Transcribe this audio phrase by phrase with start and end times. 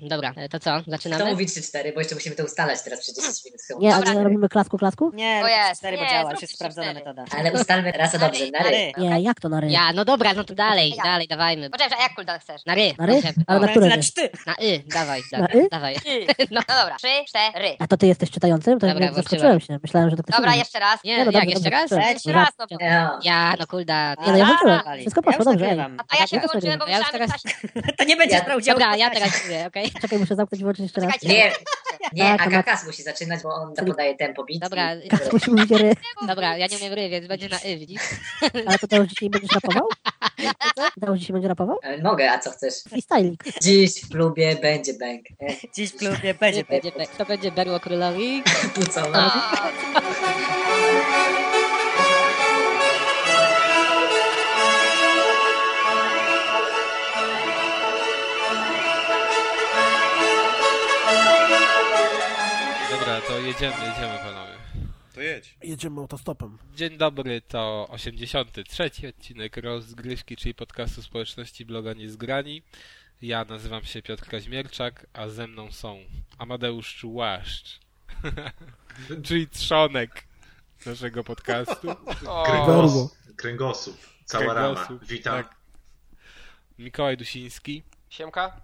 [0.00, 0.80] Dobra, e, to co?
[0.86, 1.24] Zaczynamy?
[1.30, 3.60] mówi 3-4, bo jeszcze musimy to ustalać teraz przez 10 minut.
[3.68, 3.80] chyba.
[3.80, 4.14] Nie, a Dobra.
[4.14, 5.10] nie robimy klasku, klasku?
[5.14, 7.24] Nie, O jest, cztery, bo nie, działa, już jest sprawdzona metoda.
[7.38, 8.92] Ale ustalmy raz a dobrze, na ry.
[8.98, 9.70] Nie, jak to na ry?
[9.70, 11.02] Ja, no dobra, no to dalej, Ja.
[11.02, 11.70] dalej, dawajmy.
[11.70, 12.64] Poczekaj, a jak cooldown chcesz?
[12.66, 13.12] Na ry, Na ry?
[13.14, 13.32] dobrze.
[13.46, 14.02] Ale na które Na ry?
[14.02, 14.30] czty.
[14.46, 15.68] Na y, dawaj, Na dobra, y?
[15.70, 15.96] dawaj.
[16.50, 17.76] No dobra, trzy, cztery.
[17.78, 18.78] A to ty jesteś czytającym?
[18.78, 19.78] To Dobra, ja zaskoczyłem się.
[19.82, 21.04] Myślałem, że to ktoś Dobra, jeszcze raz.
[21.04, 21.90] Nie, Nie, no jak, jeszcze raz?
[21.90, 22.66] Jeszcze raz, no.
[22.80, 23.18] Ja.
[23.22, 24.14] Ja, no kulda.
[24.26, 24.80] Nie, no ja włączyłem.
[25.00, 25.86] Wszystko poszło już dobrze.
[26.08, 27.82] A ja się wyłączyłem, bo myślałem, że.
[27.98, 28.74] To nie będzie sprawdział.
[28.78, 29.30] Dobra, ja teraz
[29.66, 29.87] okej?
[30.00, 31.22] Czekaj, muszę zamknąć i włączyć jeszcze raz.
[31.22, 31.52] Nie,
[32.12, 34.44] nie, Tak, a ma- Kakas musi zaczynać, bo on Czyli- podaje tempo.
[34.60, 35.92] Dobra, Kas musi mówić ry.
[36.26, 38.02] Dobra, ja nie umiem ry, więc będzie na y, widzisz?
[38.66, 39.88] Ale to teraz dzisiaj będziesz rapował?
[41.00, 41.78] Teraz dzisiaj będzie rapował?
[41.82, 42.74] E, Mogę, a co chcesz?
[42.88, 43.40] Freestyling.
[43.62, 45.26] Dziś w klubie będzie bęk.
[45.42, 46.64] E, Dziś w klubie będzie.
[46.64, 48.42] Będzie, be- to będzie berło królowi.
[48.74, 49.02] Tu co,
[63.08, 64.52] Dobra, to jedziemy, jedziemy panowie.
[65.14, 65.56] To jedź.
[65.62, 66.58] Jedziemy autostopem.
[66.74, 72.62] Dzień dobry, to 83 odcinek rozgrywki, czyli podcastu społeczności bloga Niezgrani.
[73.22, 75.98] Ja nazywam się Piotr Kaźmierczak, a ze mną są
[76.38, 77.80] Amadeusz Czułaszcz,
[79.26, 80.24] czyli trzonek
[80.86, 81.88] naszego podcastu.
[82.66, 83.10] Gorło.
[83.36, 83.96] Kręgosłup.
[84.24, 84.74] Cała rama.
[84.74, 85.34] Kręgosłup, Witam.
[85.44, 85.56] tak.
[86.78, 88.60] Mikołaj Dusiński, Siemka.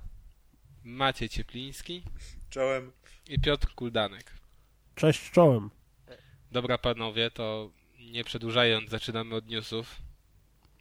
[0.84, 2.02] Maciej Ciepliński
[2.50, 2.92] Czołem.
[3.28, 4.43] i Piotr Kuldanek.
[4.94, 5.70] Cześć czołem.
[6.52, 7.70] Dobra panowie, to
[8.12, 9.96] nie przedłużając, zaczynamy od newsów.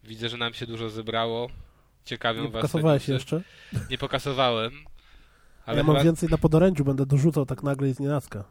[0.03, 1.49] Widzę, że nam się dużo zebrało.
[2.05, 3.41] Ciekawią Nie was pokasowałeś jeszcze?
[3.89, 4.73] Nie pokasowałem.
[5.65, 6.03] Ale ja mam chyba...
[6.03, 8.43] więcej na podorędziu, będę dorzucał tak nagle i z nienacka.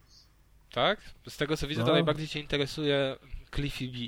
[0.73, 1.01] Tak?
[1.29, 1.93] Z tego co widzę, to No.
[1.93, 3.17] najbardziej cię interesuje
[3.55, 3.99] Cliffy B.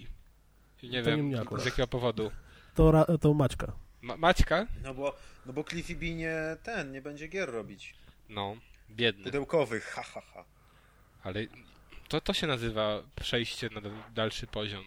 [0.82, 1.62] Nie To nie wiem akurat.
[1.62, 2.30] z jakiego powodu.
[2.75, 3.72] To, ra- to Maćka.
[4.02, 4.66] Ma Maćka?
[4.82, 5.16] No bo,
[5.47, 7.94] no bo Cliffy B nie ten, nie będzie gier robić.
[8.28, 8.56] No,
[8.91, 9.25] biedny.
[9.25, 10.44] Pudełkowych, ha ha ha.
[11.25, 11.47] Ale
[12.08, 13.80] to, to się nazywa przejście na
[14.14, 14.84] dalszy poziom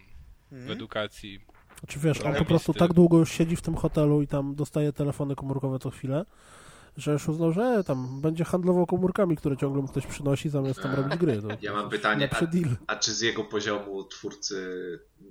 [0.50, 0.72] w Mhm.
[0.72, 1.40] edukacji.
[1.80, 4.92] Znaczy wiesz, on po prostu tak długo już siedzi w tym hotelu i tam dostaje
[4.92, 6.24] telefony komórkowe co chwilę,
[6.96, 10.94] że już uznał, że tam będzie handlował komórkami, które ciągle mu ktoś przynosi, zamiast tam
[10.94, 11.42] robić gry.
[11.42, 12.76] To Ja mam pytanie, a, deal.
[12.86, 14.64] a czy z jego poziomu twórcy,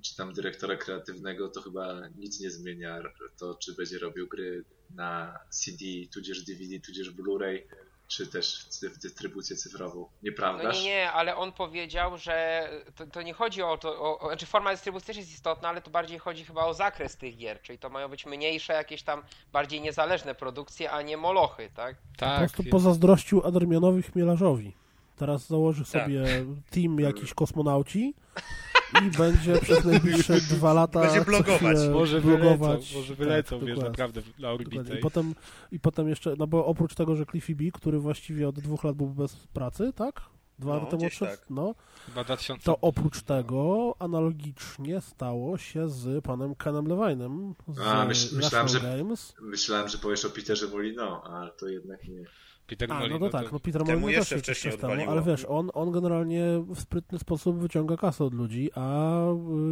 [0.02, 3.00] czy tam dyrektora kreatywnego, to chyba nic nie zmienia
[3.38, 5.78] to, czy będzie robił gry na CD,
[6.14, 7.62] tudzież DVD, tudzież Blu-ray,
[8.08, 10.00] czy też w dystrybucję cyfrową.
[10.00, 10.78] No Nieprawdaż?
[10.78, 14.46] nie, nie, ale on powiedział, że to, to nie chodzi o to, o, o, znaczy
[14.46, 17.80] forma dystrybucji też jest istotna, ale to bardziej chodzi chyba o zakres tych gier, czyli
[17.80, 19.24] to mają być mniejsze, jakieś tam
[19.54, 21.96] bardziej niezależne produkcje, a nie molochy, tak?
[21.98, 24.76] Po Tak, prostu jest- pozazdrościł Adrianowi Chmielarzowi.
[25.18, 25.92] Teraz założy Tak.
[26.04, 26.26] sobie
[26.70, 28.14] team jakiś kosmonauci
[29.06, 31.56] i będzie przez najbliższe dwa lata Będzie blogować.
[31.58, 32.96] chwilę może wylecą, blogować.
[32.96, 33.90] może Tak, wylecą, wiesz, dokładnie.
[33.90, 34.98] naprawdę na orbitę.
[34.98, 35.36] I potem,
[35.72, 38.96] I potem jeszcze, no bo oprócz tego, że Cliffy B, który właściwie od dwóch lat
[38.96, 40.22] był bez pracy, tak?
[40.60, 41.32] Dwa No, lata temu odszedł?
[41.32, 41.46] tak.
[41.50, 42.64] No, Chyba 2000...
[42.64, 48.80] to oprócz tego analogicznie stało się z panem Kenem Levinem z A, myśl- myślałem, że-
[48.80, 49.34] Games.
[49.42, 52.24] Myślałem, że powiesz o Peterze Molino, ale to jednak nie.
[52.68, 55.12] Peter A, no Molino to tak, no Peter jeszcze też się wcześniej odwaliło.
[55.12, 59.18] ale wiesz, on, on generalnie w sprytny sposób wyciąga kasę od ludzi, a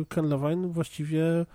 [0.01, 1.45] y, Ken Levine właściwie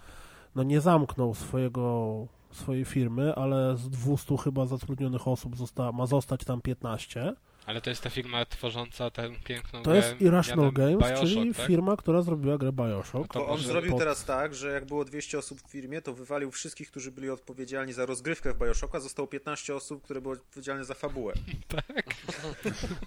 [0.55, 6.45] no nie zamknął swojego, swojej firmy, ale z 200 chyba zatrudnionych osób zosta, ma zostać
[6.45, 7.35] tam 15.
[7.71, 11.55] Ale to jest ta firma tworząca tę piękną To grę jest Irrational Games, Bioshock, czyli
[11.55, 11.67] tak?
[11.67, 13.15] firma, która zrobiła grę Bioshock.
[13.15, 15.71] No to To on może zrobił pod- teraz tak, że jak było 200 osób w
[15.71, 20.21] firmie, to wywalił wszystkich, którzy byli odpowiedzialni za rozgrywkę w Bioshocka, zostało 15 osób, które
[20.21, 21.35] były odpowiedzialne za fabułę.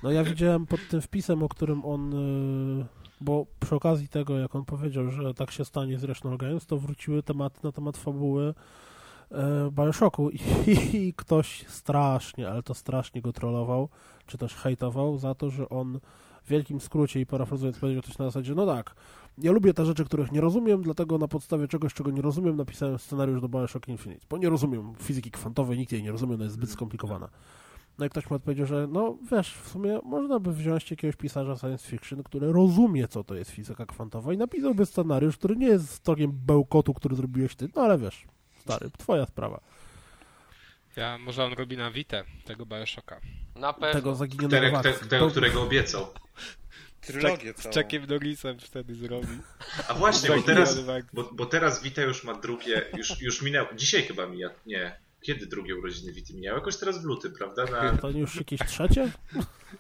[0.04, 2.14] No ja widziałem pod tym wpisem, o którym on,
[2.82, 2.86] y,
[3.22, 6.78] bo przy okazji tego, jak on powiedział, że tak się stanie z Irrational Games, to
[6.78, 8.54] wróciły tematy na temat fabuły
[9.32, 10.40] e, Bioshocku i,
[10.94, 13.90] i ktoś strasznie, ale to strasznie go trollował,
[14.26, 16.00] czy też hejtował za to, że on
[16.44, 18.96] w wielkim skrócie i parafrazując powiedział coś na zasadzie, no tak,
[19.38, 23.00] ja lubię te rzeczy, których nie rozumiem, dlatego na podstawie czegoś, czego nie rozumiem, napisałem
[23.00, 26.56] scenariusz do Bioshock Infinite, bo nie rozumiem fizyki kwantowej, nikt jej nie rozumie, ona jest
[26.56, 27.30] zbyt skomplikowana.
[27.98, 31.56] No i ktoś mu odpowiedział, że no wiesz, w sumie można by wziąć jakiegoś pisarza
[31.56, 35.90] science fiction, który rozumie, co to jest fizyka kwantowa i napisałby scenariusz, który nie jest
[35.90, 38.26] stokiem bełkotu, który zrobiłeś ty, no ale wiesz,
[38.60, 39.60] stary, twoja sprawa.
[40.96, 43.22] Ja, może on robi na Vita tego Bioshocka.
[43.56, 43.94] Na pewno.
[43.94, 46.08] Tego zaginionego Tego, w te, tego którego obiecał.
[47.04, 49.40] Z, z Chuckiem Norrisem wtedy zrobi.
[49.88, 50.80] A właśnie, bo teraz,
[51.14, 55.46] bo, bo teraz Wita już ma drugie, już, już minęło, dzisiaj chyba mija, nie, kiedy
[55.48, 56.58] drugie urodziny Wity minęły?
[56.60, 57.66] Jakoś teraz w lutym, prawda?
[57.66, 59.12] Na, To nie już jakieś trzecie?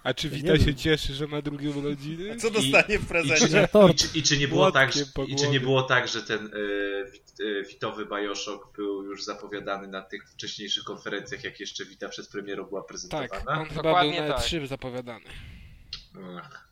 [0.03, 0.75] A czy Ja Wita nie się wiem.
[0.75, 2.31] cieszy, że ma drugie urodziny?
[2.33, 3.47] A co dostanie w I prezencie?
[3.47, 3.93] czy, Tort.
[3.93, 6.51] i, czy, I czy nie było tak, że, i czy nie było tak, że ten
[7.11, 12.27] wit, e, witowy Bioshock był już zapowiadany na tych wcześniejszych konferencjach, jak jeszcze Wita przed
[12.29, 13.59] premierą była Tak, prezentowana?
[13.61, 14.43] on chyba Dokładnie był na tak.
[14.43, 15.25] E3 zapowiadany.
[16.41, 16.67] Ach,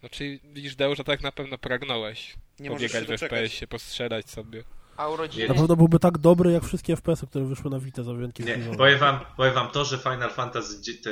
[0.00, 2.34] Znaczy, widzisz, Deusz, że tak na pewno pragnąłeś.
[2.60, 3.08] Nie Pobiegać w.
[3.10, 4.64] FPS-ie, postrzelać sobie.
[4.96, 5.48] A urodziny...
[5.48, 8.76] Na pewno byłby tak dobry jak wszystkie FPS-y, które wyszły na Vita za wyjątkiem Nie,
[8.76, 11.10] powiem wam, powiem wam to, że Final Fantasy te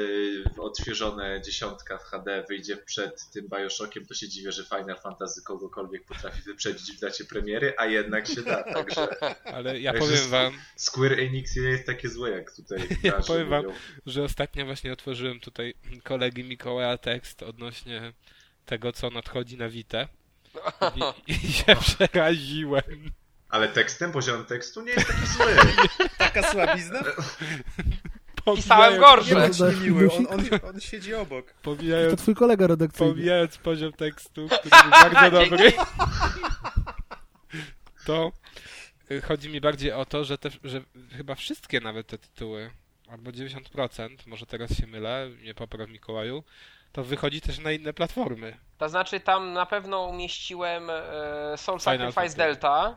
[0.63, 6.05] odświeżone dziesiątka w HD wyjdzie przed tym Bioshockiem, to się dziwię, że Final Fantasy kogokolwiek
[6.05, 9.09] potrafi wyprzedzić w dacie premiery, a jednak się da, także
[9.55, 13.49] Ale ja Także powiem wam, Square Enix nie jest takie złe, jak tutaj branże powiem
[13.49, 13.77] wam, mówią.
[14.07, 18.13] że ostatnio właśnie otworzyłem tutaj kolegi Mikołaja tekst odnośnie
[18.67, 20.09] tego, co nadchodzi na Witę.
[21.27, 23.11] I, i się przeraziłem.
[23.55, 25.57] Ale tekstem, poziom tekstu nie jest taki zły.
[26.19, 27.01] Taka słabizna?
[28.57, 29.35] Pisałem Nie gorsze.
[29.35, 31.47] bądź Dodać niemiły, on, on, on siedzi obok.
[31.47, 33.13] To Pomijając, twój kolega redakcyjny.
[33.13, 35.73] pomijając poziom tekstu, który był bardzo dobry,
[38.07, 38.33] to
[39.11, 40.81] y, chodzi mi bardziej o to, że, te, że
[41.17, 42.71] chyba wszystkie nawet te tytuły,
[43.09, 46.45] albo 90%, może teraz się mylę, nie popraw Mikołaju,
[46.93, 48.57] to wychodzi też na inne platformy.
[48.79, 51.03] To znaczy tam na pewno umieściłem e,
[51.57, 52.37] Soul Final Sacrifice.
[52.37, 52.97] Delta,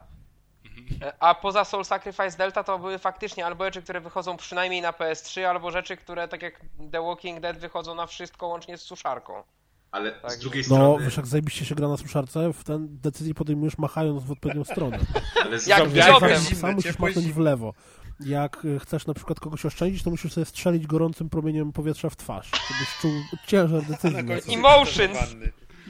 [1.20, 5.42] a poza Soul Sacrifice Delta to były faktycznie albo rzeczy, które wychodzą przynajmniej na PS3,
[5.44, 9.44] albo rzeczy, które tak jak The Walking Dead wychodzą na wszystko łącznie z suszarką.
[9.92, 10.32] Ale Tak.
[10.32, 13.78] z drugiej No, strony, wiesz, jak zajebiście się gra na suszarce, w ten decyzję podejmujesz
[13.78, 15.00] machając w odpowiednią stronę.
[15.46, 16.18] ale z Jak drugiej wziąłem.
[16.20, 17.74] strony, Zimne, Sam musisz machnąć w lewo.
[18.20, 22.16] Jak y, chcesz na przykład kogoś oszczędzić, to musisz sobie strzelić gorącym promieniem powietrza w
[22.16, 23.12] twarz, żebyś czuł
[23.48, 24.54] ciężar decyzji.
[24.56, 25.18] Emotions.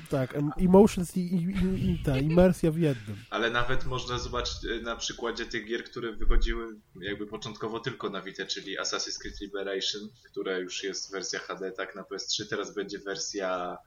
[0.09, 3.17] Tak, em- emotions i, i, i, i ta imersja w jednym.
[3.29, 8.21] ale nawet można zobaczyć e, na przykładzie tych gier, które wychodziły jakby początkowo tylko na
[8.21, 12.99] Vita, czyli Assassin's Creed Liberation, która już jest wersja HD, tak, na PS3, teraz będzie
[12.99, 13.77] wersja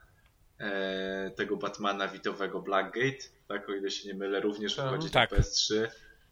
[0.59, 4.85] e, tego Batmana Witowego Blackgate, tak, o ile się nie mylę, również Tak.
[4.91, 5.31] wychodzi Tak.
[5.33, 5.89] na PS3.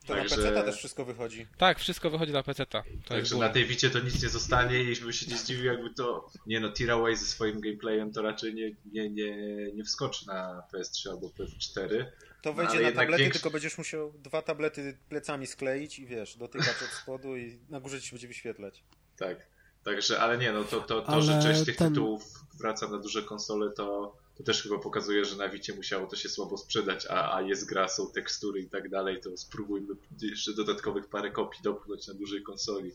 [0.08, 1.46] To Także- na PC też wszystko wychodzi.
[1.58, 5.12] Tak, wszystko wychodzi na jest Także na tej Wicie to nic nie zostanie i bym
[5.12, 6.30] się nie zdziwił, jakby to.
[6.46, 9.36] Nie no, Tiraway ze swoim gameplayem to raczej nie, nie, nie,
[9.72, 12.04] nie wskoczy na PS3 albo PS4.
[12.42, 16.36] To wejdzie ale na tablety, większy- tylko będziesz musiał dwa tablety plecami skleić i wiesz,
[16.36, 18.82] dotykać od spodu i na górze ci się będzie wyświetlać.
[19.16, 19.46] Tak.
[19.84, 22.22] Także, ale nie no, to, to, to Ale że część tych ten- tytułów
[22.60, 26.28] wraca na duże konsole, to, to też chyba pokazuje, że na Wicie musiało to się
[26.28, 31.08] słabo sprzedać, a, a jest gra, są tekstury i tak dalej, to spróbujmy jeszcze dodatkowych
[31.08, 32.92] parę kopii dopchnąć na dużej konsoli.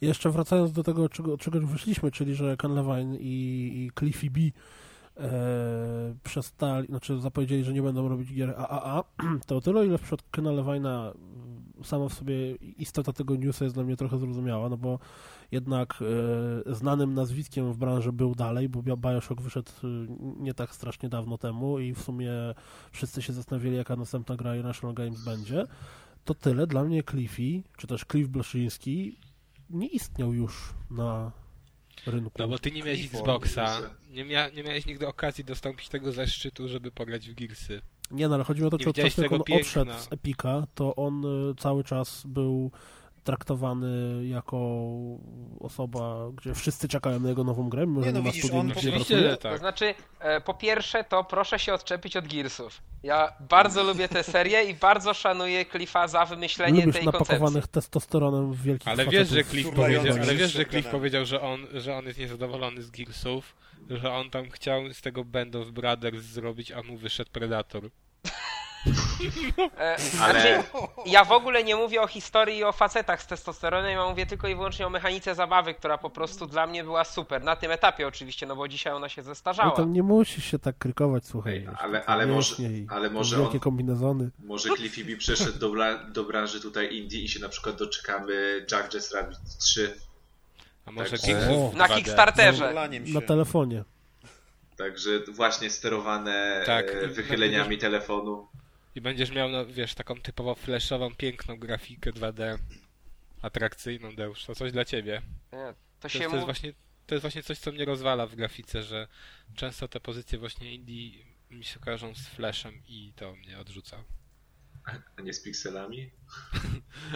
[0.00, 4.30] Jeszcze wracając do tego, czego, czego już wyszliśmy, czyli że Ken Levine i, i Cliffy
[4.30, 4.40] B
[5.16, 9.04] e, przestali, znaczy zapowiedzieli, że nie będą robić gier AAA,
[9.46, 13.64] to o tyle, ile w przypadku Kena Levine'a mm, sama w sobie istota tego newsa
[13.64, 14.98] jest dla mnie trochę zrozumiała, no bo
[15.50, 15.94] jednak
[16.68, 19.86] e, znanym nazwiskiem w branży był dalej, bo Bioshock wyszedł e,
[20.42, 22.32] nie tak strasznie dawno temu i w sumie
[22.92, 25.64] wszyscy się zastanawiali, jaka następna gra National Games będzie.
[26.24, 26.66] To tyle.
[26.66, 29.18] Dla mnie Cliffy, czy też Cliff Blaszyński
[29.70, 31.32] nie istniał już na
[32.06, 32.30] rynku.
[32.38, 33.80] No bo ty nie miałeś Xboxa,
[34.10, 37.80] nie, mia nie miałeś nigdy okazji dostąpić tego zaszczytu, żeby pograć w Gearsy.
[38.10, 39.60] Nie, no ale chodzi mi o to, czy od czasu, jak on piękna.
[39.60, 42.70] odszedł z Epika, to on y, cały czas był
[43.28, 44.58] traktowany jako
[45.60, 48.50] osoba, gdzie wszyscy czekają na jego nową grę, mimo Nie, że no nie ma widzisz,
[48.50, 49.58] on Oczywiście, że To tak.
[49.58, 52.82] znaczy, e, po pierwsze to proszę się odczepić od Gearsów.
[53.02, 57.72] Ja bardzo lubię tę serię i bardzo szanuję Cliffa za wymyślenie Lubisz tej napakowanych koncepcji.
[57.72, 59.44] testosteronem wielkich Ale wiesz, że.
[59.44, 60.64] Cliff powiedział, ale wiesz, że.
[60.64, 63.56] Cliff powiedział, że on, że on jest niezadowolony z Gearsów,
[63.90, 67.90] że on tam chciał z tego Band of Brothers zrobić, a mu wyszedł Predator.
[69.78, 70.62] E, Ale- Znaczy,
[71.06, 74.48] ja w ogóle nie mówię o historii i o facetach z testosteronem, ja mówię tylko
[74.48, 77.42] i wyłącznie o mechanice zabawy, która po prostu dla mnie była super.
[77.44, 79.70] Na tym etapie oczywiście, no bo dzisiaj ona się No zestarzała.
[79.70, 81.52] to nie musisz się tak krykować, słuchaj.
[81.56, 82.54] Ej, ale- ale może-
[82.90, 84.30] ale może Wielkie on- kombinezony.
[84.44, 85.72] Może Cliffy B przeszedł do,
[86.08, 89.94] do branży tutaj indie i się na przykład doczekamy Jack Jazz Rabbit 3.
[90.86, 91.30] A może Tak.
[91.50, 91.72] O.
[91.76, 91.94] Na 2D.
[91.96, 92.74] Kickstarterze.
[93.04, 93.12] Się.
[93.14, 93.84] Na telefonie.
[94.76, 96.86] Także właśnie sterowane Tak.
[96.90, 98.48] e, wychyleniami telefonu.
[98.98, 102.58] I będziesz miał, no wiesz, taką typowo flashową, piękną grafikę 2D.
[103.42, 104.44] Atrakcyjną, Deusz.
[104.44, 105.22] To coś dla ciebie.
[105.52, 106.72] Nie, To się jest, to, jest właśnie,
[107.06, 109.08] to jest właśnie coś, co mnie rozwala w grafice, że
[109.54, 114.04] często te pozycje właśnie indie mi się kojarzą z flashem i to mnie odrzuca.
[115.16, 116.10] A nie z pikselami?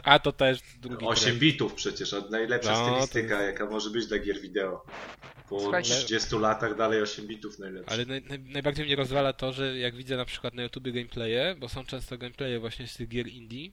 [0.05, 1.39] A to też drugi 8 trend.
[1.39, 4.85] bitów przecież, najlepsza No, stylistyka, to jaka może być dla gier wideo.
[5.49, 7.91] Po Słuchajcie- 30 latach dalej 8 bitów najlepsze.
[7.93, 11.55] Ale naj, naj, najbardziej mnie rozwala to, że jak widzę na przykład na YouTube gameplaye,
[11.59, 13.71] bo są często gameplaye właśnie z tych gier indie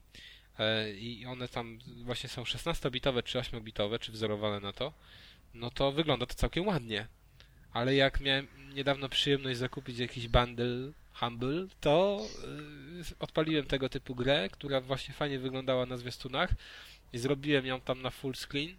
[0.59, 4.93] e, i one tam właśnie są 16-bitowe czy 8-bitowe, czy wzorowane na to,
[5.53, 7.07] no to wygląda to całkiem ładnie.
[7.73, 12.21] Ale jak miałem niedawno przyjemność zakupić jakiś bundle Humble, to
[12.97, 16.49] yy, odpaliłem tego typu grę, która właśnie fajnie wyglądała na zwiastunach
[17.13, 18.75] i zrobiłem ją tam na full screen.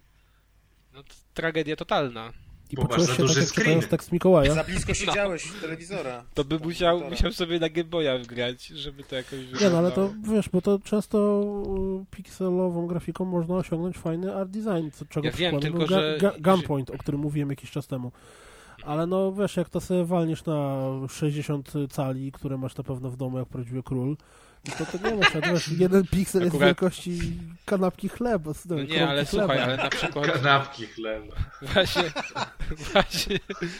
[0.93, 2.33] No to tragedia totalna.
[2.69, 4.53] I Bo poczułeś się tak, jak czytając tekst Mikołaja.
[4.53, 6.25] Za blisko siedziałeś w telewizora.
[6.33, 9.71] To by musiał, musiał sobie na Game Boya wgrać, żeby to jakoś Nie wyglądało.
[9.71, 11.43] no, ale to wiesz, bo to często
[12.11, 16.41] y, pikselową grafiką można osiągnąć fajny art design, co, czego Ja wiem, tylko że- Ga-
[16.41, 18.11] Gunpoint, o którym mówiłem jakiś czas temu.
[18.85, 20.75] Ale no wiesz, jak to sobie walniesz na
[21.09, 24.17] 60 cali, które masz na pewno w domu jak prawdziwy król,
[24.67, 27.19] no to to nie masz, wiesz, jeden piksel jest wielkości
[27.65, 28.53] kanapki chleba.
[28.53, 29.45] z- No nie, ale chleba.
[29.45, 31.35] słuchaj, ale na przykład Kanapki chleba.
[31.61, 32.03] właśnie,
[32.93, 33.39] właśnie,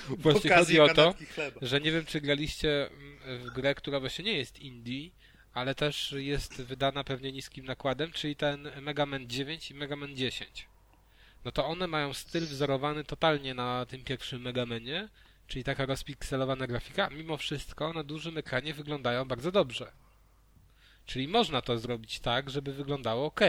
[0.10, 1.14] właśnie chodzi o to,
[1.62, 2.90] że nie wiem, czy graliście
[3.28, 5.10] w grę, która właśnie nie jest indie,
[5.54, 10.16] ale też jest wydana pewnie niskim nakładem, czyli ten Mega Man 9 i Mega Man
[10.16, 10.68] 10.
[11.46, 15.10] No to one mają styl wzorowany totalnie na tym pierwszym Mega Manie,
[15.48, 19.92] czyli taka rozpikselowana grafika, mimo wszystko na dużym ekranie wyglądają bardzo dobrze.
[21.06, 23.42] Czyli można to zrobić tak, żeby wyglądało ok.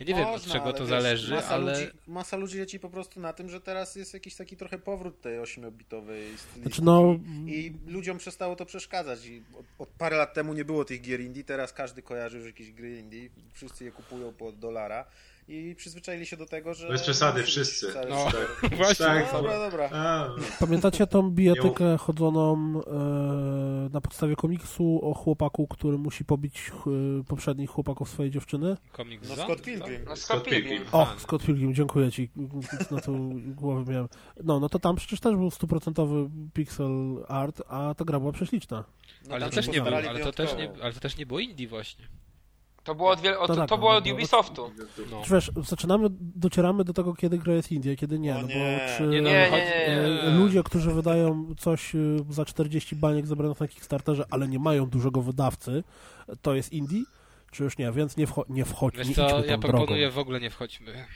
[0.00, 2.80] Ja nie wiem od Można, czego to wiesz, zależy, masa ale Ludzi, masa ludzi leci
[2.80, 6.60] po prostu na tym, że teraz jest jakiś taki trochę powrót tej 8-bitowej stylistyki.
[6.62, 9.26] Znaczy no, I ludziom przestało to przeszkadzać.
[9.26, 12.46] I od, od parę lat temu nie było tych gier indie, teraz każdy kojarzy już
[12.46, 13.28] jakieś gry indie.
[13.52, 15.04] Wszyscy je kupują po dolara.
[15.48, 16.88] I przyzwyczaili się do tego, że...
[16.88, 17.86] Bez przesady, wszyscy.
[18.08, 18.24] No.
[18.24, 18.46] super.
[18.76, 19.06] właśnie.
[19.06, 19.90] Tak, No, dobra, dobra.
[19.92, 20.28] A,
[20.60, 26.72] Pamiętacie tą bijatykę chodzoną e, na podstawie komiksu o chłopaku, który musi pobić
[27.20, 28.76] e, poprzednich chłopaków swojej dziewczyny?
[28.92, 29.64] komiks No Zone, Scott co?
[29.64, 30.04] Pilgrim.
[30.04, 30.82] No Scott Scott Pilgrim.
[30.92, 32.30] O, Scott Pilgrim, dziękuję ci.
[32.90, 33.12] Na to
[33.46, 34.08] głowę miałem.
[34.44, 38.84] No, no to tam przecież też był stuprocentowy pixel art, a ta gra była prześliczna.
[39.28, 41.40] No, ale też nie było, postarali ale to też nie, ale to też nie było
[41.40, 42.08] indie właśnie.
[42.86, 44.70] To było od, wiel- to, tak, to no, było od Ubisoftu.
[45.10, 45.22] No.
[45.24, 48.34] Czy wiesz, zaczynamy, docieramy do tego, kiedy gra jest indie, a kiedy nie.
[48.34, 48.80] No nie.
[48.88, 51.98] bo czy Nie, Nie, nie, nie, e, ludzie, którzy wydają coś e,
[52.30, 55.84] za 40 baniek zebranych na Kickstarterze, ale nie mają dużego wydawcy,
[56.42, 57.02] to jest indie?
[57.50, 57.92] Czy już nie?
[57.92, 59.60] Więc nie, wcho- nie wchodź, nie Wiesz co, ja drogą.
[59.60, 61.06] proponuję w ogóle nie wchodźmy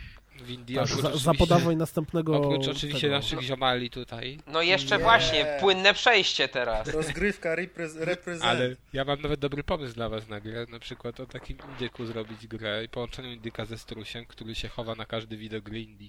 [0.42, 0.76] w indie.
[0.76, 2.36] Tak, za, oczywiście- zapodawaj następnego...
[2.36, 3.14] Oprócz oczywiście tego.
[3.14, 4.38] naszych ziomali tutaj.
[4.46, 5.02] No jeszcze Nie.
[5.04, 6.88] właśnie, płynne przejście teraz.
[6.88, 8.44] Rozgrywka, repre- reprezent.
[8.50, 10.66] Ale ja mam nawet dobry pomysł dla was na grę.
[10.70, 14.94] Na przykład o takim indyku zrobić grę i połączeniu indyka ze strusiem, który się chowa
[14.94, 16.08] na każdy widok gry indie.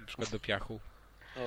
[0.00, 0.80] Na przykład do piachu.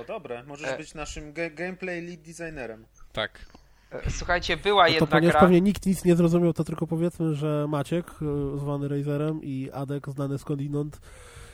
[0.00, 0.42] O, dobre.
[0.42, 0.76] Możesz E.
[0.78, 2.86] być naszym ge- gameplay lead designerem.
[3.12, 3.46] Tak.
[3.90, 5.40] E, Słuchajcie, była No to jedna ponieważ gra.
[5.40, 10.06] pewnie nikt nic nie zrozumiał, to tylko powiedzmy, że Maciek, y, zwany Razerem i Adek,
[10.08, 11.00] znany skądinąd,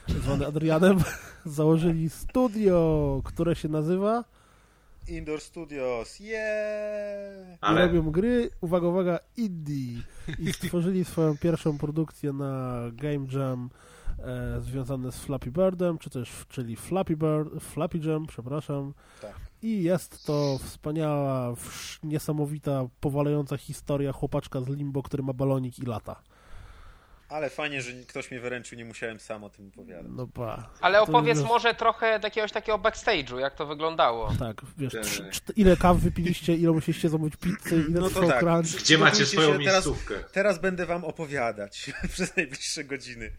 [0.08, 0.98] zwany Adrianem,
[1.44, 4.24] założyli studio, które się nazywa
[5.08, 7.54] Indoor Studios, yeah!
[7.54, 10.02] i ale robią gry, uwaga, uwaga, indie.
[10.38, 13.70] I stworzyli swoją pierwszą produkcję na Game Jam
[14.18, 18.94] e, związane z Flappy Birdem, czy też, czyli Flappy Bird, Flappy Jam, przepraszam.
[19.22, 19.34] Tak.
[19.62, 21.54] I jest to wspaniała,
[22.02, 26.22] niesamowita, powalająca historia chłopaczka z Limbo, który ma balonik i lata.
[27.28, 30.06] Ale fajnie, że ktoś mnie wyręczył, nie musiałem sam o tym opowiadać.
[30.16, 30.70] No ba.
[30.80, 34.32] Ale opowiedz już- może trochę jakiegoś takiego backstage'u, jak to wyglądało.
[34.38, 38.38] Tak, wiesz, trz, trz, ile kaw wypiliście, ile musieliście zamówić pizzy, ile No to tak.
[38.40, 38.66] crunch.
[38.82, 40.14] gdzie macie swoją się teraz- miejscówkę?
[40.32, 43.30] Teraz będę wam opowiadać przez najbliższe godziny.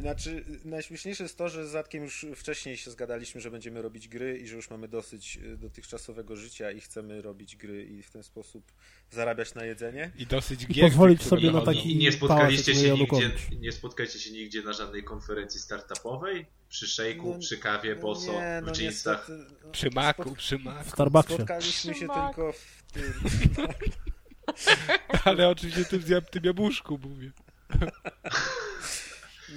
[0.00, 4.38] Znaczy, najśmieszniejsze jest to, że z Zatkiem już wcześniej się zgadaliśmy, że będziemy robić gry
[4.38, 8.22] i że już mamy dosyć y, dotychczasowego życia i chcemy robić gry i w ten
[8.22, 8.72] sposób
[9.10, 10.10] zarabiać na jedzenie.
[10.18, 13.72] I dosyć I gier, pozwolić które sobie na taki- I nie spotkaliście się nigdzie, nie
[13.72, 16.46] spotkaliście się nigdzie na żadnej konferencji startupowej?
[16.68, 19.28] Przy szejku, No, przy kawie, boso, nie, w no jeansach?
[19.28, 20.90] niestety, no, Przy maku, spot- przy W maku.
[20.90, 21.34] Starbucksie.
[21.34, 23.12] Spotkaliśmy się tylko w tym.
[25.24, 27.30] Ale oczywiście tym, tym jabłuszku mówię.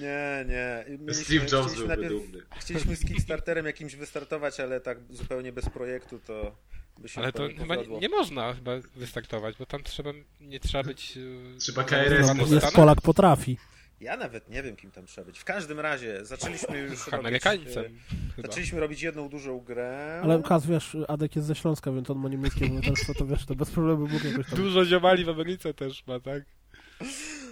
[0.01, 0.85] Nie, nie.
[0.99, 2.43] Mieliśmy- Steve Jobs chcieliśmy byłby najpierw- dumny.
[2.59, 6.55] Chcieliśmy z Kickstarterem jakimś wystartować, ale tak zupełnie bez projektu to
[6.97, 10.11] by się Ale to chyba nie nie, nie można chyba wystartować, bo tam trzeba,
[10.41, 11.17] nie trzeba być...
[11.55, 12.51] e, Trzeba KRS.
[12.51, 12.71] Jest.
[12.75, 13.57] Polak potrafi.
[14.01, 15.39] Ja nawet nie wiem, kim tam trzeba być.
[15.39, 17.85] W każdym razie zaczęliśmy już robić, Amerykańcem.
[17.85, 17.89] e,
[18.35, 18.47] Chyba.
[18.47, 20.19] Zaczęliśmy robić jedną dużą grę.
[20.23, 23.55] Ale Kaz, wiesz, Adek jest ze Śląska, więc on ma niemieckie obywatelstwo, to wiesz, to
[23.55, 24.55] bez problemu mógł jakoś tam...
[24.59, 26.43] Dużo ziomali w Ameryce też ma, tak?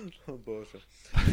[0.28, 0.80] O Boże.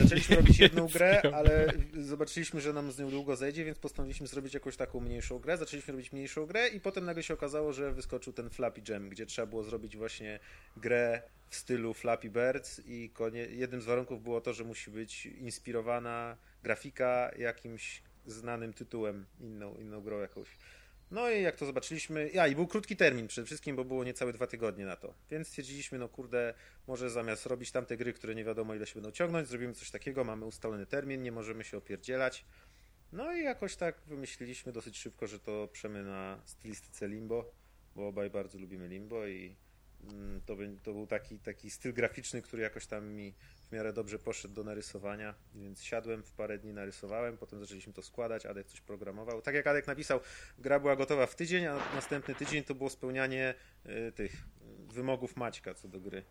[0.03, 4.55] Zaczęliśmy robić jedną grę, ale zobaczyliśmy, że nam z nią długo zejdzie, więc postanowiliśmy zrobić
[4.55, 5.57] jakąś taką mniejszą grę.
[5.57, 9.27] Zaczęliśmy robić mniejszą grę i potem nagle się okazało, że wyskoczył ten Flappy Jam, gdzie
[9.27, 10.41] trzeba było zrobić właśnie
[10.77, 13.41] grę w stylu Flappy Birds i konie...
[13.41, 20.01] jednym z warunków było to, że musi być inspirowana grafika jakimś znanym tytułem, inną, inną
[20.01, 20.49] grą jakąś.
[21.13, 24.33] No i jak to zobaczyliśmy, ja i był krótki termin przede wszystkim, bo było niecałe
[24.33, 25.15] dwa tygodnie na to.
[25.31, 26.55] Więc stwierdziliśmy, no kurde,
[26.87, 30.25] może zamiast robić tamte gry, które nie wiadomo ile się będą ciągnąć, zrobimy coś takiego,
[30.25, 32.45] mamy ustalony termin, nie możemy się opierdzielać.
[33.13, 37.53] No i jakoś tak wymyśliliśmy dosyć szybko, że to przemy na stylistyce limbo,
[37.97, 39.57] bo obaj bardzo lubimy limbo i
[40.13, 40.41] mm,
[40.83, 43.35] to, był taki, taki styl graficzny, który jakoś tam mi
[43.73, 48.03] w miarę dobrze poszedł do narysowania, więc siadłem w parę dni, narysowałem, potem zaczęliśmy to
[48.03, 49.43] składać, Adek coś programował.
[49.43, 50.21] Tak jak Adek napisał,
[50.59, 53.55] gra była gotowa w tydzień, a następny tydzień to było spełnianie
[53.87, 56.25] y, tych y, wymogów Maćka co do gry.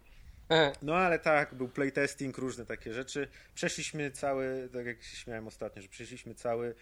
[0.82, 3.28] No ale tak, był playtesting, różne takie rzeczy.
[3.56, 6.76] Przeszliśmy cały, tak jak się śmiałem ostatnio, że przeszliśmy cały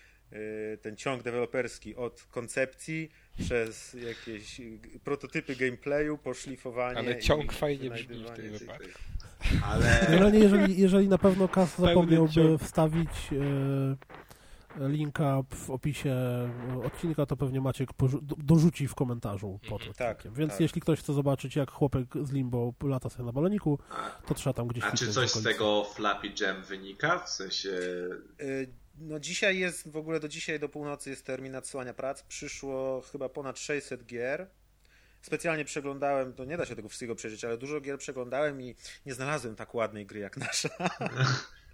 [0.82, 6.98] ten ciąg deweloperski od koncepcji przez jakieś y, prototypy gameplayu, poszlifowanie.
[6.98, 8.90] Ale ciąg fajnie brzmi w tym wypadku.
[9.66, 12.62] Ale Generalnie, jeżeli, jeżeli na pewno Kas zapomniałby ciąg.
[12.62, 13.10] wstawić
[14.80, 16.16] e, linka w opisie
[16.84, 17.90] odcinka, to pewnie Maciek
[18.38, 20.16] dorzuci w komentarzu pod Mhm, odcinkiem.
[20.32, 20.62] tak, Więc tak.
[20.62, 23.80] jeśli ktoś chce zobaczyć, jak chłopek z Limbo lata sobie na baloniku,
[24.28, 27.20] to trzeba tam gdzieś a czy coś z tego Flappy Jam wynika?
[27.20, 27.70] W sensie
[28.42, 28.68] Y,
[29.02, 32.24] No dzisiaj jest, w ogóle do dzisiaj do północy jest termin nadsyłania prac.
[32.24, 34.48] Przyszło chyba ponad 600 gier.
[35.22, 38.76] Specjalnie przeglądałem, to nie da się tego wszystkiego przeżyć, ale dużo gier przeglądałem i
[39.06, 40.70] nie znalazłem tak ładnej gry jak nasza.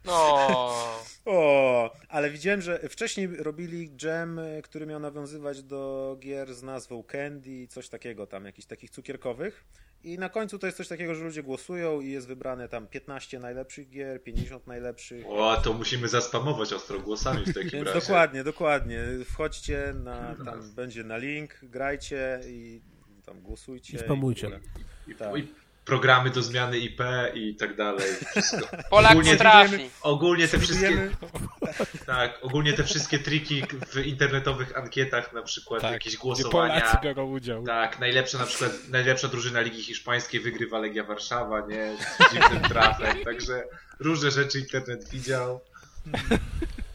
[0.06, 1.00] No.
[1.26, 7.68] O, ale widziałem, że wcześniej robili jam, który miał nawiązywać do gier z nazwą Candy,
[7.68, 9.66] coś takiego tam, jakichś takich cukierkowych.
[10.06, 13.40] I na końcu to jest coś takiego, że ludzie głosują i jest wybrane tam 15
[13.40, 15.26] najlepszych gier, 50 najlepszych.
[15.28, 18.00] o, to musimy zaspamować ostro głosami w takim Więc razie.
[18.00, 19.04] dokładnie, dokładnie.
[19.26, 22.82] Wchodźcie na, tam będzie na link, grajcie i
[23.26, 23.98] tam głosujcie.
[23.98, 24.48] I spamujcie.
[24.48, 24.62] ogóle.
[25.08, 25.38] I, Tak.
[25.38, 25.48] I
[25.86, 27.02] programy do zmiany IP
[27.34, 28.06] i tak dalej.
[28.32, 28.68] Wszystko.
[28.90, 29.90] Polak Ogólnie- potrafi.
[30.02, 31.10] Ogólnie te wszystkie,
[32.06, 36.74] tak, ogólnie te wszystkie triki w internetowych ankietach, na przykład Tak, jakieś głosowania.
[36.82, 37.64] Polacy biorą udział.
[37.64, 41.98] Tak, najlepsza na przykład, najlepsza drużyna Ligi Hiszpańskiej wygrywa Legia Warszawa, nie?
[41.98, 43.64] Z dziwnym trafem, także
[44.00, 45.62] różne rzeczy internet widział.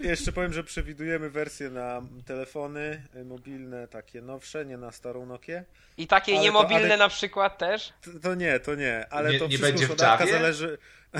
[0.00, 5.64] Jeszcze powiem, że przewidujemy wersje na telefony y, mobilne, takie nowsze, nie na starą Nokię.
[5.96, 7.92] I takie Ale to niemobilne Adek- na przykład też.
[8.02, 10.32] To, to nie, to nie, ale Nie- to nie wszystko będzie w Javie?
[10.32, 10.78] zależy.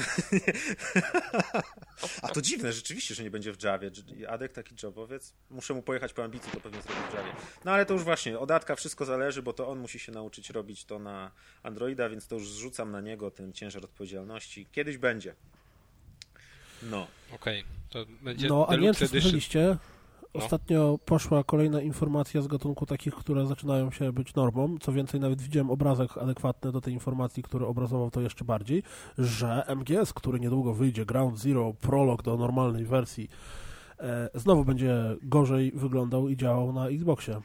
[2.23, 3.91] A to dziwne, rzeczywiście, że nie będzie w Javie.
[4.29, 5.33] Adek taki jobowiec.
[5.51, 7.33] Muszę mu pojechać po ambicji, to pewnie zrobi w Javie.
[7.65, 10.51] No ale to już właśnie, od Adka wszystko zależy, bo to on musi się nauczyć
[10.51, 11.31] robić to na
[11.63, 14.67] Androida, więc to już zrzucam na niego ten ciężar odpowiedzialności.
[14.73, 15.35] Kiedyś będzie.
[16.83, 17.07] No.
[17.35, 19.77] Okej, to będzie No, a nie wiem, czy słyszeliście,
[20.35, 20.45] No.
[20.45, 24.79] ostatnio poszła kolejna informacja z gatunku takich, które zaczynają się być normą.
[24.81, 28.83] Co więcej, nawet widziałem obrazek adekwatny do tej informacji, który obrazował to jeszcze bardziej,
[29.19, 33.31] że MGS, który niedługo wyjdzie, Ground Zero, prolog do normalnej wersji,
[34.01, 37.41] e, znowu będzie gorzej wyglądał i działał na Xboxie.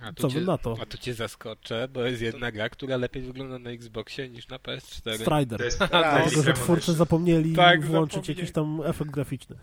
[0.00, 0.76] A tu Co cię, na to?
[0.82, 4.56] A tu cię zaskoczę, bo jest jedna gra, która lepiej wygląda na Xboxie niż na
[4.56, 5.18] PS4.
[5.18, 5.60] Strider.
[5.78, 8.40] Tak, Dlatego, że twórcy zapomnieli Tak, włączyć zapomnieli.
[8.40, 9.56] jakiś tam efekt graficzny.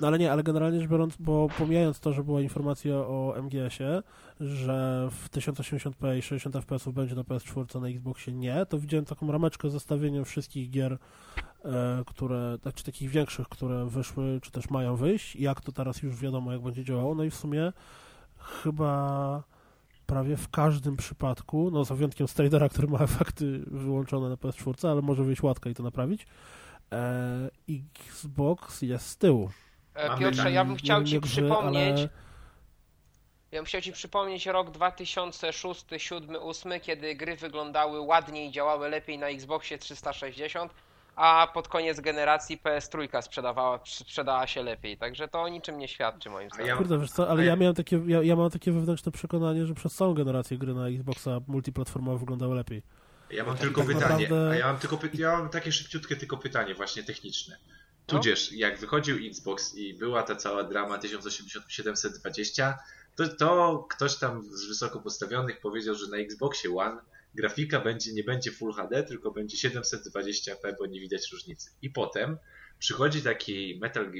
[0.00, 4.02] No ale nie, ale generalnie rzecz biorąc, bo pomijając to, że była informacja o MGS-ie,
[4.40, 9.32] że w 1080p i 60 fps będzie na PS4, na Xboxie nie, to widziałem taką
[9.32, 10.98] rameczkę z zestawieniem wszystkich gier,
[11.64, 16.02] e, które, znaczy takich większych, które wyszły, czy też mają wyjść, i jak to teraz
[16.02, 17.72] już wiadomo, jak będzie działało, no i w sumie
[18.38, 19.42] chyba
[20.08, 25.02] prawie w każdym przypadku, no za wyjątkiem Stradera, który ma efekty wyłączone na PS4, ale
[25.02, 26.26] może wyjść łatka i to naprawić,
[26.92, 29.50] e, Xbox jest z tyłu.
[29.94, 32.08] E, Piotrze, ja bym chciał ci wy, przypomnieć, ale-
[33.52, 38.88] ja bym chciał ci przypomnieć rok 2006, 2007, 2008, kiedy gry wyglądały ładniej i działały
[38.88, 40.72] lepiej na Xboxie 360,
[41.18, 44.96] a pod koniec generacji PS3 sprzedawała, sprzedała się lepiej.
[44.98, 46.66] Także to o niczym nie świadczy moim zdaniem.
[46.66, 49.74] ja- Kurde, wiesz co, ale ja miałem takie, ja, ja mam takie wewnętrzne przekonanie, że
[49.74, 52.82] przez całą generację gry na Xboxa multiplatformowe wyglądały lepiej.
[53.30, 55.10] Ja mam Tak tylko pytanie, naprawdę- a ja mam tylko py...
[55.14, 57.56] ja mam takie szybciutkie tylko pytanie właśnie techniczne.
[58.06, 62.74] Tudzież jak wychodził Xbox i była ta cała drama 1080-720,
[63.16, 67.00] to, to ktoś tam z wysoko postawionych powiedział, że na Xboxie One
[67.34, 71.70] grafika będzie, nie będzie Full HD, tylko będzie 720p, bo nie widać różnicy.
[71.82, 72.38] I potem
[72.78, 74.12] przychodzi taki Metal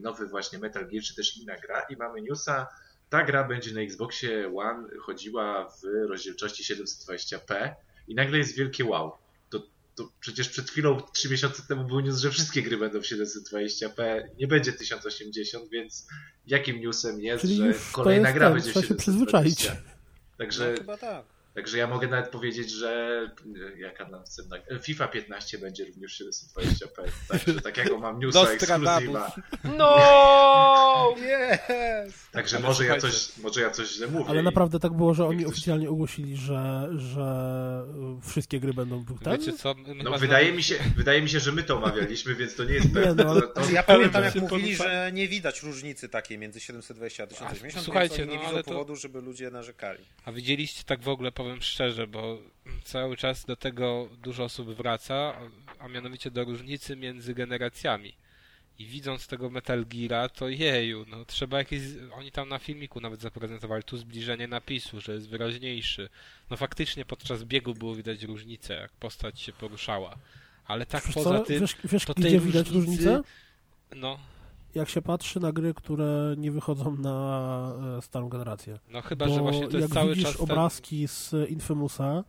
[0.00, 2.66] nowy właśnie Metal Gear, czy też inna gra i mamy newsa,
[3.08, 7.74] ta gra będzie na Xboxie One chodziła w rozdzielczości 720p
[8.08, 9.12] i nagle jest wielkie wow.
[9.50, 9.62] To,
[9.94, 14.22] to przecież przed chwilą, 3 miesiące temu był news, że wszystkie gry będą w 720p,
[14.38, 16.06] nie będzie 1080, więc
[16.46, 18.94] jakim newsem jest, Czyli że kolejna jest gra ten, będzie w trzeba się 720?
[18.96, 19.72] przyzwyczaić.
[20.38, 21.24] Także No, chyba tak.
[21.54, 23.20] Także ja mogę nawet powiedzieć, że
[23.74, 24.56] e, jaka nam cena.
[24.70, 27.02] e, FIFA 15 będzie również 720p.
[27.28, 29.32] Także takiego mam newsa ekskluzywa.
[29.64, 29.96] No!
[31.22, 32.12] Yes!
[32.32, 34.24] Także Ale może ja, coś, może ja coś źle mówię.
[34.28, 37.24] Ale i- naprawdę tak było, że oni oficjalnie ogłosili, że, że
[38.28, 39.32] wszystkie gry będą ten?
[39.32, 39.74] Wiecie co?
[39.96, 42.74] No chyba wydaje mi, się, wydaje mi się, że my to omawialiśmy, więc to nie
[42.74, 43.24] jest pewne.
[43.24, 47.26] no, ale- To- ja pamiętam, jak mówili, że nie widać różnicy takiej między 720 a
[47.26, 50.04] 1080, słuchajcie, więc oni nie no, widzą powodu, żeby ludzie narzekali.
[50.24, 52.38] A widzieliście tak w ogóle, powiem szczerze, bo
[52.84, 55.34] cały czas do tego dużo osób wraca,
[55.78, 58.14] a mianowicie do różnicy między generacjami.
[58.78, 61.82] I widząc tego Metal Geara, to jeju, no trzeba jakieś...
[62.14, 66.08] Oni tam na filmiku nawet zaprezentowali tu zbliżenie napisu, że jest wyraźniejszy.
[66.50, 70.16] No faktycznie podczas biegu było widać różnicę, jak postać się poruszała.
[70.66, 73.22] Ale tak Wiesz, poza tym, wiesz, wiesz to gdzie tej widać różnicy- różnicę?
[73.96, 74.18] no,
[74.74, 78.78] Jak się patrzy na gry, które nie wychodzą na e, starą generację.
[78.88, 80.40] no chyba, Bo że właśnie to jak jest cały widzisz czas ten...
[80.42, 80.58] Mhm.
[80.58, 82.24] obrazki z Infamousa,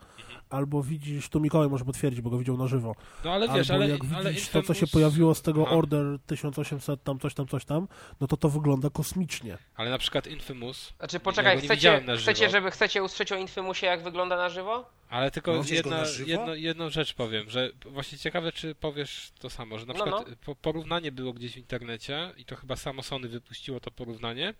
[0.49, 3.83] albo widzisz, tu Mikołaj może potwierdzić, bo go widział na żywo, No ale wiesz, albo
[3.83, 5.75] ale, jak ale widzisz to, co się Infamous- pojawiło z tego Aha.
[5.75, 7.87] Order 1800, tam coś tam, coś tam,
[8.21, 9.57] no to to wygląda kosmicznie.
[9.75, 14.37] Ale na przykład Infamous, Znaczy poczekaj, chcecie, chcecie, żeby chcecie usłyszeć o Infimusie jak wygląda
[14.37, 14.89] na żywo?
[15.09, 19.49] ale tylko No, widzisz jedna, jedno, jedną rzecz powiem, że właśnie ciekawe, czy powiesz to
[19.49, 23.03] samo, że na No, przykład po- porównanie było gdzieś w internecie i to chyba samo
[23.03, 24.53] Sony wypuściło to porównanie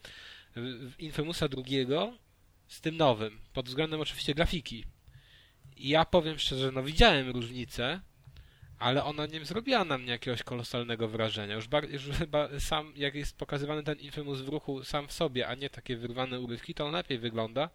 [0.99, 2.13] Infamousa drugiego
[2.67, 4.86] z tym nowym, pod względem oczywiście grafiki.
[5.77, 8.01] I ja powiem szczerze, no widziałem różnicę,
[8.79, 11.55] ale ona nie zrobiła na mnie jakiegoś kolosalnego wrażenia.
[11.55, 15.47] Już, bar- już chyba sam, jak jest pokazywany ten Infamous w ruchu sam w sobie,
[15.47, 17.69] a nie takie wyrwane urywki, to on lepiej wygląda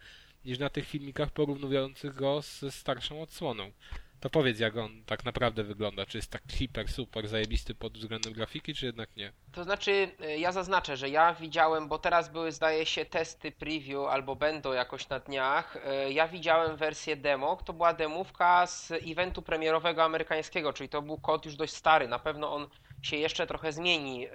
[0.45, 3.73] niż na tych filmikach porównujących go ze starszą odsłoną.
[4.21, 6.07] To powiedz, jak on tak naprawdę wygląda.
[6.07, 9.33] Czy jest tak hiper, super, zajebisty pod względem grafiki, czy jednak nie?
[9.53, 14.01] To znaczy, y, ja zaznaczę, że ja widziałem, bo teraz były, zdaje się, testy preview
[14.11, 15.77] albo będą jakoś na dniach.
[16.07, 21.19] Y, Ja widziałem wersję demo, to była demówka z eventu premierowego amerykańskiego, czyli to był
[21.19, 22.09] kod już dość stary.
[22.09, 22.69] Na pewno on
[23.03, 24.31] się jeszcze trochę zmieni, y,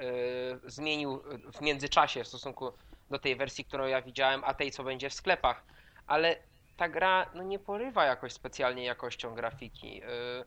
[0.65, 2.71] zmienił w międzyczasie w stosunku
[3.09, 5.63] do tej wersji, którą ja widziałem, a tej, co będzie w sklepach.
[6.07, 6.35] Ale
[6.77, 10.03] ta gra no, nie porywa jakoś specjalnie jakością grafiki.
[10.03, 10.45] Y,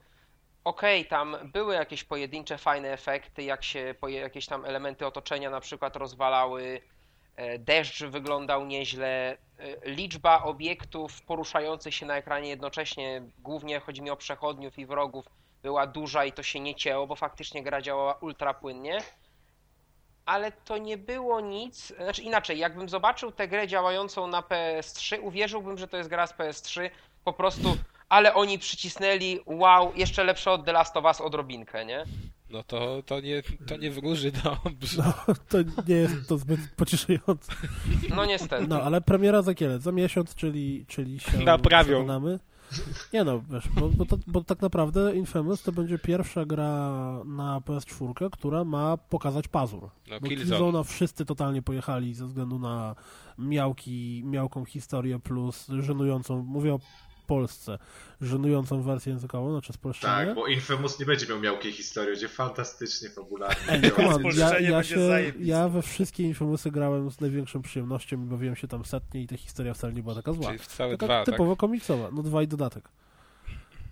[0.67, 5.97] Okej, tam były jakieś pojedyncze fajne efekty, jak się jakieś tam elementy otoczenia na przykład
[5.97, 6.81] rozwalały,
[7.37, 14.11] e, deszcz wyglądał nieźle, e, liczba obiektów poruszających się na ekranie jednocześnie, głównie chodzi mi
[14.11, 15.27] o przechodniów i wrogów,
[15.63, 18.99] była duża i to się nie cięło, bo faktycznie gra działała ultra płynnie.
[20.27, 25.79] Ale to nie było nic, znaczy inaczej, jakbym zobaczył tę grę działającą na PS3, uwierzyłbym,
[25.79, 26.91] że to jest gra z PS3,
[27.25, 27.77] po prostu
[28.09, 32.05] ale oni przycisnęli, wow, jeszcze lepsze od The Last of Us odrobinkę, nie?
[32.51, 35.03] No to, to, nie, to nie wróży dobrze.
[35.03, 35.59] No, to
[35.89, 37.53] nie jest to zbyt pocieszające.
[38.17, 38.67] No niestety.
[38.69, 39.79] No, ale premiera za kiedy?
[39.79, 41.85] Za miesiąc, czyli, czyli się Naprawią.
[41.85, 42.39] przekonamy.
[43.13, 46.91] Nie no, wiesz, bo, bo, to, bo tak naprawdę Infamous to będzie pierwsza gra
[47.25, 49.91] na PS4, która ma pokazać pazur.
[50.11, 50.85] No, Bo Killzone.
[50.85, 52.95] Wszyscy totalnie pojechali ze względu na
[53.39, 56.81] miałki, miałką historię plus żenującą, mówię o
[57.27, 57.79] Polsce,
[58.21, 60.27] żenującą wersję językową, znaczy spolszczenie.
[60.27, 63.73] Tak, bo Infamous nie będzie miał miałkiej historii, będzie fantastycznie fabularny.
[63.73, 68.17] Ej, come on, ja, ja, będzie się, ja we wszystkie Infamousy grałem z największą przyjemnością
[68.17, 70.47] i bawiłem się tam setnie i ta historia wcale nie była taka zła.
[70.47, 71.35] Czyli w całe Taka dwa, tak?
[71.35, 72.89] typowo komiksowa, no dwa i dodatek.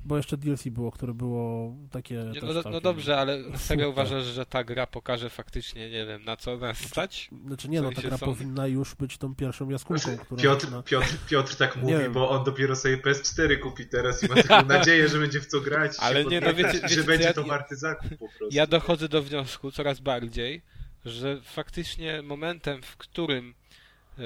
[0.06, 4.24] Bo jeszcze DLC było, które było takie Nie, No, no, no dobrze, ale serio uważasz,
[4.24, 7.30] że ta gra pokaże faktycznie, nie wiem, na co nas stać?
[7.46, 10.60] Znaczy nie, no ta gra są- powinna już być tą pierwszą jaskółką, Znaczy, która Piotr,
[10.60, 10.82] zaczyna...
[10.82, 12.12] Piotr, Piotr tak mówi, wiem.
[12.12, 15.60] bo on dopiero sobie PS4 kupi teraz i ma taką nadzieję, że będzie w co
[15.60, 15.96] grać.
[15.96, 18.48] i Ale nie, no wiecie- że wiecie co, będzie ja- to warty zakup po prostu.
[18.50, 20.62] Ja dochodzę do wniosku coraz bardziej,
[21.04, 23.54] że faktycznie momentem, w którym
[24.18, 24.22] y,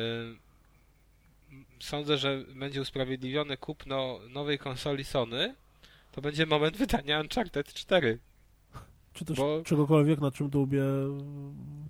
[1.81, 5.55] sądzę, że będzie usprawiedliwione kupno nowej konsoli Sony,
[6.13, 8.19] to będzie moment wydania Uncharted 4.
[9.13, 10.83] Czy też bo- czegokolwiek, na czym dłubię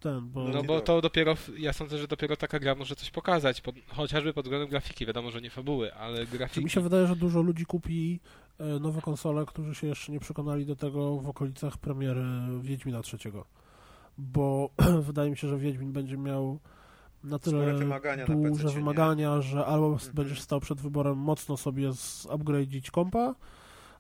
[0.01, 0.49] ten, bo...
[0.49, 4.33] No bo to dopiero, ja sądzę, że dopiero taka gra może coś pokazać, pod, chociażby
[4.33, 6.65] pod względem grafiki, wiadomo, że nie fabuły, ale Czy grafiki.
[6.65, 8.21] mi się wydaje, że dużo ludzi kupi
[8.59, 12.25] e, nowe konsole, którzy się jeszcze nie przekonali do tego w okolicach premiery
[12.61, 13.45] Wiedźmina trzeciego.
[14.19, 14.71] Bo
[15.09, 16.59] wydaje mi się, że Wiedźmin będzie miał
[17.25, 18.75] na tyle wymagania na duże nie?
[18.75, 20.13] wymagania, że albo Mhm.
[20.15, 21.91] będziesz stał przed wyborem mocno sobie
[22.25, 23.35] upgrade'ić kompa,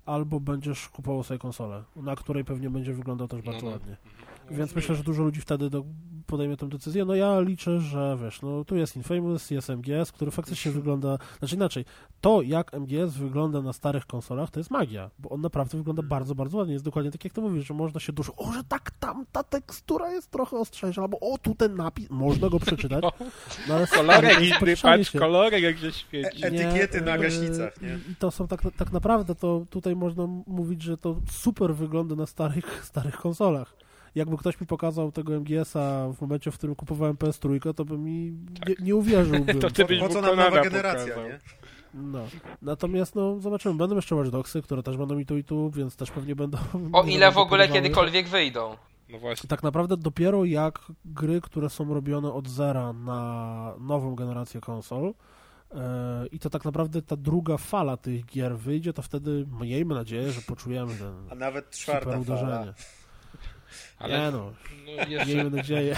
[0.08, 3.72] albo będziesz kupował sobie konsolę, na której pewnie będzie wyglądał też bardzo no.
[3.72, 3.96] ładnie.
[4.50, 5.84] Więc myślę, że dużo ludzi wtedy do,
[6.28, 7.04] podejmie tę decyzję.
[7.04, 11.54] No ja liczę, że wiesz, no tu jest Infamous, jest MGS, który faktycznie wygląda, znaczy
[11.54, 11.84] inaczej,
[12.20, 16.34] to jak MGS wygląda na starych konsolach, to jest magia, bo on naprawdę wygląda bardzo,
[16.34, 16.72] bardzo ładnie.
[16.72, 19.42] Jest dokładnie tak jak ty mówisz, że można się dużo, o, że tak tam ta
[19.42, 23.04] tekstura jest trochę ostrzejsza, albo o, tu ten napis, można go przeczytać.
[23.68, 25.18] No, ale Kolorek inny, patrz, się.
[25.18, 26.44] kolorek jak się świeci.
[26.44, 27.98] E- Etykiety na e, gaśnicach, nie?
[28.12, 32.26] I to są tak, tak naprawdę, to tutaj można mówić, że to super wygląda na
[32.26, 33.87] starych, starych konsolach.
[34.14, 38.32] Jakby ktoś mi pokazał tego MGS-a w momencie, w którym kupowałem PS3, to by mi
[38.68, 39.60] nie, nie uwierzyłbym.
[39.60, 41.24] To ty byś Po co nam nowa generacja, pokazał.
[41.24, 41.38] nie?
[41.94, 42.18] No.
[42.62, 43.74] Natomiast no, zobaczymy.
[43.74, 46.58] Będą jeszcze Watch Dogsy, które też będą i tu i tu, więc też pewnie będą...
[46.92, 48.76] O ile w ogóle kiedykolwiek wyjdą.
[49.08, 49.48] No właśnie.
[49.48, 55.14] Tak naprawdę dopiero jak gry, które są robione od zera na nową generację konsol
[55.74, 60.32] e, i to tak naprawdę ta druga fala tych gier wyjdzie, to wtedy miejmy nadzieję,
[60.32, 60.92] że poczujemy
[61.26, 62.74] A ten nawet super czwarta fala.
[63.98, 64.52] Ale Nie no,
[64.86, 65.96] no, jeszcze, miejmy nadzieję.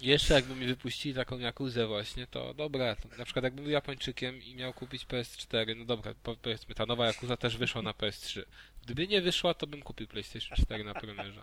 [0.00, 2.96] jeszcze jakby mi wypuścili taką Jakuzę właśnie, to dobra.
[3.18, 7.06] Na przykład jakbym był Japończykiem i miał kupić PS4, no dobra, po- powiedzmy, ta nowa
[7.06, 8.42] Jakuza też wyszła na PS3.
[8.82, 11.42] Gdyby nie wyszła, to bym kupił PlayStation 4 na premierze.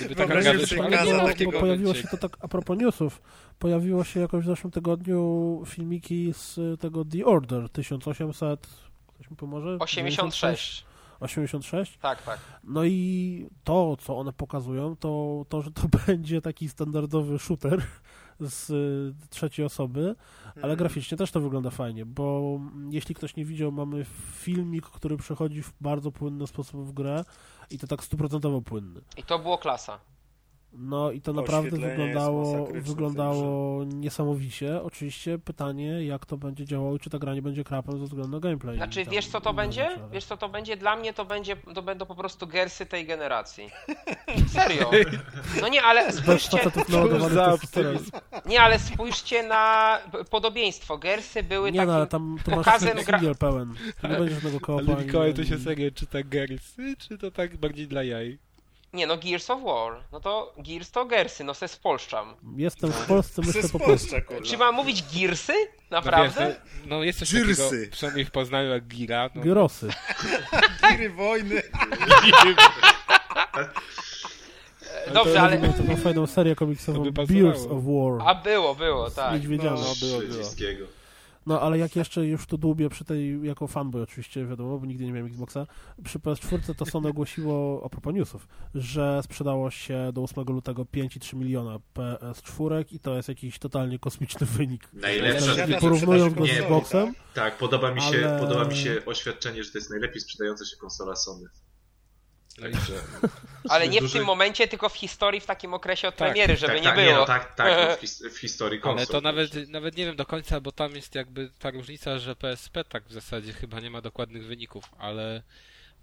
[0.00, 3.22] Gdyby taka gra wyszła, ale nie ma bo, pojawiło się to tak, a propos newsów,
[3.58, 8.66] pojawiło się jakoś w zeszłym tygodniu filmiki z tego The Order 1800,
[9.06, 9.76] ktoś mi pomoże?
[9.80, 10.84] 86.
[11.20, 11.98] 86?
[11.98, 12.38] Tak, tak.
[12.64, 17.82] No i to, co one pokazują, to, to że to będzie taki standardowy shooter
[18.40, 20.14] z y, trzeciej osoby,
[20.62, 22.58] ale graficznie też to wygląda fajnie, bo
[22.90, 24.04] jeśli ktoś nie widział, mamy
[24.34, 27.24] filmik, który przechodzi w bardzo płynny sposób w grę
[27.70, 29.00] i to tak stuprocentowo płynny.
[29.16, 29.98] I to było klasa.
[30.72, 34.82] No i to naprawdę wyglądało, wyglądało niesamowicie.
[34.82, 38.30] Oczywiście pytanie, jak to będzie działało i czy ta gra nie będzie krapem ze względu
[38.30, 38.76] na gameplay.
[38.76, 39.90] Znaczy, i tam wiesz co to będzie?
[39.90, 40.76] rzeczy, Wiesz co to będzie?
[40.76, 43.70] Dla mnie to będzie, to będą po prostu gersy tej generacji.
[44.54, 44.90] Serio.
[45.60, 46.58] No nie, ale spójrzcie,
[48.46, 49.98] nie, ale spójrzcie na
[50.30, 50.98] podobieństwo.
[50.98, 51.94] Gersy były Nie no, takim...
[51.96, 53.74] ale tam to masz pokazem gra- pełen.
[54.02, 54.92] Nie będzie żadnego koopa.
[54.92, 58.38] Ale Mikołaj to się serio czyta Gersy, czy to tak bardziej dla jaj?
[58.92, 60.04] Nie no, Gears of War.
[60.12, 62.34] No to Gears to gersy, no se spolszczam.
[62.56, 64.16] Jestem w Polsce, myślę po polsku.
[64.44, 65.52] Czy mam mówić Gearsy?
[65.90, 66.56] No, wiesz, Naprawdę?
[66.84, 67.70] no, no jest coś Girsy.
[67.70, 69.30] takiego, przynajmniej w Poznaniu jak Gira.
[69.34, 69.88] No, Gyrosy.
[70.90, 71.62] Giry wojny.
[75.14, 75.58] Dobrze, to ale...
[75.58, 77.26] Miał taką fajną serię komiksową To.
[77.26, 78.28] Beers of War.
[78.28, 79.32] A było, było, z tak.
[79.34, 79.80] niedźwiedziami.
[79.80, 80.44] No, było, było.
[81.46, 85.04] No, ale jak jeszcze już tu dłubię przy tej, jako fanboy oczywiście, wiadomo, bo nigdy
[85.04, 85.66] nie miałem Xboxa,
[86.04, 91.36] przy PS4 to Sony ogłosiło, a propos newsów, że sprzedało się do 8 lutego 5,3
[91.36, 94.88] miliona PS4 i to jest jakiś totalnie kosmiczny wynik.
[94.92, 99.64] Najlepsza Nie, porównując go z Xboxem, Tak, podoba mi, się, Ale- podoba mi się oświadczenie,
[99.64, 101.48] że to jest najlepiej sprzedająca się konsola Sony.
[102.60, 102.92] Także,
[103.68, 106.72] Ale nie w tym momencie, tylko w historii, w takim okresie od Tak, premiery, żeby
[106.72, 107.14] tak, nie tak, było.
[107.14, 108.98] no, tak, tak, w, his, w historii konsol.
[108.98, 112.36] Ale to nawet, nawet nie wiem do końca, bo tam jest jakby ta różnica, że
[112.36, 115.42] PSP tak w zasadzie chyba nie ma dokładnych wyników, ale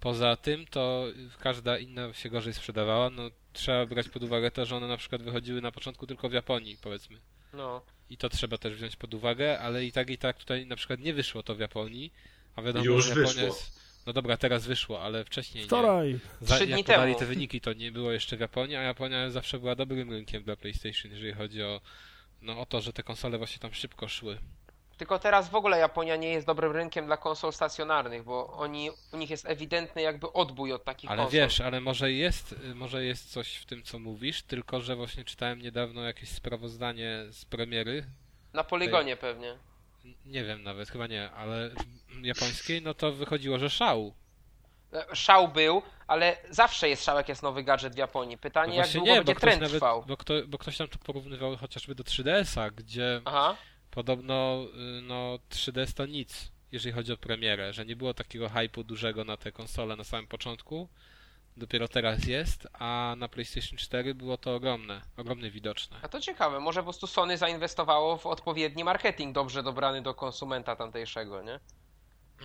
[0.00, 1.04] poza tym to
[1.40, 3.10] każda inna się gorzej sprzedawała.
[3.10, 6.32] No trzeba brać pod uwagę to, że one na przykład wychodziły na początku tylko w
[6.32, 7.18] Japonii, powiedzmy.
[7.52, 7.82] No.
[8.10, 11.00] I to trzeba też wziąć pod uwagę, ale i tak i tak tutaj na przykład
[11.00, 12.12] nie wyszło to w Japonii,
[12.56, 13.42] a wiadomo, Już że Japonia wyszło.
[13.44, 13.87] jest...
[14.08, 15.66] No dobra, teraz wyszło, ale wcześniej nie.
[15.68, 16.18] wczoraj.
[16.40, 17.18] Za, Trzy jak dni podali temu.
[17.18, 20.56] te wyniki, to nie było jeszcze w Japonii, a Japonia zawsze była dobrym rynkiem dla
[20.56, 21.80] PlayStation, jeżeli chodzi o,
[22.42, 24.38] no, o to, że te konsole właśnie tam szybko szły.
[24.98, 29.16] Tylko teraz w ogóle Japonia nie jest dobrym rynkiem dla konsol stacjonarnych, bo oni, u
[29.16, 31.40] nich jest ewidentny jakby odbój od takich Ale konsol.
[31.40, 35.62] wiesz, ale może jest, może jest coś w tym, co mówisz, tylko że właśnie czytałem
[35.62, 38.04] niedawno jakieś sprawozdanie z premiery.
[38.52, 39.58] Na poligonie pewnie.
[40.26, 41.70] Nie wiem nawet, chyba nie, ale
[42.22, 44.14] japońskiej, no to wychodziło, że szał.
[44.92, 48.36] E, Szał był, ale zawsze jest szał, jak jest nowy gadżet w Japonii.
[48.36, 50.04] No Pytanie, jak właśnie długo nie, będzie trend nawet, trwał.
[50.08, 53.56] bo, kto, bo ktoś tam to porównywał chociażby do 3DS-a, gdzie Aha.
[53.90, 54.64] Podobno
[54.98, 59.24] y, no 3DS to nic, jeżeli chodzi o premierę, że nie było takiego hypu dużego
[59.24, 60.88] na te konsole na samym początku.
[61.58, 65.96] Dopiero teraz jest, a na PlayStation 4 było to ogromne, ogromnie widoczne.
[66.02, 70.76] A to ciekawe, może po prostu Sony zainwestowało w odpowiedni marketing dobrze dobrany do konsumenta
[70.76, 71.60] tamtejszego, nie?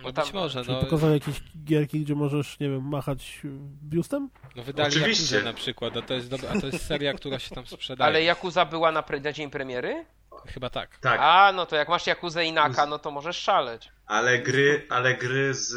[0.02, 3.40] No tam- być może, no, pokazali jakieś gierki, gdzie możesz, nie wiem, machać
[3.82, 4.30] biustem?
[4.56, 5.42] no wydali Oczywiście.
[5.42, 8.08] Na przykład, a to jest dobra, a to jest seria, która się tam sprzedaje.
[8.08, 10.04] Ale Yakuza była na, pre- na dzień premiery?
[10.46, 10.98] Chyba tak.
[10.98, 13.88] Tak, A, no to jak masz Yakuzę i Naka, no to możesz szaleć.
[14.06, 15.74] ale gry, ale gry z,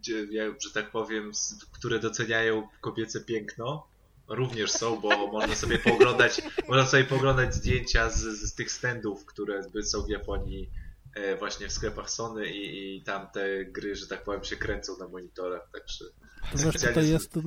[0.00, 1.32] gdzie, ja, że tak powiem,
[1.72, 3.86] które doceniają kobiece piękno,
[4.28, 9.62] również są, bo można sobie pooglądać, można sobie pooglądać zdjęcia z, z tych standów, które
[9.82, 10.70] są w Japonii
[11.14, 14.98] e, właśnie w sklepach Sony i, i tam te gry, że tak powiem, się kręcą
[14.98, 16.04] na monitorach, także
[16.52, 17.38] To znaczy tutaj jest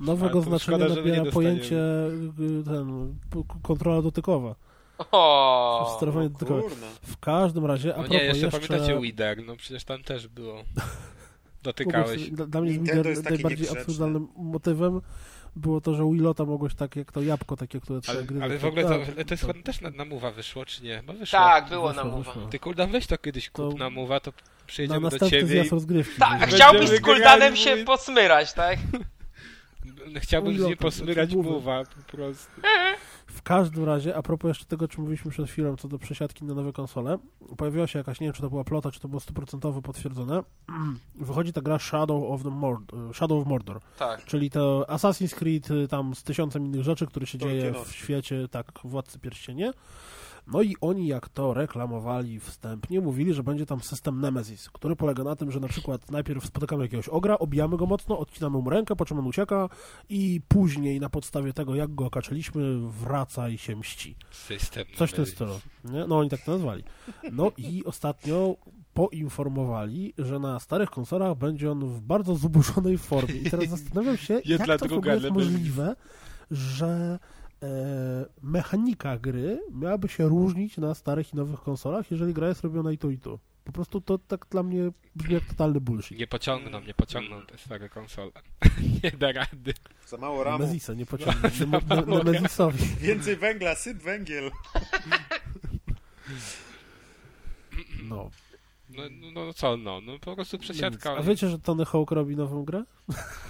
[0.00, 1.76] nowego znaczenia szkoda, nabiera pojęcie
[2.40, 3.16] y, ten,
[3.62, 4.54] kontrola dotykowa.
[4.98, 6.62] O, Sterowanie dotykowe.
[7.02, 10.28] W każdym razie, a No propos nie, jeszcze, jeszcze pamiętacie Wider, no przecież tam też
[10.28, 10.64] było.
[11.66, 12.08] Dotykałeś.
[12.10, 15.00] Mogłeś- Dla, dla mnie Nintendo jest najbardziej absurdalnym motywem
[15.56, 18.42] było to, że Willota mogłeś tak jak to jabłko takie, które trzeba Ale, gryzć.
[18.42, 19.52] ale w tak, ogóle to, tak, to jest tak.
[19.52, 21.02] chyba też na, na wyszło, czy nie?
[21.06, 21.38] Bo wyszło.
[21.38, 22.32] tak, było Wyszło, na mowa.
[22.32, 22.48] wyszło.
[22.48, 25.66] Ty Kuldan weź to kiedyś kup To- na to Na przyjedziemy do następny ciebie zjazd
[25.68, 26.18] i rozgrywki.
[26.18, 28.78] Tak, chciałbyś z Kuldanem się posmyrać, tak?
[30.20, 32.60] chciałbym z nim posmyrać mowa po prostu.
[33.36, 36.54] W każdym razie, a propos jeszcze tego, czym mówiliśmy przed chwilą, co do przesiadki na
[36.54, 37.18] nowe konsole,
[37.56, 40.42] pojawiła się jakaś, nie wiem, czy to była plota, czy to było stuprocentowo potwierdzone,
[41.14, 44.24] wychodzi ta gra Shadow of, the Mord- Shadow of Mordor, Tak.
[44.24, 48.48] czyli to Assassin's Creed y, tam z tysiącem innych rzeczy, które się dzieje w świecie,
[48.48, 49.72] tak, Władcy Pierścienie.
[50.46, 55.24] No i oni jak to reklamowali wstępnie, mówili, że będzie tam system Nemesis, który polega
[55.24, 58.96] na tym, że na przykład najpierw spotykamy jakiegoś ogra, obijamy go mocno, odcinamy mu rękę,
[58.96, 59.68] po czym on ucieka
[60.08, 64.16] i później na podstawie tego, jak go okaczyliśmy, wraca i się mści.
[64.30, 64.84] System.
[64.96, 65.60] Coś w tym stylu.
[65.84, 66.06] Nie?
[66.06, 66.84] No oni tak to nazwali.
[67.32, 68.56] No i ostatnio
[68.94, 73.34] poinformowali, że na starych konsolach będzie on w bardzo zubożonej formie.
[73.34, 75.96] I teraz zastanawiam się, jak to w druga, ogóle jest możliwe,
[76.50, 77.18] że
[78.42, 82.98] mechanika gry miałaby się różnić na starych i nowych konsolach, jeżeli gra jest robiona i
[82.98, 83.38] to i to.
[83.64, 86.18] Po prostu to tak dla mnie brzmi jak totalny bullshit.
[86.18, 88.32] Nie pociągną, nie pociągną te stare konsole.
[89.04, 89.74] nie da rady.
[90.06, 90.58] Za mało ramu.
[90.58, 91.50] Nemezisa nie pociągnie.
[91.66, 92.84] No, Ne- ne- Nemezisowi.
[93.00, 94.50] Więcej węgla, syp węgiel.
[98.02, 98.30] No.
[98.90, 101.16] No, no, no co, no, no po prostu przesiadka.
[101.16, 102.84] A wiecie, że Tony Hawk robi nową grę?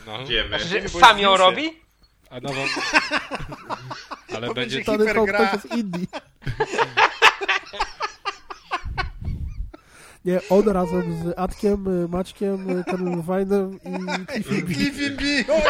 [0.07, 0.59] No, wiemy.
[0.59, 1.86] Że sam ją robi?
[2.31, 2.61] A nową...
[4.37, 4.85] Ale To będzie...
[4.85, 6.07] Tony Hawk jest indie.
[10.27, 14.75] Nie, on razem z Atkiem, y, Maćkiem, y, Kamilem Wajnem i Cliffy B.
[14.75, 15.23] Cliffy B,
[15.55, 15.61] o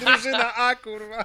[0.00, 1.24] drużyna A, kurwa.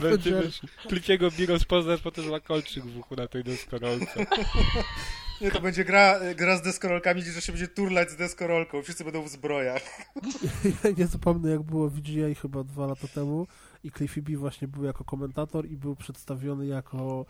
[0.00, 0.60] Będzie Avengers.
[0.88, 4.26] Klipiego B rozpoznasz, potem ma kolczyk w uchu na tej deskorolce.
[5.44, 8.82] Nie, to będzie gra, gra z deskorolkami, gdzie się będzie turlać z deskorolką.
[8.82, 9.82] Wszyscy będą w zbrojach.
[10.84, 13.46] Ja nie zapomnę, jak było VGA chyba dwa lata temu
[13.84, 17.26] i Cliffy B właśnie był jako komentator i był przedstawiony jako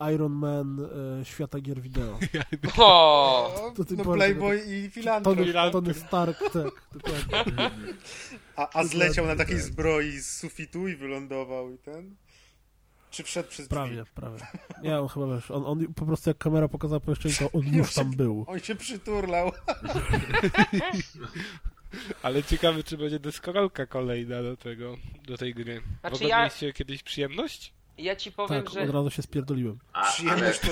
[0.00, 0.88] e, Iron Man
[1.20, 2.18] e, świata gier wideo.
[2.78, 5.36] O, To ty No bardzo- Playboy i filantrop.
[5.36, 7.70] Tony, Tony Stark, tak, dokładnie.
[8.56, 12.14] A, a zleciał na takiej zbroi z sufitu i wylądował i ten?
[13.10, 13.74] Czy wszedł przez drzwi?
[13.76, 14.38] Prawie, prawie.
[14.82, 17.94] Nie, on chyba wiesz, on, on po prostu jak kamera pokazała pomieszczenie, to on już
[17.94, 18.44] tam był.
[18.48, 19.52] On się przyturlał.
[22.22, 25.82] Ale ciekawe, czy będzie deskorolka kolejna do tego, do tej gry.
[26.00, 27.72] Znaczy W ogóle ja- mieliście kiedyś przyjemność?
[27.98, 29.78] Ja ci powiem, Tak, że od razu się spierdoliłem.
[29.92, 30.68] A, ale Przyjemność to...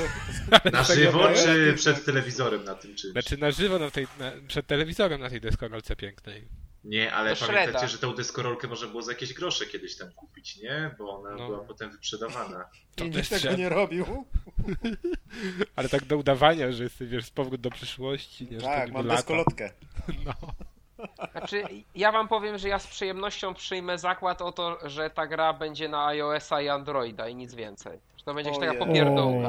[0.51, 1.35] na tego żywo, miałem.
[1.35, 3.13] czy przed telewizorem na tym czymś?
[3.13, 6.45] Znaczy na żywo na tej, na, przed telewizorem na tej deskorolce pięknej.
[6.85, 7.89] Nie, ale To pamiętacie, Shreda.
[7.89, 10.95] że tą deskorolkę można było za jakieś grosze kiedyś tam kupić, nie?
[10.99, 11.47] Bo ona No.
[11.47, 12.65] była potem wyprzedawana.
[12.97, 14.25] To I też nikt tego nie robił.
[15.77, 18.93] Ale tak do udawania, że jesteś, wiesz, z powrót do przyszłości, nie, że to Tak,
[18.93, 19.71] mam deskolotkę.
[20.27, 20.35] No.
[21.33, 21.63] Znaczy,
[21.95, 25.89] ja wam powiem, że ja z przyjemnością przyjmę zakład o to, że ta gra będzie
[25.89, 27.99] na iOS-a i Androida i nic więcej.
[28.19, 28.85] Że to będzie jakaś taka.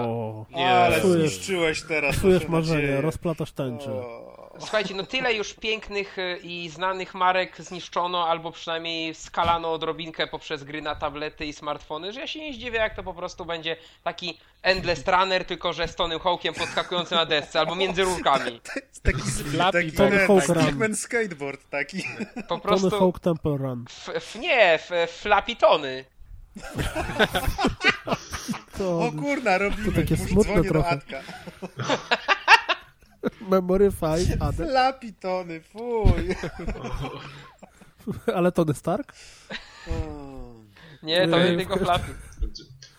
[0.07, 3.89] O, Nie, Ale zniszczyłeś teraz czujesz marzenie, rozplatasz tęczy.
[3.91, 4.44] O.
[4.59, 10.63] Słuchajcie, no tyle już pięknych y, i znanych marek zniszczono, albo przynajmniej skalano odrobinkę poprzez
[10.63, 13.77] gry na tablety i smartfony, że ja się nie zdziwię, jak to po prostu będzie
[14.03, 18.61] taki Endless Runner, tylko że z Tonym Hawkiem podskakujący na desce, albo między rurkami.
[19.03, 20.65] Taki, Flappy taki, Tony.
[20.65, 22.03] Pikmin skateboard taki.
[22.35, 22.89] Po Tony prostu...
[22.89, 23.85] Hawk Temple Run.
[23.89, 26.05] F, f, nie, f, flappy tony.
[28.77, 29.91] To O kurna, robimy.
[29.91, 30.99] To takie Już smutne trochę.
[33.51, 34.65] Memory 5, Ade.
[34.65, 36.35] Lapitony, fuj.
[38.35, 39.13] Ale Tony Stark?
[41.03, 42.13] Nie, to Nie, tylko flappy.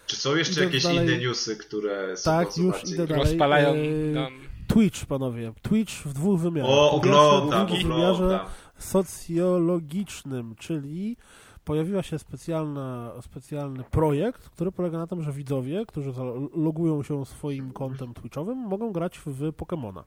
[0.07, 3.25] Czy są jeszcze jakieś dalej- inne newsy, które są Tak, już idę dalej.
[3.25, 3.75] Rozpalają
[4.15, 4.33] tam...
[4.69, 5.53] Twitch, panowie.
[5.62, 6.71] Twitch w dwóch wymiarach.
[6.71, 8.47] O, oglądam, w drugim wymiarze oglądam.
[8.79, 11.17] socjologicznym, czyli
[11.66, 16.12] pojawiła się specjalna, specjalny projekt, który polega na tym, że widzowie, którzy
[16.57, 20.05] logują się swoim kontem Twitchowym, mogą grać w Pokemona.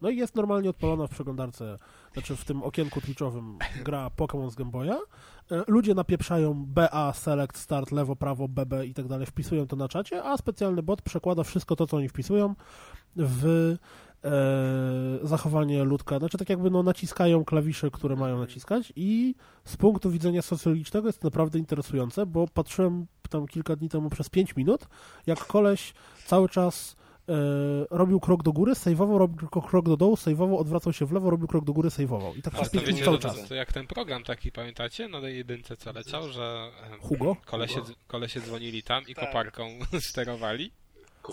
[0.00, 1.78] No i jest normalnie odpalona w przeglądarce,
[2.12, 4.96] znaczy w tym okienku Twitchowym gra Pokémon z Game Boya.
[5.50, 9.88] E, Ludzie napieprzają BA, select, start, lewo, prawo, BB i tak dalej, wpisują to na
[9.88, 12.54] czacie, a specjalny bot przekłada wszystko to, co oni wpisują
[13.16, 13.76] w
[15.22, 16.18] zachowanie ludka.
[16.18, 21.20] Znaczy tak jakby no, naciskają klawisze, które mają naciskać i z punktu widzenia socjologicznego jest
[21.20, 24.86] to naprawdę interesujące, bo patrzyłem tam kilka dni temu przez 5 minut,
[25.26, 25.92] jak koleś
[26.26, 26.96] cały czas
[27.28, 27.32] e,
[27.90, 31.46] robił krok do góry, sejwował, robił krok- do dołu, sejwował, odwracał się w lewo, robił
[31.48, 32.34] krok do góry, sejwował.
[32.34, 33.48] I tak A, przez To pięć minut wiecie, cały to, czas.
[33.48, 35.08] to jak ten program taki, pamiętacie?
[35.08, 37.36] Na tej jedynce co leciał, że Hugo?
[37.46, 39.26] kolesie, kolesie dzwonili tam i Tak.
[39.26, 39.68] koparką
[40.00, 40.70] sterowali.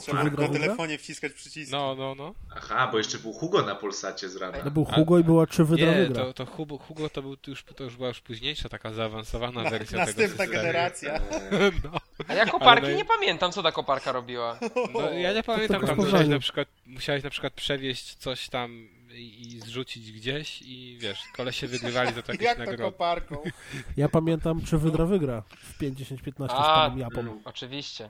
[0.01, 1.71] Trzeba wygrał na telefonie wciskać przyciski.
[1.71, 2.33] No, no, no.
[2.55, 4.57] Aha, bo jeszcze był Hugo na Polsacie z rana.
[4.57, 6.23] To był Hugo i była czy wydra Nie, wygra.
[6.23, 9.63] to, to Hugo, Hugo to, był, to, już, to już była już późniejsza, taka zaawansowana
[9.69, 10.51] wersja tego Następna systemu.
[10.53, 11.19] generacja.
[11.83, 11.99] No.
[12.27, 14.59] A ja koparki Ale- nie pamiętam, co ta koparka robiła.
[14.93, 19.41] No, ja nie pamiętam, tam musiałeś na, przykład, musiałeś na przykład przewieźć coś tam i,
[19.55, 22.83] i zrzucić gdzieś i wiesz, kolesie wygrywali za to jakieś Jak to nagrody.
[22.83, 23.43] koparką?
[23.97, 27.41] Ja pamiętam, czy wydra wygra w 5, 10, 15 z A, panem Japą.
[27.45, 28.09] Oczywiście.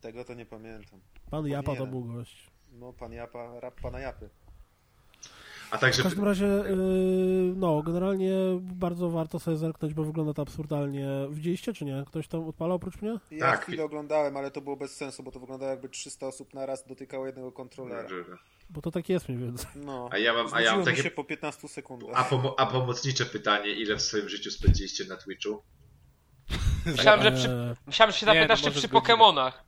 [0.00, 1.00] Tego to nie pamiętam.
[1.30, 2.50] Pan Japa to był gość.
[2.72, 4.28] No, pan Japa, rap pana Japy.
[5.70, 10.42] A także W każdym razie, yy, no, generalnie bardzo warto sobie zerknąć, bo wygląda to
[10.42, 11.08] absurdalnie.
[11.30, 12.04] Widzieliście, czy nie?
[12.06, 13.18] Ktoś tam odpalał oprócz mnie?
[13.30, 13.62] Ja Tak.
[13.64, 16.86] chwilę oglądałem, ale to było bez sensu, bo to wyglądało jakby 300 osób na raz
[16.86, 18.08] dotykało jednego kontrolera.
[18.70, 19.66] Bo to tak jest mniej więcej.
[19.76, 20.08] No.
[20.12, 22.10] A ja mam, a ja mam takie się po 15 sekundach.
[22.14, 25.62] a, pomo- a pomocnicze pytanie, ile w swoim życiu spędziliście na Twitchu?
[26.86, 28.88] Myślałem, że przy, Eee, myślałem, że się zapytasz, no czy przy.
[28.88, 29.64] Pokemonach.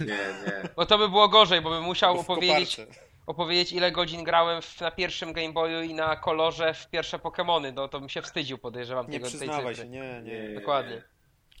[0.00, 0.68] Nie, nie.
[0.76, 2.80] Bo to by było gorzej, bo bym musiał opowiedzieć,
[3.26, 7.72] opowiedzieć ile godzin grałem w, na pierwszym Game Boyu i na kolorze w pierwsze Pokemony.
[7.72, 9.74] No to bym się wstydził, podejrzewam, Nie tego, tej cyfry.
[9.74, 10.48] się, nie, nie.
[10.48, 11.02] nie Dokładnie.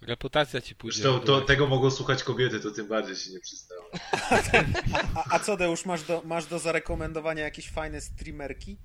[0.02, 1.02] Reputacja ci pójdzie.
[1.02, 3.82] Zresztą to, tego mogą słuchać kobiety, to tym bardziej się nie przystało.
[5.14, 8.76] A, a co Deusz, masz do, masz do zarekomendowania jakieś fajne streamerki?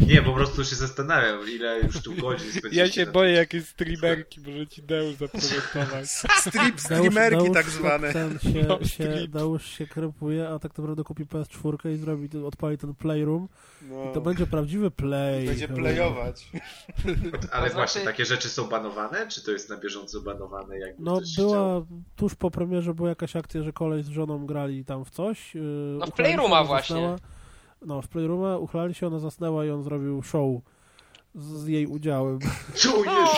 [0.00, 3.64] Nie, po prostu się zastanawiam, ile już tu godzin spędziliście Ja się na boję jakieś
[3.68, 6.08] streamerki, może ci Deus zaprezentować.
[6.40, 8.12] Strip, streamerki Deusz- tak zwane.
[8.12, 9.28] Ten się, No, się.
[9.28, 13.48] Deusz się krępuje, a tak naprawdę kupi PS4 i zrobi, odpali ten playroom
[13.82, 15.46] No, i to będzie prawdziwy play.
[15.46, 16.50] będzie playować.
[17.52, 19.28] Ale To właśnie, znaczy- takie rzeczy są banowane?
[19.28, 20.78] Czy to jest na bieżąco banowane?
[20.78, 21.46] Jakby No ktoś chciał?
[21.50, 21.82] była,
[22.16, 25.54] tuż po premierze była jakaś akcja, że kolej z żoną grali tam w coś.
[25.54, 25.62] yy,
[26.00, 26.96] No w Playrooma właśnie.
[26.96, 27.16] zasnęła.
[27.82, 30.60] No, w Playrooma uchlali się, ona zasnęła i on zrobił show
[31.34, 32.38] z, jej udziałem.
[32.82, 33.30] Czujesz?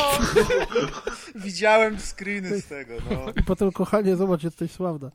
[1.44, 3.16] Widziałem screeny z tego, no.
[3.40, 5.10] I potem, kochanie, zobacz, jesteś sławna.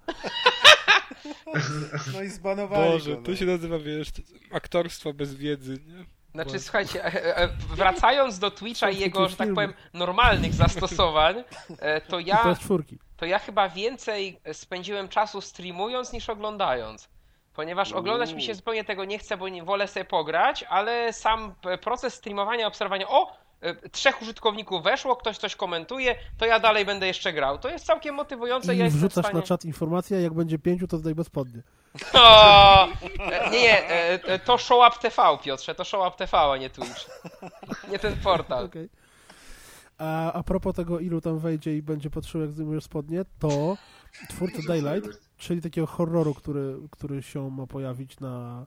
[2.13, 3.37] No i zbanowali Boże, go, to no.
[3.37, 4.09] się nazywa, wiesz,
[4.51, 6.05] aktorstwo bez wiedzy, nie?
[6.33, 11.43] Znaczy, Bo- słuchajcie, e, e, wracając do Twitcha i jego, że tak powiem, normalnych zastosowań,
[11.79, 12.83] e, to ja, PS4.
[13.17, 17.09] to ja chyba więcej spędziłem czasu streamując niż oglądając.
[17.57, 21.53] Ponieważ oglądać mi się zupełnie tego nie chce, bo nie wolę sobie pograć, ale sam
[21.65, 26.85] e, proces streamowania, obserwowania, o, e, trzech użytkowników weszło, ktoś coś komentuje, to ja dalej
[26.85, 27.57] będę jeszcze grał.
[27.57, 28.75] To jest całkiem motywujące.
[28.75, 29.39] I ja wrzucasz stanie...
[29.39, 31.61] na czat informację, a jak będzie pięciu, to zdaj bez spodnie.
[32.13, 32.87] O!
[32.87, 37.09] E, Nie, nie, to Show Up TV, Piotrze, to Show Up TV, a nie Twitch.
[37.91, 38.65] Nie ten portal.
[38.65, 38.89] Okej.
[39.97, 43.77] A, a propos tego, ilu tam wejdzie i będzie patrzył, jak zdejmujesz spodnie, to
[44.29, 48.65] twórcy Daylight, czyli takiego horroru, który, który się ma pojawić na,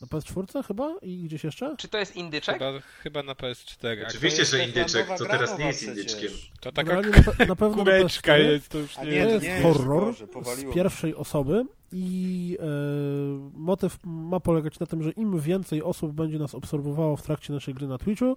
[0.00, 1.76] na PS4 chyba i gdzieś jeszcze?
[1.78, 2.58] Czy to jest indyczek?
[2.58, 4.04] Chyba, chyba na PS4.
[4.04, 6.32] a Oczywiście, że indyczek, gra teraz nie jest indyczkiem.
[6.60, 9.28] To taka Generalnie na, na pewno na kureczka PS4 jest, to już nie, nie, to
[9.28, 10.14] to jest nie jest horror
[10.56, 12.66] z pierwszej osoby i e,
[13.54, 17.74] motyw ma polegać na tym, że im więcej osób będzie nas obserwowało w trakcie naszej
[17.74, 18.36] gry na Twitchu,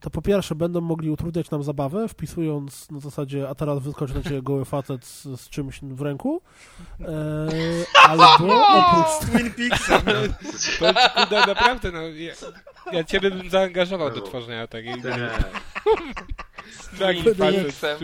[0.00, 4.22] to po pierwsze będą mogli utrudniać nam zabawę, wpisując na zasadzie, a teraz wyskoczy na
[4.22, 6.42] ciebie goły facet z, z czymś w ręku,
[7.00, 7.04] e,
[8.08, 10.00] albo oprócz Twin Peaksem.
[10.80, 12.32] To kurde, naprawdę, no, ja,
[12.92, 15.28] ja ciebie bym zaangażował do tworzenia takiej gry.
[16.98, 17.30] Ręku.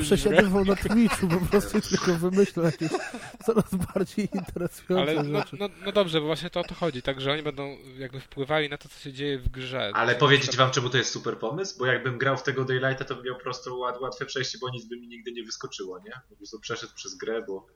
[0.01, 2.91] przesiadywał na Twitchu, po prostu tylko wymyślał jakieś
[3.45, 5.57] coraz bardziej interesujące Ale no, rzeczy.
[5.61, 8.69] no, no dobrze, bo właśnie to o to chodzi, tak, że oni będą jakby wpływali
[8.69, 9.91] na to, co się dzieje w grze.
[9.95, 11.79] Ale powiedzieć wam, czemu to jest super pomysł?
[11.79, 14.85] Bo jakbym grał w tego Daylighta, to bym miał prosto łat, łatwe przejście, bo nic
[14.85, 16.13] by mi nigdy nie wyskoczyło, nie?
[16.31, 17.67] Po prostu przeszedł przez grę, bo...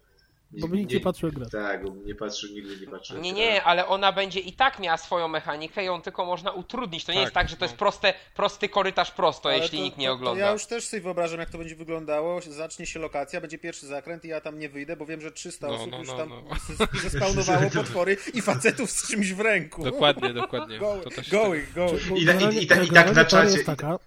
[0.51, 1.47] Bo by nikt nie patrzył grę.
[1.53, 3.21] Tak, bo nie patrzył, nigdy nie patrzył.
[3.21, 7.05] Nie, nie, ale ona będzie i tak miała swoją mechanikę, ją tylko można utrudnić.
[7.05, 7.67] To nie Tak, jest tak, że to no.
[7.67, 10.41] jest proste, prosty korytarz prosto, Ale jeśli to- nikt nie to- ogląda.
[10.41, 12.41] To ja już też sobie wyobrażam, jak to będzie wyglądało.
[12.41, 15.67] Zacznie się lokacja, będzie pierwszy zakręt i ja tam nie wyjdę, bo wiem, że 300
[15.69, 16.43] No, osób no, już no, tam no.
[17.11, 19.85] zespawnowało potwory i facetów z czymś w ręku.
[19.85, 20.79] Dokładnie, dokładnie.
[20.79, 22.01] Goły, To też goły, goły.
[22.09, 23.53] Bo I, i, i, tak- i tak na czacie...
[23.53, 23.99] jest taka,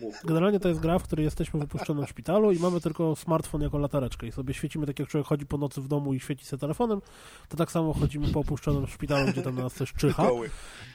[0.00, 0.22] Mów.
[0.24, 3.78] Generalnie to jest gra, w której jesteśmy wypuszczonym w szpitalu i mamy tylko smartfon jako
[3.78, 6.60] latareczkę i sobie świecimy tak jak człowiek chodzi po nocy w domu i świeci sobie
[6.60, 7.00] telefonem,
[7.48, 10.28] to tak samo chodzimy po opuszczonym szpitalu, gdzie tam na nas coś czyha.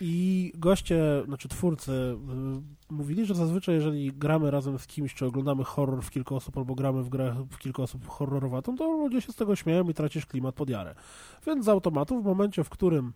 [0.02, 5.64] I goście, znaczy twórcy y, mówili, że zazwyczaj jeżeli gramy razem z kimś, czy oglądamy
[5.64, 9.32] horror w kilka osób, albo gramy w grę w kilka osób horrorowatą, to ludzie się
[9.32, 10.96] z tego śmieją i tracisz klimat pod jarę.
[11.46, 13.14] Więc z automatu w momencie, w którym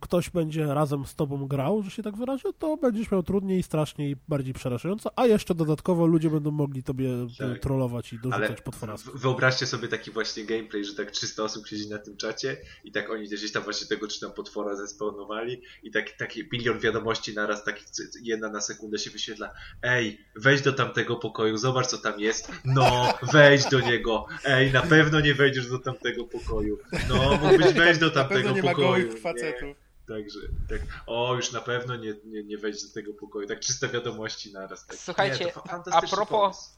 [0.00, 4.16] ktoś będzie razem z tobą grał, że się tak wyrażę, to będziesz miał trudniej, straszniej,
[4.28, 7.58] bardziej przerażająco, a jeszcze dodatkowo ludzie będą mogli tobie e, Tak.
[7.62, 8.94] trollować i dorzucać potwora.
[9.14, 13.10] wyobraźcie sobie taki właśnie gameplay, że tak 300 osób siedzi na tym czacie i tak
[13.10, 17.64] oni gdzieś tam właśnie tego czy tam potwora zespawnowali i tak, taki milion wiadomości naraz,
[17.64, 17.80] tak
[18.22, 19.50] jedna na sekundę się wyświetla.
[19.82, 22.52] Ej, wejdź do tamtego pokoju, zobacz co tam jest.
[22.64, 24.26] No, wejdź do niego.
[24.44, 26.78] Ej, na pewno nie wejdziesz do tamtego pokoju.
[27.08, 28.88] No, mógłbyś wejść do Na tamtego pewno nie ma pokoju.
[28.88, 29.20] gołych Nie.
[29.20, 29.76] facetów.
[30.08, 30.38] Także,
[30.68, 33.46] tak, o, już na pewno nie, nie, nie wejdź do tego pokoju.
[33.48, 34.86] Tak 300 wiadomości naraz.
[34.86, 34.96] Tak.
[34.96, 35.52] Słuchajcie, nie,
[35.92, 36.70] a propos- pomysł.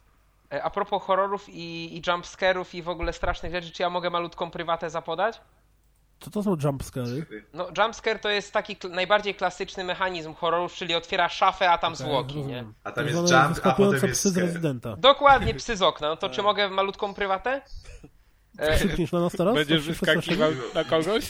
[0.52, 4.10] E, A propos horrorów i, i jumpscarów i w ogóle strasznych rzeczy, czy ja mogę
[4.10, 5.40] malutką prywatę zapodać?
[6.20, 7.26] Co to są jumpscary?
[7.52, 11.96] No, jumpscare to jest taki kl- najbardziej klasyczny mechanizm horrorów, czyli otwiera szafę, a tam
[11.96, 12.58] zwłoki, nie?
[12.84, 14.96] A tam Tak jest jump, a potem jest psy z rezydenta.
[14.96, 16.08] Dokładnie, psy z okna.
[16.08, 17.62] No to czy mogę malutką prywatę?
[18.76, 19.54] Krzykniesz na nas teraz?
[19.54, 21.24] Będziesz wyskakiwał na kogoś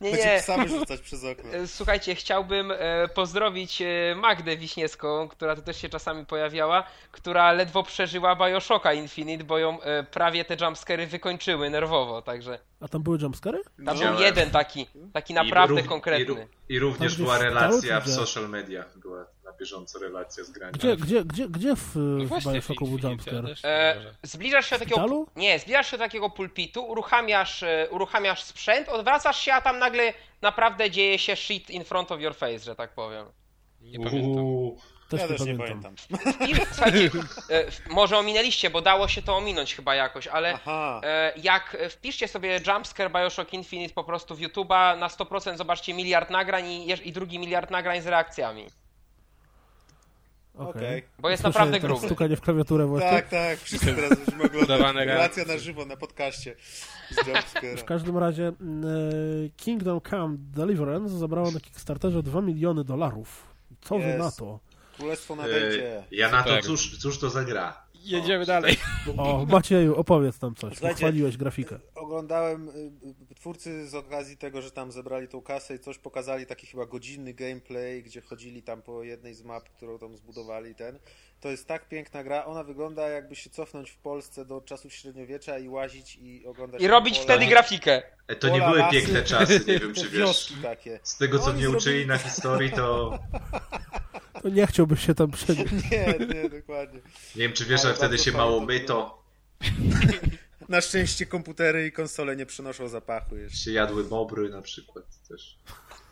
[0.00, 0.38] nie, nie.
[0.38, 1.50] psa wyrzucać przez okno.
[1.52, 7.52] E, Słuchajcie, chciałbym e, pozdrowić e, Magdę Wiśniewską, która tu też się czasami pojawiała, która
[7.52, 9.78] ledwo przeżyła Bioshocka Infinite, bo ją
[10.10, 13.62] prawie te jumpscary wykończyły nerwowo, także A tam były jumpscary?
[13.86, 16.34] tam był jeden taki, taki I naprawdę rów- I, konkretny.
[16.34, 20.72] ró- I również Tam była relacja w social mediach, była na bieżąco relacja z graniem.
[20.72, 23.44] Gdzie, gdzie, gdzie, gdzie w, No w Bioshocku był jumpscare?
[23.64, 25.26] E, nie zbliżasz się do takiego.
[25.36, 30.14] Nie, zbliżasz się do takiego pulpitu, uruchamiasz, e, uruchamiasz sprzęt, odwracasz się, a tam nagle
[30.42, 33.26] naprawdę dzieje się shit in front of your face, że tak powiem.
[33.80, 34.44] Nie pamiętam.
[34.44, 34.78] Uuu,
[35.12, 35.94] Też Ja nie też nie pamiętam.
[36.10, 36.48] pamiętam.
[36.48, 37.10] I, słuchajcie,
[37.50, 41.00] e, może ominęliście, bo dało się to ominąć chyba jakoś, ale Aha.
[41.04, 46.30] e, jak wpiszcie sobie Jumpscare Bioshock Infinite po prostu w YouTube'a, na 100% zobaczcie miliard
[46.30, 48.66] nagrań i, i drugi miliard nagrań z reakcjami.
[50.54, 50.70] Okej.
[50.70, 51.02] Okej.
[51.18, 52.06] Bo jest Słyszę naprawdę gruby.
[52.06, 53.10] Stukanie w klawiaturę właśnie.
[53.10, 54.64] Tak, tak, wszyscy teraz będziemy oglądać.
[54.64, 56.56] Udawane Relacja na żywo, na podcaście
[57.10, 57.80] z.
[57.80, 58.52] W każdym razie e,
[59.56, 63.46] Kingdom Come Deliverance zabrało na Kickstarterze 2 miliony dolarów.
[63.80, 64.18] Co wy Jest.
[64.18, 64.60] na to?
[64.96, 66.04] Królestwo nadejdzie.
[66.10, 66.64] ja na to, Super.
[66.64, 67.81] cóż, cóż to za gra?
[68.04, 68.76] Jedziemy dalej.
[69.16, 70.78] O, Macieju, opowiedz tam coś.
[70.78, 71.78] Pochwaliłeś grafikę.
[71.94, 72.72] Oglądałem, y,
[73.30, 76.86] y, twórcy z okazji tego, że tam zebrali tą kasę i coś pokazali, taki chyba
[76.86, 80.98] godzinny gameplay, gdzie chodzili tam po jednej z map, którą tam zbudowali ten.
[81.40, 85.58] To jest tak piękna gra, ona wygląda jakby się cofnąć w Polsce do czasów średniowiecza
[85.58, 86.82] i łazić i oglądać...
[86.82, 88.02] I robić pola- wtedy grafikę.
[88.28, 90.12] E, To nie pola, były lasy, piękne czasy, nie wiem czy wiesz.
[90.12, 91.00] wioski takie.
[91.02, 93.18] Z tego co mnie uczyli na historii, to
[94.42, 95.72] To nie chciałbyś się tam przenieść.
[95.92, 97.00] Nie, nie, dokładnie.
[97.36, 99.22] nie wiem czy wiesz, Ale wtedy się mało to myto,
[100.68, 103.56] Na szczęście komputery i konsole nie przenoszą zapachu jeszcze.
[103.56, 105.56] się jadły bobry na przykład też.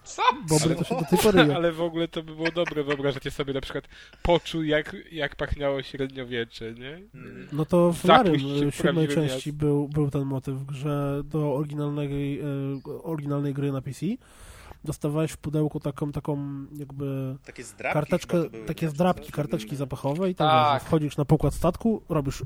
[0.04, 0.22] Co?
[0.48, 1.54] Bobry to się do tej pory.
[1.54, 2.84] Ale w ogóle to by było dobre.
[2.84, 3.84] Wyobrażacie sobie na przykład
[4.22, 7.00] poczuł jak, jak pachniało średniowiecze, nie?
[7.52, 8.40] No to w Larym
[8.72, 12.44] siódmej części był, był ten motyw w grze do oryginalnej, e,
[13.02, 14.06] oryginalnej gry na PC.
[14.84, 16.38] Dostawałeś w pudełku taką, taką
[16.72, 18.90] jakby Takie zdrapki karteczkę, były, takie nie?
[19.26, 19.34] Coś?
[19.34, 20.80] karteczki zapachowe i tam Tak.
[20.80, 22.42] wiesz, wchodzisz na pokład statku, robisz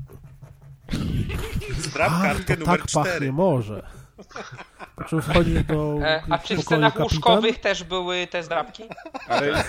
[1.79, 3.09] Zdrap a, kartkę to numer tak 4.
[3.11, 3.83] pachnie, może.
[4.95, 8.83] Po czym wchodzisz do E, a czy w scenach kapitan, łóżkowych też były te zdrabki?
[9.27, 9.63] Ale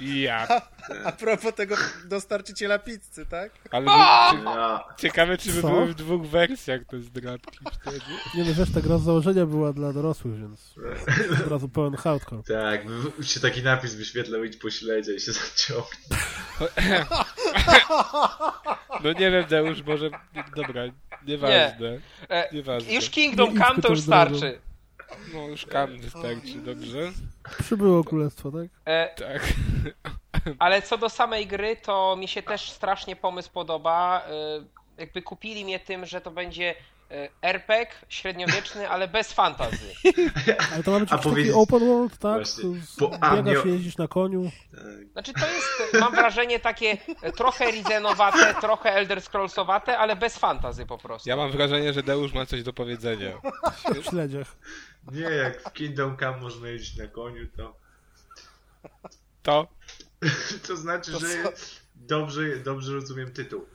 [0.00, 0.48] ja.
[1.04, 3.52] A propos tego dostarczyciela pizzy, tak?
[3.70, 3.86] Ale
[4.96, 5.68] ciekawe czy by Co?
[5.68, 8.00] były w dwóch wersjach te zdradki wtedy.
[8.34, 10.74] Nie no wiesz, ta gra z założenia była dla dorosłych, więc
[11.44, 12.42] od razu pełen hardcore.
[12.42, 12.80] tak,
[13.22, 16.16] się taki napis wyświetlał idź po śledzie i się zaciągnie.
[19.04, 20.10] No nie wiem, Deusz, może...
[20.56, 20.82] Dobra,
[21.26, 21.98] nieważne.
[22.28, 22.92] E, Nieważne.
[22.92, 24.58] już Kingdom Nie Come to już starczy.
[25.34, 26.98] No już kam wystarczy, dobrze?
[27.60, 28.66] Przybyło królestwo, tak?
[28.84, 29.42] E, Tak.
[30.58, 34.22] ale co do samej gry, to mi się też strasznie pomysł podoba.
[34.26, 36.74] E, jakby kupili mnie tym, że to będzie
[37.10, 39.92] e, RPG średniowieczny, ale bez fantazy.
[40.74, 42.42] Ale to ma być taki open world, tak?
[43.20, 44.50] A, Biegasz, nie- jeździsz na koniu.
[44.70, 44.82] Tak.
[45.12, 46.96] Znaczy to jest, mam wrażenie, takie
[47.36, 51.28] trochę Rizenowate, trochę Elder Scrollsowate, ale bez fantazy po prostu.
[51.28, 53.30] Ja mam wrażenie, że Deusz ma coś do powiedzenia.
[54.02, 54.56] w śledziach.
[55.12, 57.76] Nie, jak w Kingdom Come można jeździć na koniu, to
[59.42, 59.68] To?
[60.66, 61.26] to znaczy, To że
[61.94, 63.66] dobrze, dobrze rozumiem tytuł.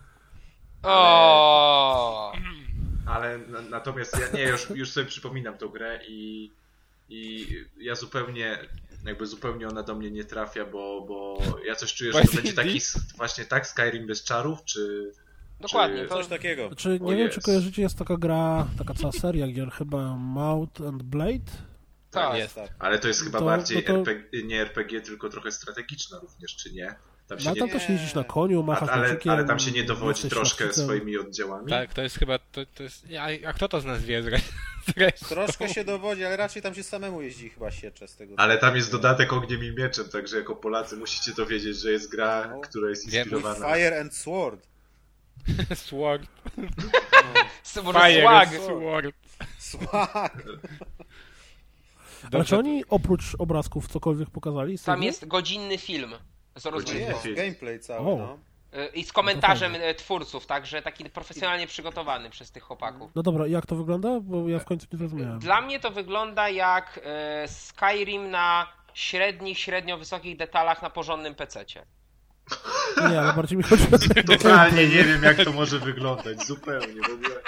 [0.83, 2.33] O.
[3.05, 6.51] Ale na, natomiast ja nie, już, już sobie przypominam tą grę i,
[7.09, 8.59] i ja zupełnie,
[9.05, 12.53] jakby zupełnie ona do mnie nie trafia, bo, bo ja coś czuję, że to będzie
[12.53, 12.79] taki
[13.17, 15.11] właśnie tak Skyrim bez czarów, czy...
[15.61, 16.67] Dokładnie, Czy- to Coś takiego.
[16.67, 17.45] Znaczy, nie O wiem, czy jest.
[17.45, 21.51] kojarzycie, jest taka gra, taka cała seria gier, chyba Mount and Blade.
[22.11, 22.37] tak.
[22.37, 22.55] jest.
[22.55, 22.69] Tak.
[22.79, 26.73] Ale to jest chyba To- bardziej to- RPG, nie RPG, tylko trochę strategiczna również, czy
[26.73, 26.95] nie?
[27.27, 29.71] Tam się No nie, tam też jeździsz na koniu, a, machasz ale, ale tam się
[29.71, 30.85] nie dowodzi troszkę szlachcicem.
[30.85, 31.69] swoimi oddziałami?
[31.69, 32.39] Tak, to jest chyba...
[32.39, 33.05] To, to jest...
[33.19, 34.23] A, a kto to z nas wie?
[35.29, 38.33] Troszkę się dowodzi, ale raczej tam się samemu jeździ chyba siecze z tego.
[38.37, 42.11] Ale tam jest dodatek ogniem i mieczem, także jako Polacy musicie to wiedzieć, że jest
[42.11, 42.61] gra, No.
[42.61, 43.73] która jest inspirowana.
[43.75, 44.67] Fire and Sword.
[45.75, 46.27] Sword.
[47.63, 48.49] Swag.
[48.49, 49.15] Sword.
[49.57, 50.43] Swag.
[52.33, 54.77] Ale czy oni oprócz obrazków cokolwiek pokazali?
[54.77, 56.13] z Tam jest godzinny film
[56.55, 57.33] z rozgrywką.
[57.35, 58.17] Gameplay cały, O.
[58.17, 58.37] no.
[58.79, 63.11] Y, I z komentarzem y, twórców, także taki profesjonalnie przygotowany przez tych chłopaków.
[63.15, 64.19] No dobra, jak to wygląda?
[64.19, 65.39] Bo ja w końcu nie zrozumiałem.
[65.39, 66.97] Dla mnie to wygląda jak
[67.45, 71.85] y, Skyrim na średnich, średnio wysokich detalach na porządnym pececie.
[73.09, 76.47] Nie, ale bardziej mi chodzi o Totalnie nie wiem, jak to może wyglądać.
[76.47, 77.01] Zupełnie.
[77.01, 77.41] W ogóle.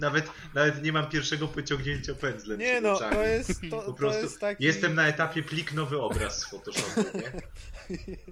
[0.00, 3.16] Nawet, nawet nie mam pierwszego pociągnięcia pędzlem Nie no, oczami.
[3.16, 4.64] to jest, to, Po to prostu jest taki...
[4.64, 7.32] jestem na etapie plik nowy obraz z Photoshopu, nie?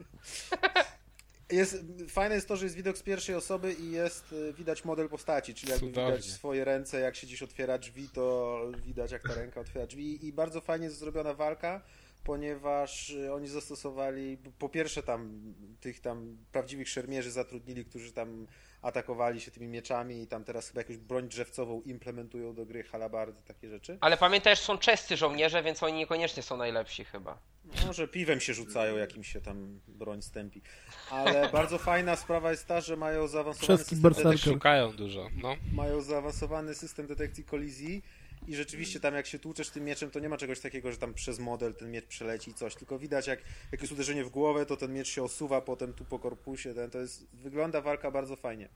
[1.51, 1.77] Jest,
[2.09, 5.55] fajne jest to, że jest widok z pierwszej osoby i jest y, widać model postaci,
[5.55, 6.13] czyli jakby Cudownie.
[6.17, 10.27] widać swoje ręce, jak się gdzieś otwiera drzwi, to widać jak ta ręka otwiera drzwi
[10.27, 11.83] i bardzo fajnie jest zrobiona walka,
[12.25, 15.41] ponieważ y, oni zastosowali, po pierwsze tam
[15.81, 18.47] tych tam prawdziwych szermierzy zatrudnili, którzy tam
[18.83, 23.43] atakowali się tymi mieczami i tam teraz chyba jakąś broń drzewcową implementują do gry, halabardy,
[23.47, 23.99] takie rzeczy.
[24.01, 27.39] Ale pamiętaj, że są czescy żołnierze, więc oni niekoniecznie są najlepsi chyba.
[27.87, 30.63] Może piwem się rzucają, jakimś się tam broń stępi.
[31.11, 35.57] Ale bardzo fajna sprawa jest ta, że mają zaawansowany Czeski system detekcji, Szukają dużo, no.
[35.73, 38.03] mają zaawansowany system detekcji kolizji
[38.51, 41.15] i rzeczywiście tam jak się tłuczesz tym mieczem, to nie ma czegoś takiego, że tam
[41.15, 43.41] przez model ten miecz przeleci coś, tylko widać jak,
[43.73, 46.91] jak jest uderzenie w głowę, to ten miecz się osuwa potem tu po korpusie, ten,
[46.91, 48.69] to jest, wygląda walka bardzo fajnie.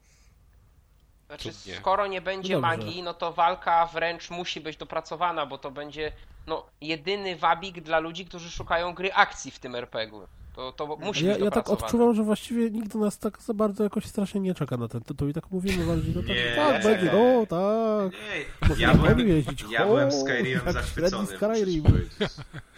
[1.27, 1.77] Znaczy, Cudnie.
[1.77, 6.13] skoro nie będzie No magii, no to walka wręcz musi być dopracowana, bo to będzie
[6.47, 10.27] no, jedyny wabik dla ludzi, którzy szukają gry akcji w tym RPG-u.
[10.57, 13.55] To, to musi Ja, być ja tak odczuwam, że właściwie nikt do nas tak za
[13.55, 16.53] bardzo jakoś strasznie nie czeka na ten tytuł i tak mówimy bardziej, no tak, Nie,
[16.57, 18.13] tak będzie, no tak.
[18.13, 19.65] Nie, Można ja byłem, jeździć.
[19.71, 21.85] ja byłem Skyrimem jak zachwycony, Skyrim.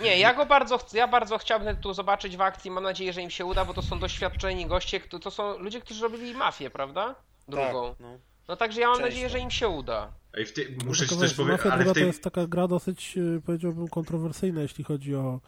[0.00, 3.22] Nie, ja go bardzo chcę, ja bardzo chciałbym tu zobaczyć w akcji, mam nadzieję, że
[3.22, 6.70] im się uda, bo to są doświadczeni goście, to, to są ludzie, którzy robili mafię,
[6.70, 7.14] prawda?
[7.48, 7.88] Drugą.
[7.90, 8.18] Tak, no.
[8.48, 10.12] No także ja mam Część nadzieję, że im się uda.
[10.34, 12.02] Ej, w tej, No muszę ci tylko coś wiesz, powiedzieć, Mafia ale druga w tej...
[12.02, 15.40] to jest taka gra dosyć, e, powiedziałbym, kontrowersyjna, jeśli chodzi o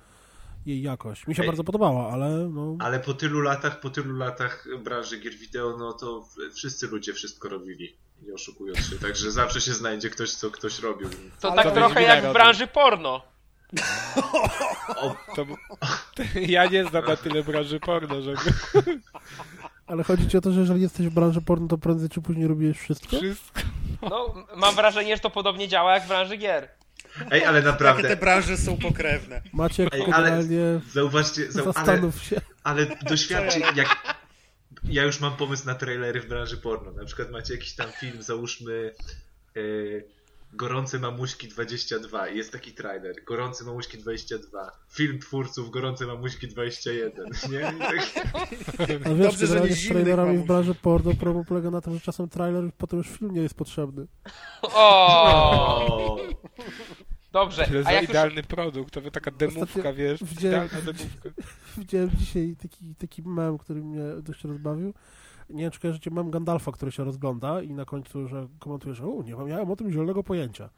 [0.67, 1.27] jej jakość.
[1.27, 1.49] Mi się Ej.
[1.49, 2.77] bardzo podobała, ale no...
[2.81, 7.49] Ale po tylu latach, po tylu latach branży gier wideo, no to wszyscy ludzie wszystko
[7.49, 8.97] robili, nie oszukując się.
[8.97, 11.09] Także zawsze się znajdzie ktoś, co ktoś robił.
[11.41, 13.23] To Ale tak to trochę jak w branży porno.
[14.97, 15.47] O, To,
[16.57, 18.41] ja nie znam na tyle branży porno, żeby
[19.89, 22.47] Ale chodzi ci o to, że jeżeli jesteś w branży porno, to prędzej czy później
[22.49, 23.17] robisz wszystko?
[23.17, 23.61] wszystko...
[24.03, 26.69] No, mam wrażenie, że to podobnie działa jak w branży gier.
[27.31, 29.43] ej, ale Jakie te naprawdę, branże są pokrewne.
[29.53, 30.43] Maciek, Ej, ale-
[30.93, 32.41] zauważcie, zau, ale, zastanów się.
[32.65, 34.17] ale doświadczcie, jak...
[34.85, 36.93] Ja już mam pomysł na trailery w branży porno.
[36.93, 38.95] Na przykład macie jakiś tam film, załóżmy
[39.57, 39.61] e,
[40.53, 43.15] Gorące Mamuśki 22 i jest taki trailer.
[43.27, 44.71] Gorące Mamuśki 22.
[44.91, 47.25] Film twórców Gorące Mamuśki 21.
[47.53, 47.61] Nie?
[47.61, 51.81] Tak, A wiesz, Dobrze, że nie generalnie z trailerami w branży porno problem polega na
[51.81, 54.07] tym, że czasem trailer i potem już film nie jest potrzebny.
[54.63, 56.17] O,
[57.33, 57.65] dobrze.
[57.67, 61.31] Tyle A za już idealny produkt, to by taka demówka, Ostatnio wiesz, widziałem- idealna demówka.
[61.79, 64.95] Widziałem dzisiaj taki, taki mem, który mnie dość rozbawił.
[65.51, 69.07] Nie wiem, czy kojarzycie mem Gandalfa, który się rozgląda i na końcu, że komentuje, że
[69.07, 70.71] u, nie miałem o tym zielonego pojęcia.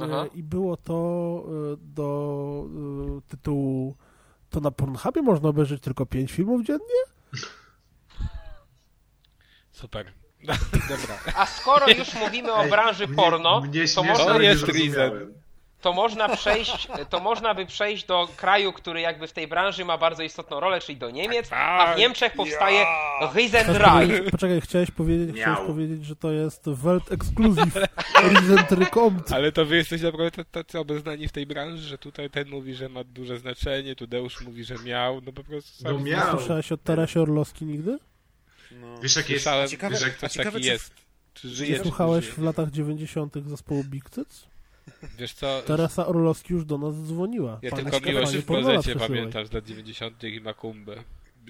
[0.00, 0.24] Aha.
[0.24, 2.66] E, I było to e, do
[3.18, 3.96] e, tytułu
[4.50, 7.02] to na Pornhubie można obejrzeć tylko 5 filmów dziennie?
[9.72, 10.12] Super.
[10.88, 11.18] Dobra.
[11.36, 14.60] A skoro już mówimy o Ej, branży mnie- porno, mnie to śmieszne, można, To jest
[14.60, 15.34] zrozumiałem.
[15.86, 19.98] To można przejść, to można by przejść do kraju, który jakby w tej branży ma
[19.98, 22.84] bardzo istotną rolę, czyli do Niemiec, a w Niemczech powstaje
[23.34, 23.92] Riesenrad.
[23.92, 27.74] powiedzieć- Poczekaj, chciałeś powiedzieć, chciałeś powiedzieć, że to jest Welt Exclusive
[28.94, 29.32] Compt.
[29.32, 32.88] Ale to wy jesteście naprawdę tacy obeznani w tej branży, że tutaj ten mówi, że
[32.88, 36.38] ma duże znaczenie, tu Deusz mówi, że miał, no po prostu No miał.
[36.38, 37.98] słyszałeś o Teresie Orlowski nigdy?
[38.70, 38.98] No.
[39.02, 39.44] Wiesz, jak jest...
[39.68, 40.94] Ciekawe- że a ktoś ciekawe, taki czy- jest.
[41.34, 43.34] Czy żyje, słuchałeś w latach 90.
[43.46, 44.46] zespołu Big Cyc?
[45.18, 47.58] Wiesz co, Teresa Orlowski już do nas dzwoniła.
[47.62, 48.44] ja Fajnie tylko się- miłość w
[48.82, 49.08] przesyłaj.
[49.08, 50.24] pamiętam z lat 90.
[50.24, 50.96] i Makumbę.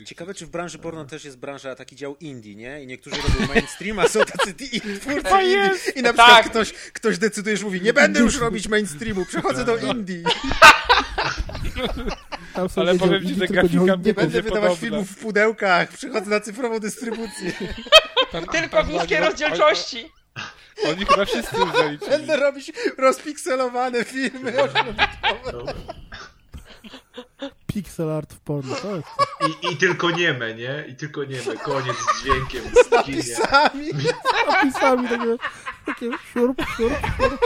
[0.04, 2.82] Ciekawe, czy w branży porno też jest branża, taki dział indie, nie?
[2.82, 5.56] I niektórzy robią mainstream, a są tacy i twórcy To indie.
[5.56, 5.96] jest!
[5.96, 6.50] I na przykład Tak.
[6.50, 10.22] ktoś, ktoś decyduje, że mówi, nie będę już robić mainstreamu, przechodzę do indie.
[12.54, 13.96] Tam są Ale powiem ci, indie że grafika nie indie.
[13.96, 14.76] Będę będzie wydawać podobna.
[14.88, 17.52] filmów w pudełkach, przychodzę na cyfrową dystrybucję.
[18.32, 20.12] Tam- Tylko tam w niskiej oni- rozdzielczości.
[20.88, 22.10] Oni chyba wszyscy już zaliczyli.
[22.10, 24.52] Będę robić rozpikselowane filmy.
[27.66, 29.08] Pixel art w porno, to jest
[29.62, 30.84] I, I tylko nieme, nie?
[30.88, 31.56] I tylko nieme.
[31.56, 32.90] Koniec z dźwiękiem, z.
[32.90, 33.90] Napisami.
[34.46, 35.36] napisami takie
[35.86, 37.40] takie siurp, siurp, siurp.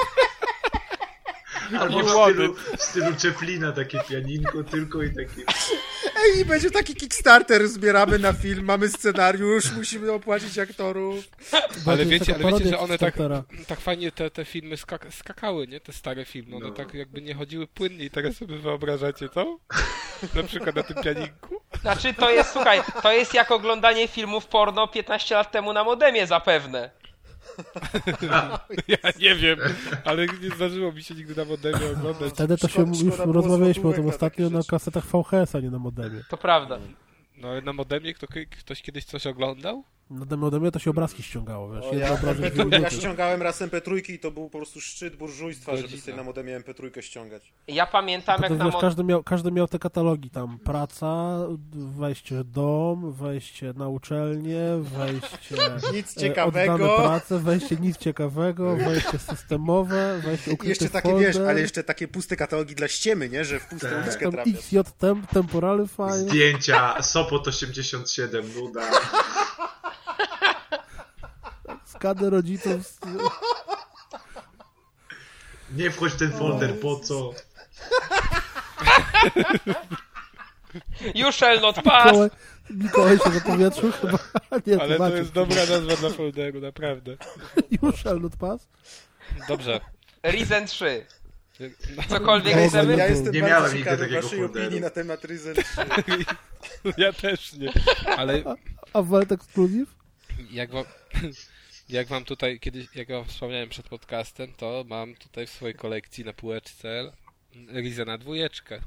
[1.78, 5.42] Albo w stylu, w stylu Chaplina, takie pianinko tylko i takie...
[6.24, 11.24] Ej, i będzie taki Kickstarter, zbieramy na film, mamy scenariusz, musimy opłacić aktorów.
[11.86, 13.14] Ale wiecie, ale wiecie, że one tak,
[13.66, 15.80] tak fajnie te, te filmy skak skakały, nie?
[15.80, 16.72] Te stare filmy, one No.
[16.74, 19.58] tak jakby nie chodziły płynnie i teraz sobie wyobrażacie to?
[20.34, 21.60] Na przykład na tym pianinku?
[21.80, 26.26] Znaczy to jest, słuchaj, to jest jak oglądanie filmów porno 15 lat temu na modemie
[26.26, 26.90] zapewne.
[28.88, 29.58] Ja nie wiem,
[30.04, 32.32] ale nie zdarzyło mi się nigdy na modemie oglądać.
[32.32, 35.70] Wtedy to się Szkoda- już rozmawialiśmy o tym na ostatnio na kasetach VHS, a nie
[35.70, 36.20] na modemie.
[36.28, 36.78] To prawda.
[37.36, 38.26] No ale na modemie kto,
[38.60, 39.84] ktoś kiedyś coś oglądał?
[40.10, 43.60] Na modemie to się obrazki ściągało, wiesz, O, ja, obrazek dwie MP3, ja ściągałem raz
[43.60, 47.52] MP3 i to był po prostu szczyt burżujstwa, żeby sobie na modemie MP3 ściągać.
[47.68, 48.80] Ja pamiętam To jak też, na wiesz, mod...
[48.80, 51.38] każdy, miał, każdy miał te katalogi tam, praca,
[51.72, 55.56] wejście w dom, wejście na uczelnię, wejście
[55.94, 56.96] Nic e, ciekawego.
[56.98, 61.84] pracę, wejście nic ciekawego, wejście systemowe, wejście I ukryty jeszcze takie, folder, wiesz, ale jeszcze
[61.84, 63.44] takie puste katalogi dla ściemy, nie?
[63.44, 64.02] Że w pustą Tak.
[64.04, 64.54] uliczkę trafiasz.
[64.54, 68.80] XJ tem, temporary file, Zdjęcia, Sopot 87, nuda.
[72.00, 72.98] Skany rodziców, z-
[75.76, 77.34] Nie wchodź w ten folder, po co?
[81.14, 82.06] You shall not pass!
[82.06, 82.30] Mikołaj,
[82.70, 84.18] Mikołaj się zapowietrzył chyba,
[84.66, 87.16] nie, Ale to jest dobra nazwa dla folderu, naprawdę.
[87.82, 88.68] You shall not pass?
[89.48, 89.80] Dobrze.
[90.24, 91.06] Risen 3.
[91.96, 92.96] No, Cokolwiek Boże, chcemy?
[92.96, 94.64] Ja Nie jestem Nie bardzo miałem nigdy ciekawy takiego waszej folderu.
[94.66, 95.64] opinii na temat Risen 3.
[96.96, 97.72] ja też nie.
[98.16, 98.42] Ale
[98.92, 99.90] A Welt Exclusive?
[100.50, 100.84] jak wam,
[101.92, 106.24] jak wam tutaj kiedyś, jak wam wspomniałem przed podcastem, to mam tutaj w swojej kolekcji
[106.24, 107.12] na półeczce
[107.72, 108.80] Rizę na dwójeczkę.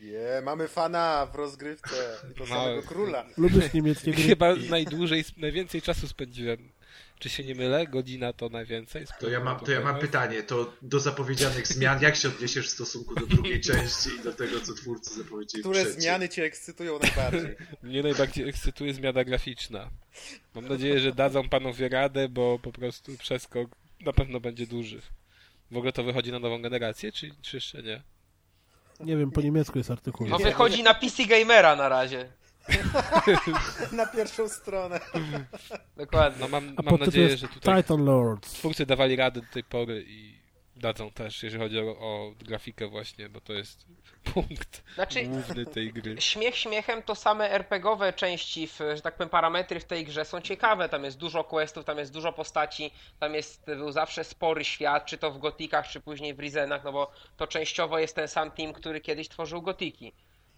[0.00, 2.46] Je, mamy fana w rozgrywce i to No.
[2.46, 3.26] samego króla.
[3.36, 4.22] Lubisz niemieckie gry?
[4.22, 6.68] Chyba najdłużej, najwięcej czasu spędziłem.
[7.18, 7.86] Czy się nie mylę?
[7.86, 9.06] Godzina to najwięcej?
[9.20, 12.70] To ja mam, to ja mam pytanie, to do zapowiedzianych zmian, jak się odniesiesz w
[12.70, 16.02] stosunku do drugiej części i do tego, co twórcy zapowiedzieli Które w trzeciej?
[16.02, 17.56] zmiany cię ekscytują najbardziej?
[17.82, 19.90] Mnie najbardziej ekscytuje zmiana graficzna.
[20.54, 25.02] Mam nadzieję, że dadzą panowie radę, bo po prostu przeskok na pewno będzie duży.
[25.70, 28.02] W ogóle to wychodzi na nową generację, czy, czy jeszcze nie?
[29.00, 30.26] Nie wiem, po niemiecku jest artykuł.
[30.28, 32.28] No wychodzi na PC Gamera na razie.
[33.92, 35.00] Na pierwszą stronę.
[35.96, 36.40] Dokładnie.
[36.40, 38.52] No mam, mam nadzieję, że tutaj Titan Lords.
[38.52, 40.36] twórcy dawali radę do tej pory i
[40.76, 43.86] dadzą też, jeżeli chodzi o, o grafikę właśnie, bo to jest
[44.34, 46.20] punkt Znaczy, główny tej gry.
[46.20, 50.40] śmiech śmiechem to same RPGowe części, w, że tak powiem, parametry w tej grze są
[50.40, 50.88] ciekawe.
[50.88, 52.90] Tam jest dużo questów, tam jest dużo postaci,
[53.20, 56.92] tam jest był zawsze spory świat, czy to w Gotikach, czy później w Rizenach, no
[56.92, 60.12] bo to częściowo jest ten sam team, który kiedyś tworzył Gotiki.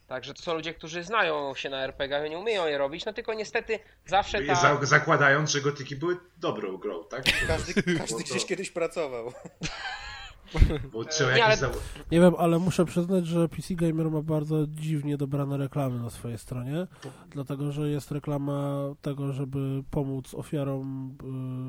[0.08, 3.34] Także to są ludzie, którzy znają się na RPG, nie umieją je robić, no tylko
[3.34, 4.54] niestety zawsze ta...
[4.54, 7.24] Za, zakładając, że gotyki były dobrą grą, tak?
[7.46, 9.32] Każdy, każdy to- gdzieś kiedyś pracował.
[10.92, 11.70] Bo trzeba Nie, ale- za...
[12.10, 16.38] Nie wiem, ale muszę przyznać, że PC Gamer ma bardzo dziwnie dobrane reklamy na swojej
[16.38, 16.86] stronie,
[17.30, 21.16] dlatego że jest reklama tego, żeby pomóc ofiarom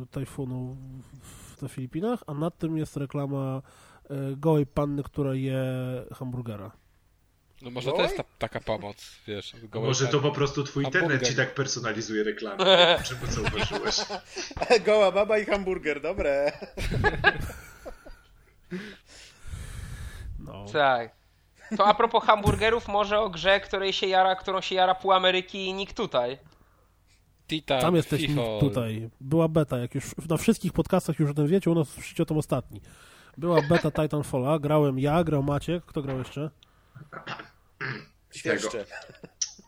[0.03, 0.77] y, tajfunu
[1.23, 3.61] w, na Filipinach, a nad tym jest reklama
[4.11, 5.63] y, gołej panny, która je
[6.13, 6.71] hamburgera.
[7.61, 9.53] No może to jest ta, taka pomoc, wiesz.
[9.73, 12.57] Może to po prostu twój internet ci tak personalizuje reklamy.
[13.07, 13.95] Czemu zauważyłeś?
[14.85, 16.51] Goła baba i hamburger, dobre.
[20.39, 20.65] No.
[20.73, 21.19] Tak.
[21.77, 25.65] To a propos hamburgerów, może o grze, której się jara, którą się jara pół Ameryki
[25.65, 26.37] i nikt tutaj.
[27.47, 28.27] Titan, Tam jesteś
[28.59, 29.09] tutaj.
[29.21, 32.25] Była beta, jak już na wszystkich podcastach już o tym wiecie, u nas słyszycie o
[32.25, 32.81] tym ostatni.
[33.37, 36.49] Była beta Titanfalla, grałem ja, grał Maciek, kto grał jeszcze?
[38.31, 38.85] Świerszcze.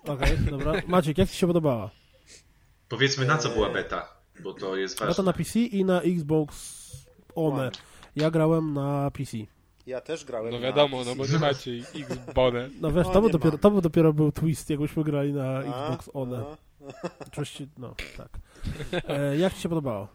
[0.07, 0.73] Okej, dobra.
[0.88, 1.89] Maciek, jak Ci się podobała?
[2.89, 4.13] Powiedzmy na co była beta,
[4.43, 5.23] bo to jest Beta ważne.
[5.23, 6.82] na PC i na Xbox
[7.36, 7.71] One.
[8.15, 9.38] Ja grałem na PC.
[9.88, 11.09] Ja też grałem No na wiadomo, PC.
[11.09, 12.69] no bo nie macie X-Bone.
[12.82, 15.43] No wiesz, No, to, by nie dopiero, to by dopiero był twist, jakbyśmy grali na
[15.57, 16.38] A, Xbox One.
[16.38, 16.57] no.
[17.27, 18.29] Oczywiście, no, tak.
[19.07, 20.07] E, jak Ci się podobało?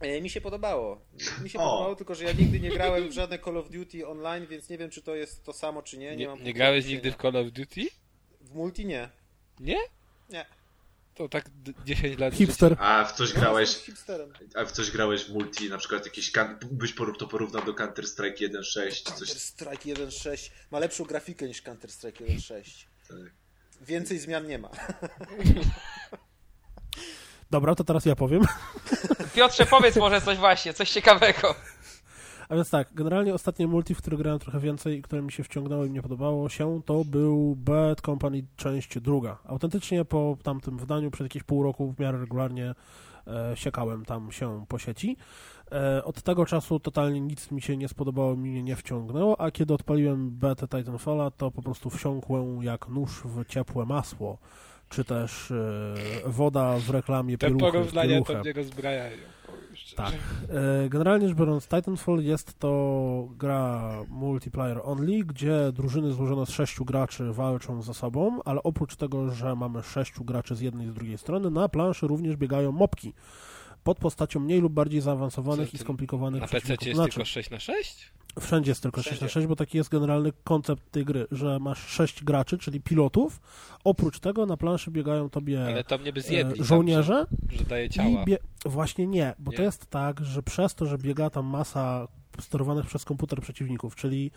[0.00, 1.00] E, Mi się podobało.
[1.42, 1.62] Mi się O.
[1.62, 4.78] podobało, tylko że ja nigdy nie grałem w żadne Call of Duty online, więc nie
[4.78, 6.10] wiem, czy to jest to samo, czy nie.
[6.10, 7.16] Nie, Nie, mam nie grałeś nigdy w.
[7.16, 7.80] Call of Duty?
[8.40, 9.08] W multi nie.
[9.60, 9.78] Nie?
[10.30, 10.46] Nie.
[11.14, 12.76] To tak d- 10 lat Hipster.
[12.80, 13.90] A w coś No, grałeś,
[14.54, 18.06] a w coś grałeś w multi, na przykład jakiś, kan- byś to porównał do Counter
[18.06, 22.84] Strike 1.6, coś Counter-Strike 1.6 ma lepszą grafikę niż Counter-Strike 1.6.
[23.08, 23.16] tak.
[23.80, 24.70] Więcej zmian nie ma.
[27.50, 28.42] Dobra, to teraz ja powiem.
[29.34, 31.54] Piotrze, powiedz może coś właśnie, coś ciekawego.
[32.48, 35.44] A więc tak, generalnie ostatnie multi, w które grałem trochę więcej i które mi się
[35.44, 39.38] wciągnęło i mnie podobało się, to był Bad Company część druga.
[39.44, 42.74] Autentycznie po tamtym wydaniu przez jakieś pół roku w miarę regularnie
[43.26, 45.16] e, siekałem tam się po sieci.
[45.72, 49.74] E, Od tego czasu totalnie nic mi się nie spodobało, mi nie wciągnęło, a kiedy
[49.74, 54.38] odpaliłem betę Titanfalla, to po prostu wsiąkłem jak nóż w ciepłe masło,
[54.88, 55.94] czy też e,
[56.26, 59.16] woda w reklamie Te pieluchy porównania to mnie rozbrajają.
[59.96, 60.14] Tak.
[60.84, 66.84] E, Generalnie rzecz biorąc, Titanfall jest to gra multiplayer only, gdzie drużyny złożone z sześciu
[66.84, 70.94] graczy walczą ze sobą, ale oprócz tego, że mamy sześciu graczy z jednej i z
[70.94, 73.12] drugiej strony, na planszy również biegają mopki
[73.84, 77.60] pod postacią mniej lub bardziej zaawansowanych i skomplikowanych Na PC jest Znaczy, tylko 6 na
[77.60, 79.32] 6 Wszędzie jest tylko 6 na Wszędzie.
[79.32, 83.40] 6, bo taki jest generalny koncept tej gry, że masz 6 graczy, czyli pilotów.
[83.84, 86.54] Oprócz tego na planszy biegają tobie Ale to mnie by zjedli.
[86.56, 88.24] tam, żołnierze Że, że daje ciała.
[88.24, 88.38] bie...
[88.64, 89.56] właśnie nie, bo Nie?
[89.56, 92.08] to jest tak, że przez to, że biega tam masa
[92.40, 94.30] sterowanych przez komputer przeciwników, czyli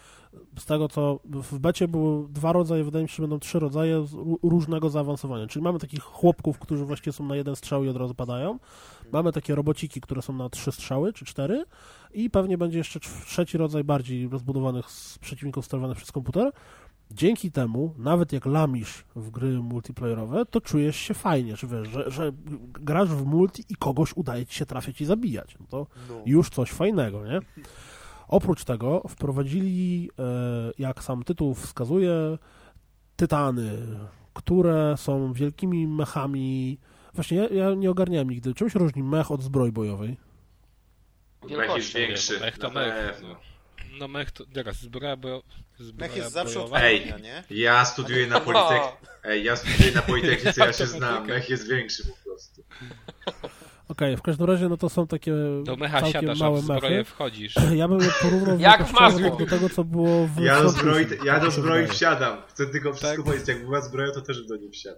[0.58, 4.06] z tego co w becie były dwa rodzaje, wydaje mi się, że będą trzy rodzaje
[4.44, 5.48] różnego zaawansowania.
[5.48, 8.60] Czyli mamy takich chłopków, którzy właściwie są na jeden strzał i od razu padają.
[9.12, 11.66] Mamy takie robociki, które są na trzy strzały czy cztery
[12.14, 16.52] i pewnie będzie jeszcze trz- trzeci rodzaj bardziej rozbudowanych z przeciwników sterowanych przez komputer.
[17.12, 22.12] Dzięki temu, nawet jak lamisz w gry multiplayerowe, to czujesz się fajnie, że wiesz, że,
[22.12, 22.32] że
[22.74, 25.58] grasz w multi i kogoś udaje ci się trafiać i zabijać.
[25.60, 25.88] No to
[26.26, 27.40] już coś fajnego, nie?
[28.30, 30.24] Oprócz tego wprowadzili, e,
[30.78, 32.38] jak sam tytuł wskazuje,
[33.16, 33.72] tytany,
[34.34, 36.78] które są wielkimi mechami.
[37.14, 38.54] Właśnie ja, ja nie ogarniałem nigdy.
[38.54, 40.18] Czym się różni mech od zbroi bojowej?
[41.50, 42.40] Mech jest większy.
[42.40, 43.22] Mech to mech.
[43.22, 43.36] No.
[44.00, 44.46] no mech to...
[44.54, 45.44] Teraz zbroja, bo...
[45.80, 46.78] zbroja Mech jest zawsze bojowa.
[46.78, 47.14] od Ej.
[47.22, 47.44] nie?
[47.50, 48.42] Ja studiuję na No.
[48.42, 48.82] Politek...
[49.24, 51.28] Ej, ja studiuję na Politechnice, ja się znam.
[51.28, 52.64] Mech jest większy po prostu.
[53.90, 55.34] Okej, w każdym razie no to są takie
[55.64, 57.04] Do mecha całkiem siadasz, a małe w zbroję mechy.
[57.12, 57.56] wchodzisz.
[57.76, 59.38] Ja bym je porównał Jak w masło.
[59.38, 62.38] do tego, co było w Ja do zbroi, ja tak do zbroi wsiadam.
[62.48, 63.26] Chcę tylko wszystko Tak.
[63.26, 64.98] powiedzieć, jak była zbroja, to też do niej wsiadł.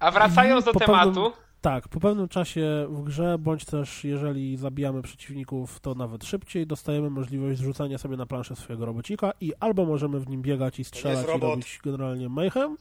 [0.00, 4.56] A wracając do Po tematu, pewnym- Tak, po pewnym czasie w grze, bądź też jeżeli
[4.56, 9.84] zabijamy przeciwników, to nawet szybciej dostajemy możliwość zrzucania sobie na planszę swojego robocika i albo
[9.84, 12.76] możemy w nim biegać i strzelać i robić generalnie mayhem,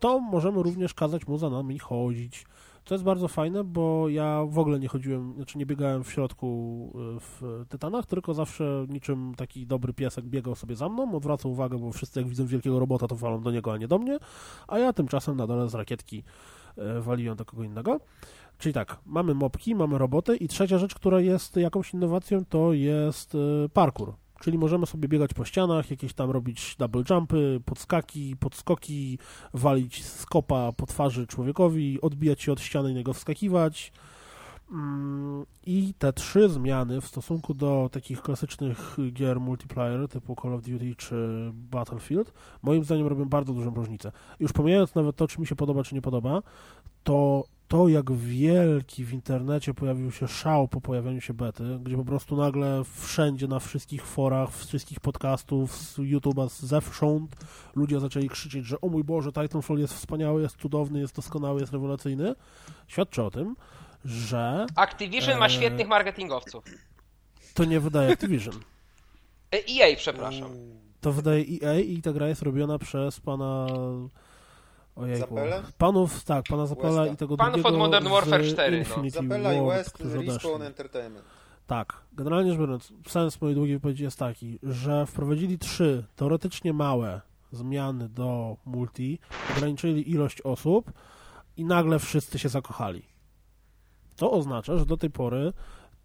[0.00, 2.46] to możemy również kazać mu za nami chodzić.
[2.84, 6.46] To jest bardzo fajne, bo ja w ogóle nie chodziłem, znaczy nie biegałem w środku
[7.16, 11.78] y, w Tytanach, tylko zawsze niczym taki dobry piesek biegał sobie za mną, odwracał uwagę,
[11.78, 14.18] bo wszyscy jak widzą wielkiego robota, to walą do niego, a nie do mnie,
[14.68, 16.22] a ja tymczasem na dole z rakietki
[16.78, 18.00] y, waliłem do kogo innego.
[18.58, 23.34] Czyli tak, mamy mopki, mamy roboty i trzecia rzecz, która jest jakąś innowacją, to jest
[23.34, 24.14] y, parkour.
[24.40, 29.18] Czyli możemy sobie biegać po ścianach, jakieś tam robić double jumpy, podskaki, podskoki,
[29.54, 33.92] walić skopa po twarzy człowiekowi, odbijać się od ściany i niego wskakiwać.
[34.72, 40.62] Mm, I te trzy zmiany w stosunku do takich klasycznych gier multiplayer typu Call of
[40.62, 42.32] Duty czy Battlefield,
[42.62, 44.12] moim zdaniem robią bardzo dużą różnicę.
[44.40, 46.42] Już pomijając nawet to, czy mi się podoba, czy nie podoba,
[47.04, 52.04] to to, jak wielki w internecie pojawił się szał po pojawieniu się bety, gdzie po
[52.04, 57.36] prostu nagle wszędzie, na wszystkich forach, z wszystkich podcastów, z YouTube'a, zewsząd
[57.74, 61.72] ludzie zaczęli krzyczeć, że o mój Boże, Titanfall jest wspaniały, jest cudowny, jest doskonały, jest
[61.72, 62.34] rewelacyjny,
[62.86, 63.56] świadczy o tym,
[64.04, 65.52] że Activision ma Eee.
[65.52, 66.64] świetnych marketingowców.
[67.54, 68.54] to nie wydaje Activision.
[69.54, 70.50] E, EA, przepraszam.
[71.00, 73.66] To wydaje EA i ta gra jest robiona przez pana...
[74.98, 75.34] Ojejku.
[75.34, 75.62] Zapelę?
[75.78, 77.14] Panów, tak, pana Zapela Westa.
[77.14, 78.78] i tego Panów drugiego od Modern Warfare 4, no.
[78.78, 80.14] Infinity Zapella i Ward, West którzy z.
[80.14, 81.24] Respawn Entertainment.
[81.66, 87.20] Tak, generalnie rzecz biorąc, sens mojej długiej wypowiedzi jest taki, że wprowadzili trzy teoretycznie małe
[87.52, 89.18] zmiany do multi,
[89.56, 90.92] ograniczyli ilość osób
[91.56, 93.02] i nagle wszyscy się zakochali.
[94.16, 95.52] To oznacza, że do tej pory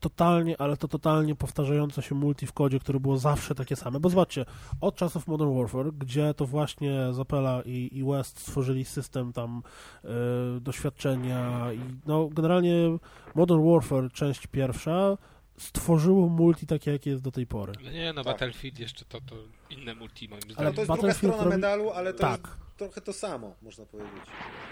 [0.03, 4.09] totalnie, ale to totalnie powtarzające się multi w kodzie, które było zawsze takie same, bo
[4.09, 4.45] zobaczcie,
[4.81, 9.63] od czasów Modern Warfare, gdzie to właśnie Zapela i, i West stworzyli system tam
[10.57, 12.73] y, doświadczenia i no generalnie
[13.35, 15.17] Modern Warfare, część pierwsza
[15.57, 17.73] stworzyło multi takie, jakie jest do tej pory.
[17.83, 18.33] No nie, no Tak.
[18.33, 19.35] Battlefield jeszcze to, to
[19.69, 20.73] inne multi moim Ale Ale zdaniem.
[20.75, 22.41] to jest druga Battlefield strona robi- medalu, ale to Tak.
[22.41, 24.23] jest trochę to samo, można powiedzieć.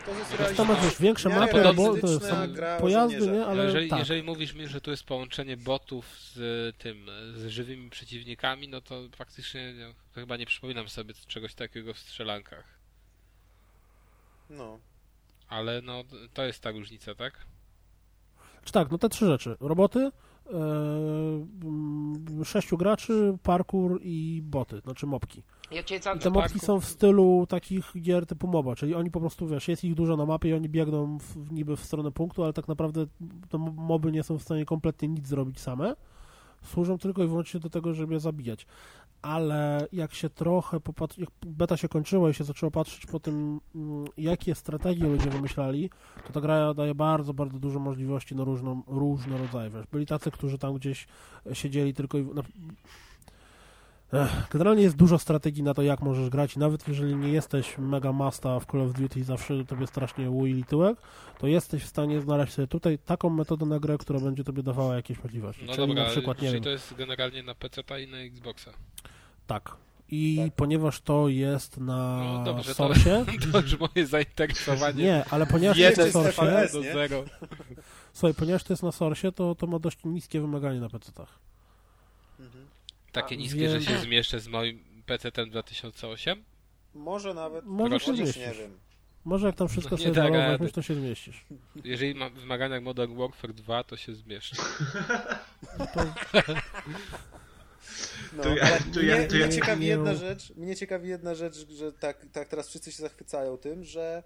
[0.05, 2.36] To jest tam masz już większe mapy, no bo to są
[2.80, 3.45] pojazdy, nie?
[3.45, 3.99] Ale jeżeli, tak.
[3.99, 7.05] jeżeli mówisz mi, że tu jest połączenie botów z tym,
[7.36, 11.99] z żywymi przeciwnikami, no to faktycznie no, to chyba nie przypominam sobie czegoś takiego w
[11.99, 12.64] strzelankach.
[14.49, 14.80] No.
[15.47, 16.03] Ale no,
[16.34, 17.45] to jest ta różnica, tak?
[18.64, 19.57] Czy tak, no te trzy rzeczy.
[19.59, 20.12] Roboty,
[20.45, 21.47] mm,
[22.45, 25.43] sześciu graczy, parkour i boty, znaczy mopki.
[26.15, 29.67] I te mopki są w stylu takich gier typu MOBA, czyli oni po prostu, wiesz,
[29.67, 32.67] jest ich dużo na mapie i oni biegną w, niby w stronę punktu, ale tak
[32.67, 33.05] naprawdę
[33.49, 35.95] te mo- moby nie są w stanie kompletnie nic zrobić same,
[36.63, 38.67] służą tylko i wyłącznie do tego, żeby je zabijać.
[39.22, 43.59] Ale jak się trochę popatrzy, jak beta się kończyła i się zaczęło patrzeć po tym,
[43.76, 45.89] mm, jakie strategie ludzie wymyślali,
[46.28, 49.69] to ta gra daje bardzo, bardzo dużo możliwości na różną, różne rodzaje.
[49.69, 51.07] Wiesz, byli tacy, którzy tam gdzieś
[51.53, 52.26] siedzieli tylko i...
[52.26, 52.41] Na,
[54.51, 56.55] Generalnie jest dużo strategii na to, jak możesz grać.
[56.55, 60.30] i Nawet jeżeli nie jesteś mega masta w Call of Duty i zawsze tobie strasznie
[60.30, 60.97] łuili tyłek,
[61.39, 64.95] to jesteś w stanie znaleźć sobie tutaj taką metodę na grę, która będzie tobie dawała
[64.95, 65.66] jakieś możliwości.
[65.66, 68.18] No Czyli dobra, na przykład, nie czyli wiem, to jest generalnie na PC i na
[68.18, 68.72] Xboxa.
[69.47, 69.76] tak.
[70.14, 75.45] I ponieważ to jest na No dobrze, to- Source, To już moje zainteresowanie nie, ale
[75.47, 76.93] ponieważ jest na jest Source, FPS, do nie?
[76.93, 77.24] zero.
[78.14, 81.39] słuchaj, ponieważ to jest na Source, to, to ma dość niskie wymagania na PC-tach.
[83.12, 83.88] Takie A, niskie, że wiem.
[83.88, 86.43] się zmieszczę z moim PC-tem 2008?
[86.93, 87.66] Może nawet.
[87.66, 88.80] Może się nie wiem.
[89.26, 90.72] Może jak tam wszystko No sobie rady.
[90.72, 91.45] to się zmieścisz.
[91.84, 94.55] Jeżeli mam wymagania jak Modern Warfare 2, to się zmieszczę.
[98.34, 101.09] No, To ja- ale to ja- mnie, to ja- mnie ciekawi jedna rzecz, mnie ciekawi
[101.09, 104.24] jedna rzecz, że tak, tak teraz wszyscy się zachwycają tym, że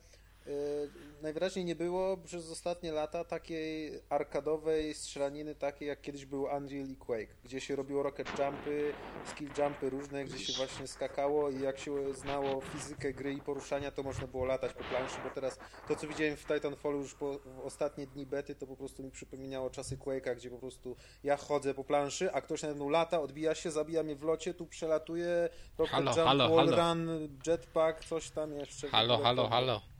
[1.22, 6.98] najwyraźniej nie było przez ostatnie lata takiej arkadowej strzelaniny takiej jak kiedyś był Unreal i
[6.98, 8.93] Quake, gdzie się robiło rocket jumpy,
[9.26, 13.91] skill jumpy różne, gdzie się właśnie skakało i jak się znało fizykę gry i poruszania,
[13.91, 17.39] to można było latać po planszy, bo teraz to co widziałem w Titanfallu już po
[17.39, 21.38] w ostatnie dni bety, to po prostu mi przypominało czasy Quake'a, gdzie po prostu ja
[21.38, 24.66] chodzę po planszy, a ktoś nade mną lata, odbija się, zabija mnie w locie, tu
[24.66, 26.93] przelatuje, rocket Halo, jump, halo, wall halo.
[26.93, 28.88] run, jetpack, coś tam jeszcze.
[28.89, 29.95] Halo, halo, halo.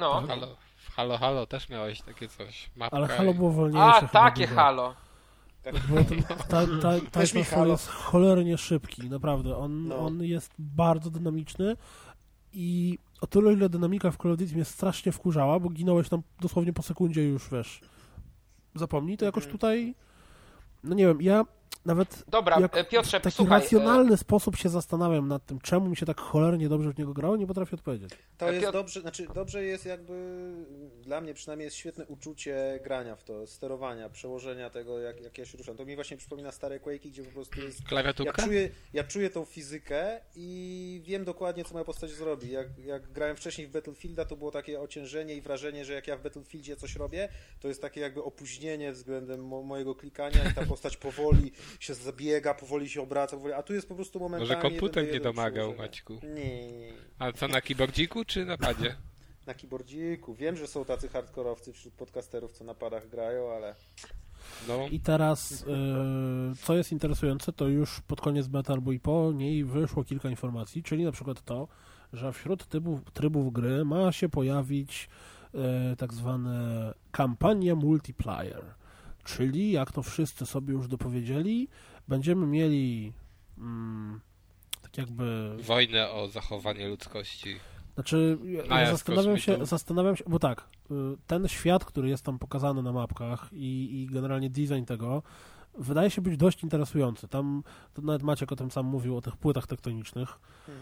[0.00, 0.22] No.
[0.28, 0.56] Halo,
[0.96, 2.70] halo, halo, też miałeś takie coś.
[2.76, 3.88] Mapka Ale Halo i- było wolniejsze.
[3.96, 4.60] A, takie dużo.
[4.60, 4.94] halo.
[5.88, 6.04] Bo
[6.48, 6.80] ten,
[7.12, 7.20] ta,
[7.66, 9.56] jest cholernie szybki, naprawdę.
[9.56, 9.98] On, No.
[9.98, 11.76] on jest bardzo dynamiczny
[12.52, 16.22] i o tyle, ile dynamika w Call of Duty mnie strasznie wkurzała, bo ginąłeś tam
[16.40, 17.80] dosłownie po sekundzie już, wiesz,
[18.74, 19.52] zapomnij, to jakoś Mhm.
[19.58, 19.94] tutaj,
[20.84, 21.44] no nie wiem, ja
[21.84, 23.58] nawet Dobra, jak e, Piotrze, w taki słuchaj.
[23.58, 27.12] e, racjonalny sposób się zastanawiam nad tym, czemu mi się tak cholernie dobrze w niego
[27.12, 28.10] grało, nie potrafię odpowiedzieć.
[28.38, 30.14] To A jest Piotr- dobrze, znaczy dobrze jest jakby,
[31.02, 35.44] dla mnie przynajmniej jest świetne uczucie grania w to, sterowania, przełożenia tego, jak, jak ja
[35.46, 35.76] się ruszam.
[35.76, 37.80] To mi właśnie przypomina stare Quake'i, gdzie po prostu jest...
[37.80, 38.42] Ja Klawiaturka?
[38.42, 42.50] czuję, ja czuję tą fizykę i wiem dokładnie, co moja postać zrobi.
[42.50, 46.16] Jak, jak grałem wcześniej w Battlefielda, to było takie ociężenie i wrażenie, że jak ja
[46.16, 47.28] w Battlefieldzie coś robię,
[47.60, 52.54] to jest takie jakby opóźnienie względem mo mojego klikania i ta postać powoli się zabiega,
[52.54, 54.48] powoli się obraca, powoli, a tu jest po prostu momentami...
[54.48, 55.74] Może komputer jeden nie jeden domagał.
[55.76, 56.20] Maćku.
[56.22, 56.92] Nie, nie, nie.
[57.18, 58.96] A co, na keyboardziku czy na padzie?
[59.46, 60.34] Na keyboardziku.
[60.34, 63.74] Wiem, że są tacy hardkorowcy wśród podcasterów, co na padach grają, ale
[64.68, 69.32] No, I teraz, yy, co jest interesujące, to już pod koniec beta albo i po
[69.32, 71.68] niej wyszło kilka informacji, czyli na przykład to,
[72.12, 75.08] że wśród trybów, trybów gry ma się pojawić
[75.54, 75.60] yy,
[75.98, 78.64] tak zwane kampania multiplayer,
[79.26, 81.68] czyli jak to wszyscy sobie już dopowiedzieli,
[82.08, 83.12] będziemy mieli
[83.58, 84.20] mm,
[84.82, 87.56] tak jakby wojnę o zachowanie ludzkości.
[87.94, 90.94] znaczy, ja, zastanawiam się, zastanawiam się, bo tak, y,
[91.26, 95.22] ten świat, który jest tam pokazany na mapkach i, i generalnie design tego,
[95.78, 97.28] wydaje się być dość interesujący.
[97.28, 97.62] Tam,
[97.94, 100.72] to nawet Maciek o tym sam mówił, o tych płytach tektonicznych, y,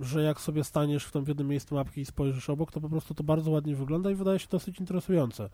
[0.00, 3.14] że jak sobie staniesz w tym jednym miejscu mapki i spojrzysz obok, to po prostu
[3.14, 5.50] to bardzo ładnie wygląda i wydaje się dosyć interesujące.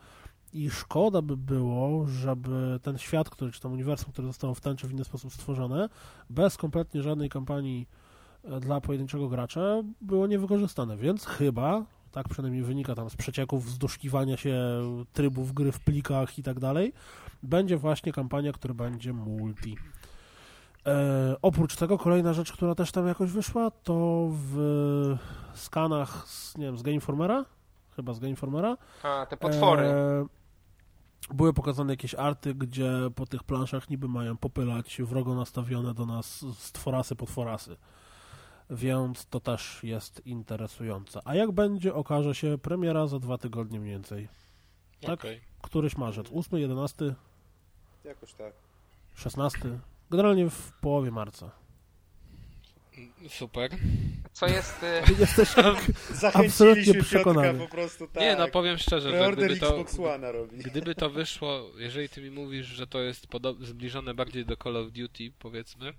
[0.52, 4.76] I szkoda by było, żeby ten świat, który, czy tam uniwersum, które zostało w ten
[4.76, 5.88] czy w inny sposób stworzone,
[6.30, 7.88] bez kompletnie żadnej kampanii
[8.44, 14.36] e, dla pojedynczego gracza było niewykorzystane, więc chyba, tak przynajmniej wynika tam z przecieków, zduszukiwania
[14.36, 14.58] się
[15.12, 16.92] trybów gry w plikach i tak dalej,
[17.42, 19.76] będzie właśnie kampania, która będzie multi.
[20.86, 24.58] E, oprócz tego kolejna rzecz, która też tam jakoś wyszła, to w
[25.54, 27.44] skanach z, nie wiem, z Gameformera,
[27.96, 29.82] chyba z Gameformera, A, te potwory.
[29.82, 30.26] E,
[31.34, 36.44] były pokazane jakieś arty, gdzie po tych planszach niby mają popylać wrogo nastawione do nas
[36.58, 37.76] stworasy, potworasy.
[38.70, 41.20] Więc to też jest interesujące.
[41.24, 44.28] A jak będzie, okaże się premiera za dwa tygodnie mniej więcej.
[45.00, 45.20] Tak?
[45.20, 45.40] Okej.
[45.62, 46.26] Któryś marzec?
[46.34, 47.14] 8, 11,
[48.04, 48.52] jakoś tak.
[49.14, 49.58] 16?
[50.10, 51.50] Generalnie w połowie marca.
[53.28, 53.70] Super.
[54.32, 54.82] Co jest...
[54.82, 55.48] e, Jesteś
[56.34, 57.58] Absolutnie przekonany.
[57.58, 58.22] po prostu tak.
[58.22, 60.58] Nie, no powiem szczerze, że gdyby to, Xbox One robi.
[60.58, 63.26] gdyby to wyszło, jeżeli ty mi mówisz, że to jest
[63.60, 65.92] zbliżone bardziej do Call of Duty, powiedzmy,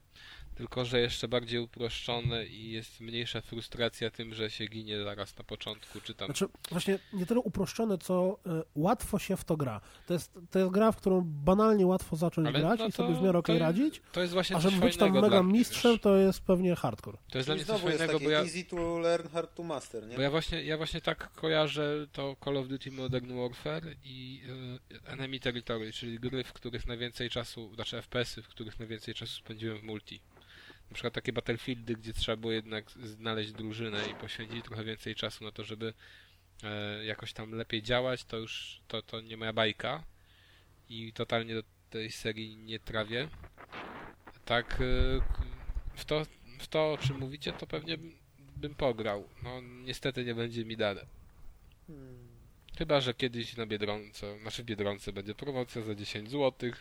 [0.60, 5.44] tylko że jeszcze bardziej uproszczone i jest mniejsza frustracja tym, że się ginie zaraz na
[5.44, 6.26] początku, czy tam.
[6.28, 9.82] Znaczy, właśnie nie tyle uproszczone, co y, łatwo się w to gra.
[10.08, 13.16] To jest, to jest gra, w którą banalnie łatwo zacząć Ale grać no i sobie
[13.16, 15.92] w miarę okej jest- radzić, To jest właśnie a żeby być tam mega mnie, mistrzem,
[15.92, 16.02] wiesz.
[16.02, 17.18] to jest pewnie hardcore.
[17.32, 20.16] To jest dla mnie coś fajnego, bo ja, easy to learn, hard to master, nie?
[20.16, 24.42] bo ja właśnie, ja właśnie tak kojarzę to Call of Duty Modern Warfare i
[24.92, 29.36] y, Enemy Territory, czyli gry, w których najwięcej czasu, znaczy FPS-y, w których najwięcej czasu
[29.36, 30.22] spędziłem w multi.
[30.90, 35.44] Na przykład takie Battlefieldy, gdzie trzeba było jednak znaleźć drużynę i poświęcić trochę więcej czasu
[35.44, 35.94] na to, żeby
[36.64, 40.04] e, jakoś tam lepiej działać, to już to, to nie moja bajka
[40.90, 43.28] i totalnie do tej serii nie trawię.
[44.46, 44.86] Tak, e,
[45.96, 46.26] w to,
[46.60, 47.98] w to o czym mówicie, to pewnie
[48.58, 49.30] bym- pograł.
[49.44, 51.06] No niestety nie będzie mi dane.
[51.88, 52.28] Hmm.
[52.78, 56.72] Chyba, że kiedyś na Biedronce, znaczy w Biedronce będzie promocja za 10 zł,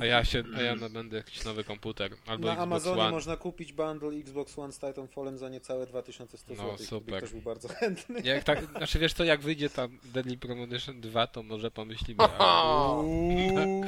[0.00, 3.10] a ja się, a ja nabędę jakiś nowy komputer albo Na Xbox Amazonie One.
[3.10, 6.86] można kupić bundle Xbox One z Titanfallem za niecałe 2100 No, zł.
[6.86, 7.18] super.
[7.18, 8.20] Ktoś był bardzo chętny.
[8.24, 12.24] Jak tak, znaczy wiesz co, jak wyjdzie tam Deadly Premonition 2, to może pomyślimy,
[13.02, 13.84] Uuu.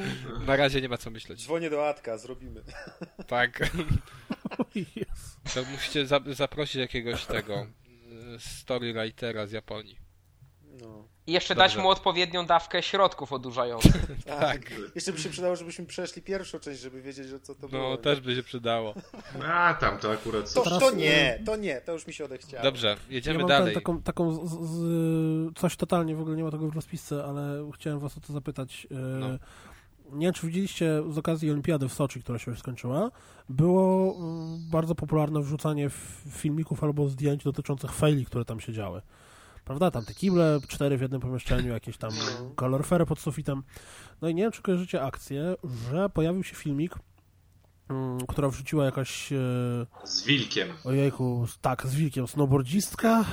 [0.47, 1.43] na razie nie ma co myśleć.
[1.43, 2.63] Dzwonię do Atka, zrobimy.
[3.27, 3.71] Tak,
[5.53, 7.65] to musicie za, zaprosić jakiegoś tego e,
[8.39, 9.97] storywritera z Japonii.
[10.81, 11.07] No.
[11.31, 11.67] I jeszcze Dobrze.
[11.69, 14.01] dać mu odpowiednią dawkę środków odurzających.
[14.25, 14.61] Tak.
[14.95, 17.89] Jeszcze by się przydało, żebyśmy przeszli pierwszą część, żeby wiedzieć, o co to było.
[17.89, 18.93] No, też by się przydało.
[19.47, 20.53] A, tam to akurat...
[20.53, 22.63] To, to nie, to nie, to już mi się odechciało.
[22.63, 23.73] Dobrze, jedziemy ja mam dalej.
[23.73, 27.71] Ten, taką, taką z, z, coś totalnie, w ogóle nie ma tego w rozpisce, ale
[27.75, 28.87] chciałem was o to zapytać.
[28.91, 29.27] E, No.
[30.11, 33.11] Nie wiem, czy widzieliście z okazji Olimpiady w Soczi, która się już skończyła,
[33.49, 34.15] było
[34.71, 35.89] bardzo popularne wrzucanie
[36.31, 39.01] filmików albo zdjęć dotyczących faili, które tam się działy.
[39.65, 39.91] Prawda?
[39.91, 42.11] Tam te kible, cztery w jednym pomieszczeniu, jakieś tam
[42.55, 43.63] kaloryfery pod sufitem.
[44.21, 45.55] No i nie wiem, czy kojarzycie akcję,
[45.91, 46.95] że pojawił się filmik,
[48.27, 49.31] która wrzuciła jakaś...
[49.31, 49.37] E,
[50.03, 50.67] Z wilkiem.
[50.83, 52.27] Ojejku, tak, z wilkiem.
[52.27, 53.25] Snowboardzistka,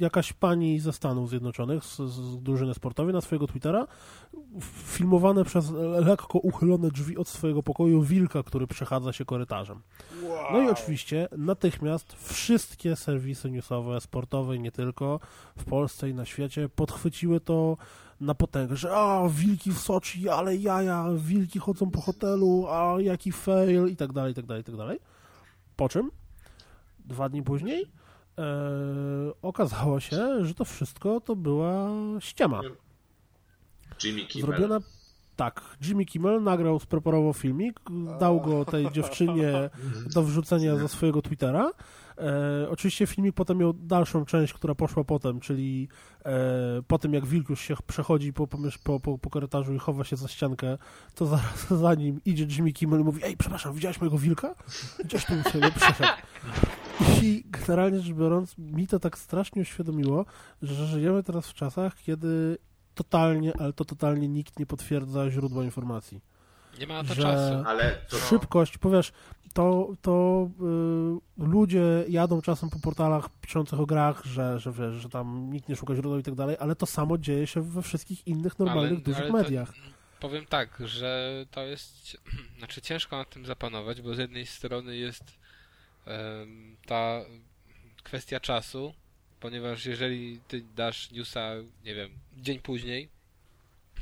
[0.00, 3.86] jakaś pani ze Stanów Zjednoczonych, z, z drużyny sportowej na swojego Twittera,
[4.60, 5.70] filmowane przez
[6.06, 9.82] lekko uchylone drzwi od swojego pokoju wilka, który przechadza się korytarzem.
[10.52, 15.20] No i oczywiście natychmiast wszystkie serwisy newsowe, sportowe i nie tylko,
[15.56, 17.76] w Polsce i na świecie podchwyciły to
[18.22, 23.32] na potęgę, że a, wilki w Soczi, ale jaja, wilki chodzą po hotelu, a jaki
[23.32, 24.98] fail i tak dalej, i tak dalej, i tak dalej.
[25.76, 26.10] Po czym
[26.98, 27.86] dwa dni później
[28.38, 28.44] e,
[29.42, 32.60] okazało się, że to wszystko to była ściema.
[34.04, 34.46] Jimmy Kimmel.
[34.46, 34.80] Zrobiona
[35.36, 37.80] tak, Jimmy Kimmel nagrał, spreparował filmik,
[38.20, 39.70] dał go tej dziewczynie
[40.14, 41.70] do wrzucenia ze swojego Twittera.
[42.18, 45.88] E, oczywiście filmik potem miał dalszą część, która poszła potem, czyli
[46.24, 50.04] e, po tym jak wilk już się przechodzi po, po, po, po korytarzu i chowa
[50.04, 50.78] się za ściankę,
[51.14, 54.54] to zaraz za nim idzie Jimmy Kimmel i mówi, ej, przepraszam, widziałeś mojego wilka?
[55.04, 56.12] Gdzieś tu sobie przeszedł.
[57.22, 60.24] I generalnie rzecz biorąc, mi to tak strasznie uświadomiło,
[60.62, 62.58] że żyjemy teraz w czasach, kiedy
[62.94, 66.20] totalnie, ale to totalnie nikt nie potwierdza źródła informacji.
[66.80, 67.68] Nie ma na to że- czasu.
[67.68, 69.12] Ale to Szybkość, powiesz,
[69.52, 70.48] to, to
[71.40, 75.68] y, ludzie jadą czasem po portalach piszących o grach, że, że wiesz, że tam nikt
[75.68, 78.92] nie szuka źródeł i tak dalej, ale to samo dzieje się we wszystkich innych normalnych,
[78.92, 79.72] Ale- dużych ale to- mediach.
[80.20, 82.16] Powiem tak, że to jest.
[82.58, 85.24] Znaczy, ciężko nad tym zapanować, bo z jednej strony jest
[86.06, 87.20] em, ta
[88.02, 88.94] kwestia czasu,
[89.42, 91.50] ponieważ jeżeli ty dasz newsa,
[91.84, 93.08] nie wiem, dzień później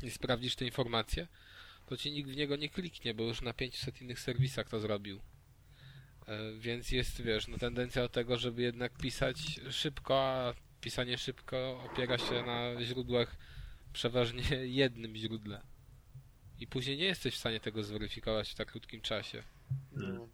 [0.03, 1.26] i sprawdzisz te informacje,
[1.86, 5.20] to ci nikt w niego nie kliknie, bo już na 500 innych serwisach to zrobił.
[6.26, 11.82] E, Więc jest, wiesz, no tendencja do tego, żeby jednak pisać szybko, a pisanie szybko
[11.93, 13.36] opiera się na źródłach
[13.93, 14.43] przeważnie
[14.82, 15.61] jednym źródle.
[16.59, 19.43] I później nie jesteś w stanie tego zweryfikować w tak krótkim czasie.
[19.93, 20.28] No.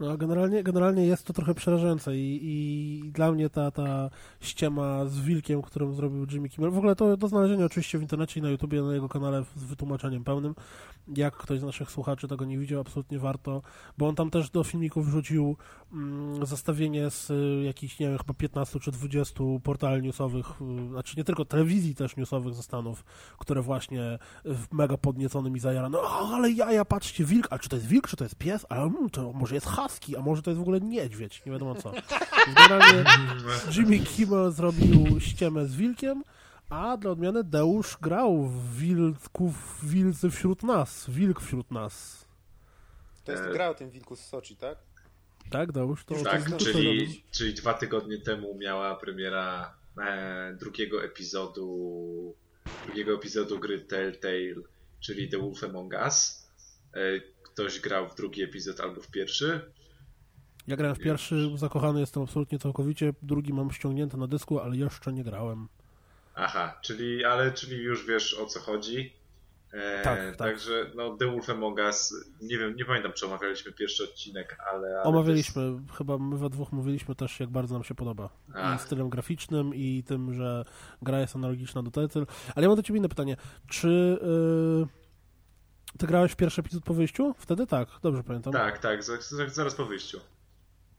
[0.00, 5.20] No, generalnie, generalnie jest to trochę przerażające i, i dla mnie ta, ta ściema z
[5.20, 8.50] wilkiem, którą zrobił Jimmy Kimmel, w ogóle to do znalezienia oczywiście w internecie i na
[8.50, 10.54] YouTubie, na jego kanale z wytłumaczeniem pełnym.
[11.16, 13.62] Jak ktoś z naszych słuchaczy tego nie widział, absolutnie warto,
[13.98, 15.56] bo on tam też do filmików wrzucił
[15.92, 20.46] mm, zestawienie z y, jakichś, nie wiem, chyba 15 czy 20 portali newsowych,
[20.86, 23.04] y, znaczy nie tylko telewizji też newsowych ze Stanów,
[23.38, 27.88] które właśnie w mega podnieconym i zajarano, ale jaja, patrzcie, wilk, a czy to jest
[27.88, 30.58] wilk, czy to jest pies, a mm, to może jest husky, a może to jest
[30.58, 31.92] w ogóle niedźwiedź, nie wiadomo co.
[32.56, 33.04] Generalnie
[33.76, 36.24] Jimmy Kimmel zrobił ściemę z wilkiem,
[36.70, 42.24] a dla odmiany Deusz grał w wilków, wilcy wśród nas, wilk wśród nas.
[43.24, 44.78] To jest E, gra o tym wilku z Soczi, tak?
[45.50, 46.04] Tak, Deusz?
[46.04, 52.34] To, Tak, to, to, czyli, czyli dwa tygodnie temu miała premiera e, drugiego epizodu
[52.86, 54.54] drugiego epizodu gry Telltale,
[55.00, 56.48] czyli The Wolf Among Us.
[56.94, 59.72] E, ktoś grał w drugi epizod albo w pierwszy.
[60.66, 65.12] Ja grałem w pierwszy, zakochany jestem absolutnie całkowicie, drugi mam ściągnięty na dysku, ale jeszcze
[65.12, 65.68] nie grałem.
[66.34, 69.12] Aha, czyli, ale czyli już wiesz o co chodzi.
[69.72, 70.36] E, Tak, tak.
[70.36, 74.88] Także no, The Wolf Among Us, nie wiem, nie pamiętam czy omawialiśmy pierwszy odcinek, ale...
[74.88, 75.62] ale Omawialiśmy,
[75.98, 78.28] chyba my we dwóch mówiliśmy też, jak bardzo nam się podoba.
[78.76, 80.64] I stylem graficznym, i tym, że
[81.02, 82.26] gra jest analogiczna do Title.
[82.54, 83.36] Ale ja mam do ciebie inne pytanie.
[83.68, 84.86] Czy yy,
[85.98, 87.34] ty grałeś pierwszy epizod po wyjściu?
[87.38, 88.52] Wtedy tak, dobrze pamiętam.
[88.52, 90.20] Tak, tak, za- za- zaraz po wyjściu.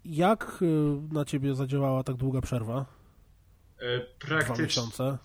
[0.06, 2.86] Jak yy, na ciebie zadziałała tak długa przerwa?
[3.80, 5.18] E, Dwa Praktycznie miesiące?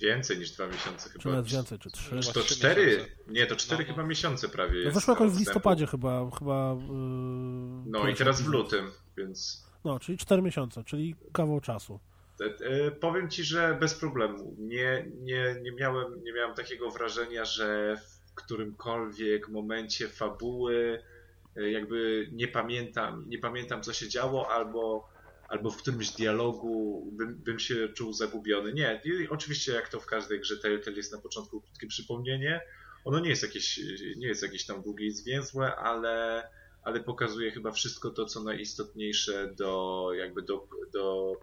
[0.00, 1.30] więcej niż dwa miesiące Czy chyba.
[1.34, 2.10] nawet więcej, czy trzy?
[2.10, 3.10] Chyba To trzy cztery, miesiące.
[3.28, 4.94] nie, to cztery No, chyba miesiące prawie No jest.
[4.94, 6.30] weszło jakoś w listopadzie chyba.
[6.38, 6.84] chyba yy,
[7.86, 9.66] No i teraz w lutym, więc...
[9.84, 12.00] No, czyli cztery miesiące, czyli kawał czasu.
[12.40, 14.54] E, e, Powiem ci, że bez problemu.
[14.58, 21.02] Nie, nie, nie, miałem, nie miałem takiego wrażenia, że w którymkolwiek momencie fabuły
[21.56, 25.08] jakby nie pamiętam, nie pamiętam co się działo, albo,
[25.48, 28.72] albo w którymś dialogu bym, bym się czuł zagubiony.
[28.72, 32.60] Nie, i oczywiście jak to w każdej grze Telltale jest na początku krótkie przypomnienie.
[33.04, 33.80] Ono nie jest jakieś,
[34.16, 36.48] nie jest jakieś tam długie i zwięzłe, ale,
[36.82, 41.36] ale pokazuje chyba wszystko to, co najistotniejsze do jakby do, do,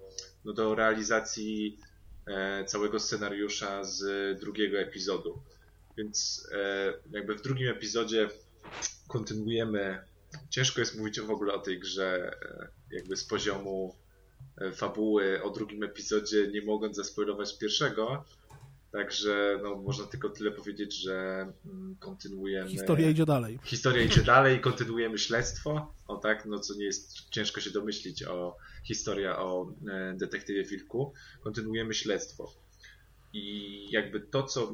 [0.46, 1.80] no do realizacji
[2.28, 5.42] e, całego scenariusza z drugiego epizodu.
[5.98, 8.30] Więc e, jakby w drugim epizodzie
[9.10, 10.00] kontynuujemy.
[10.50, 13.96] Ciężko jest mówić w ogóle o tej grze e, jakby z poziomu
[14.58, 18.26] e, fabuły o drugim epizodzie, nie mogąc zaspoilować pierwszego.
[18.92, 22.70] Także no, można tylko tyle powiedzieć, że mm, kontynuujemy.
[22.70, 23.60] Historia idzie dalej.
[23.64, 25.94] Historia idzie dalej kontynuujemy śledztwo.
[26.08, 31.14] O tak, no co nie jest ciężko się domyślić o historia o e, detektywie Wilku.
[31.42, 32.54] Kontynuujemy śledztwo.
[33.34, 34.72] I jakby to, co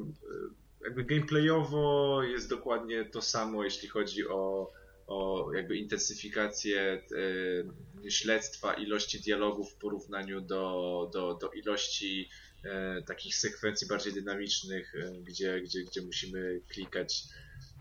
[0.86, 4.72] jakby gameplayowo jest dokładnie to samo, jeśli chodzi o,
[5.06, 7.02] o jakby intensyfikację
[8.02, 12.28] e, śledztwa, ilości dialogów w porównaniu do, do, do ilości
[12.64, 17.22] e, takich sekwencji bardziej dynamicznych, e, gdzie, gdzie, gdzie musimy klikać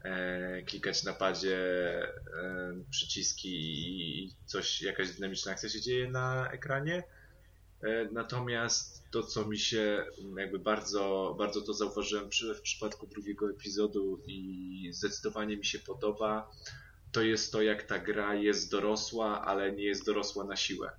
[0.03, 3.49] e, klikać na padzie e, przyciski
[4.23, 7.03] i coś, jakaś dynamiczna akcja się dzieje na ekranie.
[7.85, 10.05] E, Natomiast to, co mi się
[10.37, 16.51] jakby bardzo, bardzo to zauważyłem przy, w przypadku drugiego epizodu i zdecydowanie mi się podoba,
[17.11, 20.91] to jest to, jak ta gra jest dorosła, ale nie jest dorosła na siłę.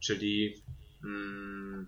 [0.00, 0.62] Czyli
[1.04, 1.86] mm,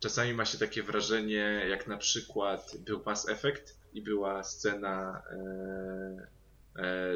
[0.00, 6.26] czasami ma się takie wrażenie, jak na przykład był Mass Effect i była scena e,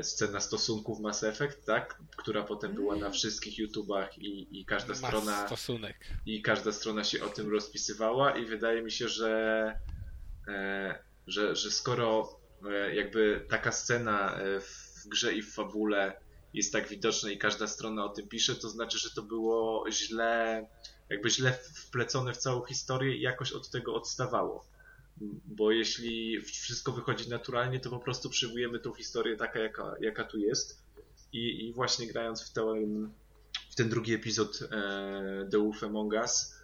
[0.02, 1.98] scena stosunków Mass Effect, tak?
[2.16, 5.96] Która potem była na wszystkich YouTubach i, i każda strona stosunek.
[6.26, 9.74] i każda strona się o tym rozpisywała i wydaje mi się, że,
[10.48, 12.38] e, że, że skoro
[12.70, 16.20] e, jakby taka scena e, w grze i w fabule
[16.54, 20.66] jest tak widoczna i każda strona o tym pisze, to znaczy, że to było źle,
[21.10, 24.71] jakby źle wplecone w całą historię i jakoś od tego odstawało.
[25.44, 30.38] Bo jeśli wszystko wychodzi naturalnie, to po prostu przyjmujemy tą historię taka, jaka, jaka tu
[30.38, 30.82] jest.
[31.32, 33.10] I, i właśnie grając w ten,
[33.70, 36.54] w ten drugi epizod e, The Wolf Among Us,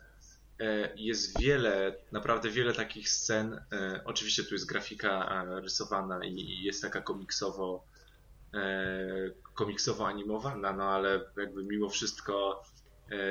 [0.61, 3.61] e, jest wiele, naprawdę wiele takich scen.
[3.73, 7.85] E, oczywiście tu jest grafika e, rysowana i, jest taka komiksowo,
[9.55, 12.65] komiksowo animowana, no ale jakby mimo wszystko,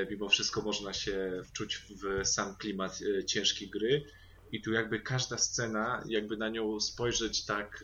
[0.10, 4.06] mimo wszystko można się wczuć w sam klimat ciężkiej gry.
[4.52, 7.84] I tu jakby każda scena, jakby na nią spojrzeć tak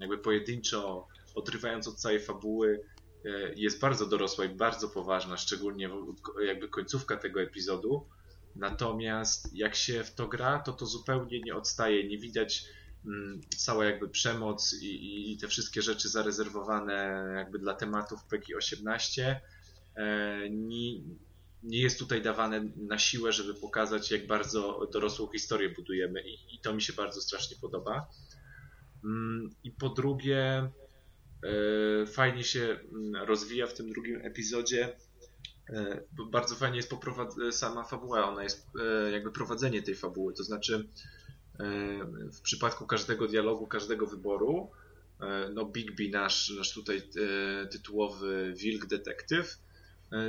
[0.00, 2.80] jakby pojedynczo, odrywając od całej fabuły,
[3.24, 5.90] e, jest bardzo dorosła i bardzo poważna, szczególnie
[6.46, 8.06] jakby końcówka tego epizodu.
[8.56, 12.08] Natomiast jak się w to gra, to to zupełnie nie odstaje.
[12.08, 12.64] Nie widać
[13.06, 19.34] mm, cała jakby przemoc i, i te wszystkie rzeczy zarezerwowane jakby dla tematów PG-18
[19.96, 21.00] e, nie,
[21.66, 26.58] nie jest tutaj dawane na siłę, żeby pokazać, jak bardzo dorosłą historię budujemy i, i
[26.62, 28.06] to mi się bardzo strasznie podoba.
[29.04, 30.70] Mm, I po drugie,
[32.02, 32.60] e, fajnie się
[32.92, 34.96] mm, rozwija w tym drugim epizodzie.
[35.68, 40.44] E, Bardzo fajnie jest poprowad- sama fabuła, ona jest e, jakby prowadzenie tej fabuły, to
[40.44, 40.88] znaczy
[41.60, 41.64] e,
[42.32, 44.70] w przypadku każdego dialogu, każdego wyboru,
[45.20, 49.75] e, no Bigby, nasz, nasz tutaj e, tytułowy wilk detektyw, e,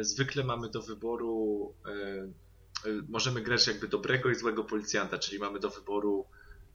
[0.01, 5.59] zwykle mamy do wyboru, e, e, możemy grać jakby dobrego i złego policjanta, czyli mamy
[5.59, 6.25] do wyboru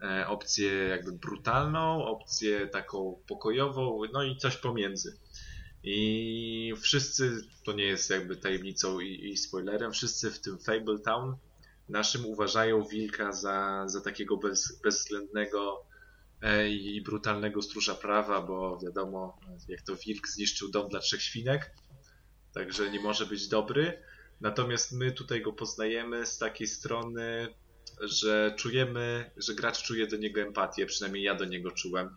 [0.02, 5.18] e, opcję jakby brutalną, opcję taką pokojową, no i coś pomiędzy.
[5.84, 11.36] I wszyscy, to nie jest jakby tajemnicą i, i spoilerem, wszyscy w tym Fable Town
[11.88, 15.86] naszym uważają wilka za, za takiego bez, bezwzględnego
[16.42, 21.74] e, i brutalnego stróża prawa, bo wiadomo, jak to wilk zniszczył dom dla trzech świnek,
[22.54, 24.02] także nie może być dobry.
[24.40, 27.48] Natomiast my tutaj go poznajemy z takiej strony,
[28.00, 32.16] że czujemy, że gracz czuje do niego empatię, przynajmniej ja do niego czułem.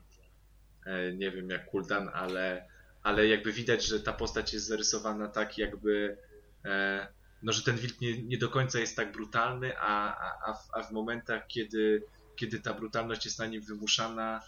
[0.85, 2.67] E, Nie wiem jak Kuldan, ale,
[3.03, 6.17] ale jakby widać, że ta postać jest zarysowana tak jakby
[6.65, 7.07] e,
[7.43, 10.67] no, że ten wilk nie, nie do końca jest tak brutalny, a, a, a, w,
[10.73, 12.03] a w momentach, kiedy,
[12.35, 14.41] kiedy ta brutalność jest na nim wymuszana,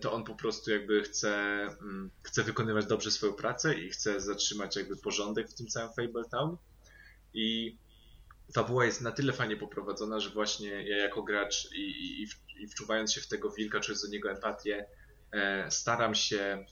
[0.00, 4.76] to on po prostu jakby chce, mm, chce wykonywać dobrze swoją pracę i chce zatrzymać
[4.76, 6.56] jakby porządek w tym całym Fable Town.
[7.34, 7.76] I
[8.54, 12.26] fabuła jest na tyle fajnie poprowadzona, że właśnie ja jako gracz i, i,
[12.62, 14.86] i wczuwając się w tego wilka, czując do niego empatię,
[15.32, 16.64] e, staram się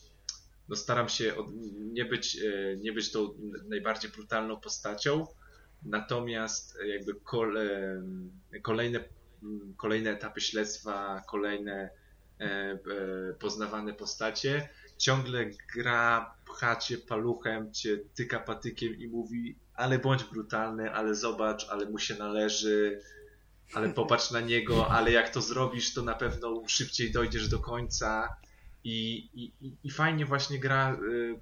[0.71, 1.47] no staram się od,
[1.93, 3.35] nie, być, e, nie być tą
[3.69, 5.27] najbardziej brutalną postacią,
[5.83, 8.03] natomiast e, jakby kole,
[8.63, 9.05] kolejne,
[9.43, 11.91] m, kolejne etapy śledztwa, kolejne e, e,
[13.39, 14.69] poznawane postacie,
[14.99, 21.69] ciągle gra, pcha cię paluchem, cię tyka patykiem i mówi ale bądź brutalny, ale zobacz,
[21.69, 23.01] ale mu się należy,
[23.75, 28.29] ale popatrz na niego, ale jak to zrobisz, to na pewno szybciej dojdziesz do końca.
[28.85, 29.53] I, i,
[29.85, 31.41] i- fajnie właśnie gra, y,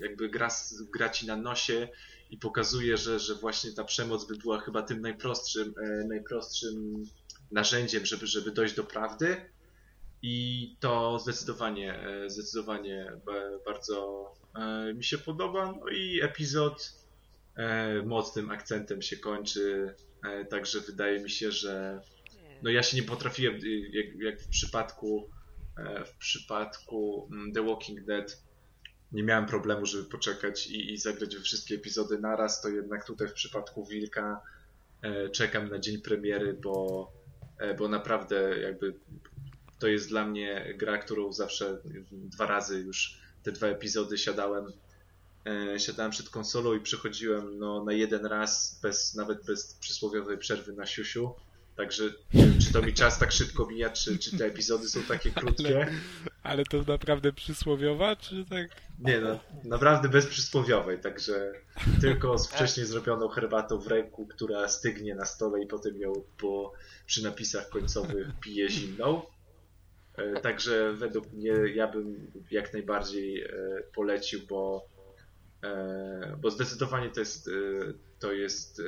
[0.00, 0.48] jakby gra,
[0.92, 1.88] gra ci na nosie
[2.30, 7.04] i pokazuje, że, że właśnie ta przemoc by była chyba tym najprostszym, e, najprostszym
[7.50, 9.50] narzędziem, żeby, żeby dojść do prawdy.
[10.22, 14.24] I to zdecydowanie, e, zdecydowanie ba- bardzo
[14.54, 15.72] e, mi się podoba.
[15.72, 16.92] No i epizod
[17.56, 19.94] e, mocnym akcentem się kończy,
[20.50, 22.00] także wydaje mi się, że
[22.62, 25.30] no ja się nie potrafiłem, y, jak, jak w przypadku
[26.06, 28.42] w przypadku mm, The Walking Dead
[29.12, 33.28] nie miałem problemu, żeby poczekać i, i zagrać we wszystkie epizody naraz, to jednak tutaj
[33.28, 34.40] w przypadku Wilka
[35.32, 37.12] czekam na dzień premiery, bo,
[37.78, 38.94] bo naprawdę jakby
[39.78, 41.78] to jest dla mnie gra, którą zawsze
[42.10, 44.72] dwa razy już te dwa epizody siadałem
[45.46, 50.72] e, siadałem przed konsolą i przechodziłem no, na jeden raz, bez, nawet bez przysłowiowej przerwy
[50.72, 51.34] na siusiu.
[51.76, 52.04] Także
[52.60, 55.86] czy to mi czas tak szybko mija, czy, czy te epizody są takie krótkie.
[56.50, 58.68] Ale to naprawdę przysłowiowa, czy tak?
[58.98, 61.52] Nie no, naprawdę bez przysłowiowej, także
[62.00, 66.72] tylko z wcześniej zrobioną herbatą w ręku, która stygnie na stole i potem ją po,
[67.06, 69.22] przy napisach końcowych pije zimną.
[70.16, 73.48] E, Także według mnie ja bym jak najbardziej e,
[73.94, 74.88] polecił, bo,
[75.64, 77.50] e, bo zdecydowanie to jest,
[78.18, 78.82] to jest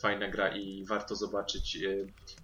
[0.00, 1.78] fajna gra i warto zobaczyć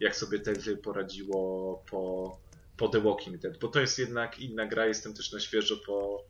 [0.00, 2.32] jak sobie Telltale poradziło po,
[2.78, 6.24] po The Walking Dead, bo to jest jednak inna gra, jestem też na świeżo po,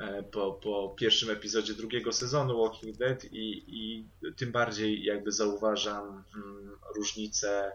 [0.00, 6.24] e, po, po pierwszym epizodzie drugiego sezonu Walking Dead i, i tym bardziej jakby zauważam
[6.34, 7.72] mm, różnice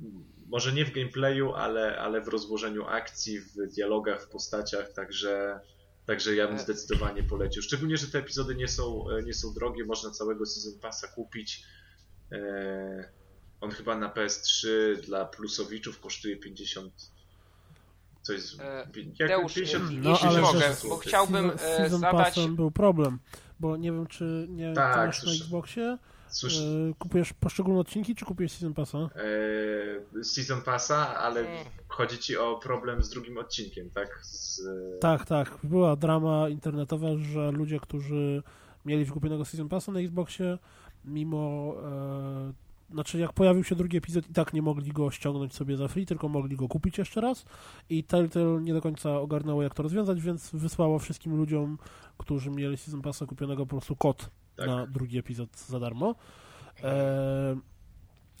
[0.00, 5.60] mm, może nie w gameplayu, ale, ale w rozłożeniu akcji, w dialogach, w postaciach, także,
[6.06, 6.58] także ja bym E.
[6.58, 7.62] zdecydowanie polecił.
[7.62, 11.64] Szczególnie, że te epizody nie są, e, nie są drogie, można całego Season Passa kupić.
[12.32, 13.23] E,
[13.64, 14.66] On chyba na PS3
[15.06, 16.92] dla plusowiczów kosztuje 50
[18.22, 18.60] coś z...
[18.60, 18.86] E,
[19.18, 22.24] jak Deusz, 50 jeśli No, ale mogę, bo chciałbym season, e, season zadać...
[22.34, 23.18] Passem był problem,
[23.60, 25.44] bo nie wiem, czy nie Tak, masz na słyszę.
[25.44, 26.58] Xboxie, Słysz...
[26.58, 26.62] e,
[26.98, 28.98] kupujesz poszczególne odcinki, czy kupujesz Season Passa?
[28.98, 31.64] e, Season Passa, ale Mm.
[31.88, 34.20] chodzi ci o problem z drugim odcinkiem, tak?
[34.22, 34.60] Z...
[35.00, 35.58] Tak, tak.
[35.62, 38.42] Była drama internetowa, że ludzie, którzy
[38.84, 40.58] mieli wykupionego Season Passa na Xboxie,
[41.04, 41.74] mimo...
[41.84, 45.88] E, znaczy, jak pojawił się drugi epizod, i tak nie mogli go ściągnąć sobie za
[45.88, 47.44] free, tylko mogli go kupić jeszcze raz.
[47.90, 51.78] I Telltale nie do końca ogarnęło, jak to rozwiązać, więc wysłało wszystkim ludziom,
[52.18, 54.66] którzy mieli Season Passa kupionego, po prostu kod Tak.
[54.66, 56.14] na drugi epizod za darmo.
[56.82, 57.56] E,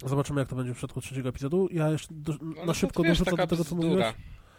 [0.04, 1.68] zobaczymy, jak to będzie w przypadku trzeciego epizodu.
[1.72, 4.06] Ja jeszcze do, No, na no szybko to, wiesz, dorzucę do tego, co mówiłeś.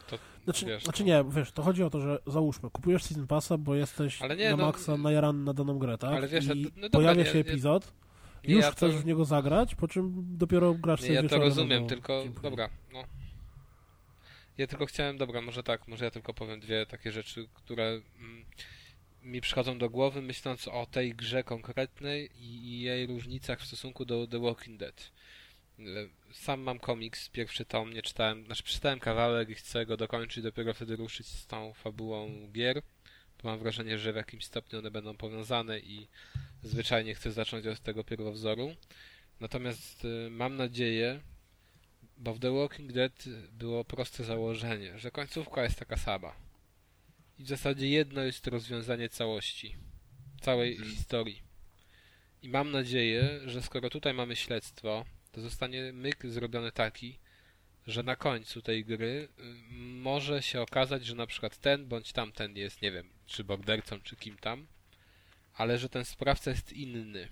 [0.10, 1.07] To, Znaczy, wiesz, znaczy no.
[1.07, 4.57] nie, wiesz, to chodzi o to, że załóżmy, kupujesz Season Passa, bo jesteś nie, na
[4.57, 6.14] no- maksa najarany na daną grę, tak?
[6.14, 8.05] Ale wiesz, I no- no dobra, pojawia się nie- epizod, nie,
[8.53, 11.77] już ja chcesz to- w niego zagrać, po czym dopiero grasz sobie ja to rozumiem,
[11.77, 12.41] albo tylko później.
[12.43, 13.03] dobra, no.
[14.57, 18.45] Ja tylko chciałem, dobra, może tak, może ja tylko powiem dwie takie rzeczy, które mm,
[19.23, 24.05] mi przychodzą do głowy, myśląc o tej grze konkretnej i, i jej różnicach w stosunku
[24.05, 25.11] do The Walking Dead.
[25.80, 25.84] E,
[26.31, 30.73] Sam mam komiks, pierwszy tom, nie czytałem, znaczy przeczytałem kawałek i chcę go dokończyć, dopiero
[30.73, 32.81] wtedy ruszyć z tą fabułą gier,
[33.43, 36.07] bo mam wrażenie, że w jakimś stopniu one będą powiązane i
[36.65, 38.75] zwyczajnie chcę zacząć od tego pierwowzoru.
[39.39, 41.19] Natomiast y, mam nadzieję,
[42.17, 46.35] bo w The Walking Dead było proste założenie, że końcówka jest taka sama.
[47.39, 49.75] I w zasadzie jedno jest rozwiązanie całości,
[50.41, 51.41] całej historii.
[52.41, 57.19] I mam nadzieję, że skoro tutaj mamy śledztwo, to zostanie myk zrobiony taki,
[57.87, 59.43] że na końcu tej gry y,
[59.79, 64.15] może się okazać, że na przykład ten bądź tamten jest, nie wiem, czy mordercą, czy
[64.15, 64.67] kim tam,
[65.56, 67.27] ale że ten sprawca jest inny.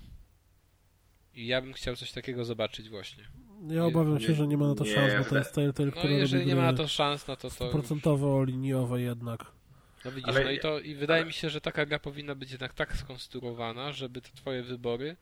[1.35, 3.23] I ja bym chciał coś takiego zobaczyć właśnie.
[3.67, 5.91] Ja obawiam się, że nie ma na to nie, szans, bo to jest Telltale, No
[5.97, 7.53] który jeżeli robi nie ma na to szans, no to to już...
[7.55, 9.45] stuprocentowo liniowe jednak.
[10.05, 12.35] No widzisz, Ale- no i to i wydaje ale- mi się, że taka gra powinna
[12.35, 15.15] być jednak tak skonstruowana, żeby te twoje wybory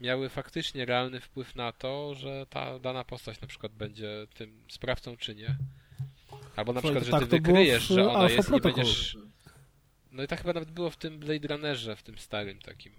[0.00, 5.16] miały faktycznie realny wpływ na to, że ta dana postać na przykład będzie tym sprawcą
[5.16, 5.56] czy nie.
[6.56, 8.50] Albo na Słuchaj, przykład, że ty tak było wykryjesz, w że ona Alpha jest i
[8.52, 8.72] Protocol.
[8.74, 9.16] będziesz...
[10.12, 12.92] No i tak chyba nawet było w tym Blade Runnerze, w tym starym takim.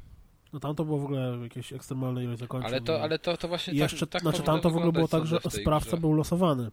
[0.53, 2.71] No tam to było w ogóle jakieś ekstremalne ilość zakończeń.
[2.71, 5.07] Ale to, ale to, to właśnie tak, jeszcze, tak znaczy tam to w ogóle było
[5.07, 5.97] tak, że sprawca grze.
[5.97, 6.71] był losowany.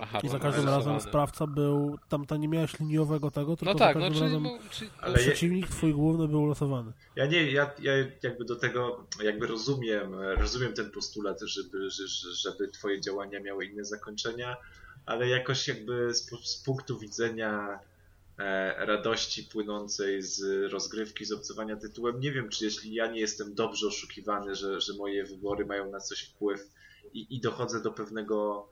[0.00, 3.78] Aha, I za każdym razem sprawca był, tam, tam nie miałeś liniowego tego, tylko No
[3.78, 6.92] tak, za no każdym czyli, razem je- przeciwnik twój główny był losowany.
[7.16, 12.34] Ja nie, ja, ja jakby do tego, jakby rozumiem, rozumiem ten postulat, żeby, że- że-
[12.34, 14.56] żeby twoje działania miały inne zakończenia,
[15.06, 17.78] ale jakoś jakby z, z punktu widzenia
[18.76, 20.42] radości płynącej z
[20.72, 24.94] rozgrywki, z obcowania tytułem, nie wiem, czy jeśli ja nie jestem dobrze oszukiwany, że, że
[24.94, 26.60] moje wybory mają na coś wpływ
[27.12, 28.68] i, i dochodzę do pewnego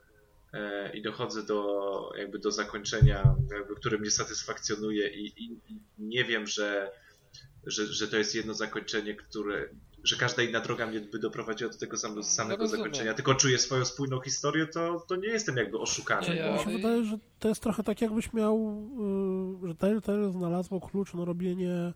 [0.53, 5.59] e, i dochodzę do jakby do zakończenia, jakby, które mnie satysfakcjonuje i, i
[5.97, 6.91] nie wiem, że
[7.67, 9.69] że, że to jest jedno zakończenie, które,
[10.07, 12.83] że każda inna droga mnie by doprowadziła do tego samego, samego rozumiem.
[12.83, 16.27] zakończenia, tylko czuję swoją spójną historię, to, to nie jestem jakby oszukany.
[16.27, 18.83] Nie, ja- Mi się ale- wydaje, że to jest trochę tak jakbyś miał,
[19.63, 21.93] y, że Telltale znalazło klucz na robienie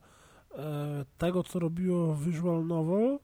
[0.56, 3.20] e, tego, co robiło Visual Novel,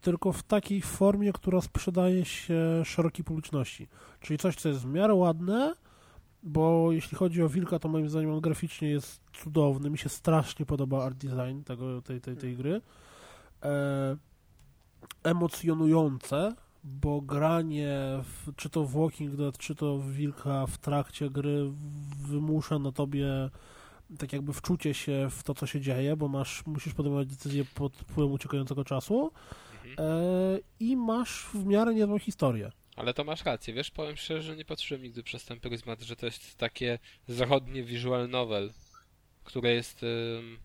[0.00, 3.88] tylko w takiej formie, która sprzedaje się szerokiej publiczności.
[4.20, 5.74] Czyli coś, co jest w miarę ładne,
[6.42, 9.90] bo jeśli chodzi o Wilka, to moim zdaniem on graficznie jest cudowny.
[9.90, 12.80] Mi się strasznie podoba art design tego, tej, tej, tej gry.
[13.62, 14.16] E,
[15.24, 16.54] emocjonujące,
[16.84, 21.70] bo granie w, czy to w Walking Dead, czy to w Wilka w trakcie gry
[22.28, 23.26] wymusza na tobie
[24.18, 27.96] tak jakby wczucie się w to, co się dzieje, bo masz, musisz podejmować decyzje pod
[27.96, 29.32] wpływem uciekającego czasu
[29.84, 30.08] Mhm.
[30.08, 32.72] e, i masz w miarę niezłą historię.
[32.96, 36.16] Ale to masz rację, wiesz, powiem szczerze, że nie patrzyłem nigdy przez ten pryzmat, że
[36.16, 38.72] to jest takie zachodnie visual novel,
[39.44, 40.58] które jest ym,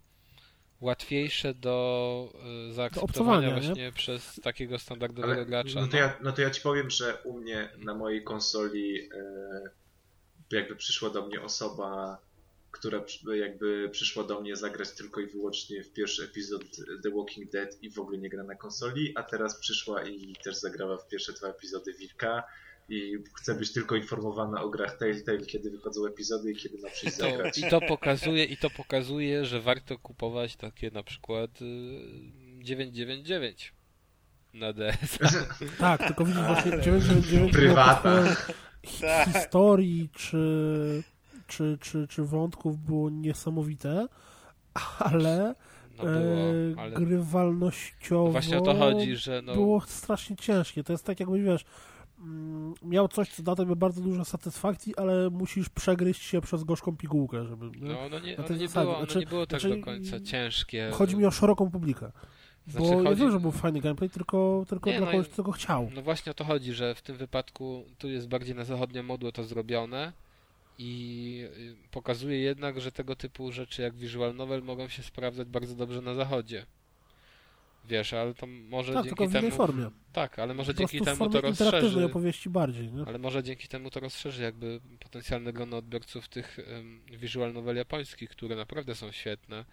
[0.82, 2.34] łatwiejsze do
[2.70, 3.62] y, zaakceptowania nie?
[3.62, 5.82] właśnie przez takiego standardowego Ale, gracza.
[5.82, 9.70] no, to ja, no to ja ci powiem, że u mnie na mojej konsoli e,
[10.52, 12.18] jakby przyszła do mnie osoba,
[12.72, 13.04] która
[13.34, 16.64] jakby przyszła do mnie zagrać tylko i wyłącznie w pierwszy epizod
[17.04, 20.56] The Walking Dead i w ogóle nie gra na konsoli, a teraz przyszła i też
[20.56, 22.44] zagrała w pierwsze dwa epizody Wilka
[22.92, 27.18] i chce być tylko informowana o grach Telltale, kiedy wychodzą epizody i kiedy ma przyjść
[27.18, 27.58] To, zagrać.
[27.58, 31.66] I to pokazuje, i to pokazuje, że warto kupować takie na przykład y,
[32.60, 33.74] 999
[34.54, 35.20] na DS.
[35.80, 37.96] Tak, tylko widzisz właśnie 999 Prywata.
[38.00, 38.36] wpływem
[38.86, 41.04] hi- historii czy,
[41.48, 44.08] czy, czy, czy wątków było niesamowite,
[45.00, 45.56] ale,
[45.98, 50.84] No było, e, ale grywalnościowo no właśnie o to chodzi, że no, było strasznie ciężkie.
[50.84, 51.66] To jest tak jakby, wiesz,
[52.84, 57.46] miał coś, co da tobie bardzo dużo satysfakcji, ale musisz przegryźć się przez gorzką pigułkę,
[57.46, 57.66] żeby...
[57.66, 57.94] nie?
[57.94, 60.20] no, no nie, na ono nie było, ono Znaczy- nie było tak znaczy, do końca
[60.20, 60.90] ciężkie.
[60.94, 62.12] Chodzi mi o szeroką publikę.
[62.68, 65.28] Bo Znaczy, ja chodzi- wiem, że był fajny gameplay, tylko, tylko Nie, dla no kogoś,
[65.28, 65.90] kto tego chciał.
[65.96, 69.32] No właśnie o to chodzi, że w tym wypadku tu jest bardziej na zachodnie modłę
[69.32, 70.14] to zrobione
[70.78, 75.76] i y, pokazuje jednak, że tego typu rzeczy jak visual novel mogą się sprawdzać bardzo
[75.76, 76.66] dobrze na zachodzie.
[77.86, 79.56] Wiesz, ale to może Tak, dzięki tylko w innej temu...
[79.56, 79.90] formie.
[80.14, 82.06] Tak, ale może Po dzięki temu to rozszerzy...
[82.06, 82.92] opowieści bardziej.
[82.92, 83.04] Nie?
[83.08, 88.30] Ale może dzięki temu to rozszerzy jakby potencjalne grono odbiorców tych um, visual novel japońskich,
[88.30, 89.66] które naprawdę są świetne,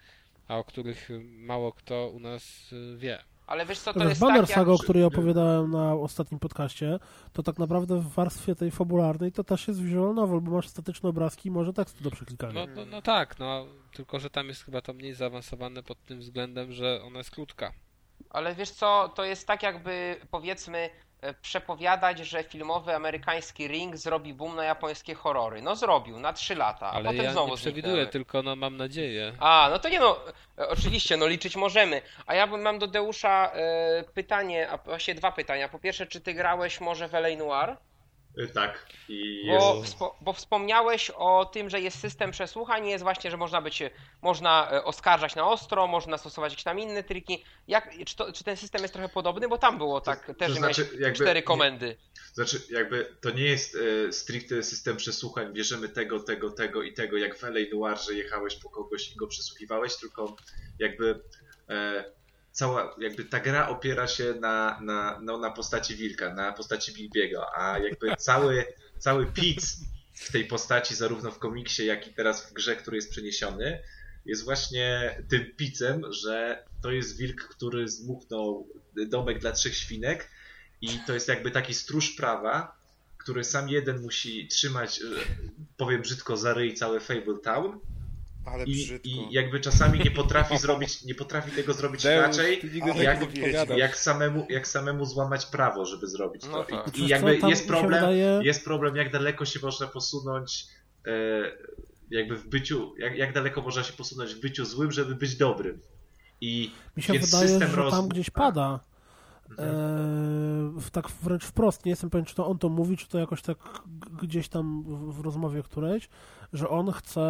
[0.47, 3.19] a o których mało kto u nas y, wie.
[3.47, 4.59] Ale wiesz co, to Wiesz, jest Banner tak jak...
[4.59, 6.99] Saga, o której opowiadałem na ostatnim podcaście,
[7.33, 11.09] to tak naprawdę w warstwie tej fabularnej to też jest visual novel, bo masz statyczne
[11.09, 12.53] obrazki i może tekstu do przeklikania.
[12.53, 16.19] No, no, no tak, no tylko że tam jest chyba to mniej zaawansowane pod tym
[16.19, 17.73] względem, że ona jest krótka.
[18.29, 20.89] Ale wiesz co, to jest tak jakby powiedzmy
[21.21, 25.61] e, przepowiadać, że filmowy amerykański Ring zrobi boom na japońskie horrory.
[25.61, 28.11] No zrobił, na 3 lata, a Ale potem ja znowu nie przewiduję, zniknęły.
[28.11, 29.33] tylko no mam nadzieję.
[29.39, 30.19] A, no to nie no,
[30.57, 32.01] e, oczywiście, no liczyć możemy.
[32.25, 35.69] A ja bym- mam do Deusza e, pytanie, a właśnie dwa pytania.
[35.69, 37.37] Po pierwsze, czy ty grałeś może w L.A.
[37.37, 37.77] Noir?
[38.37, 38.85] Y, Tak.
[39.09, 39.93] I Bo, jest...
[39.95, 43.83] wspo- bo wspomniałeś o tym, że jest system przesłuchań jest właśnie, że można być,
[44.21, 47.43] można e, oskarżać na ostro, można stosować jakieś tam inne triki.
[47.67, 49.47] Jak, czy, to, czy ten system jest trochę podobny?
[49.47, 51.97] Bo tam było tak, to też że znaczy, jakby- cztery nie- komendy.
[52.33, 53.77] Znaczy, jakby to nie jest
[54.07, 58.13] e, stricte system przesłuchań, bierzemy tego, tego, tego i tego, jak w LA Noir, że
[58.13, 60.35] jechałeś po kogoś i go przesłuchiwałeś, tylko
[60.79, 61.19] jakby
[61.69, 62.05] e,
[62.51, 67.45] cała, jakby ta gra opiera się na, na, no, na postaci wilka, na postaci Bilbiego,
[67.57, 68.65] a jakby cały,
[68.97, 69.77] cały pic
[70.13, 73.83] w tej postaci, zarówno w komiksie, jak i teraz w grze, który jest przeniesiony,
[74.25, 78.67] jest właśnie tym picem, że to jest wilk, który zmuchnął
[79.07, 80.29] domek dla trzech świnek
[80.81, 82.79] i to jest jakby taki stróż prawa,
[83.17, 85.03] który sam jeden musi trzymać, e,
[85.77, 87.79] powiem brzydko, za ryj całe Fable Town
[88.53, 89.09] Ale i, brzydko.
[89.09, 92.61] i jakby czasami nie potrafi zrobić, nie potrafi tego zrobić Deus, inaczej,
[92.97, 96.83] jak, jak, samemu, jak samemu złamać prawo, żeby zrobić No to.
[96.83, 96.97] tak.
[96.97, 100.65] I, i jakby jest problem, wydaje- jest problem, jak daleko się można posunąć
[101.07, 101.11] e,
[102.11, 105.79] jakby w byciu, jak, jak daleko można się posunąć w byciu złym, żeby być dobrym.
[106.41, 108.79] I Mi się jest wydaje, system że roz- tam gdzieś pada.
[109.49, 109.69] Mhm.
[110.77, 113.41] E, tak wręcz wprost, nie jestem pewien, czy to on to mówi, czy to jakoś
[113.41, 113.57] tak
[114.21, 116.09] gdzieś tam w, w rozmowie którejś,
[116.53, 117.21] że on chce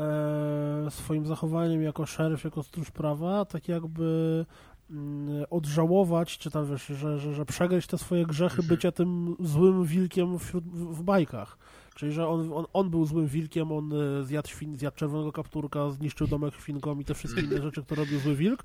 [0.00, 4.46] e, swoim zachowaniem jako szeryf, jako stróż prawa, tak jakby
[4.90, 8.68] mm, odżałować, czy tam wiesz, że, że, że przegryźć te swoje grzechy Mhm.
[8.68, 11.58] bycia tym złym wilkiem wśród, w, bajkach.
[11.94, 15.90] Czyli, że on, on, on był złym wilkiem, on e, zjadł, świn, zjadł czerwonego kapturka,
[15.90, 18.64] zniszczył domek świnkom i te wszystkie inne rzeczy, które robił zły wilk.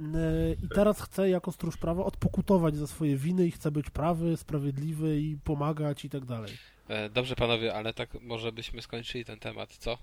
[0.00, 4.36] E, I teraz chce jako stróż prawa odpokutować za swoje winy i chce być prawy,
[4.36, 6.52] sprawiedliwy i pomagać i tak dalej.
[6.88, 9.98] E, Dobrze panowie, ale tak może byśmy skończyli ten temat, co?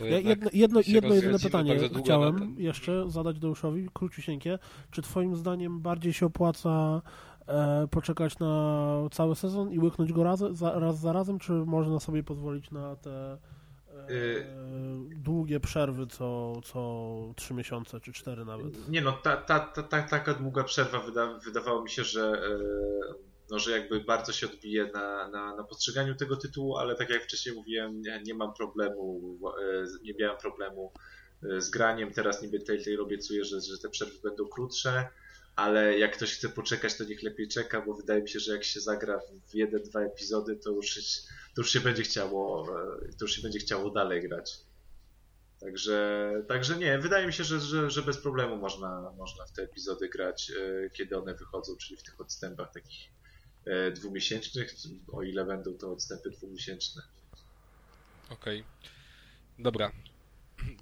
[0.00, 4.58] Ja, jedno jedno, jedno jedyne pytanie chciałem ten- jeszcze zadać Deuszowi, króciusieńkie.
[4.90, 7.02] Czy twoim zdaniem bardziej się opłaca
[7.46, 12.00] e, poczekać na cały sezon i łyknąć go raz za, raz za razem, czy można
[12.00, 13.38] sobie pozwolić na te e,
[14.10, 14.46] Y-
[15.16, 18.88] długie przerwy co, co trzy miesiące, czy cztery nawet?
[18.88, 22.42] Nie no, ta, ta, ta, ta, taka długa przerwa wyda, wydawało mi się, że,
[23.52, 27.22] no, że jakby bardzo się odbije na, na, na postrzeganiu tego tytułu, ale tak jak
[27.22, 30.92] wcześniej mówiłem, nie, nie mam problemu, e, nie miałem problemu
[31.42, 32.12] e, z graniem.
[32.12, 35.08] Teraz niby Telltale obiecuje, że, że te przerwy będą krótsze,
[35.56, 38.64] ale jak ktoś chce poczekać, to niech lepiej czeka, bo wydaje mi się, że jak
[38.64, 40.94] się zagra w jeden, dwa epizody, to już,
[41.54, 42.66] to już się będzie chciało,
[43.08, 44.58] e, to już się będzie chciało dalej grać.
[45.60, 49.62] Także, także nie, wydaje mi się, że, że, że bez problemu można, można w te
[49.62, 50.52] epizody grać,
[50.92, 53.21] kiedy one wychodzą, czyli w tych odstępach takich
[53.94, 54.74] dwumiesięcznych,
[55.12, 57.02] o ile będą to odstępy dwumiesięczne.
[58.30, 58.64] Okej.
[59.58, 59.92] Dobra.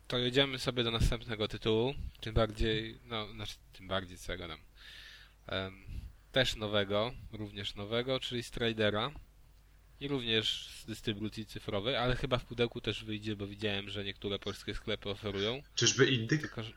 [0.09, 1.95] To jedziemy sobie do następnego tytułu.
[2.21, 4.59] Tym bardziej, no, znaczy, tym bardziej co ja gadam.
[5.47, 5.85] Em,
[6.33, 9.11] też nowego, również nowego, czyli Stridera.
[10.01, 14.39] I również z dystrybucji cyfrowej, ale chyba w pudełku też wyjdzie, bo widziałem, że niektóre
[14.39, 15.63] polskie sklepy oferują.
[15.75, 16.41] Czyżby indyk?
[16.41, 16.73] Tylko, że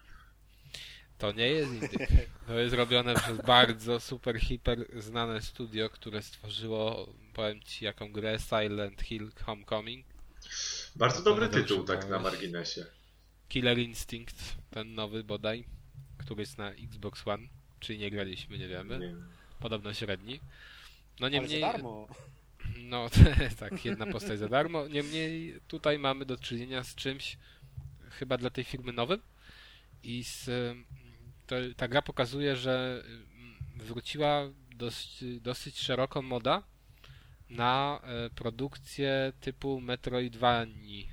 [1.23, 2.09] to nie jest indyk.
[2.47, 8.39] To jest robione przez bardzo super, hiper znane studio, które stworzyło, powiem ci, jaką grę
[8.39, 10.05] Silent Hill Homecoming.
[10.95, 12.85] Bardzo To dobry tytuł, tak na marginesie.
[13.49, 15.65] Killer Instinct, ten nowy bodaj,
[16.17, 17.47] który jest na Xbox One,
[17.79, 18.99] czyli nie graliśmy, nie wiemy.
[18.99, 19.15] Nie.
[19.59, 20.39] Podobno średni.
[21.19, 22.07] No Ale niemniej, za darmo.
[22.77, 23.09] no
[23.59, 24.87] tak, jedna postać za darmo.
[24.87, 27.37] Niemniej tutaj mamy do czynienia z czymś
[28.09, 29.21] chyba dla tej firmy nowym
[30.03, 30.49] i z,
[31.47, 36.63] to, ta gra pokazuje, że em, wróciła dość, dosyć szeroko moda
[37.49, 41.09] na e, produkcję typu Metroidvanii.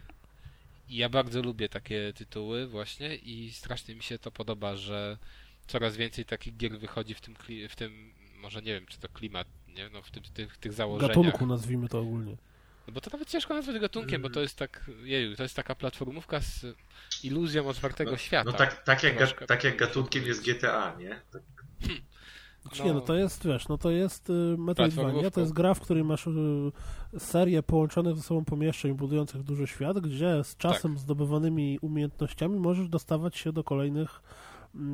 [0.88, 5.18] I ja bardzo lubię takie tytuły właśnie i strasznie mi się to podoba, że
[5.66, 7.34] coraz więcej takich gier wychodzi w tym,
[7.68, 9.88] w tym może nie wiem, czy to klimat, nie?
[9.88, 11.16] No w tym, tych, tych założeniach.
[11.16, 12.36] Gatunku nazwijmy to ogólnie.
[12.90, 15.74] No bo to nawet ciężko nazwać gatunkiem, bo to jest tak, jeju, to jest taka
[15.74, 16.66] platformówka z
[17.24, 18.50] iluzją otwartego No, świata.
[18.50, 21.20] no tak, tak, jak, ga- tak jak gatunkiem jest GTA, nie?
[21.32, 21.42] Tak,
[22.62, 25.80] Znaczy nie, no to jest, wiesz, no to jest y, Metroidvania, to jest gra, w
[25.80, 26.30] której masz y,
[27.18, 33.36] serię połączonych ze sobą pomieszczeń budujących duży świat, gdzie z czasem zdobywanymi umiejętnościami możesz dostawać
[33.36, 34.20] się do kolejnych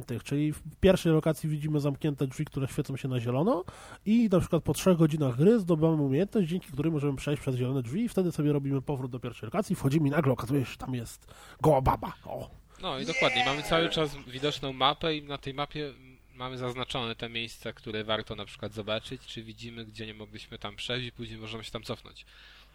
[0.06, 3.64] tych, czyli w pierwszej lokacji widzimy zamknięte drzwi, które świecą się na zielono
[4.06, 7.82] i na przykład po trzech godzinach gry zdobywamy umiejętność, dzięki której możemy przejść przez zielone
[7.82, 10.76] drzwi i wtedy sobie robimy powrót do pierwszej lokacji, wchodzimy i nagle okazuje się, że
[10.76, 12.12] tam jest goła baba.
[12.24, 12.50] O.
[12.82, 15.92] No i dokładnie, mamy cały czas widoczną mapę i na tej mapie
[16.34, 20.76] mamy zaznaczone te miejsca, które warto na przykład zobaczyć, czy widzimy, gdzie nie mogliśmy tam
[20.76, 22.26] przejść i później możemy się tam cofnąć.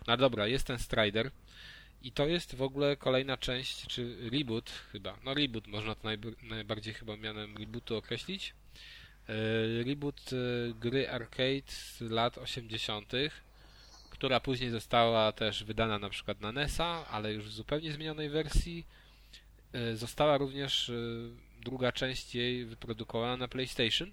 [0.08, 1.32] No dobra, jest ten Strider
[2.04, 6.44] i to jest w ogóle kolejna część, czy reboot chyba, no reboot można to najb-
[6.44, 8.54] najbardziej chyba mianem rebootu określić.
[9.30, 13.12] E, Reboot e, gry arcade z lat 80.,
[14.10, 18.86] która później została też wydana na przykład na NES-a, ale już w zupełnie zmienionej wersji.
[19.74, 20.92] E, Została również
[21.62, 24.12] druga część jej wyprodukowana na PlayStation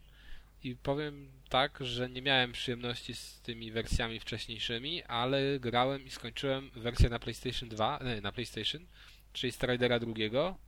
[0.63, 6.71] i powiem tak, że nie miałem przyjemności z tymi wersjami wcześniejszymi, ale grałem i skończyłem
[6.71, 8.87] wersję na PlayStation 2, nie, na PlayStation,
[9.33, 10.59] czyli Stridera drugiego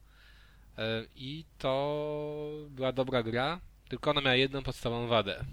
[0.81, 5.45] E, I to była dobra gra, tylko ona miała jedną podstawową wadę.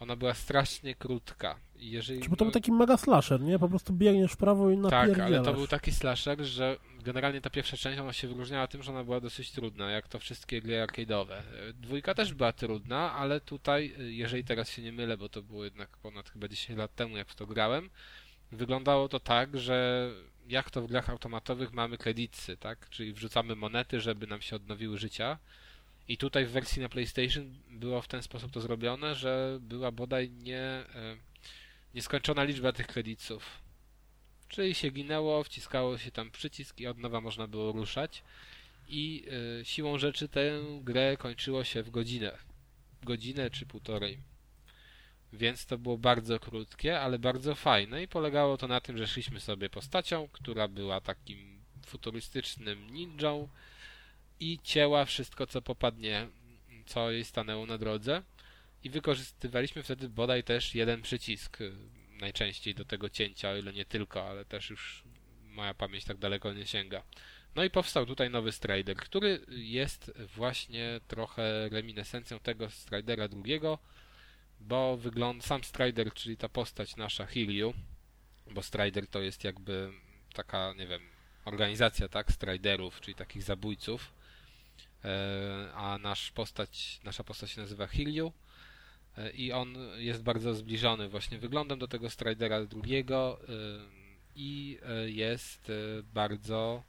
[0.00, 1.58] Ona była strasznie krótka.
[1.90, 3.58] Jeżeli, Czy bo to był taki mega slasher, nie?
[3.58, 5.32] Po prostu biegniesz w prawo i tak, napierdzielasz.
[5.32, 8.92] ale to był taki slasher, że generalnie ta pierwsza część ona się wyróżniała tym, że
[8.92, 11.42] ona była dosyć trudna, jak to wszystkie gry arcade'owe.
[11.74, 15.96] Dwójka też była trudna, ale tutaj, jeżeli teraz się nie mylę, bo to było jednak
[15.96, 17.90] ponad chyba 10 lat temu, jak w to grałem,
[18.52, 20.08] wyglądało to tak, że
[20.48, 22.88] jak to w grach automatowych mamy kredytsy, tak?
[22.90, 25.38] Czyli wrzucamy monety, żeby nam się odnowiły życia.
[26.08, 30.30] I tutaj w wersji na PlayStation było w ten sposób to zrobione, że była bodaj
[30.30, 31.16] nie, e,
[31.94, 33.62] nieskończona liczba tych kredytów.
[34.48, 38.22] Czyli się ginęło, wciskało się tam przycisk i od nowa można było ruszać.
[38.88, 39.24] I
[39.60, 42.38] e, siłą rzeczy tę grę kończyło się w godzinę.
[43.02, 44.18] Godzinę czy półtorej.
[45.32, 49.40] Więc to było bardzo krótkie, ale bardzo fajne i polegało to na tym, że szliśmy
[49.40, 53.48] sobie postacią, która była takim futurystycznym ninją
[54.40, 56.28] i cięła wszystko, co popadnie,
[56.86, 58.22] co jej stanęło na drodze.
[58.84, 61.72] I wykorzystywaliśmy wtedy bodaj też jeden przycisk, y,
[62.20, 65.04] najczęściej do tego cięcia, o ile nie tylko, ale też już
[65.44, 67.02] moja pamięć tak daleko nie sięga.
[67.54, 73.78] No i powstał tutaj nowy Strider, który jest właśnie trochę reminiscencją tego Stridera drugiego,
[74.60, 77.74] bo wygląda sam Strider, czyli ta postać nasza Hiryu,
[78.50, 79.92] bo Strider to jest jakby
[80.34, 81.02] taka, nie wiem,
[81.44, 84.12] organizacja, tak, Striderów, czyli takich zabójców,
[85.04, 88.32] e, a nasz postać, nasza postać się nazywa Hiryu
[89.34, 93.52] i on jest bardzo zbliżony właśnie wyglądem do tego Stridera drugiego e,
[94.36, 96.82] i e, jest e, bardzo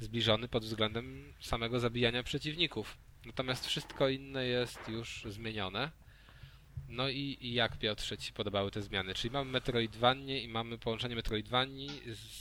[0.00, 2.98] zbliżony pod względem samego zabijania przeciwników.
[3.26, 5.90] Natomiast wszystko inne jest już zmienione.
[6.88, 9.14] No i, i jak Piotrze Ci podobały te zmiany?
[9.14, 11.90] Czyli mamy Metroidvanię i mamy połączenie Metroidvanii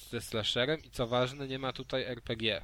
[0.10, 2.62] ze slasherem i co ważne, nie ma tutaj RPG.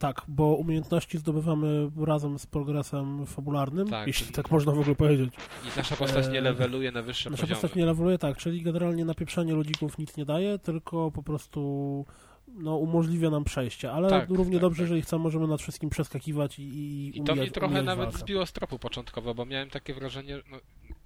[0.00, 4.06] Tak, bo umiejętności zdobywamy razem z progresem fabularnym, Tak.
[4.06, 5.34] jeśli tak można w ogóle powiedzieć.
[5.64, 7.60] I nasza postać nie Eee, leveluje na wyższe Nasza poziomy.
[7.60, 11.60] postać nie leveluje, tak, czyli generalnie napieprzanie ludzików nic nie daje, tylko po prostu
[12.48, 14.82] no, umożliwia nam przejście, ale Tak, równie tak, dobrze, tak.
[14.84, 18.04] jeżeli chcemy, możemy nad wszystkim przeskakiwać i, i, I to mnie umijać- trochę umijać nawet
[18.04, 18.18] walkę.
[18.18, 20.56] zbiło z tropu początkowo, bo miałem takie wrażenie, no,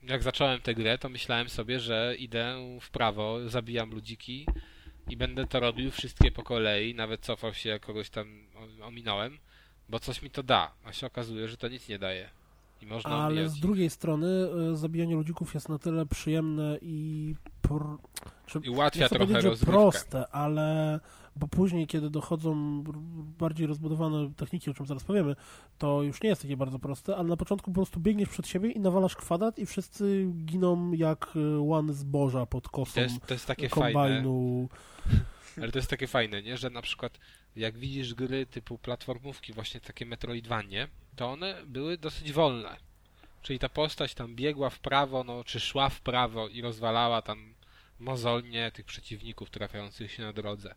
[0.02, 4.46] jak zacząłem tę grę, to myślałem sobie, że idę w prawo, zabijam ludziki
[5.08, 8.26] i będę to robił wszystkie po kolei, nawet cofał się, jak kogoś tam
[8.82, 9.38] ominąłem,
[9.88, 12.30] bo coś mi to da, a się okazuje, że to nic nie daje.
[12.82, 13.62] I można Ale z ich.
[13.62, 14.26] drugiej strony
[14.72, 17.82] y, zabijanie ludzików jest na tyle przyjemne i, pr...
[18.46, 19.72] czy, I ułatwia trochę rozgrywkę.
[19.72, 21.00] proste, ale
[21.36, 22.82] bo później, kiedy dochodzą
[23.38, 25.36] bardziej rozbudowane techniki, o czym zaraz powiemy,
[25.78, 28.70] to już nie jest takie bardzo proste, ale na początku po prostu biegniesz przed siebie
[28.70, 33.34] i nawalasz kwadrat i wszyscy giną jak y, łany zboża pod To kosą jest, to
[33.34, 34.68] jest takie fajne, kombajnu.
[35.62, 36.56] Ale to jest takie fajne, nie?
[36.56, 37.18] Że na przykład
[37.56, 42.76] jak widzisz gry typu platformówki, właśnie takie Metroidvanie, to one były dosyć wolne.
[43.42, 47.54] Czyli ta postać tam biegła w prawo, no, czy szła w prawo i rozwalała tam
[48.00, 50.74] mozolnie tych przeciwników trafiających się na drodze.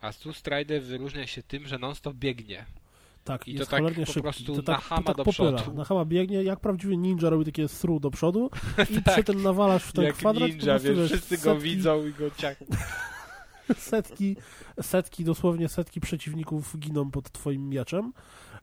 [0.00, 2.64] A tu Strider wyróżnia się tym, że non-stop biegnie.
[3.24, 4.22] Tak, I to jest tak cholernie po szybki.
[4.22, 5.52] prostu to tak, na chama to tak do popyla.
[5.52, 5.76] przodu.
[5.76, 8.50] Na chama biegnie, jak prawdziwy ninja robi takie sru do przodu
[8.98, 9.14] i Tak.
[9.14, 12.12] przy tym nawalasz w ten Jak kwadrat po ninja, wiesz, wszyscy go setki- widzą i
[12.12, 12.56] go ciach.
[13.76, 14.36] setki,
[14.82, 18.12] setki, dosłownie setki przeciwników giną pod twoim mieczem.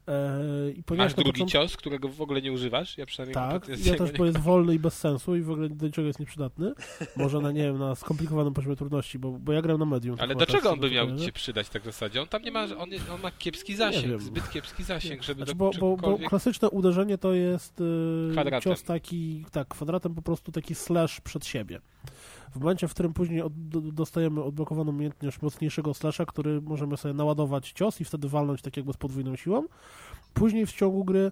[0.08, 2.98] E, i Masz drugi początku- cios, którego w ogóle nie używasz?
[2.98, 5.86] Ja przynajmniej Tak, ja też, bo jest wolny i bez sensu i w ogóle do
[5.86, 6.74] niczego jest nieprzydatny.
[7.16, 10.16] Może na, nie wiem, na skomplikowanym poziomie trudności, bo, bo ja gram na medium.
[10.20, 12.22] Ale do czego z on by miał się przydać tak w zasadzie?
[12.22, 15.72] On tam nie ma, on, on ma kiepski zasięg, zbyt kiepski zasięg, żeby Znaczy, bo,
[15.80, 18.62] bo, bo klasyczne uderzenie to jest y, Kwadratem.
[18.62, 21.82] cios taki, tak, kwadratem po prostu taki slash przed siebie.
[22.56, 27.14] W momencie, w którym później od, do, dostajemy odblokowaną umiejętność mocniejszego slasha, który możemy sobie
[27.14, 29.64] naładować cios i wtedy walnąć tak jakby z podwójną siłą.
[30.34, 31.32] Później w ciągu gry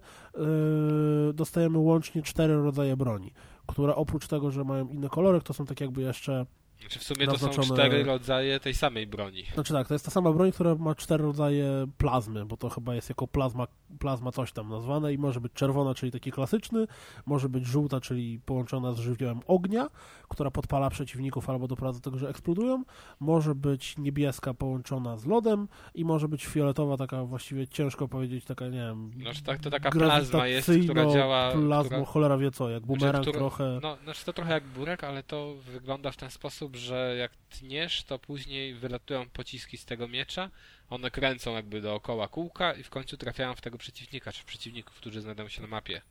[1.29, 3.31] y, dostajemy łącznie cztery rodzaje broni,
[3.67, 6.45] które oprócz tego, że mają inne kolory, to są tak jakby jeszcze
[6.79, 9.43] Znaczy w sumie to są cztery rodzaje tej samej broni.
[9.53, 12.95] Znaczy tak, to jest ta sama broń, która ma cztery rodzaje plazmy, bo to chyba
[12.95, 13.67] jest jako plazma,
[13.99, 16.87] plazma coś tam nazwane i może być czerwona, czyli taki klasyczny,
[17.25, 19.89] może być żółta, czyli połączona z żywiołem ognia,
[20.27, 22.83] która podpala przeciwników albo doprowadza do tego, że eksplodują,
[23.19, 28.67] może być niebieska połączona z lodem i może być fioletowa, taka właściwie ciężko powiedzieć, taka
[28.67, 29.11] nie wiem...
[29.21, 31.51] Znaczy tak, to taka plazma jest, która działa...
[31.51, 32.05] Plazmo, która...
[32.05, 33.79] cholera wie co, jak bumerang która- trochę...
[33.81, 36.31] No, znaczy to trochę jak burek, ale to wygląda w ten
[36.67, 40.49] sposób, że jak tniesz, to później wylatują pociski z tego miecza,
[40.89, 44.95] one kręcą jakby dookoła kółka i w końcu trafiają w tego przeciwnika, czy w przeciwników,
[44.95, 46.01] którzy znajdują się na mapie.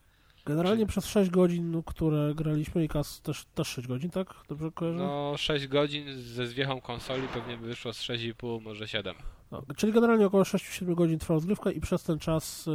[0.46, 4.34] Generalnie przez 6 godzin, no, które graliśmy i kas też, też 6 godzin, tak?
[4.48, 4.98] Dobrze kojarzę?
[4.98, 9.16] No 6 godzin ze zwiechą konsoli pewnie by wyszło z 6,5, może 7.
[9.50, 12.70] No, czyli generalnie około 6-7 godzin trwa rozgrywka i przez ten czas y,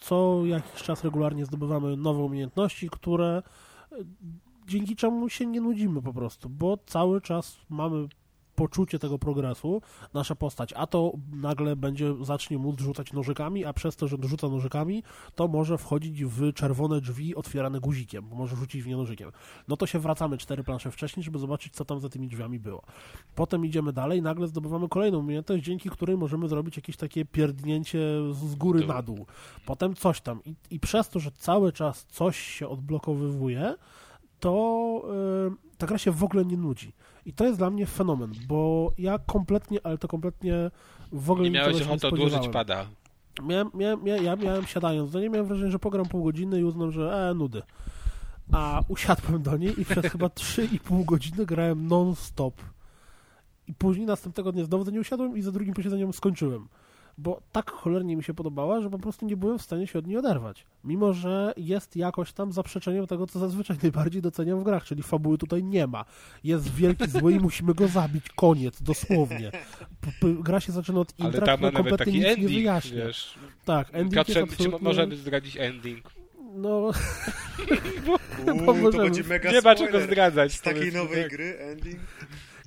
[0.00, 3.42] co jakiś czas regularnie zdobywamy nowe umiejętności, które
[4.72, 8.08] dzięki czemu się nie nudzimy po prostu, bo cały czas mamy
[8.54, 9.82] poczucie tego progresu,
[10.14, 14.48] nasza postać, a to nagle będzie, zacznie móc rzucać nożykami, a przez to, że rzuca
[14.48, 15.02] nożykami,
[15.34, 19.30] to może wchodzić w czerwone drzwi otwierane guzikiem, bo może rzucić w nie nożykiem.
[19.68, 22.82] No to się wracamy cztery plansze wcześniej, żeby zobaczyć, co tam za tymi drzwiami było.
[23.34, 27.98] Potem idziemy dalej, nagle zdobywamy kolejną umiejętność, dzięki której możemy zrobić jakieś takie pierdnięcie
[28.32, 29.26] z góry na dół.
[29.66, 30.44] Potem coś tam.
[30.44, 33.74] I, I przez to, że cały czas coś się odblokowywuje,
[34.42, 35.02] to
[35.50, 36.92] yy, ta gra się w ogóle nie nudzi.
[37.26, 40.70] I to jest dla mnie fenomen, bo ja kompletnie, ale to kompletnie
[41.12, 42.86] w ogóle Nie miałeś nie ochoty odłożyć pada.
[43.42, 46.64] Miałem, miałem, ja, ja miałem siadając do niej, miałem wrażenie, że pogram pół godziny i
[46.64, 47.62] uznam, że e, nudy.
[48.52, 52.54] A usiadłem do niej i przez chyba 3,5 godziny grałem non-stop.
[53.66, 56.68] I później następnego dnia znowu do niej usiadłem i za drugim posiedzeniem skończyłem.
[57.18, 60.06] Bo tak cholernie mi się podobała, że po prostu nie byłem w stanie się od
[60.06, 60.64] niej oderwać.
[60.84, 65.38] Mimo, że jest jakoś tam zaprzeczeniem tego, co zazwyczaj najbardziej doceniam w grach, czyli fabuły
[65.38, 66.04] tutaj nie ma.
[66.44, 68.24] Jest wielki zły i musimy go zabić.
[68.36, 69.50] Koniec, dosłownie.
[70.00, 72.28] P- p- gra się zaczyna od Ale intra, tam ma która nawet taki nic nie
[72.30, 73.06] ending, wyjaśnia.
[73.06, 73.34] wiesz.
[73.64, 74.84] Tak, ending Piotrze, jest czy absolutnie...
[74.88, 76.10] możemy zdradzić ending?
[76.54, 76.68] No,
[78.46, 79.04] Uuu, to możemy.
[79.04, 80.52] będzie mega Nie ma czego zdradzać.
[80.52, 81.32] Z takiej nowej tak.
[81.32, 82.00] gry ending.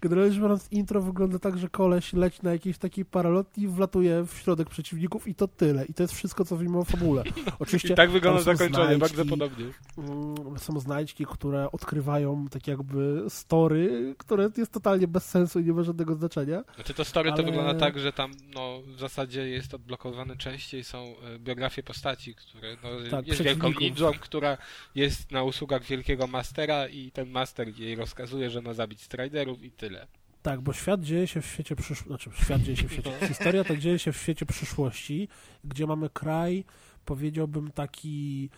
[0.10, 4.23] Generalnie rzecz biorąc, intro wygląda tak, że koleś leci na jakiejś takiej paralotni i wlatuje
[4.27, 5.86] w środek przeciwników i to tyle.
[5.86, 7.23] I to jest wszystko, co wiemy o fabule.
[7.60, 9.65] Oczywiście I tak wygląda zakończenie, bardzo znajdźki, podobnie.
[9.98, 15.73] mm, Są znajdźki, które odkrywają tak jakby story, które jest totalnie bez sensu i nie
[15.73, 16.64] ma żadnego znaczenia.
[16.76, 20.84] Znaczy to story to Ale- wygląda tak, że tam no, w zasadzie jest odblokowane częściej
[20.84, 24.57] są e, biografie postaci, które no, Tak, jest wielką ninją, która
[24.95, 29.72] jest na usługach wielkiego mastera i ten master jej rozkazuje, że ma zabić striderów i
[29.72, 29.94] tyle.
[30.41, 33.63] Tak, bo świat dzieje się w świecie przyszłości, znaczy świat dzieje się w świecie, historia
[33.63, 35.27] to dzieje się w świecie przyszłości,
[35.63, 36.63] gdzie mamy kraj,
[37.06, 38.49] powiedziałbym taki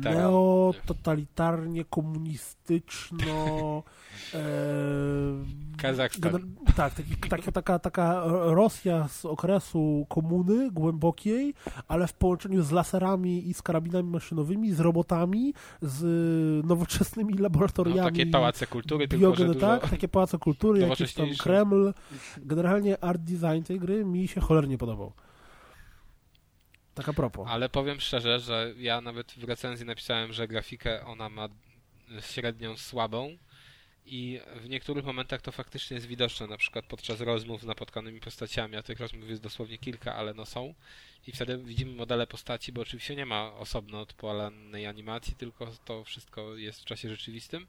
[0.00, 3.82] neototalitarnie komunistyczno
[4.34, 4.38] e,
[5.78, 6.32] Kazachstan.
[6.32, 11.54] gener- tak, taki, taki, taka, taka Rosja z okresu komuny głębokiej,
[11.88, 16.02] ale w połączeniu z laserami i z karabinami maszynowymi, z robotami, z
[16.66, 18.10] nowoczesnymi No, laboratoriami.
[18.10, 19.60] takie pałace kultury, tylko że dużo...
[19.60, 21.26] tak, takie pałace kultury, jakiś tam.
[21.38, 21.92] Kreml.
[22.38, 25.12] Generalnie art design tej gry mi się cholernie podobał.
[26.94, 27.48] Tak a propos.
[27.50, 31.48] Ale powiem szczerze, że ja nawet w recenzji napisałem, że grafikę ona ma
[32.20, 33.36] średnią słabą
[34.06, 38.76] i w niektórych momentach to faktycznie jest widoczne, na przykład podczas rozmów z napotkanymi postaciami,
[38.76, 40.74] a tych rozmów jest dosłownie kilka, ale no są
[41.26, 46.56] i wtedy widzimy modele postaci, bo oczywiście nie ma osobno odpalanej animacji, tylko to wszystko
[46.56, 47.66] jest w czasie rzeczywistym.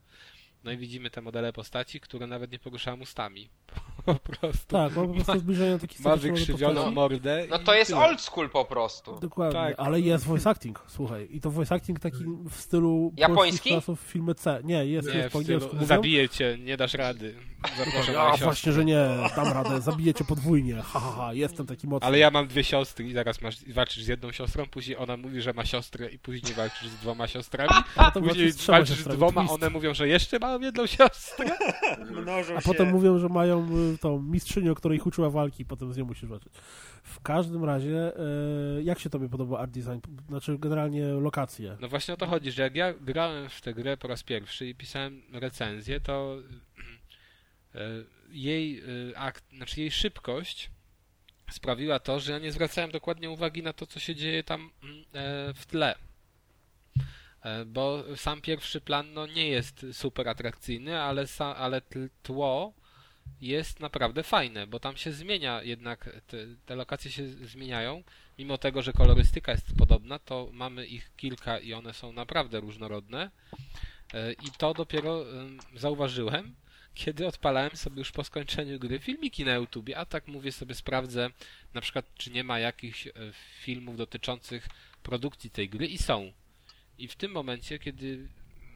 [0.63, 3.49] No i widzimy te modele postaci, które nawet nie poruszają ustami.
[4.05, 4.67] Po prostu.
[4.67, 7.45] Tak, ma po prostu zbliżenie takich Ma wykrzywioną mordę.
[7.49, 8.05] No to jest tyle.
[8.05, 9.19] old school po prostu.
[9.19, 9.75] Dokładnie, Tak.
[9.77, 11.27] ale jest voice acting, słuchaj.
[11.31, 13.49] I to voice acting taki w stylu Japoński?
[13.51, 14.61] polskich klasów w filmie C.
[14.63, 17.35] Nie, jest, Nie, jest po angielsku zabiję cię, nie dasz rady.
[17.77, 20.75] Zapraszam A właśnie, że nie, dam radę, zabiję cię podwójnie.
[20.75, 22.07] Ha, ha, ha, jestem taki mocny.
[22.07, 25.41] Ale ja mam dwie siostry i zaraz masz, walczysz z jedną siostrą, później ona mówi,
[25.41, 29.07] że ma siostrę i później walczysz z dwoma siostrami, A później walczysz z walczysz z
[29.07, 29.53] dwoma, twist.
[29.53, 31.45] one mówią, że jeszcze mam jedną siostrę.
[32.11, 32.67] Mnożą A się.
[32.67, 35.97] potem mówią, że mają y, tą mistrzynię, o której ich uczyła walki i potem z
[35.97, 36.53] nią musisz walczyć.
[37.03, 39.99] W każdym razie, e, jak się tobie podoba art design?
[40.27, 41.77] Znaczy generalnie lokacje.
[41.81, 44.67] No właśnie o to chodzi, że jak ja grałem w tę grę po raz pierwszy
[44.67, 46.37] i pisałem recenzję, to
[47.75, 47.79] e,
[48.31, 50.71] jej e, akt, znaczy jej szybkość
[51.51, 55.03] sprawiła to, że ja nie zwracałem dokładnie uwagi na to, co się dzieje tam mm,
[55.55, 55.95] w tle.
[57.43, 61.81] E, Bo sam pierwszy plan no, nie jest super atrakcyjny, ale, ale
[62.23, 62.73] tło
[63.41, 68.03] jest naprawdę fajne, bo tam się zmienia jednak, te, te lokacje się zmieniają.
[68.37, 73.31] Mimo tego, że kolorystyka jest podobna, to mamy ich kilka i one są naprawdę różnorodne.
[74.13, 76.55] E, I to dopiero em, zauważyłem,
[76.93, 81.29] kiedy odpalałem sobie już po skończeniu gry filmiki na YouTubie, a tak mówię sobie sprawdzę
[81.73, 83.11] na przykład czy nie ma jakichś e,
[83.61, 84.67] filmów dotyczących
[85.03, 86.31] produkcji tej gry i są.
[86.97, 88.27] I w tym momencie, kiedy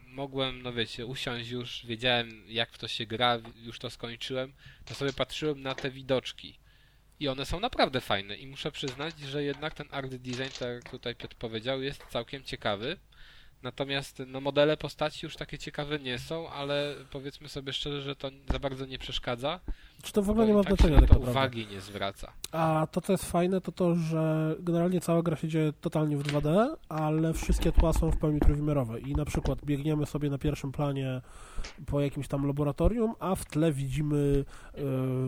[0.08, 4.54] mogłem, no wiecie, usiąść już, wiedziałem jak w to się gra, już to skończyłem,
[4.86, 6.60] to sobie patrzyłem na te widoczki.
[7.20, 10.90] I one są naprawdę fajne i muszę przyznać, że jednak ten art design, tak jak
[10.90, 12.98] tutaj Piotr powiedział, jest całkiem ciekawy.
[13.64, 18.32] Natomiast no, modele postaci już takie ciekawe nie są, ale powiedzmy sobie szczerze, że to
[18.52, 19.60] za bardzo nie przeszkadza.
[20.04, 21.32] Czy to w ogóle nie ma tak znaczenia tak to naprawdę.
[21.32, 22.32] uwagi nie zwraca.
[22.52, 26.24] A to, co jest fajne, to to, że generalnie cała gra się dzieje totalnie w
[26.24, 29.00] 2D, ale wszystkie tła są w pełni trójwymiarowe.
[29.00, 31.22] I na przykład biegniemy sobie na pierwszym planie
[31.86, 34.46] po jakimś tam laboratorium, a w tle widzimy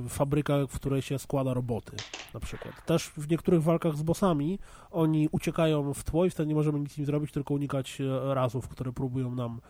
[0.08, 1.92] y, fabrykę, w której się składa roboty,
[2.34, 2.86] na przykład.
[2.86, 4.60] Też w niektórych walkach z bossami
[4.92, 8.68] oni uciekają w tło i wtedy nie możemy nic im zrobić, tylko unikać e, razów,
[8.68, 9.62] które próbują nam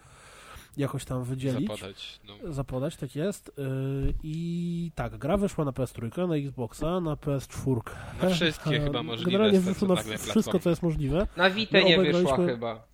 [0.80, 2.20] jakoś tam wydzielić Zapodać.
[2.28, 2.54] No.
[2.54, 3.52] zapodać, tak jest.
[3.58, 7.80] Yy, I tak, gra wyszła na PS3, na Xboxa, na PS4.
[8.24, 10.60] Na wszystkie E, chyba możliwe Generalnie te wyszło na stacjonarne wszystko, platformy.
[10.64, 11.28] co jest możliwe.
[11.38, 12.90] Na Vita nie wyszła graliśmy- chyba.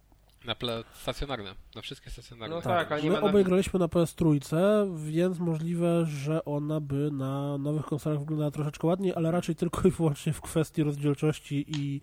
[0.46, 1.56] Na pla- stacjonarne.
[1.76, 2.56] Na wszystkie stacjonarne.
[2.56, 3.50] No tak, ale nie My ma na obaj Vita.
[3.50, 4.40] graliśmy na PS3,
[5.06, 9.92] więc możliwe, że ona by na nowych konsolach wyglądała troszeczkę ładniej, ale raczej tylko i
[9.92, 12.02] wyłącznie w kwestii rozdzielczości i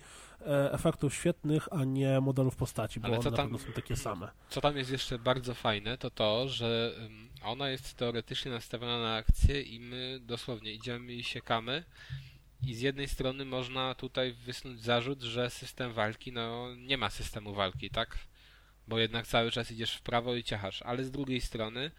[0.73, 4.29] efektów świetnych, a nie modelów postaci, bo Ale one tam- są takie same.
[4.49, 6.95] Co tam jest jeszcze bardzo fajne, to to, że
[7.43, 11.85] ona jest teoretycznie nastawiona na akcję i my dosłownie idziemy i siekamy.
[12.67, 17.55] I z jednej strony można tutaj wysnuć zarzut, że system walki, no nie ma systemu
[17.55, 18.19] walki, tak?
[18.89, 20.83] Bo jednak cały czas idziesz w prawo i ciachasz.
[20.83, 21.91] Ale z drugiej strony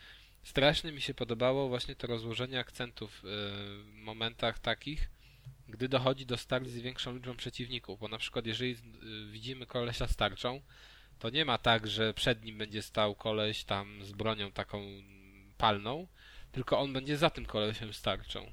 [0.44, 5.10] strasznie mi się podobało właśnie to rozłożenie akcentów yy, w momentach takich,
[5.74, 8.00] gdy dochodzi do starć z większą liczbą przeciwników.
[8.00, 10.62] Bo na przykład jeżeli yy, widzimy kolesia z tarczą,
[11.20, 14.82] to nie ma tak, że przed nim będzie stał koleś tam z bronią taką
[15.58, 16.08] palną,
[16.52, 18.52] tylko on będzie za tym kolesiem z tarczą.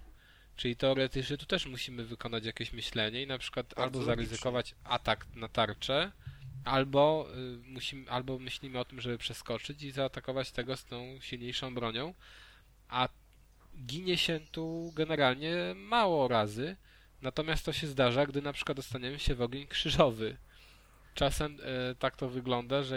[0.57, 4.17] Czyli teoretycznie tu też musimy wykonać jakieś myślenie i na przykład Bardzo albo logicznie.
[4.17, 6.13] zaryzykować atak na tarczę,
[6.65, 11.75] albo, y, musimy, albo myślimy o tym, żeby przeskoczyć i zaatakować tego z tą silniejszą
[11.75, 12.15] bronią,
[12.89, 13.09] a
[13.87, 16.77] ginie się tu generalnie mało razy,
[17.23, 20.37] natomiast to się zdarza, gdy na przykład dostaniemy się w ogień krzyżowy.
[21.15, 22.97] Czasem e, tak to wygląda, że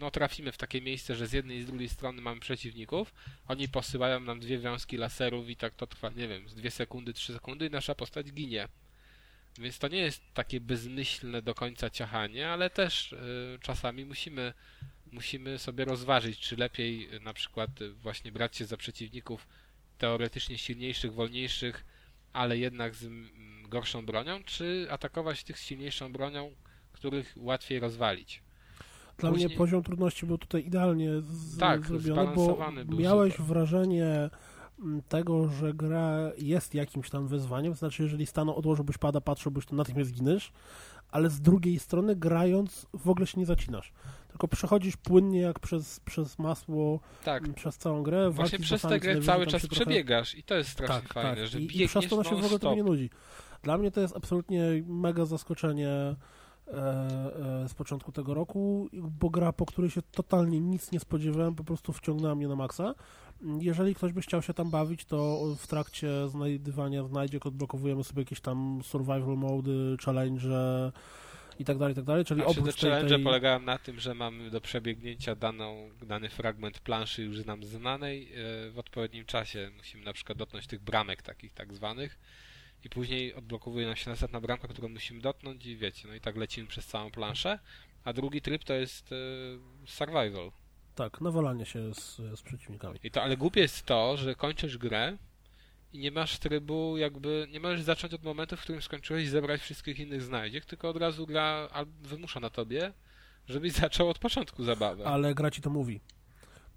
[0.00, 3.14] no, trafimy w takie miejsce, że z jednej i z drugiej strony mamy przeciwników,
[3.48, 7.12] oni posyłają nam dwie wiązki laserów i tak to trwa, nie wiem, z dwie sekundy,
[7.12, 8.68] trzy sekundy i nasza postać ginie.
[9.58, 13.16] Więc to nie jest takie bezmyślne do końca ciachanie, ale też e,
[13.60, 14.52] czasami musimy,
[15.12, 19.46] musimy sobie rozważyć, czy lepiej e, na przykład e, właśnie brać się za przeciwników
[19.98, 21.84] teoretycznie silniejszych, wolniejszych,
[22.34, 23.28] ale jednak z mm,
[23.68, 26.50] gorszą bronią, czy atakować tych z silniejszą bronią,
[26.92, 28.42] których łatwiej rozwalić.
[29.18, 32.34] Dla Później- mnie poziom trudności był tutaj idealnie z, Tak, zrobiony,
[32.84, 33.46] bo miałeś super.
[33.46, 34.30] wrażenie
[34.78, 39.76] mm, tego, że gra jest jakimś tam wyzwaniem, znaczy jeżeli stanął, odłożyłbyś pada, patrzyłbyś, to
[39.76, 40.52] natychmiast zginiesz,
[41.10, 43.92] ale z drugiej strony grając w ogóle się nie zacinasz.
[44.34, 48.30] Tylko przechodzisz płynnie jak przez, przez masło Tak, przez całą grę.
[48.30, 51.36] właśnie przez tę grę cały czas się trochę- przebiegasz i to jest strasznie tak, fajne,
[51.36, 51.46] tak.
[51.46, 53.10] że I, I biegniesz przez to się w ogóle tego nie nudzi.
[53.62, 56.16] Dla mnie to jest absolutnie mega zaskoczenie e,
[56.66, 61.64] e, z początku tego roku, bo gra, po której się totalnie nic nie spodziewałem, po
[61.64, 62.94] prostu wciągnęła mnie na maksa.
[63.60, 68.40] Jeżeli ktoś by chciał się tam bawić, to w trakcie znajdywania znajdziek odblokowujemy sobie jakieś
[68.40, 70.48] tam survival mody, challenge
[71.58, 73.24] i tak dalej, i tak dalej, czyli Znaczy, te oprócz tej, challenge tej...
[73.24, 78.70] polegają na tym, że mamy do przebiegnięcia daną, dany fragment planszy już nam znanej e,
[78.70, 79.70] w odpowiednim czasie.
[79.76, 82.18] Musimy na przykład dotknąć tych bramek takich tak zwanych
[82.84, 86.36] i później odblokowuje nam się następna bramka, którą musimy dotknąć i wiecie, no i tak
[86.36, 87.58] lecimy przez całą planszę.
[88.04, 89.16] A drugi tryb to jest e,
[89.86, 90.52] survival.
[90.94, 92.98] Tak, nawalanie się z, z przeciwnikami.
[93.02, 95.16] I to, ale głupie jest to, że kończysz grę
[95.94, 99.98] i nie masz trybu, jakby nie możesz zacząć od momentu, w którym skończyłeś zebrać wszystkich
[99.98, 101.68] innych znajdziek, tylko od razu gra
[102.02, 102.92] wymusza na tobie,
[103.48, 105.04] żebyś zaczął od początku zabawę.
[105.06, 106.00] Ale gra ci to mówi.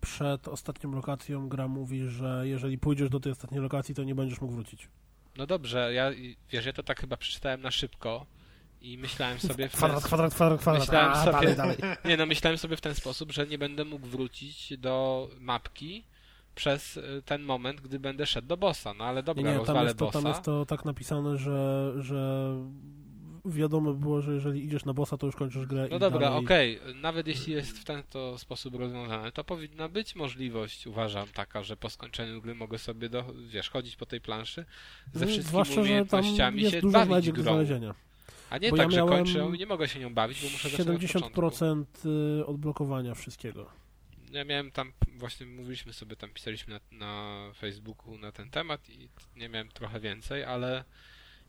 [0.01, 4.41] Przed ostatnią lokacją gra mówi, że jeżeli pójdziesz do tej ostatniej lokacji, to nie będziesz
[4.41, 4.87] mógł wrócić.
[5.37, 6.11] No dobrze, ja
[6.51, 8.25] wiesz, ja to tak chyba przeczytałem na szybko
[8.81, 10.81] i myślałem sobie w ten, Kwadrat, kwadrat, kwadrat, kwadrat.
[10.83, 11.77] Myślałem A, sobie- dalej, dalej.
[12.05, 16.03] nie no, myślałem sobie w ten sposób, że nie będę mógł wrócić do mapki
[16.57, 18.93] przez y, ten moment, gdy będę szedł do bossa.
[18.93, 20.21] No ale Nie, dobra, nie, rozwalę jest, to, bossa.
[20.21, 22.51] tam jest to tak napisane, że, że
[23.45, 26.39] wiadomo było, że jeżeli idziesz na bossa, to już kończysz grę No dobra, dalej...
[26.45, 31.63] okej, nawet jeśli jest w ten to sposób rozwiązane, to powinna być możliwość, uważam, taka,
[31.63, 34.65] że po skończeniu gry mogę sobie, do, wiesz, chodzić po tej planszy
[35.13, 37.51] ze Mm, wszystkimi Zwłaszcza, że tam umiejętnościami jest się dużo bawić znajdziek do grą.
[37.51, 37.95] znalezienia.
[38.49, 40.69] A nie Bo tak, ja że kończę i nie mogę się nią bawić, bo muszę
[40.69, 41.41] zacząć od początku.
[41.41, 41.83] 70%
[42.39, 43.65] y, odblokowania wszystkiego.
[44.31, 49.09] Ja miałem tam, właśnie mówiliśmy sobie, tam pisaliśmy na, na Facebooku na ten temat i
[49.35, 50.83] nie miałem trochę więcej, ale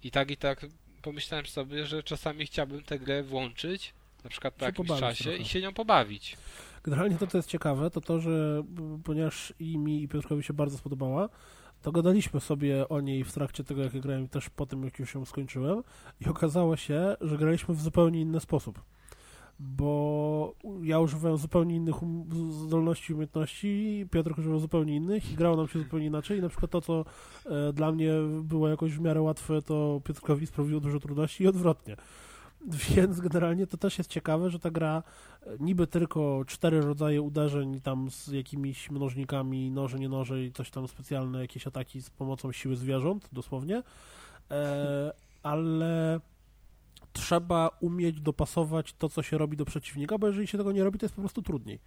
[0.03, 0.67] i tak i tak
[1.03, 3.95] pomyślałem sobie, że czasami chciałbym tę grę włączyć,
[4.25, 5.39] na przykład po jakimś czasie trochę.
[5.39, 6.37] i się nią pobawić.
[6.83, 8.63] Generalnie to, co jest ciekawe, to to, że
[9.05, 11.29] ponieważ i mi, i Piotrkowi się bardzo spodobała,
[11.83, 14.99] to gadaliśmy sobie o niej w trakcie tego, jak ja grałem, też po tym, jak
[14.99, 15.83] już ją skończyłem
[16.21, 18.83] i okazało się, że graliśmy w zupełnie inny sposób.
[19.59, 25.57] Bo ja używałem zupełnie innych um- zdolności i umiejętności, Piotr używał zupełnie innych i grało
[25.57, 26.39] nam się zupełnie inaczej.
[26.39, 27.05] I na przykład to, co
[27.47, 28.13] e, dla mnie
[28.43, 31.97] było jakoś w miarę łatwe, to Piotrkowi sprawiło dużo trudności i odwrotnie.
[32.67, 35.03] Więc generalnie to też jest ciekawe, że ta gra
[35.43, 40.71] e, niby tylko cztery rodzaje uderzeń tam z jakimiś mnożnikami, noże, nie noże i coś
[40.71, 43.83] tam specjalne, jakieś ataki z pomocą siły zwierząt, dosłownie,
[44.51, 45.13] e,
[45.43, 46.21] ale
[47.19, 50.99] trzeba umieć dopasować to, co się robi do przeciwnika, bo jeżeli się tego nie robi,
[50.99, 51.79] to jest po prostu trudniej.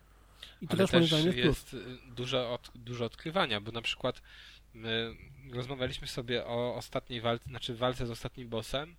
[0.62, 1.74] I to Ale też moim też zdaniem jest plus.
[1.74, 4.22] jest y, dużo, od, dużo odkrywania, bo na przykład
[4.74, 5.16] my
[5.54, 8.96] rozmawialiśmy sobie o ostatniej walce, znaczy walce z ostatnim bossem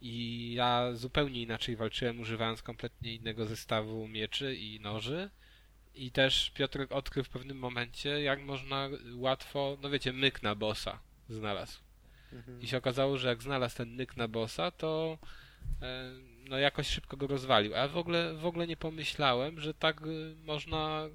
[0.00, 5.30] i ja zupełnie inaczej walczyłem, używając kompletnie innego zestawu mieczy i noży.
[5.94, 10.98] I też Piotr odkrył w pewnym momencie, jak można łatwo, no wiecie, myk na bossa
[11.28, 11.80] znalazł.
[12.32, 12.62] Mhm.
[12.62, 15.18] I się okazało, że jak znalazł ten myk na bossa, to
[16.48, 17.74] no jakoś szybko go rozwalił.
[17.74, 21.08] A ja w ogóle, w ogóle nie pomyślałem, że tak y, można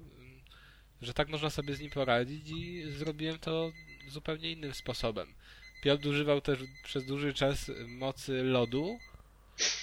[1.02, 3.72] że tak można sobie z nim poradzić i zrobiłem to
[4.08, 5.34] zupełnie innym sposobem.
[5.82, 8.98] Piotr używał też przez dłuży czas mocy lodu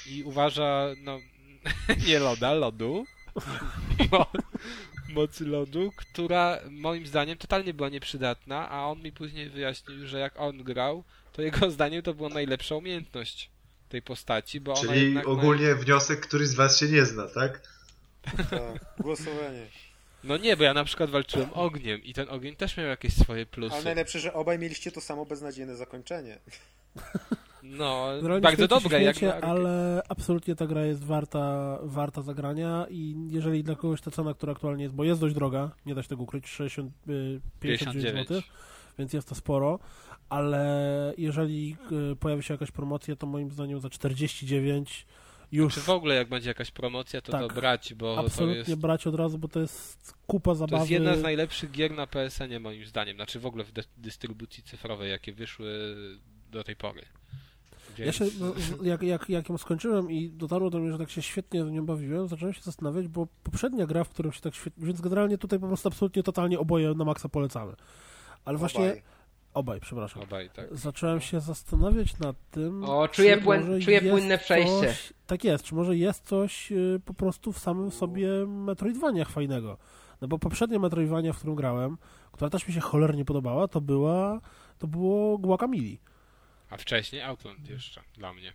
[0.05, 1.19] i uważa, no
[2.07, 3.05] nie loda, lodu.
[4.11, 4.27] Mo,
[5.09, 10.39] mocy lodu, która moim zdaniem totalnie była nieprzydatna, a on mi później wyjaśnił, że jak
[10.39, 13.49] on grał, to jego zdaniem to była najlepsza umiejętność
[13.89, 17.61] tej postaci, bo ona Czyli ogólnie wniosek, który z was się nie zna, tak?
[18.49, 19.65] Tak, głosowanie.
[20.23, 23.45] No nie, bo ja na przykład walczyłem ogniem i ten ogień też miał jakieś swoje
[23.45, 23.75] plusy.
[23.75, 26.39] Ale najlepsze, że obaj mieliście to samo beznadziejne zakończenie.
[27.63, 33.63] No, Generalnie bardzo dobre, jak ale absolutnie ta gra jest warta, warta zagrania i jeżeli
[33.63, 36.23] dla kogoś ta cena, która aktualnie jest, bo jest dość droga, nie da się tego
[36.23, 38.41] ukryć, 60, y, 59 zł,
[38.99, 39.79] więc jest to sporo,
[40.29, 41.77] ale jeżeli
[42.11, 45.05] y, pojawi się jakaś promocja, to moim zdaniem za 49
[45.51, 47.41] już Czy w ogóle jak będzie jakaś promocja, to Tak.
[47.41, 50.81] to brać, bo to absolutnie jest, brać od razu, bo to jest kupa to zabawy.
[50.81, 53.15] jest jedna z najlepszych gier na PSN-ie moim zdaniem.
[53.15, 55.95] Znaczy w ogóle w dy- dystrybucji cyfrowej, jakie wyszły
[56.51, 57.01] do tej pory.
[57.97, 58.15] Ja Więc...
[58.15, 58.53] się, no,
[58.83, 61.85] jak, jak, jak ją skończyłem i dotarło do mnie, że tak się świetnie z nią
[61.85, 64.85] bawiłem, zacząłem się zastanawiać, bo poprzednia gra, w którą się tak świetnie...
[64.85, 67.73] Więc generalnie tutaj po prostu absolutnie, totalnie oboje na maksa polecamy.
[68.45, 69.01] Ale właśnie...
[69.53, 69.79] Obaj.
[69.79, 70.23] Przepraszam.
[70.23, 70.77] Obaj, tak.
[70.77, 72.83] Zacząłem się zastanawiać nad tym.
[72.83, 74.87] O, czy czuję płyn- czuję płynne przejście.
[74.87, 79.77] Coś, tak jest, czy może jest coś y, po prostu w samym sobie Metroidvaniach fajnego.
[80.21, 81.97] No bo poprzednia Metroidvania, w którą grałem,
[82.31, 84.41] która też mi się cholernie podobała, to była
[84.79, 85.97] to było Guacamole.
[86.69, 88.53] A wcześniej Outland jeszcze dla mnie.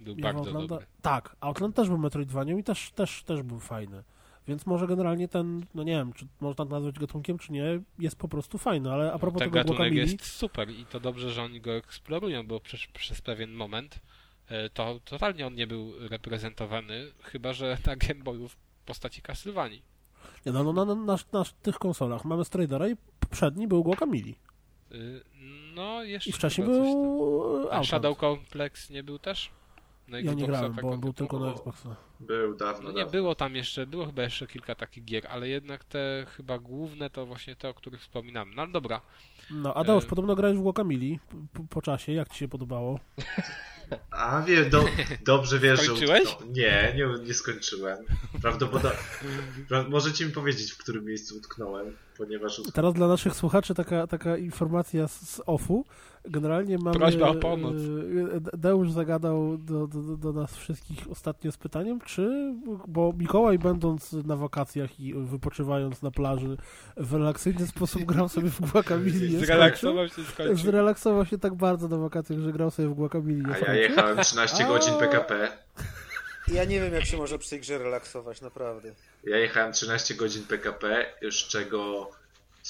[0.00, 0.86] Był Ja bardzo Outlanda- dobry.
[1.02, 4.04] Tak, Outland też był Metroidvanią i też, też, też był fajny.
[4.48, 8.16] Więc może generalnie ten, no nie wiem, czy można to nazwać gatunkiem, czy nie, jest
[8.16, 11.42] po prostu fajny, ale a propos Ten tego gatunek jest super i to dobrze, że
[11.42, 14.00] oni go eksplorują, bo przez, przez pewien moment
[14.48, 18.56] e, to totalnie on nie był reprezentowany, chyba że na Game Boyu w
[18.86, 19.82] postaci Castlevanii.
[20.46, 24.32] Nie, no, no na, na, na, na tych konsolach mamy Stradera i poprzedni był Guacamole.
[24.92, 25.24] Y,
[25.74, 27.84] No, jeszcze I wcześniej był A.
[27.84, 29.50] Shadow Complex nie był też?
[30.10, 31.96] Na Ja nie grałem, tak bo on był tylko na Xboxa.
[32.20, 33.12] Był dawno, No nie, dawno.
[33.12, 37.26] było tam jeszcze, było chyba jeszcze kilka takich gier, ale jednak te chyba główne to
[37.26, 38.54] właśnie te, o których wspominam.
[38.54, 39.00] No ale dobra,
[39.50, 41.16] No, Adeusz, E, podobno grałeś w Guacamole
[41.52, 42.12] po, po czasie.
[42.12, 43.00] Jak ci się podobało?
[44.10, 44.84] A wie, do,
[45.24, 46.20] dobrze wiesz, że.
[46.48, 47.98] Nie, nie, nie skończyłem.
[48.42, 48.98] Prawdopodobnie.
[49.70, 52.72] Pra- Możecie mi powiedzieć, w którym miejscu utknąłem, ponieważ utknąłem.
[52.72, 55.84] Teraz dla naszych słuchaczy taka, taka informacja z, z OFU.
[56.24, 56.96] Generalnie mamy...
[56.98, 57.74] Prośba o pomoc.
[57.74, 62.54] e, Deusz zagadał do, do, do- nas wszystkich ostatnio z pytaniem, czy...
[62.88, 66.56] Bo Mikołaj będąc na wakacjach i wypoczywając na plaży
[66.96, 68.60] w relaksyjny sposób grał sobie w
[69.30, 69.46] skończył?
[69.46, 70.56] zrelaksował się, skończył.
[70.56, 72.94] Zrelaksował się tak bardzo na wakacjach, że grał sobie w
[73.42, 73.70] Guacamole.
[73.70, 74.98] nie A ja jechałem 13 godzin A.
[74.98, 75.48] PKP.
[76.48, 78.92] Ja nie wiem, jak się może przy tej grze relaksować, naprawdę.
[79.24, 82.10] Ja jechałem 13 godzin PKP, z czego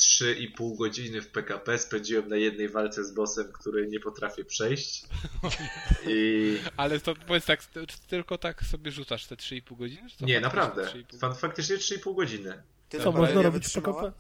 [0.01, 5.05] 3,5 godziny w PKP spędziłem na jednej walce z bossem, który nie potrafię przejść.
[6.09, 7.60] I Ale to powiedz tak,
[8.09, 10.10] tylko tak sobie rzucasz te 3,5 godziny?
[10.10, 10.85] Czy to nie, naprawdę.
[10.85, 11.18] 3,5?
[11.18, 12.62] Fan, faktycznie 3,5 godziny.
[12.89, 13.72] Ty dobra, można robić w?
[13.72, 14.12] PKP?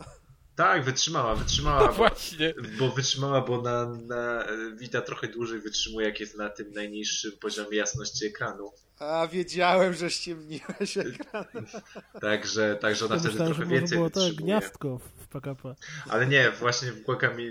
[0.60, 1.80] Tak, wytrzymała, wytrzymała.
[1.80, 2.54] No bo, właśnie.
[2.78, 4.46] bo wytrzymała, bo na, na
[4.76, 8.72] Vita trochę dłużej wytrzymuje, jak jest na tym najniższym poziomie jasności ekranu.
[8.98, 11.44] A, wiedziałem, że ściemniłeś ekran.
[12.20, 15.74] Także, także ona Ja wtedy trochę więcej było to gniazdko w PKP.
[16.08, 17.42] Ale nie, właśnie w Guacamole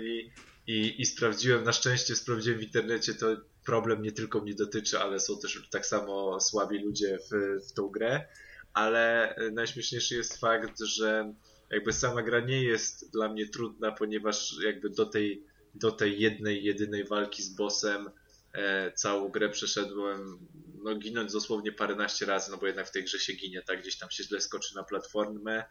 [0.66, 3.26] i, i sprawdziłem, na szczęście sprawdziłem w internecie, to
[3.64, 7.88] problem nie tylko mnie dotyczy, ale są też tak samo słabi ludzie w, w tą
[7.88, 8.24] grę,
[8.72, 11.34] ale e, najśmieszniejszy jest fakt, że
[11.70, 15.44] jakby sama gra nie jest dla mnie trudna, ponieważ jakby do tej,
[15.74, 18.10] do tej jednej, jedynej walki z bossem
[18.52, 20.38] e, całą grę przeszedłem
[20.82, 23.80] no, ginąć dosłownie paręnaście razy, no bo jednak w tej grze się ginie, tak?
[23.80, 25.64] Gdzieś tam się źle skoczy na platformę.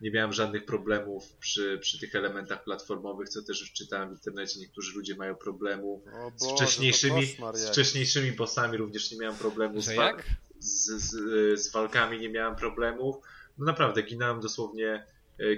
[0.00, 4.60] Nie miałem żadnych problemów przy, przy tych elementach platformowych, co też już czytałem w internecie.
[4.60, 6.02] Niektórzy ludzie mają problemu
[6.36, 10.16] z Boże, to wcześniejszymi, z wcześniejszymi bossami również nie miałem problemu z, wa-
[10.58, 13.16] z, z, z walkami nie miałem problemów.
[13.58, 15.06] No naprawdę, ginąłem dosłownie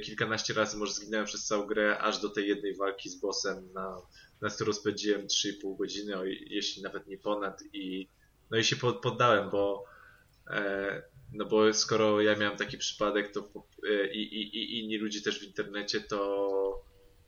[0.04, 3.96] kilkanaście razy, może zginąłem przez całą grę, aż do tej jednej walki z bossem, na,
[4.40, 8.08] na którą spędziłem 3,5 godziny, o, jeśli nawet nie ponad i
[8.50, 9.84] no i się pod- poddałem, bo
[10.50, 13.52] e, no bo skoro ja miałem taki przypadek, to
[13.90, 16.84] e, i, i, i inni ludzie też w internecie, to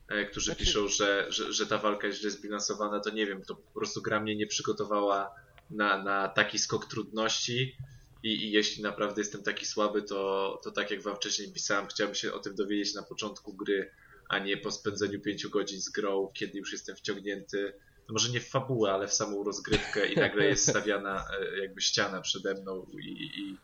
[0.09, 3.43] e, którzy Znaczy- piszą, że, że, że ta walka jest źle zbilansowana, to nie wiem,
[3.43, 5.31] to po prostu gra mnie nie przygotowała
[5.71, 7.77] na, na taki skok trudności
[8.23, 12.15] i, i jeśli naprawdę jestem taki słaby, to, to tak jak wam wcześniej pisałem, chciałbym
[12.15, 13.91] się o tym dowiedzieć na początku gry,
[14.29, 17.73] a nie po spędzeniu pięciu godzin z grą, kiedy już jestem wciągnięty,
[18.09, 21.81] no może nie w fabułę, ale w samą rozgrywkę i nagle jest stawiana e, jakby
[21.81, 23.57] ściana przede mną i, i,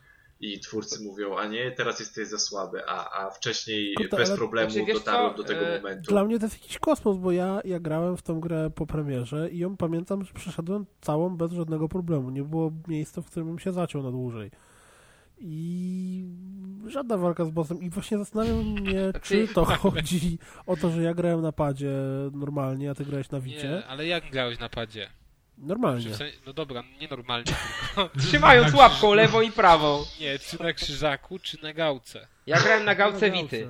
[0.45, 4.39] i twórcy mówią, a nie, teraz jesteś za słaby, a, a wcześniej Kurde, bez ale-
[4.39, 6.11] problemu Znaczy, dotarłem do tego e, momentu.
[6.11, 9.51] Dla mnie to jest jakiś kosmos, bo ja, ja grałem w tą grę po premierze
[9.51, 12.31] i ją pamiętam, że przeszedłem całą bez żadnego problemu.
[12.31, 14.51] Nie było miejsca, w którym bym się zaciął na dłużej.
[15.39, 16.25] I
[16.87, 17.83] żadna walka z bossem.
[17.83, 21.93] I właśnie zastanawiam mnie, czy to chodzi o to, że ja grałem na padzie
[22.33, 23.69] normalnie, a ty grałeś na wicie.
[23.69, 25.09] Nie, ale jak grałeś na padzie?
[25.59, 26.11] Normalnie.
[26.11, 27.53] w sensie, no dobra, nie normalnie,
[27.95, 30.05] tylko Trzymając łapką lewą i prawą.
[30.21, 32.27] nie, czy na krzyżaku, czy na gałce.
[32.47, 33.69] Ja grałem na gałce Wity.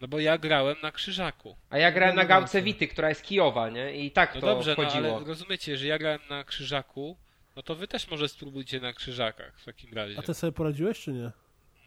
[0.00, 1.56] No bo ja grałem na krzyżaku.
[1.70, 2.62] A ja grałem na gałce.
[2.62, 3.96] Wity, która jest Kijowa, nie?
[3.96, 5.16] I tak No to dobrze, no chodziło.
[5.16, 7.16] ale rozumiecie, że ja grałem na krzyżaku,
[7.56, 10.18] no to wy też może spróbujcie na krzyżakach w takim razie.
[10.18, 11.30] A ty sobie poradziłeś, czy nie?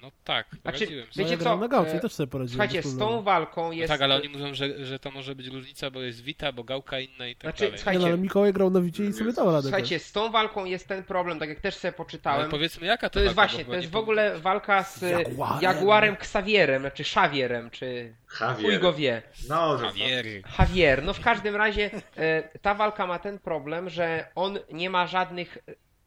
[0.05, 1.25] No tak, Znaczy, poradziłem No sobie.
[1.25, 2.67] Wiecie co, na gałce i też sobie poradziłem.
[2.69, 3.91] Słuchajcie, z tą walką No jest...
[3.93, 6.99] tak, ale oni mówią, że, że to może być różnica, bo jest Vita, bo gałka
[6.99, 7.77] inna i tak Znaczy, dalej.
[7.79, 9.61] słuchaj- Nie, no, ale Mikołaj grał na wicie i sobie dał radę.
[9.61, 12.49] Słuchajcie, z tą walką jest ten problem, tak jak też sobie Ale poczytałem.
[12.51, 15.61] powiedzmy jaka to To jest walka, właśnie, to jest w ogóle walka z Jaguarem.
[15.61, 18.81] Jaguarem Xavierem, znaczy Xavierem, czy chuj Javier.
[18.81, 19.21] go wie.
[19.49, 20.43] No, no, Javiery.
[20.59, 21.03] Javier.
[21.03, 25.57] No w każdym razie e, ta walka ma ten problem, że on nie ma żadnych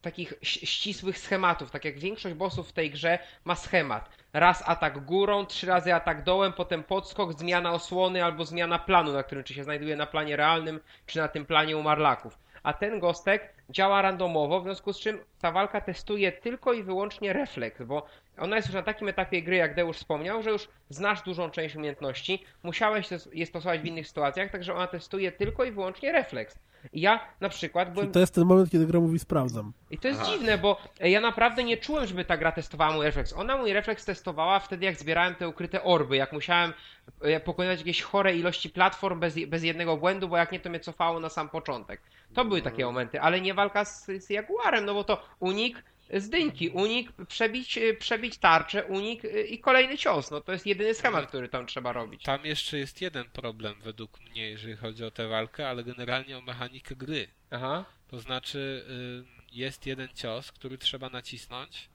[0.03, 4.11] takich ścisłych schematów, tak jak większość bossów w tej grze ma schemat.
[4.33, 9.23] Raz atak górą, trzy razy atak dołem, potem podskok, zmiana osłony albo zmiana planu, na
[9.23, 12.39] którym czy się znajduje na planie realnym, czy na tym planie umarlaków.
[12.63, 17.33] A ten gostek działa randomowo, w związku z czym ta walka testuje tylko i wyłącznie
[17.33, 18.07] refleks, bo
[18.41, 21.77] ona jest już na takim etapie gry, jak Deusz wspomniał, że już znasz dużą część
[21.77, 26.59] umiejętności, musiałeś je stosować w innych sytuacjach, także ona testuje tylko i wyłącznie refleks.
[26.93, 29.73] I ja na przykład byłem Czyli to jest ten moment, kiedy gra mówi sprawdzam.
[29.91, 30.31] i to jest Aha.
[30.31, 33.33] dziwne, bo e, ja naprawdę nie czułem, żeby ta gra testowała mój refleks.
[33.33, 36.73] Ona mój refleks testowała wtedy, jak zbierałem te ukryte orby, jak musiałem
[37.21, 40.81] e, pokonywać jakieś chore ilości platform bez, bez jednego błędu, bo jak nie, to mnie
[40.81, 42.01] cofało na sam początek.
[42.35, 46.29] To były takie momenty, ale nie walka z, z Jaguarem, no bo to unik z
[46.29, 50.31] dyńki, unik przebić, e, przebić tarczę, unik e, i kolejny cios.
[50.31, 52.23] No to jest jedyny schemat, który tam trzeba robić.
[52.23, 56.41] Tam jeszcze jest jeden problem według mnie, jeżeli chodzi o tę walkę, ale generalnie o
[56.41, 57.29] mechanikę gry.
[57.51, 57.85] Aha.
[58.09, 61.89] To znaczy y, jest jeden cios, który trzeba nacisnąć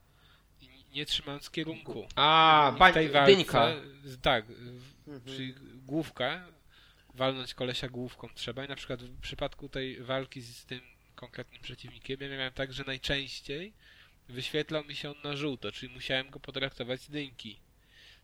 [0.94, 2.06] nie trzymając kierunku.
[2.16, 3.72] A, I w tej walce, dyńka.
[4.22, 4.44] tak,
[5.06, 5.54] w- czyli
[5.86, 6.46] główka,
[7.14, 10.80] walnąć kolesia główką trzeba i na przykład w przypadku tej walki z tym
[11.14, 13.72] konkretnym przeciwnikiem ja miałem tak, że najczęściej
[14.28, 17.60] wyświetlał mi się on na żółto, czyli musiałem go potraktować z dynki.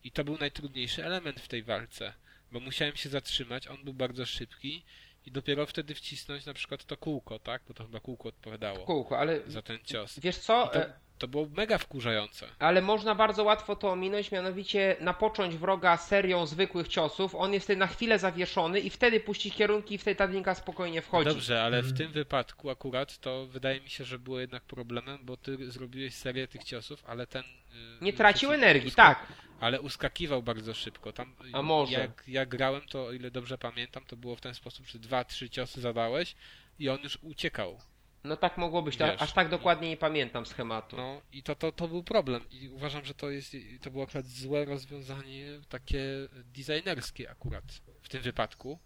[0.05, 2.15] I to był najtrudniejszy element w tej walce,
[2.53, 4.83] bo musiałem się zatrzymać, on był bardzo szybki
[5.27, 7.63] i dopiero wtedy wcisnąć na przykład to kółko, tak?
[7.69, 10.19] Bo to chyba kółko odpowiadało Kółko, ale za ten cios.
[10.19, 10.67] wiesz co?
[10.73, 12.47] To, e, to było mega wkurzające.
[12.59, 17.79] Ale można bardzo łatwo to ominąć, mianowicie napocząć wroga serią zwykłych ciosów, on jest wtedy
[17.79, 21.29] na chwilę zawieszony i wtedy puścić kierunki i wtedy ta drinka spokojnie wchodzi.
[21.31, 25.37] Dobrze, ale w tym wypadku akurat to wydaje mi się, że było jednak problemem, bo
[25.37, 27.43] ty zrobiłeś serię tych ciosów, ale ten.
[27.43, 29.27] y, Nie tracił energii, tak.
[29.61, 31.13] Ale uskakiwał bardzo szybko.
[31.13, 31.93] Tam, A może.
[31.93, 35.25] Jak ja grałem, to o ile dobrze pamiętam, to było w ten sposób, że dwa,
[35.25, 36.35] trzy ciosy zadałeś
[36.79, 37.79] i on już uciekał.
[38.25, 39.23] No tak mogło być, Wiesz.
[39.23, 40.97] aż tak dokładnie nie pamiętam schematu.
[40.97, 42.45] No i to, to, to był problem.
[42.51, 46.03] I uważam, że to jest to było akurat złe rozwiązanie, takie
[46.45, 47.65] designerskie akurat
[48.03, 48.79] w tym wypadku.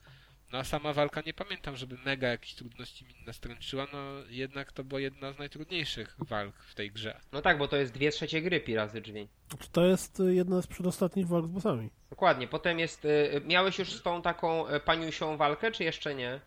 [0.53, 3.99] No a sama walka nie pamiętam, żeby mega jakieś trudności mi nastręczyła, no
[4.29, 7.21] jednak to była jedna z najtrudniejszych walk w tej grze.
[7.33, 9.29] No tak, bo to jest dwie trzecie gry Pirazy Drzwi.
[9.73, 11.91] To jest y, jedna z przedostatnich walk z bossami?
[12.11, 16.41] Dokładnie, potem jest, y, miałeś już z tą taką y, paniusią walkę, czy jeszcze nie?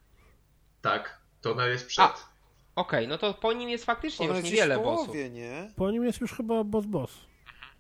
[0.82, 2.06] Tak, to ona jest przed.
[2.06, 2.37] A.
[2.78, 5.16] Okej, no to po nim jest faktycznie Ona już gdzieś niewiele w bossów.
[5.32, 5.72] nie?
[5.76, 7.10] Po nim jest już chyba boss-boss.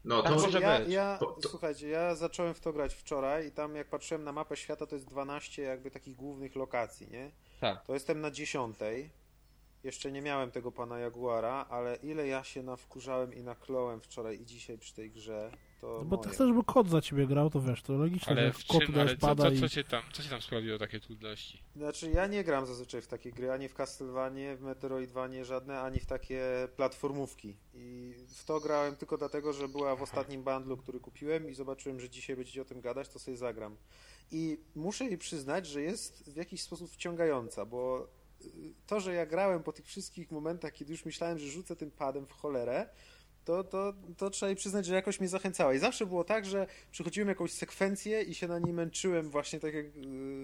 [0.06, 0.90] No Tak to może ja, być.
[0.90, 4.32] ja, To- to- Słuchajcie, ja zacząłem w to grać wczoraj i tam jak patrzyłem na
[4.32, 7.32] mapę świata, to jest 12 jakby takich głównych lokacji, nie?
[7.61, 7.86] Tak.
[7.86, 9.10] To jestem na dziesiątej
[9.84, 14.45] jeszcze nie miałem tego pana Jaguara, ale ile ja się nawkurzałem i nakląłem wczoraj i
[14.45, 15.52] dzisiaj przy tej grze,
[15.82, 16.36] to No bo ty moje.
[16.36, 19.16] chcesz, żeby kod za ciebie grał, to wiesz, to logiczne, Ale że w kot ale
[19.18, 19.60] co, pada co, i...
[19.60, 21.62] co, cię tam, co cię tam sprawiło takie trudności?
[21.76, 25.99] Znaczy, ja nie gram zazwyczaj w takie gry, ani w Castlevanie, w Metroidvanie żadne, ani
[25.99, 26.41] w takie
[26.76, 27.58] platformówki.
[27.74, 31.99] I w to grałem tylko dlatego, że była w ostatnim bundlu, który kupiłem i zobaczyłem,
[31.99, 33.76] że dzisiaj będziecie o tym gadać, to sobie zagram.
[34.32, 38.08] I muszę jej przyznać, że jest w jakiś sposób wciągająca, bo
[38.41, 41.91] y, to, że ja grałem po tych wszystkich momentach, kiedy już myślałem, że rzucę tym
[41.91, 42.90] padem w cholerę,
[43.48, 45.74] to, to, to trzeba jej przyznać, że jakoś mnie zachęcała.
[45.74, 49.74] I zawsze było tak, że przychodziłem jakąś sekwencję i się na niej męczyłem, właśnie tak
[49.74, 49.90] jak y,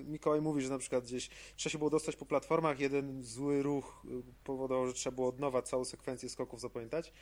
[0.05, 4.05] Mikołaj mówi, że na przykład gdzieś trzeba się było dostać po platformach, jeden zły ruch
[4.05, 7.13] y, powodował, że trzeba było od nowa całą sekwencję skoków zapamiętać.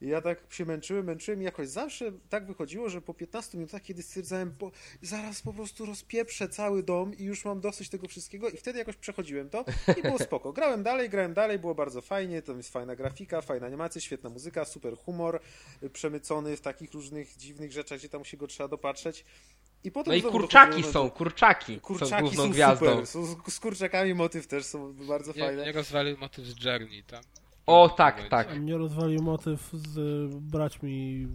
[0.00, 3.82] I ja tak się męczyłem, męczyłem i jakoś zawsze tak wychodziło, że po 15 minutach,
[3.82, 4.70] kiedy stwierdzałem, po,
[5.02, 8.96] zaraz po prostu rozpieprzę cały dom i już mam dosyć tego wszystkiego i wtedy jakoś
[8.96, 9.64] przechodziłem to
[9.98, 10.52] i było spoko.
[10.52, 14.64] Grałem dalej, grałem dalej, było bardzo fajnie, tam jest fajna grafika, fajna animacja, świetna muzyka,
[14.64, 15.40] super humor,
[15.82, 19.24] y, przemycony w takich różnych dziwnych rzeczach, gdzie tam się go trzeba dopatrzeć.
[19.84, 22.86] I potem No i kurczaki są, do- kurczaki, są Kurczaki główną są gwiazdą.
[22.90, 25.64] super, są, z kurczakami motyw też są bardzo fajne.
[25.64, 27.22] nie rozwalił motyw z Journey tam.
[27.66, 28.58] O, tak, tak.
[28.58, 31.26] Mnie rozwalił motyw z y, braćmi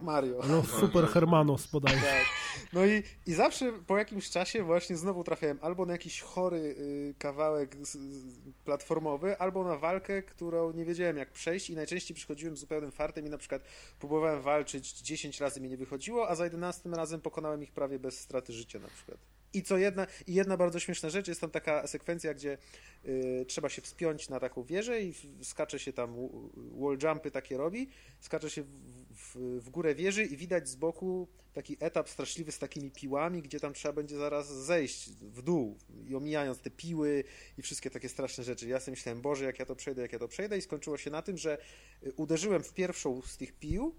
[0.00, 0.40] y, Mario.
[0.48, 2.00] Los Super Hermanos bodajże.
[2.00, 2.26] Tak.
[2.72, 7.14] No i, i zawsze po jakimś czasie właśnie znowu trafiałem albo na jakiś chory y,
[7.18, 12.56] kawałek z, z, platformowy, albo na walkę, którą nie wiedziałem jak przejść i najczęściej przychodziłem
[12.56, 13.62] z zupełnym fartem i na przykład
[13.98, 18.20] próbowałem walczyć 10 razy mi nie wychodziło, a za 11 razem pokonałem ich prawie bez
[18.20, 19.35] straty życia na przykład.
[19.56, 22.58] I co jedna, i jedna bardzo śmieszna rzecz, jest tam taka sekwencja, gdzie
[23.04, 26.16] y, trzeba się wspiąć na taką wieżę i skacze się tam,
[26.54, 27.88] wall jumpy takie robi,
[28.20, 28.68] skacze się w,
[29.10, 33.60] w, w górę wieży i widać z boku taki etap straszliwy z takimi piłami, gdzie
[33.60, 35.78] tam trzeba będzie zaraz zejść w dół
[36.08, 37.24] i omijając te piły
[37.58, 38.68] i wszystkie takie straszne rzeczy.
[38.68, 41.10] Ja sobie myślałem, Boże, jak ja to przejdę, jak ja to przejdę i skończyło się
[41.10, 41.58] na tym, że
[42.02, 43.94] y, uderzyłem w pierwszą z tych pił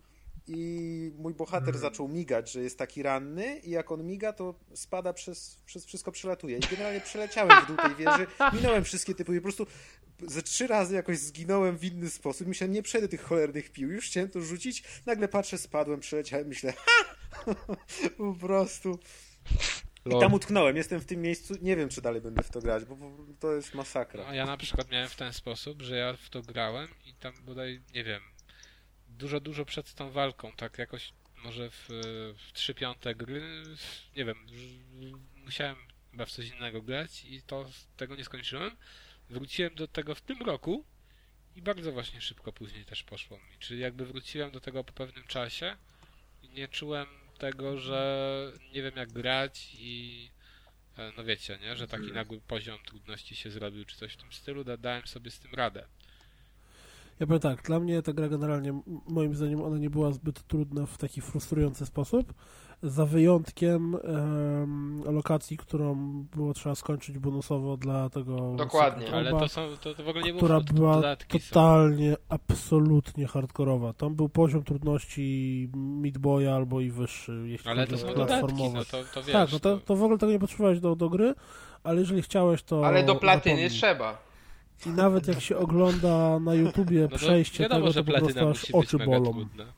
[0.47, 5.13] i mój bohater zaczął migać, że jest taki ranny i jak on miga, to spada
[5.13, 6.57] przez, przez wszystko przelatuje.
[6.57, 9.67] I generalnie przeleciałem w dół tej wieży, minąłem wszystkie typy i po prostu
[10.21, 12.47] ze trzy razy jakoś zginąłem w inny sposób.
[12.47, 13.91] Myślałem, nie przejdę tych cholernych pił.
[13.91, 17.15] Już chciałem to rzucić, nagle patrzę, spadłem, przeleciałem, myślę, ha!
[18.17, 18.99] po prostu.
[20.05, 22.85] I tam utknąłem, jestem w tym miejscu, nie wiem, czy dalej będę w to grać,
[22.85, 24.23] bo bo to jest masakra.
[24.27, 27.33] No, ja na przykład miałem w ten sposób, że ja w to grałem i tam
[27.45, 28.21] bodaj, nie wiem,
[29.17, 31.13] dużo, dużo przed tą walką, tak jakoś
[31.43, 31.85] może w,
[32.37, 33.63] w 3 piąte gry,
[34.15, 34.45] nie wiem,
[35.35, 35.77] musiałem
[36.11, 38.77] chyba w coś innego grać i to tego nie skończyłem.
[39.29, 40.85] Wróciłem do tego w tym roku
[41.55, 43.57] i bardzo właśnie szybko później też poszło mi.
[43.59, 45.77] Czyli jakby wróciłem do tego po pewnym czasie
[46.43, 47.07] i nie czułem
[47.37, 50.29] tego, że nie wiem jak grać i
[50.97, 54.31] e, no wiecie, nie, że taki nagły poziom trudności się zrobił czy coś w tym
[54.31, 55.87] stylu, da, dałem sobie z tym radę.
[57.19, 60.85] Ja powiem tak, dla mnie ta gra generalnie, moim zdaniem, ona nie była zbyt trudna
[60.85, 62.33] w taki frustrujący sposób,
[62.83, 65.95] za wyjątkiem em, lokacji, którą
[66.35, 70.31] było trzeba skończyć bonusowo dla tego Dokładnie, Ale to są, to, to w ogóle nie
[70.33, 71.47] było która to była dodatki są.
[71.47, 73.93] totalnie, absolutnie hardkorowa.
[73.93, 78.27] Tam był poziom trudności Meat Boya albo i wyższy, jeśli Ale chodzi to o dodatki,
[78.39, 78.77] platformowe.
[78.79, 79.33] no to, to wiesz.
[79.33, 81.33] tak, no to, to w ogóle tego nie potrzebowałeś do, do gry,
[81.83, 83.69] ale jeżeli chciałeś, to Ale do platyny zapomnij.
[83.79, 84.26] trzeba.
[84.85, 88.11] I nawet jak się ogląda na YouTubie no to przejście wiadomo, tego, że to po
[88.11, 89.31] platyna prostu aż musi być oczy mega bolą.
[89.33, 89.73] trudna.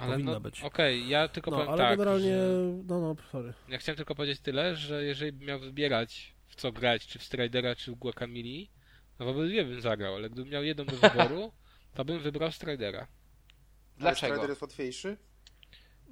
[0.00, 0.62] Ale Powinna no, być.
[0.62, 3.54] okej, ja tylko No, powiem ale tak, generalnie, że no no, sorry.
[3.68, 7.22] ja chciałem tylko powiedzieć tyle, że jeżeli bym miał wybierać w co grać, czy w
[7.22, 8.66] Stridera, czy w Guacamole,
[9.18, 11.52] no w obydwie bym zagrał, ale gdybym miał jedną do wyboru,
[11.94, 13.06] to bym wybrał Stridera.
[13.98, 14.32] Dlaczego?
[14.34, 15.16] Strider jest łatwiejszy?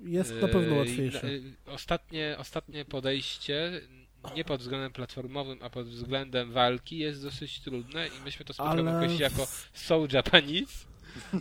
[0.02, 1.34] Jest na pewno Yy, łatwiejsze.
[1.36, 3.80] i- Ostatnie, ostatnie podejście,
[4.36, 8.90] nie pod względem platformowym, a pod względem walki jest dosyć trudne i myśmy to spotkamy
[8.90, 10.86] Ale jako so Japanese,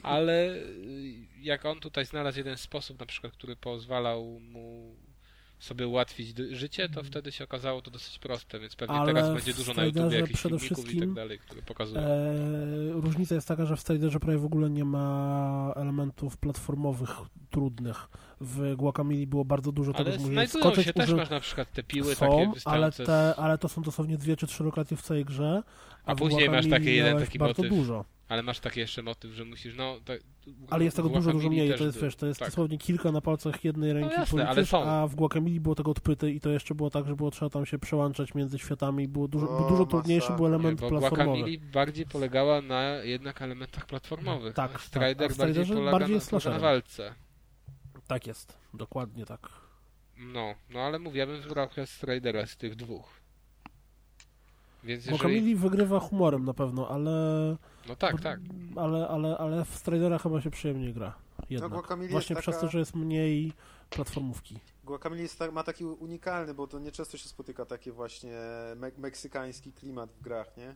[0.04, 4.96] ale y, jak on tutaj znalazł jeden sposób, na przykład, który pozwalał mu
[5.62, 9.54] sobie ułatwić życie, to wtedy się okazało to dosyć proste, więc pewnie Ale teraz będzie
[9.54, 12.02] dużo na YouTube jakichś filmików i tak dalej, które pokazują.
[12.02, 17.10] E, różnica jest taka, że w Striderze prawie w ogóle nie ma elementów platformowych
[17.50, 18.08] trudnych.
[18.44, 21.84] W Guacamole było bardzo dużo tego, że znajdują skoczyć, się też, masz na przykład te
[21.84, 25.26] piły są, takie ale, te, ale to są dosłownie dwie czy trzy lokacje w całej
[25.26, 25.64] grze.
[26.06, 27.78] A w później masz taki jeden taki bardzo motyw.
[27.78, 28.06] dużo.
[28.30, 30.00] Ale masz taki jeszcze motyw, że musisz, no...
[30.06, 30.20] Tak,
[30.70, 31.78] Ale jest tego dużo, dużo mniej.
[31.78, 32.50] To jest, wiesz, to jest tak.
[32.50, 34.84] dosłownie kilka na palcach jednej ręki jasne, ale policzysz, są.
[34.84, 37.66] a w Guacamole było tego odpyty i to jeszcze było tak, że było trzeba tam
[37.66, 39.08] się przełączać między światami.
[39.08, 41.40] Było dużo, O, dużo trudniejszy był Nie, element bo platformowy.
[41.40, 44.54] Guacamole bardziej polegała na jednak elementach platformowych.
[44.54, 47.14] Tak, a tak, Strider a w bardziej polega bardziej na, na walce.
[48.12, 49.50] Tak jest, dokładnie tak.
[50.18, 53.10] No, no ale mówię, ja bym wybrał Stridera z tych dwóch.
[54.84, 55.30] Więc Bo jeżeli...
[55.34, 57.12] Kamili wygrywa humorem na pewno, ale,
[57.88, 58.40] No tak, tak.
[58.76, 61.14] ale, ale, ale w Stridera chyba się przyjemnie gra.
[61.50, 61.72] Jednak.
[61.72, 63.54] Guacamelee Właśnie jest przez taka- to, że jest mniej
[63.90, 64.60] platformówki.
[64.84, 68.38] Guacamole jest tak, ma taki unikalny, bo to nieczęsto się spotyka taki właśnie
[68.76, 70.76] me meksykański klimat w grach, nie?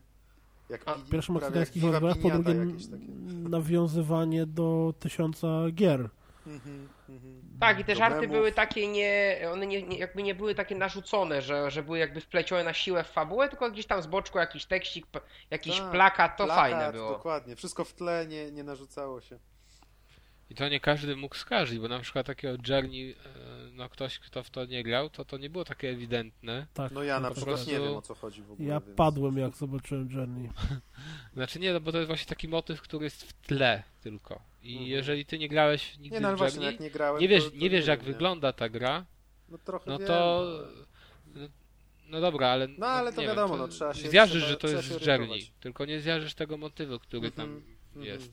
[0.70, 3.50] Jak A, pi- Pierwszy meksykański jak Viva horror, po Piñata drugie takie.
[3.50, 6.10] nawiązywanie do tysiąca gier.
[6.48, 7.42] Mhm, mhm.
[7.60, 11.42] Tak, i te żarty były takie nie, one nie, nie, jakby nie były takie narzucone,
[11.42, 14.66] że, że były jakby wplecione na siłę w fabułę, tylko gdzieś tam z boczku jakiś
[14.66, 15.06] tekstik,
[15.52, 17.12] jakiś Tak, plakat, to Plakat, fajne było.
[17.12, 19.40] Dokładnie, wszystko w tle, nie, nie narzucało się.
[20.50, 23.16] I to nie każdy mógł skarżyć, bo na przykład takiego Journey, e,
[23.72, 26.68] no ktoś, kto w to nie grał, to to nie było takie ewidentne.
[26.74, 27.68] Tak, No ja na tak, przykład tak.
[27.68, 28.70] nie prostu- wiem o co chodzi w ogóle.
[28.70, 28.96] Ja więc...
[28.96, 30.50] padłem jak zobaczyłem Journey.
[31.36, 34.42] Znaczy nie, no bo to jest właśnie taki motyw, który jest w tle tylko.
[34.66, 34.90] I Mhm.
[34.90, 37.50] jeżeli ty nie grałeś nigdy Nie, no w właśnie, jak nie grałem, nie wiesz, to,
[37.52, 38.14] to nie wiesz jak wiem, nie?
[38.14, 39.06] wygląda ta gra,
[39.50, 40.46] No trochę no wiem, to...
[41.36, 41.42] no.
[41.42, 41.48] No,
[42.10, 42.68] no dobra, ale...
[42.68, 45.08] No, ale to nie wiadomo, wiem, no, trzeba się- Zjarzysz, trzeba- że to jest z
[45.08, 47.64] Journey, tylko nie zjarzysz tego motywu, który tam Mhm,
[47.96, 48.06] mhm.
[48.06, 48.32] jest.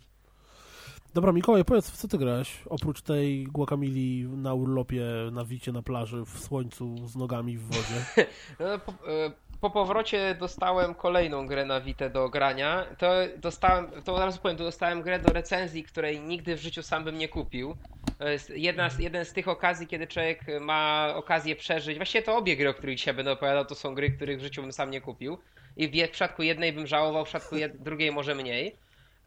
[1.14, 2.62] Dobra, Mikołaj, powiedz, w co ty grałeś?
[2.66, 8.04] Oprócz tej guacamili na urlopie, na wicie na plaży, w słońcu, z nogami w wodzie.
[8.60, 9.32] No, po, e,
[9.62, 12.86] po powrocie dostałem kolejną grę na Vita do grania.
[12.98, 16.82] To dostałem, to od razu powiem, to dostałem grę do recenzji, której nigdy w życiu
[16.82, 17.76] sam bym nie kupił.
[18.18, 21.96] To jest jedna z, jeden z tych okazji, kiedy człowiek ma okazję przeżyć.
[21.96, 24.62] Właściwie to obie gry, o których dzisiaj będę opowiadał, to są gry, których w życiu
[24.62, 25.38] bym sam nie kupił.
[25.76, 28.76] I w, przypadku jednej bym żałował, w przypadku drugiej może mniej.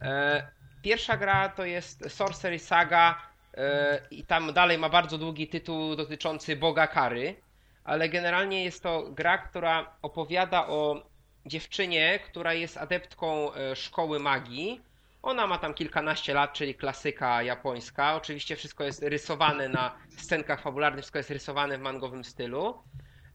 [0.02, 0.48] E,
[0.82, 3.22] pierwsza gra to jest Sorcery Saga
[3.58, 7.45] e, i tam dalej ma bardzo długi tytuł dotyczący Boga Kary
[7.86, 11.10] ale generalnie jest to gra, która opowiada o
[11.46, 14.82] dziewczynie, która jest adeptką e, szkoły magii.
[15.22, 18.16] Ona ma tam kilkanaście lat, czyli klasyka japońska.
[18.16, 22.84] Oczywiście wszystko jest rysowane na scenkach fabularnych, wszystko jest rysowane w mangowym stylu.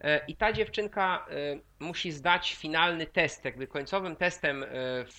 [0.01, 1.35] E, I ta dziewczynka e,
[1.85, 3.45] musi zdać finalny test.
[3.45, 4.65] Jakby końcowym testem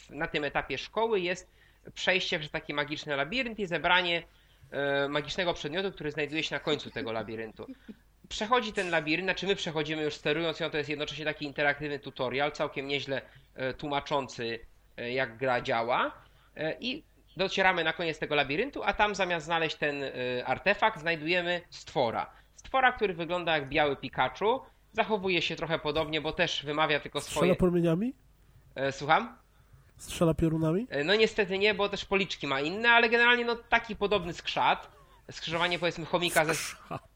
[0.09, 1.51] na tym etapie szkoły jest
[1.93, 4.23] przejście przez taki magiczny labirynt i zebranie
[5.09, 7.67] magicznego przedmiotu, który znajduje się na końcu tego labiryntu
[8.31, 12.51] przechodzi ten labirynt, znaczy my przechodzimy już sterując ją, to jest jednocześnie taki interaktywny tutorial,
[12.51, 13.21] całkiem nieźle
[13.55, 14.59] e, tłumaczący
[14.97, 16.11] e, jak gra działa
[16.55, 17.03] E, i
[17.37, 20.03] docieramy na koniec tego labiryntu, a tam zamiast znaleźć ten
[20.45, 22.31] artefakt znajdujemy stwora.
[22.55, 24.61] Stwora, który wygląda jak biały Pikachu,
[24.93, 27.55] zachowuje się trochę podobnie, bo też wymawia tylko Strzela swoje...
[27.55, 28.13] promieniami?
[28.75, 29.37] E, Słucham?
[29.97, 30.87] Strzela piorunami?
[31.05, 34.91] No niestety nie, bo też policzki ma inne, ale generalnie no taki podobny skrzat.
[35.31, 36.53] Skrzyżowanie powiedzmy chomika ze,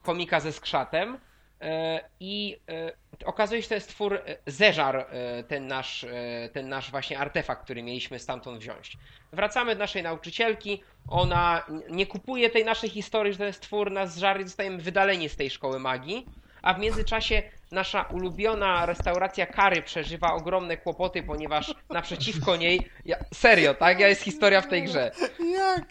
[0.05, 1.17] chomika ze skrzatem.
[1.61, 2.91] E, I e,
[3.25, 5.07] okazuje się, że to jest twór e, zeżar
[5.47, 6.05] ten nasz,
[6.53, 8.97] ten nasz właśnie artefakt, który mieliśmy stamtąd wziąć.
[9.33, 10.83] Wracamy do naszej nauczycielki.
[11.07, 15.35] Ona nie kupuje tej naszej historii, że ten twór nas żar i zostajemy wydaleni z
[15.35, 16.25] tej szkoły magii.
[16.61, 17.43] A w międzyczasie
[17.76, 22.89] nasza ulubiona restauracja Kary przeżywa ogromne kłopoty, ponieważ naprzeciwko niej.
[23.06, 23.99] Ja, serio, tak?
[23.99, 25.11] Ja jest historia w tej grze.
[25.39, 25.84] Jak?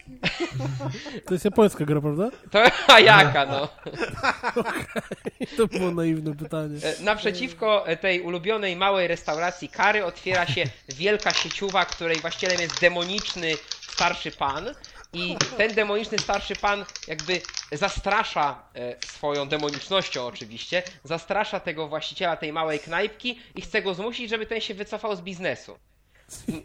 [1.25, 2.29] To jest japońska gra, prawda?
[2.51, 2.63] To
[2.95, 3.67] a jaka, no.
[5.57, 6.77] To było naiwne pytanie.
[6.83, 13.51] E, Naprzeciwko tej ulubionej małej restauracji Kary otwiera się wielka sieciowa, której właścicielem jest demoniczny
[13.81, 14.69] starszy pan.
[15.15, 22.53] I ten demoniczny starszy pan jakby zastrasza e, swoją demonicznością oczywiście, zastrasza tego właściciela tej
[22.53, 25.77] małej knajpki i chce go zmusić, żeby ten się wycofał z biznesu.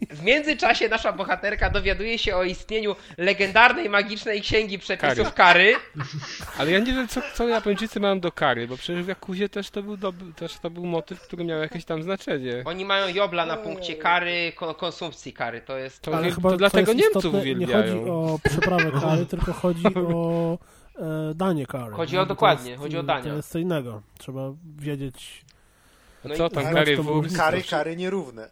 [0.09, 5.75] W międzyczasie nasza bohaterka dowiaduje się o istnieniu legendarnej magicznej księgi przepisów kary.
[6.57, 9.69] Ale ja nie wiem, co, co Japończycy mają do kary, bo przecież w Jakuzie też
[9.69, 9.97] to był,
[10.35, 12.63] też to był motyw, który miał jakieś tam znaczenie.
[12.65, 15.61] Oni mają jobla na punkcie kary, kon- konsumpcji kary.
[15.61, 16.01] To jest.
[16.01, 17.93] To, Ale chyba to dlatego jest Niemców istotne, Nie uwielbiają.
[17.99, 19.83] chodzi o przyprawę kary, tylko chodzi
[20.15, 20.57] o
[20.99, 21.91] e, danie kary.
[21.95, 23.33] Chodzi o to dokładnie, jest, chodzi o To dania.
[23.33, 24.01] jest co innego.
[24.17, 24.41] Trzeba
[24.79, 25.41] wiedzieć...
[26.23, 28.49] No co tam, kary było- Kary, kary nierówne.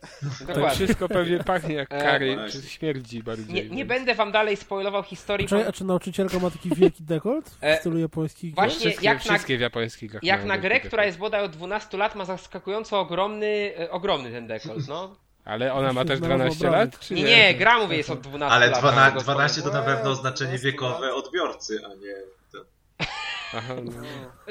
[0.53, 3.53] To wszystko pewnie pachnie jak E, kary, czy śmierdzi bardziej.
[3.55, 5.47] Nie, nie będę wam dalej spoilował historii.
[5.47, 8.55] Bo a czy nauczycielka ma taki wielki dekolt w E, stylu japońskich gier?
[8.55, 10.87] właśnie- Wszystkie, jak na- wszystkie w japońskich grach Jak na grę, dekolt.
[10.87, 15.15] która jest bodaj od 12 lat, ma zaskakująco ogromny, e, ogromny ten dekolt, no.
[15.45, 16.85] Ale ona ma też znalazła 12 obrazy.
[16.91, 17.29] lat, czy Nie, nie?
[17.37, 18.79] nie, gra mówię jest od 12 Ale lat.
[18.79, 22.15] 12, tego 12 to na pewno oznaczenie 12 wiekowe odbiorcy, a nie...
[22.51, 22.61] Ten...
[23.53, 23.91] No.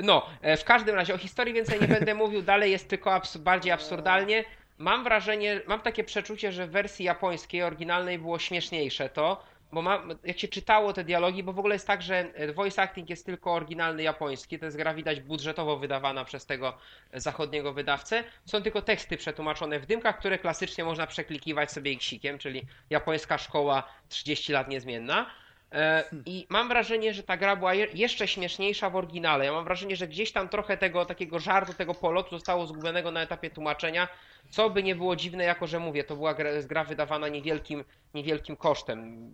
[0.03, 3.39] No, e, w każdym razie o historii więcej nie będę mówił, dalej jest tylko abs-
[3.39, 4.45] bardziej absurdalnie.
[4.79, 9.83] Mam wrażenie, mam takie przeczucie, że w wersji japońskiej, oryginalnej było śmieszniejsze to, bo
[10.25, 13.27] jak się czytało te dialogi, bo w ogóle jest tak, że e, voice acting jest
[13.27, 16.79] tylko oryginalny japoński, to jest gra widać budżetowo wydawana przez tego
[17.12, 22.39] e, zachodniego wydawcę, są tylko teksty przetłumaczone w dymkach, które klasycznie można przeklikiwać sobie ksikiem,
[22.39, 25.31] czyli japońska szkoła 30 lat niezmienna.
[25.73, 29.45] E, I mam wrażenie, że ta gra była je- jeszcze śmieszniejsza w oryginale.
[29.45, 33.23] Ja mam wrażenie, że gdzieś tam trochę tego takiego żartu, tego polotu zostało zgubionego na
[33.23, 34.09] etapie tłumaczenia,
[34.51, 37.85] co by nie było dziwne, jako że mówię, to była gra, gra wydawana niewielkim,
[38.15, 39.31] niewielkim kosztem.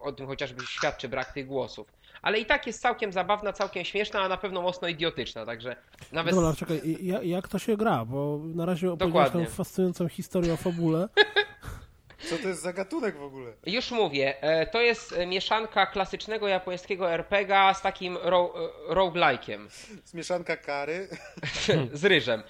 [0.00, 1.86] O tym chociażby świadczy brak tych głosów.
[2.22, 5.76] Ale i tak jest całkiem zabawna, całkiem śmieszna, a na pewno mocno idiotyczna, także
[6.12, 6.34] nawet...
[6.34, 6.80] Dobra, czekaj,
[7.22, 8.04] jak to się gra?
[8.04, 11.08] Bo na razie opowiedziałeś nam fascynującą historię o fabule.
[12.30, 13.52] Co to jest za gatunek w ogóle?
[13.66, 18.54] Już mówię, e, to jest e, mieszanka klasycznego japońskiego RPGa z takim ro,
[18.88, 19.66] e, roguelike'iem.
[20.04, 21.08] Zmieszanka kary.
[21.92, 22.42] z ryżem.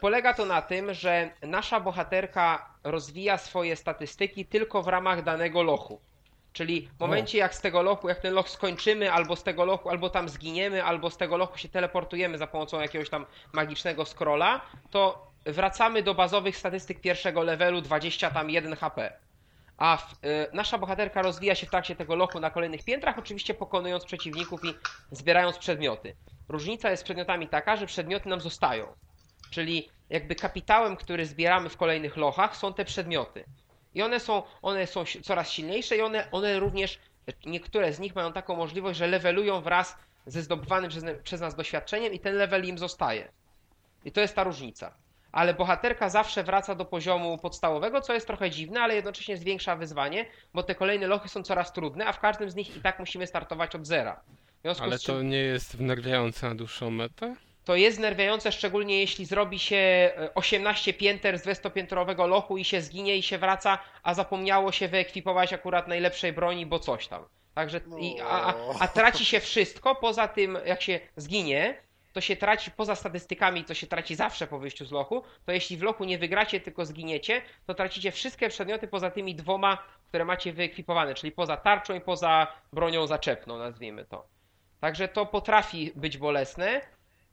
[0.00, 6.00] Polega to na tym, że nasza bohaterka rozwija swoje statystyki tylko w ramach danego lochu.
[6.52, 9.90] Czyli w momencie jak z tego lochu, jak ten loch skończymy, albo z tego lochu,
[9.90, 14.60] albo tam zginiemy, albo z tego lochu się teleportujemy za pomocą jakiegoś tam magicznego scrolla,
[14.90, 19.18] to wracamy do bazowych statystyk pierwszego levelu 20 tam 1 HP.
[19.76, 23.54] A w, y, nasza bohaterka rozwija się w trakcie tego lochu na kolejnych piętrach, oczywiście
[23.54, 24.74] pokonując przeciwników i
[25.10, 26.16] zbierając przedmioty.
[26.48, 28.86] Różnica jest z przedmiotami taka, że przedmioty nam zostają.
[29.50, 33.44] Czyli jakby kapitałem, który zbieramy w kolejnych lochach, są te przedmioty.
[33.94, 36.98] I one są, one są coraz silniejsze i one, one również,
[37.46, 39.96] niektóre z nich mają taką możliwość, że levelują wraz
[40.26, 43.32] ze zdobywanym przez, przez nas doświadczeniem i ten level im zostaje.
[44.04, 44.96] I to jest ta różnica.
[45.36, 50.26] Ale bohaterka zawsze wraca do poziomu podstawowego, co jest trochę dziwne, ale jednocześnie zwiększa wyzwanie,
[50.54, 53.26] bo te kolejne lochy są coraz trudne, a w każdym z nich i tak musimy
[53.26, 54.20] startować od zera.
[54.80, 57.36] Ale to nie jest wnerwiające na dłuższą metę?
[57.66, 62.80] to jest nerwiające, szczególnie jeśli zrobi się e, 18 pięter z 200-piętrowego lochu i się
[62.80, 67.24] zginie i się wraca, a zapomniało się wyekwipować akurat najlepszej broni, bo coś tam.
[67.54, 71.85] Także i, a, a, a traci się wszystko, poza tym jak się zginie,
[72.16, 75.76] to się traci poza statystykami, to się traci zawsze po wyjściu z lochu, to jeśli
[75.76, 79.78] w lochu nie wygracie, tylko zginiecie, to tracicie wszystkie przedmioty poza tymi dwoma,
[80.08, 84.26] które macie wyekwipowane, czyli poza tarczą i poza bronią zaczepną, nazwijmy to.
[84.80, 86.80] Także to potrafi być bolesne,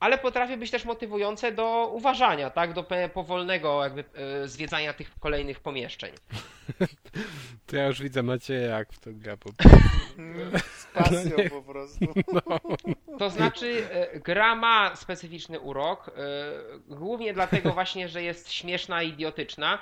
[0.03, 2.73] ale potrafi być też motywujące do uważania, tak?
[2.73, 6.13] Do powolnego jakby e, zwiedzania tych kolejnych pomieszczeń.
[7.67, 9.49] To ja już widzę Macieja, jak w to gra po
[10.77, 12.05] Z pasją po prostu.
[13.19, 16.11] To znaczy, e, gra ma specyficzny urok, e,
[16.95, 19.79] głównie dlatego właśnie, że jest śmieszna i idiotyczna.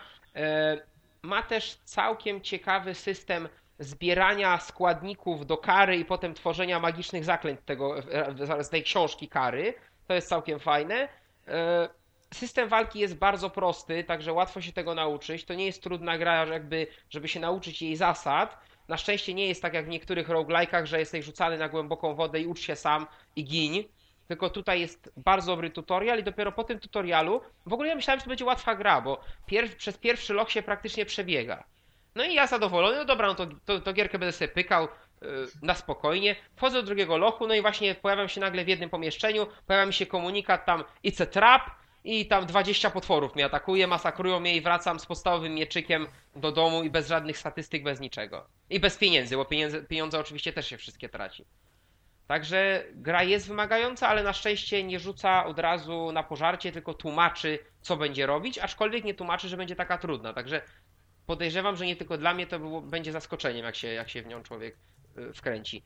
[1.21, 3.49] Ma też całkiem ciekawy system
[3.79, 7.95] zbierania składników do kary i potem tworzenia magicznych zaklęć tego,
[8.61, 9.73] z tej książki kary.
[10.11, 11.07] To jest całkiem fajne.
[11.47, 11.89] E,
[12.33, 15.45] System walki jest bardzo prosty, także łatwo się tego nauczyć.
[15.45, 18.57] To nie jest trudna gra, jakby, żeby się nauczyć jej zasad.
[18.87, 22.39] Na szczęście nie jest tak jak w niektórych roguelike'ach, że jesteś rzucany na głęboką wodę
[22.39, 23.83] i ucz się sam i gin.
[24.27, 28.19] Tylko tutaj jest bardzo dobry tutorial i dopiero po tym tutorialu, w ogóle ja myślałem,
[28.19, 29.21] że to będzie łatwa gra, bo
[29.77, 31.63] przez pierwszy loch się praktycznie przebiega.
[32.15, 34.87] No i ja zadowolony, no dobra, no to, to, to gierkę będę sobie pykał
[35.61, 36.35] na spokojnie.
[36.55, 39.93] Wchodzę do drugiego lochu, no i właśnie pojawiam się nagle w jednym pomieszczeniu, pojawia mi
[39.93, 41.61] się komunikat tam it's a trap
[42.03, 46.83] i tam 20 potworów mnie atakuje, masakrują mnie i wracam z podstawowym mieczykiem do domu
[46.83, 48.47] i bez żadnych statystyk, bez niczego.
[48.69, 51.45] I bez pieniędzy, bo pieniądze, pieniądze oczywiście też się wszystkie traci.
[52.27, 57.59] Także gra jest wymagająca, ale na szczęście nie rzuca od razu na pożarcie, tylko tłumaczy,
[57.81, 60.33] co będzie robić, aczkolwiek nie tłumaczy, że będzie taka trudna.
[60.33, 60.61] Także
[61.25, 64.27] podejrzewam, że nie tylko dla mnie to było, będzie zaskoczeniem, jak się, jak się w
[64.27, 64.77] nią człowiek y,
[65.33, 65.83] wkręci.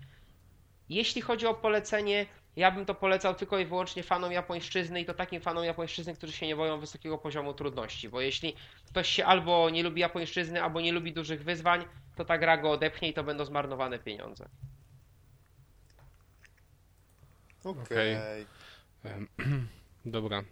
[0.89, 2.26] Jeśli chodzi o polecenie,
[2.56, 6.34] ja bym to polecał tylko i wyłącznie fanom japońszczyzny i to takim fanom japońszczyzny, którzy
[6.34, 10.81] się nie boją wysokiego poziomu trudności, bo jeśli ktoś się albo nie lubi japońszczyzny, albo
[10.81, 11.85] nie lubi dużych wyzwań,
[12.15, 14.49] to ta gra go odepchnie i to będą zmarnowane pieniądze.
[17.64, 18.18] Okej.
[19.03, 19.27] Em,
[20.06, 20.43] Dobra.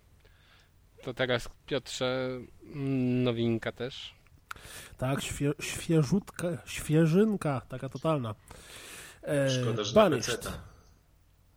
[1.03, 4.15] To teraz Piotrze, mm, nowinka też.
[5.03, 8.35] Tak, świe, świeżutka, świeżynka, taka totalna.
[9.23, 10.51] E, Szkoda, że Banished.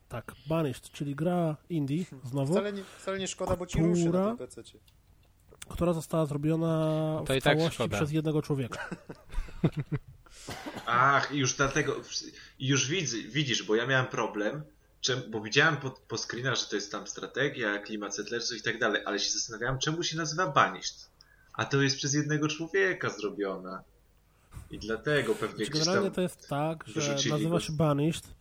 [0.09, 4.37] Tak, Banished, czyli gra indie, znowu, Wcale nie, wcale nie szkoda, bo ci ruszy na
[4.37, 4.79] PC-cie.
[5.69, 6.67] która została zrobiona
[7.19, 7.97] To w tak całości szkoda.
[7.97, 8.89] przez jednego człowieka.
[10.87, 11.97] Ach, już dlatego,
[12.59, 14.63] już widzę, widzisz, bo ja miałem problem,
[15.01, 18.79] czem, bo widziałem po, po screenach, że to jest tam strategia, klimat settlersu i tak
[18.79, 21.16] dalej, ale się zastanawiałem, czemu się nazywa Banished.
[21.57, 23.83] A to jest przez jednego człowieka zrobiona.
[24.71, 26.15] I dlatego pewnie Znaczy, gdzieś Generalnie tam...
[26.15, 28.35] to jest tak, że nazywa się Banished,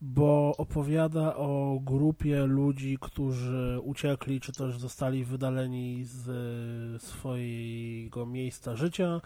[0.00, 8.76] bo opowiada o grupie ludzi, którzy uciekli, czy też zostali wydaleni z e, swojego miejsca
[8.76, 9.20] życia,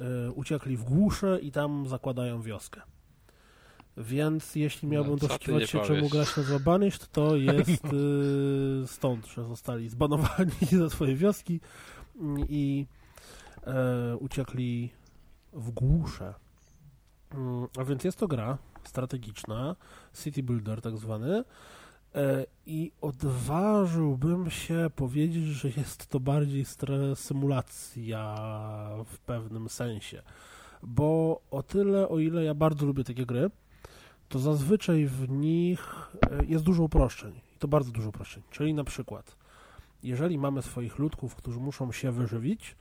[0.00, 2.80] e, uciekli w głusze i tam zakładają wioskę.
[3.96, 5.96] Więc jeśli miałbym No, co ty doszukiwać się, powiesz.
[5.96, 7.84] czemu gra się nazywa Banished, to jest
[8.84, 11.60] e, stąd, że zostali zbanowani ze swojej wioski
[12.48, 12.86] i
[13.66, 14.90] e, uciekli
[15.52, 16.34] w głusze.
[17.34, 19.76] Mm, A więc jest to gra strategiczna,
[20.22, 21.44] City Builder tak zwany.
[22.14, 26.64] E, I odważyłbym się powiedzieć, że jest to bardziej
[27.14, 28.36] symulacja
[29.06, 30.22] w pewnym sensie.
[30.82, 33.50] Bo o tyle, o ile ja bardzo lubię takie gry,
[34.28, 37.40] to zazwyczaj w nich e, jest dużo uproszczeń.
[37.56, 38.42] I to bardzo dużo uproszczeń.
[38.50, 39.36] Czyli na przykład,
[40.04, 42.76] jeżeli mamy swoich ludków, którzy muszą się wyżywić,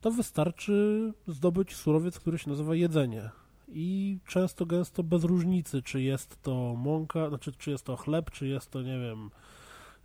[0.00, 3.30] to wystarczy zdobyć surowiec, który się nazywa jedzenie.
[3.68, 8.46] I często, gęsto bez różnicy, czy jest to mąka, znaczy czy jest to chleb, czy
[8.46, 9.30] jest to, nie wiem,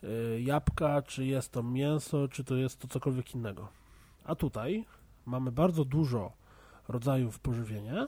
[0.04, 3.68] y, jabłka, czy jest to mięso, czy to jest to cokolwiek innego.
[4.26, 4.86] A tutaj
[5.26, 6.32] mamy bardzo dużo
[6.88, 8.08] rodzajów pożywienia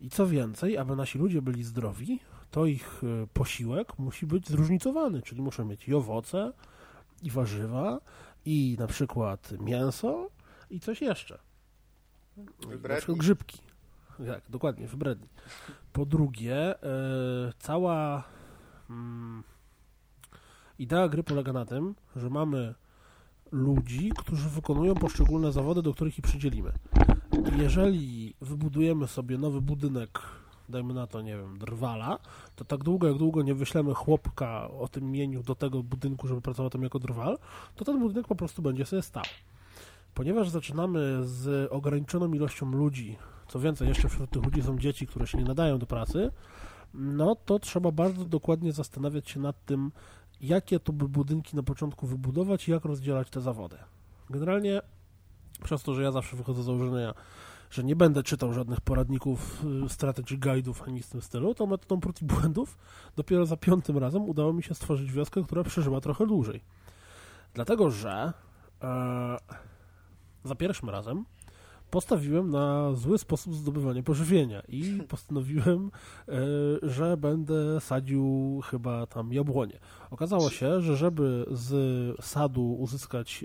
[0.00, 2.20] i co więcej, aby nasi ludzie byli zdrowi,
[2.50, 6.52] to ich y, posiłek musi być zróżnicowany, czyli muszą mieć i owoce,
[7.22, 8.00] i warzywa,
[8.44, 10.30] i na przykład mięso,
[10.70, 11.38] i coś jeszcze.
[12.36, 12.96] Na Wybredni.
[12.98, 13.58] przykład grzybki.
[14.26, 15.28] Tak, dokładnie, wybredni.
[15.92, 18.24] Po drugie, e, cała
[18.90, 19.42] mm,
[20.78, 22.74] idea gry polega na tym, że mamy
[23.52, 26.72] ludzi, którzy wykonują poszczególne zawody, do których ich przydzielimy.
[27.54, 30.20] I jeżeli wybudujemy sobie nowy budynek,
[30.68, 32.18] dajmy na to, nie wiem, drwala,
[32.56, 36.40] to tak długo, jak długo nie wyślemy chłopka o tym mieniu do tego budynku, żeby
[36.40, 37.38] pracował tam jako drwal,
[37.76, 39.24] to ten budynek po prostu będzie sobie stał.
[40.14, 43.16] Ponieważ zaczynamy z ograniczoną ilością ludzi,
[43.48, 46.30] co więcej, jeszcze wśród tych ludzi są dzieci, które się nie nadają do pracy,
[46.94, 49.92] no to trzeba bardzo dokładnie zastanawiać się nad tym,
[50.40, 53.76] jakie to by budynki na początku wybudować i jak rozdzielać te zawody.
[54.30, 54.82] Generalnie,
[55.64, 57.14] przez to, że ja zawsze wychodzę z założenia,
[57.70, 62.00] że nie będę czytał żadnych poradników, y, strategy guide'ów ani w tym stylu, to metodą
[62.00, 62.78] prób i błędów
[63.16, 66.60] dopiero za piątym razem udało mi się stworzyć wioskę, która przeżyła trochę dłużej.
[67.54, 68.32] Dlatego, że
[68.82, 69.36] e,
[70.44, 71.24] za pierwszym razem
[71.90, 75.90] postawiłem na zły sposób zdobywania pożywienia i postanowiłem,
[76.28, 76.32] e,
[76.82, 79.78] że będę sadził chyba tam jabłonie.
[80.10, 81.74] Okazało się, że żeby z
[82.24, 83.44] sadu uzyskać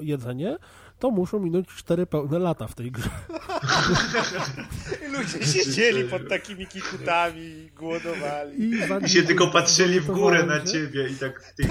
[0.00, 0.56] e, jedzenie,
[0.98, 3.10] to muszą minąć cztery pełne lata w tej grze.
[5.12, 8.62] Ludzie siedzieli pod takimi kikutami, głodowali.
[8.64, 11.62] I, zanim I się tylko patrzyli w górę na ciebie i tak ty,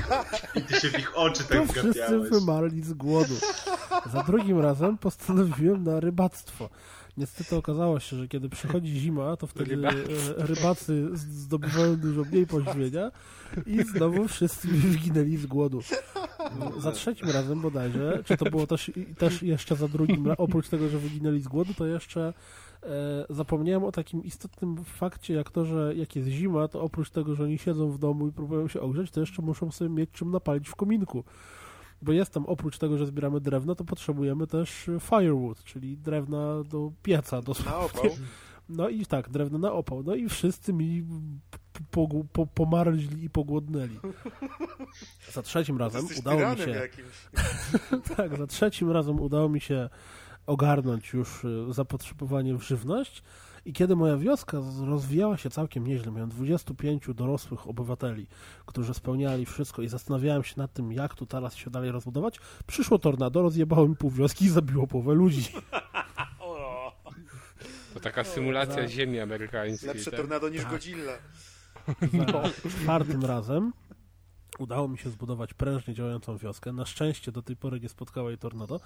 [0.55, 2.29] i ty się w ich oczy To tak wszyscy wgapiałeś.
[2.29, 3.33] wymarli z głodu.
[4.13, 6.69] Za drugim razem postanowiłem na rybactwo.
[7.17, 9.89] Niestety okazało się, że kiedy przychodzi zima, to wtedy Ryba.
[9.89, 9.93] e,
[10.37, 13.11] rybacy z- zdobywają dużo mniej pożywienia
[13.65, 15.81] i znowu wszyscy wyginęli z głodu.
[16.77, 20.99] Za trzecim razem bodajże, czy to było też, też jeszcze za drugim, oprócz tego, że
[20.99, 22.33] wyginęli z głodu, to jeszcze
[22.83, 27.35] e, zapomniałem o takim istotnym fakcie, jak to, że jak jest zima, to oprócz tego,
[27.35, 30.31] że oni siedzą w domu i próbują się ogrzeć, to jeszcze muszą sobie mieć czym
[30.31, 31.23] napalić w kominku.
[32.03, 36.91] Bo jest tam, oprócz tego, że zbieramy drewno, to potrzebujemy też firewood, czyli drewna do
[37.03, 37.41] pieca.
[37.41, 38.03] Do Na opał.
[38.69, 40.03] No i tak, drewno na opał.
[40.03, 41.03] No i wszyscy mi
[41.91, 43.99] po, po, pomarzli i pogłodnęli.
[45.31, 46.81] Za trzecim razem udało mi się...
[48.17, 49.89] Tak, za trzecim razem udało mi się
[50.45, 53.23] ogarnąć już y, zapotrzebowanie w żywność
[53.65, 58.27] i kiedy moja wioska rozwijała się całkiem nieźle, miałem 25 dorosłych obywateli,
[58.65, 62.99] którzy spełniali wszystko i zastanawiałem się nad tym, jak tu teraz się dalej rozbudować, przyszło
[62.99, 65.43] tornado, rozjebało mi pół wioski i zabiło połowę ludzi.
[67.93, 69.87] To taka symulacja za- ziemi amerykańskiej.
[69.87, 70.19] lepsze tak?
[70.19, 70.71] tornado niż Tak.
[70.71, 71.13] Godzilla.
[72.69, 73.73] Czwartym razem
[74.59, 76.73] udało mi się zbudować prężnie działającą wioskę.
[76.73, 78.79] Na szczęście do tej pory nie spotkała jej tornado,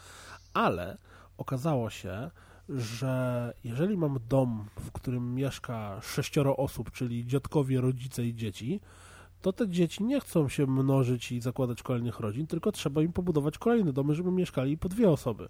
[0.53, 0.97] ale
[1.37, 2.31] okazało się,
[2.69, 8.79] że jeżeli mam dom, w którym mieszka sześcioro osób, czyli dziadkowie, rodzice i dzieci,
[9.41, 13.57] to te dzieci nie chcą się mnożyć i zakładać kolejnych rodzin, tylko trzeba im pobudować
[13.57, 15.49] kolejne domy, żeby mieszkali po dwie osoby.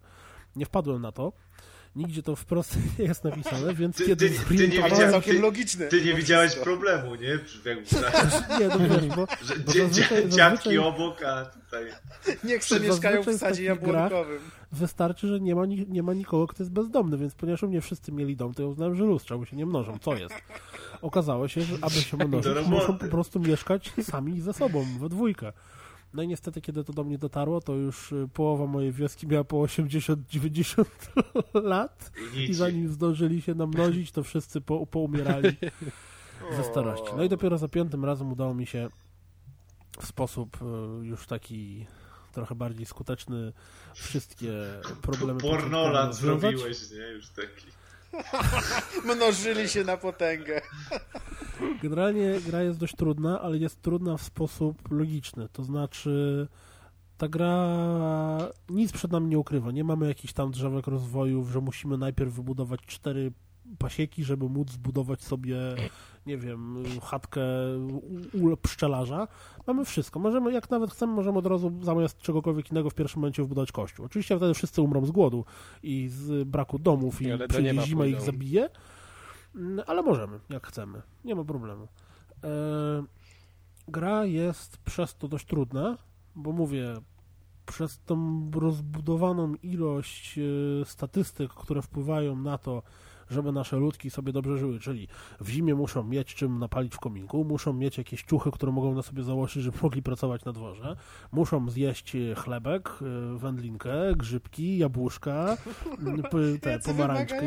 [0.55, 1.33] Nie wpadłem na to.
[1.95, 5.85] Nigdzie to wprost nie jest napisane, więc Ty- kiedy ty- ty nie Całkiem ty- logiczne.
[5.87, 7.39] Ty nie widziałeś problemu, nie?
[8.59, 11.85] Nie, no bo, że bo dzie, zazwyczaj, zazwyczaj obok, a tutaj...
[12.43, 14.39] Niech se Zazwyczaj mieszkają w sadzie jabłonkowym.
[14.71, 17.81] wystarczy, że nie ma, ni- nie ma nikogo, kto jest bezdomny, więc ponieważ u mnie
[17.81, 20.35] wszyscy mieli dom, to ja uznałem, że luz, czemu się nie mnożą, co jest?
[21.01, 25.53] Okazało się, że aby się mnożyć, muszą po prostu mieszkać sami ze sobą, we dwójkę.
[26.13, 29.43] No i niestety, kiedy to do mnie dotarło, to już y, połowa mojej wioski miała
[29.43, 30.85] po 80-90
[31.53, 35.57] lat I zanim zdążyli się namnożyć, to wszyscy po, poumierali
[36.57, 37.07] ze starości.
[37.17, 38.89] No i dopiero za piątym razem udało mi się
[40.01, 41.85] w sposób y, już taki
[42.33, 43.53] trochę bardziej skuteczny
[43.93, 44.51] wszystkie
[45.01, 46.41] problemy rozwiązać.
[46.41, 47.07] zrobiłeś, nie?
[47.07, 47.76] Już taki.
[49.05, 50.61] Mnożyli się na potęgę.
[51.83, 55.49] Generalnie gra jest dość trudna, ale jest trudna w sposób logiczny.
[55.53, 56.47] To znaczy,
[57.17, 57.77] ta gra
[58.69, 59.71] nic przed nami nie ukrywa.
[59.71, 63.31] Nie mamy jakichś tam drzewek rozwojów, że musimy najpierw wybudować cztery
[63.79, 65.57] pasieki, żeby móc zbudować sobie,
[66.25, 67.41] nie wiem, chatkę
[68.33, 69.27] u, u pszczelarza.
[69.67, 70.19] Mamy wszystko.
[70.19, 74.05] Możemy, jak nawet chcemy, możemy od razu zamiast czegokolwiek innego w pierwszym momencie wbudować kościół.
[74.05, 75.45] Oczywiście wtedy wszyscy umrą z głodu
[75.83, 78.69] i z braku domów i Ale przyjdzie zima i ich zabije,
[79.57, 81.01] Mm, ale możemy, jak chcemy.
[81.25, 81.87] Nie ma problemu.
[82.43, 83.03] E,
[83.87, 85.97] gra jest przez to dość trudna,
[86.35, 86.95] bo mówię,
[87.65, 92.83] przez tą rozbudowaną ilość e, statystyk, które wpływają na to,
[93.29, 95.07] żeby nasze ludki sobie dobrze żyły, czyli
[95.39, 99.01] w zimie muszą mieć czym napalić w kominku, muszą mieć jakieś ciuchy, które mogą na
[99.01, 100.95] sobie założyć, żeby mogli pracować na dworze,
[101.31, 105.57] muszą zjeść e, chlebek, e, wędlinkę, grzybki, jabłuszka,
[106.61, 107.45] te pomarańczki.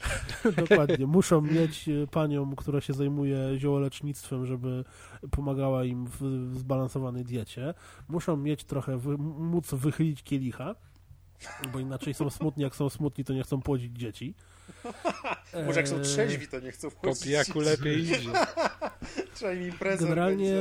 [0.68, 1.06] Dokładnie.
[1.06, 4.84] Muszą mieć e, panią, która się zajmuje ziołolecznictwem, żeby
[5.30, 7.74] pomagała im w w zbalansowanej diecie.
[8.08, 10.74] Muszą mieć trochę, wy, móc wychylić kielicha,
[11.72, 12.62] bo inaczej są smutni.
[12.62, 14.34] Jak są smutni, to nie chcą płodzić dzieci.
[15.66, 17.22] Może jak są Eee, trzeźwi, to nie chcą Po wchodzić.
[17.24, 18.18] pijaku lepiej idzie.
[19.34, 20.54] Trzeba im imprezę Generalnie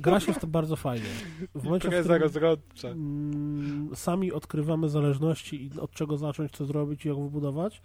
[0.00, 1.06] gra się w to bardzo fajnie.
[1.54, 2.88] W momencie, w Impreza rozrodcza.
[2.88, 7.82] mm, sami odkrywamy zależności i od czego zacząć, co zrobić i jak wybudować.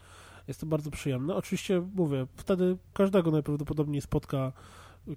[0.48, 1.36] Jest to bardzo przyjemne.
[1.36, 4.52] Oczywiście, mówię, wtedy każdego najprawdopodobniej spotka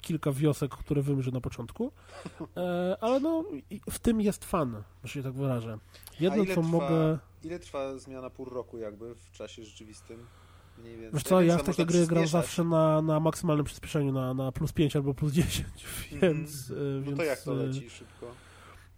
[0.01, 1.93] kilka wiosek, które wymrze na początku,
[2.57, 3.45] e, ale no
[3.91, 5.79] w tym jest fan, że się tak wyrażę.
[6.21, 7.19] Jedno, co trwa- mogę...
[7.45, 10.27] Ile trwa zmiana pół roku jakby w czasie rzeczywistym?
[10.79, 11.13] Mniej więcej.
[11.13, 14.73] Wiesz co, ja w takie gry gram zawsze na, na maksymalnym przyspieszeniu, na, na plus
[14.73, 15.67] 5 albo plus 10,
[16.23, 16.71] więc...
[16.71, 18.27] e, No więc to jak to e, leci szybko?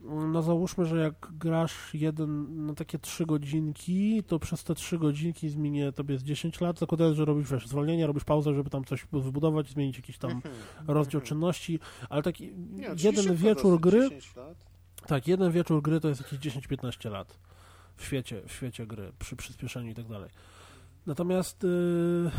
[0.04, 5.48] No załóżmy, że jak grasz jeden na takie trzy godzinki, to przez te trzy godzinki
[5.48, 9.06] zmienię tobie z 10 lat, zakładając, że robisz wiesz, zwolnienie, robisz pauzę, żeby tam coś
[9.12, 10.40] wybudować, zmienić jakiś tam
[10.88, 11.78] rozdział czynności,
[12.08, 12.76] ale taki Mhm.
[12.76, 14.56] Nie, czyli jeden wieczór gry, 10 lat.
[15.06, 17.38] tak, jeden wieczór gry to jest jakieś 10-15 lat
[17.96, 20.30] w świecie, w świecie gry, przy przyspieszeniu i tak dalej.
[21.06, 22.30] Natomiast yy,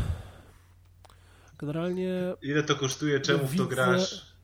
[1.58, 2.12] generalnie
[2.42, 4.35] Ile to kosztuje, czemu w to Widzę- grasz?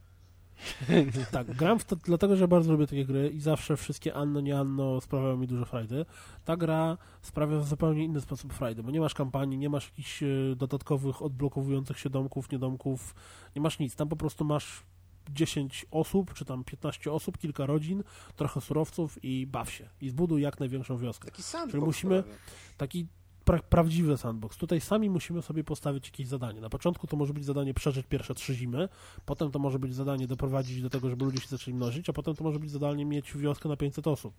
[1.30, 4.58] tak, gram w to dlatego, że bardzo lubię takie gry i zawsze wszystkie Anno, nie
[4.58, 6.04] Anno sprawiają mi dużo frajdy.
[6.44, 10.22] Ta gra sprawia w zupełnie inny sposób frajdy, bo nie masz kampanii, nie masz jakichś
[10.22, 10.26] e,
[10.56, 13.14] dodatkowych odblokowujących się domków, niedomków,
[13.56, 13.96] nie masz nic.
[13.96, 14.82] Tam po prostu masz
[15.30, 18.02] 10 osób, czy tam 15 osób, kilka rodzin,
[18.36, 19.88] trochę surowców i baw się.
[20.00, 21.24] I zbuduj jak największą wioskę.
[21.30, 22.38] Taki sandbox Czyli musimy- prawie.
[22.76, 23.06] Taki
[23.44, 24.56] pra prawdziwy sandbox.
[24.56, 26.60] Tutaj sami musimy sobie postawić jakieś zadanie.
[26.60, 28.88] Na początku to może być zadanie przeżyć pierwsze trzy zimy,
[29.26, 32.34] potem to może być zadanie doprowadzić do tego, żeby ludzie się zaczęli mnożyć, a potem
[32.34, 34.34] to może być zadanie mieć wioskę na 500 osób.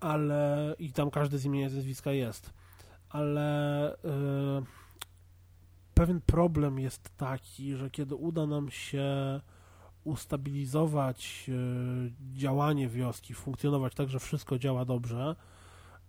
[0.00, 2.50] Ale i tam każdy z imienia i nazwiska jest.
[3.10, 3.96] Ale e,
[5.94, 9.40] pewien problem jest taki, że kiedy uda nam się
[10.04, 11.52] ustabilizować e,
[12.32, 15.36] działanie wioski, funkcjonować tak, że wszystko działa dobrze,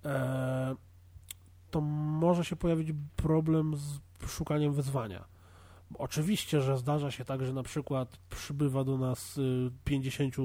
[0.05, 0.75] e,
[1.77, 5.25] to może się pojawić problem z szukaniem wyzwania.
[5.97, 10.41] Oczywiście, że zdarza się tak, że na przykład przybywa do nas y, 50 y,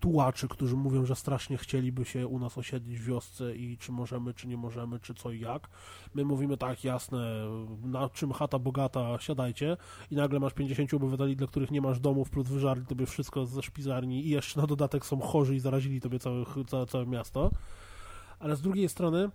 [0.00, 4.34] tułaczy, którzy mówią, że strasznie chcieliby się u nas osiedlić w wiosce i czy możemy,
[4.34, 5.68] czy nie możemy, czy co i jak.
[6.14, 7.46] My mówimy tak, jasne,
[7.82, 9.76] na czym chata bogata, siadajcie
[10.10, 13.62] i nagle masz 50 obywateli, dla których nie masz domów, plus wyżarli tobie wszystko ze
[13.62, 17.50] szpizarni i jeszcze na dodatek są chorzy i zarazili tobie całe, całe, całe miasto.
[18.38, 19.30] Ale z drugiej strony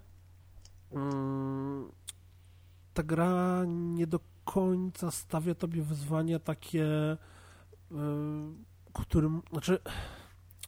[2.94, 7.18] ta gra nie do końca stawia tobie wyzwania takie,
[7.92, 7.96] y,
[8.94, 9.80] którym, znaczy,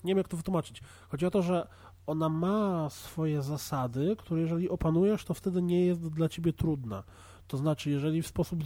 [0.03, 0.81] nie wiem jak to wytłumaczyć.
[1.09, 1.67] Chodzi o to, że
[2.07, 7.03] ona ma swoje zasady, które jeżeli opanujesz, to wtedy nie jest dla ciebie trudna.
[7.47, 8.63] To znaczy, jeżeli w sposób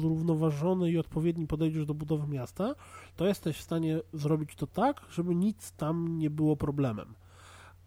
[0.00, 2.74] zrównoważony i odpowiedni podejdziesz do budowy miasta,
[3.16, 7.14] to jesteś w stanie zrobić to tak, żeby nic tam nie było problemem.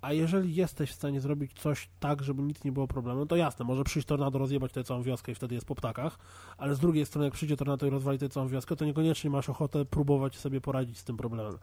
[0.03, 3.65] A jeżeli jesteś w stanie zrobić coś tak, żeby nic nie było problemem, to jasne,
[3.65, 6.19] może przyjść tornado, rozjebać tę całą wioskę i wtedy jest po ptakach,
[6.57, 9.49] ale z drugiej strony, jak przyjdzie tornado i rozwali tę całą wioskę, to niekoniecznie masz
[9.49, 11.57] ochotę próbować sobie poradzić z tym problemem.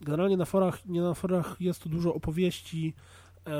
[0.00, 2.94] Generalnie na forach, nie na forach jest tu dużo opowieści,
[3.46, 3.50] e,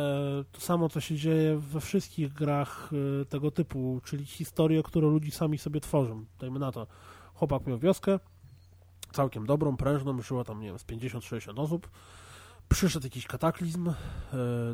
[0.52, 2.90] to samo, co się dzieje we wszystkich grach
[3.22, 6.24] e, tego typu, czyli historie, które ludzie sami sobie tworzą.
[6.40, 6.86] Dajmy na to,
[7.34, 8.20] chłopak miał wioskę,
[9.12, 11.88] całkiem dobrą, prężną, żyło tam, nie wiem, z 50-60 osób,
[12.68, 13.94] przyszedł jakiś kataklizm, e,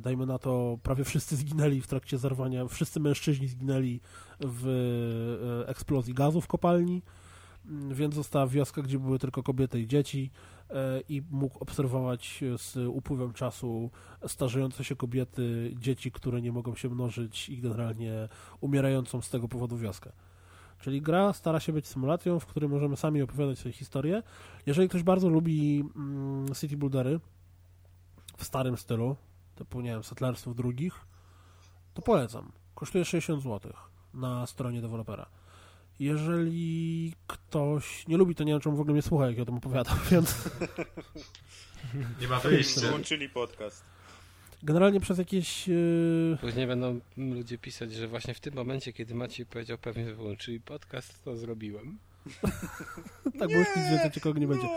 [0.01, 4.01] dajmy na to, prawie wszyscy zginęli w trakcie zerwania, wszyscy mężczyźni zginęli
[4.41, 4.67] w
[5.65, 7.03] e, eksplozji gazu w kopalni,
[7.67, 10.31] m, więc została wioska, gdzie były tylko kobiety i dzieci
[10.71, 13.91] e, i mógł obserwować z upływem czasu
[14.27, 18.29] starzejące się kobiety, dzieci, które nie mogą się mnożyć i generalnie
[18.61, 20.13] umierającą z tego powodu wioskę.
[20.83, 24.23] Czyli gra stara się być symulacją, w której możemy sami opowiadać swoje historie.
[24.67, 27.21] Jeżeli ktoś bardzo lubi mm, city buildery,
[28.37, 29.17] w starym stylu,
[29.55, 31.07] typu, nie wiem, Settlersów drugich,
[31.95, 32.53] to polecam.
[32.75, 33.73] Kosztuje 60 zł.
[34.15, 35.27] na stronie dewelopera.
[35.99, 39.47] Jeżeli ktoś nie lubi, to nie wiem, czemu w ogóle mnie słucha, jak ja o
[39.47, 40.49] tym opowiadam, więc
[42.21, 42.89] Nie ma wyjścia.
[42.89, 43.85] Włączyli podcast.
[44.63, 45.69] generalnie przez jakieś...
[45.69, 50.15] Yy, Później będą ludzie pisać, że właśnie w tym momencie, kiedy Maciej powiedział pewnie że
[50.15, 51.99] wyłączyli podcast, to zrobiłem.
[53.39, 54.69] tak, bo już nic więcej ciekawego nie będzie.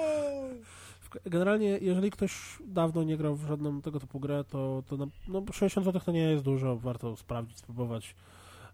[1.25, 5.43] Generalnie, jeżeli ktoś dawno nie grał w żadną tego typu grę, to, to na, no
[5.51, 8.15] 60 zł to nie jest dużo, warto sprawdzić, spróbować.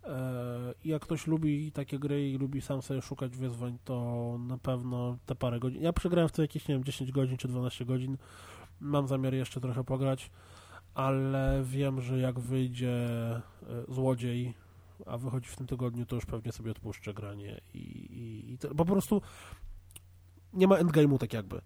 [0.04, 4.58] E, I jak ktoś lubi takie gry i lubi sam sobie szukać wyzwań, to na
[4.58, 5.82] pewno te parę godzin.
[5.82, 8.18] Ja przegrałem w to jakieś, nie wiem, 10 godzin czy 12 godzin.
[8.80, 10.32] Mam zamiar jeszcze trochę pograć,
[10.94, 13.42] ale wiem, że jak wyjdzie e,
[13.90, 14.54] Złodziej,
[15.06, 18.76] a wychodzi w tym tygodniu, to już pewnie sobie odpuszczę granie i, i, i to,
[18.76, 19.22] po prostu
[20.54, 21.62] nie ma endgame'u tak jakby.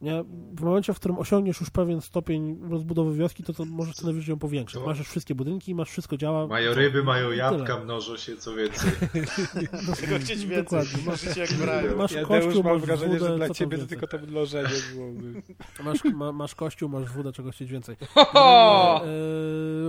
[0.00, 0.24] Nie?
[0.56, 4.32] W momencie, w którym osiągniesz już pewien stopień rozbudowy wioski, to, to możesz co najwyżej
[4.32, 4.80] ją powiększyć.
[4.80, 6.46] To- Masz już wszystkie budynki, masz wszystko działa.
[6.46, 8.90] Mają ryby, mają jabłka, mnożą się, co więcej.
[10.00, 10.80] Czego chcieć więcej?
[10.80, 11.02] Dokładnie.
[11.06, 13.78] Masz, Życie jak w masz Ja kościół, już mam masz wrażenie, wódę, że dla ciebie
[13.78, 15.42] to tylko to mnożenie byłoby.
[15.84, 17.96] Masz, ma, masz kościół, masz wódę, czego chcieć więcej.
[18.32, 19.00] Ho!
[19.04, 19.08] E,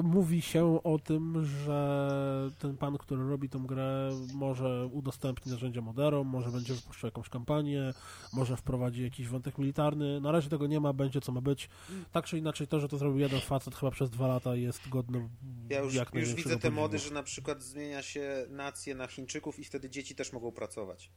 [0.03, 6.27] mówi się o tym, że ten pan, który robi tą grę, może udostępni narzędzia Moderom,
[6.27, 7.93] może będzie wypuszczał jakąś kampanię,
[8.33, 10.00] może wprowadzi jakiś wątek militarny.
[10.21, 11.69] Na razie tego nie ma, będzie co ma być.
[12.11, 15.29] Tak czy inaczej, to, że to zrobił jeden facet chyba przez dwa lata jest godne
[15.69, 19.59] Ja już, jak już widzę te mody, że na przykład zmienia się nację na Chińczyków
[19.59, 21.11] i wtedy dzieci też mogą pracować.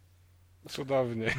[0.69, 1.35] Cudownie.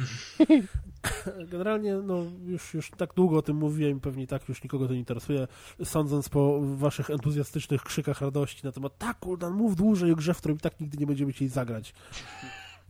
[1.50, 4.92] Generalnie, no, już, już tak długo o tym mówiłem i pewnie tak już nikogo to
[4.92, 5.48] nie interesuje.
[5.84, 10.38] Sądząc po waszych entuzjastycznych krzykach radości na temat tak, Kuldan, mów dłużej o grze, w
[10.38, 11.94] którym i tak nigdy nie będziemy chcieli zagrać.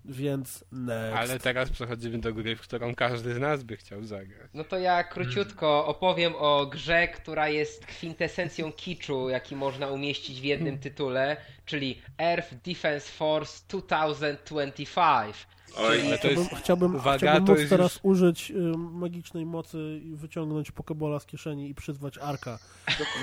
[0.08, 1.16] Więc next.
[1.16, 4.50] Ale teraz przechodzimy do gry, w którą każdy z nas by chciał zagrać.
[4.54, 10.44] No to ja króciutko opowiem o grze, która jest kwintesencją kiczu, jaki można umieścić w
[10.44, 15.46] jednym tytule, czyli Earth Defense Force 2025.
[15.78, 16.42] Oj, Ale to jest...
[16.42, 20.70] Chciałbym, chciałbym, uwaga, chciałbym to móc jest teraz już- użyć y, magicznej mocy i wyciągnąć
[20.72, 22.58] pokebola z kieszeni i przyzwać Arka.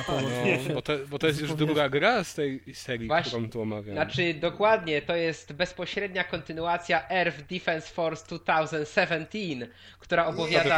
[0.07, 3.31] No, bo, to, bo to jest już druga gra z tej serii, Właśnie.
[3.31, 3.95] którą tu omawiam.
[3.95, 9.67] Znaczy, dokładnie, to jest bezpośrednia kontynuacja Earth Defense Force 2017,
[9.99, 10.77] która opowiada,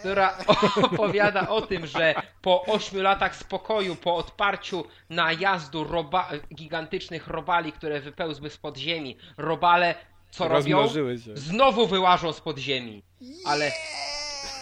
[0.00, 0.38] która
[0.92, 8.00] opowiada o tym, że po 8 latach spokoju, po odparciu najazdu roba, gigantycznych robali, które
[8.00, 9.94] wypełzły z podziemi, robale
[10.30, 10.88] co robią?
[10.88, 11.16] Się.
[11.34, 13.02] Znowu wyłażą z podziemi.
[13.46, 13.72] Ale,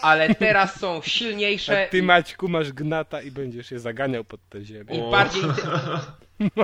[0.02, 4.64] ale teraz są silniejsze A ty Maćku masz gnata i będziesz je zaganiał pod tę
[4.64, 4.94] ziemię.
[5.08, 5.42] i bardziej.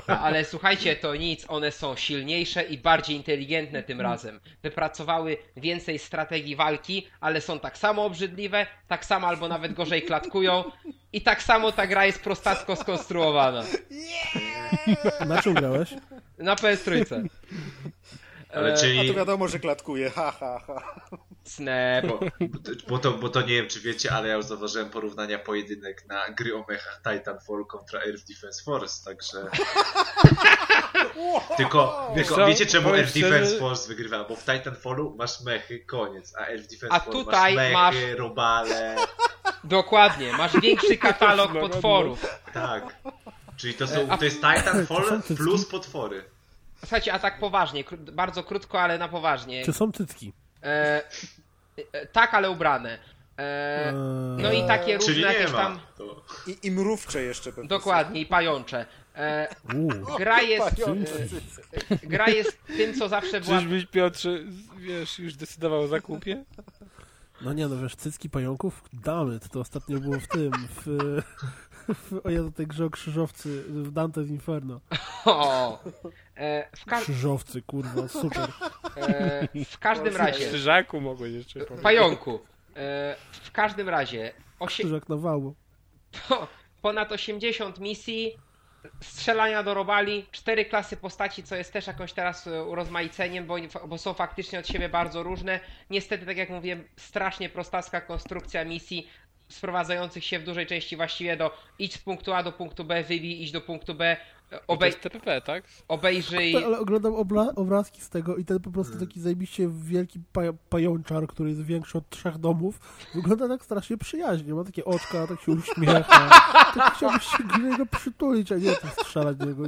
[0.07, 4.41] Ale słuchajcie, to nic, one są silniejsze i bardziej inteligentne tym razem.
[4.63, 10.65] Wypracowały więcej strategii walki, ale są tak samo obrzydliwe, tak samo albo nawet gorzej klatkują
[11.13, 13.65] i tak samo ta gra jest prostacko skonstruowana.
[15.27, 15.95] Na czym grałeś?
[16.39, 17.05] Na PS3.
[18.57, 19.01] Ale E, czyli...
[19.01, 20.83] A to wiadomo, że klatkuje, ha, ha, ha.
[21.45, 22.07] Snap.
[22.09, 22.21] Bo,
[22.89, 26.31] bo, to, bo to nie wiem, czy wiecie, ale ja już zauważyłem porównania pojedynek na
[26.31, 29.39] gry o mechach Titanfall kontra Earth Defense Force, także...
[31.57, 32.47] tylko, tylko co?
[32.47, 34.25] wiecie czemu Earth Defense Force wygrywa?
[34.25, 38.19] Bo w Titanfallu masz mechy, koniec, a Earth Defense A Force tutaj masz mechy, masz-
[38.19, 38.97] robale,
[39.65, 42.27] Dokładnie, masz większy katalog potworów.
[42.55, 42.97] tak.
[43.57, 46.25] Czyli to, są, A- to jest Titanfall plus potwory.
[46.85, 49.65] Słuchajcie, a tak poważnie, kró- bardzo krótko, ale na poważnie.
[49.65, 50.33] Czy są cycki?
[50.63, 51.03] E,
[51.93, 52.99] e, tak, ale ubrane.
[53.39, 53.95] E, Eee,
[54.43, 55.59] no i takie Czyli różne nie jakieś ma.
[55.59, 55.81] tam.
[55.99, 56.25] To...
[56.47, 57.69] I, I mrówcze jeszcze pewnie.
[57.69, 58.87] Dokładnie, i pającze.
[59.17, 60.83] E, Uuu, gra jest.
[61.91, 63.59] E, gra jest tym, co zawsze była.
[63.59, 64.39] Czyżbyś Piotrze,
[64.77, 66.45] wiesz, już decydował o zakupie?
[67.41, 68.83] no nie no, wiesz, cycki pająków?
[68.93, 70.51] Damy, to ostatnio było w tym,
[70.87, 70.87] w,
[72.25, 74.81] o Jezu, tej grze o krzyżowcy, w Dante's Inferno.
[75.27, 75.79] O,
[76.37, 78.49] e, w, ka- Krzyżowcy, kurwa, super.
[78.97, 80.47] e, w każdym razie.
[80.49, 81.83] Krzyżaku mogłeś jeszcze powiedzieć.
[81.83, 82.41] Pająku.
[82.77, 84.33] E, w każdym razie.
[84.61, 85.55] Osie- Krzyżak na wału.
[86.29, 86.49] po,
[86.83, 88.33] ponad 80 misji,
[89.01, 93.57] strzelania do robali, cztery klasy postaci, co jest też jakąś teraz e, urozmaiceniem, bo,
[93.89, 95.61] bo są faktycznie od siebie bardzo różne.
[95.91, 99.09] Niestety, tak jak mówiłem, strasznie prostacka konstrukcja misji,
[99.49, 103.43] sprowadzających się w dużej części właściwie do idź z punktu A do punktu B, wybij,
[103.43, 104.17] idź do punktu B,
[104.51, 105.65] To obej, jest TPP, tak?
[105.89, 106.57] obejrzyj...
[106.57, 111.27] Ale oglądam obla- obrazki z tego i ten po prostu taki zajebiście wielki paja- pajączar,
[111.27, 112.79] który jest większy od trzech domów,
[113.15, 114.55] wygląda tak strasznie przyjaźnie.
[114.55, 116.31] Ma takie oczka, tak się uśmiecha.
[116.75, 119.63] Tak chciałbyś się do niego przytulić, a nie tak strzelać do niego.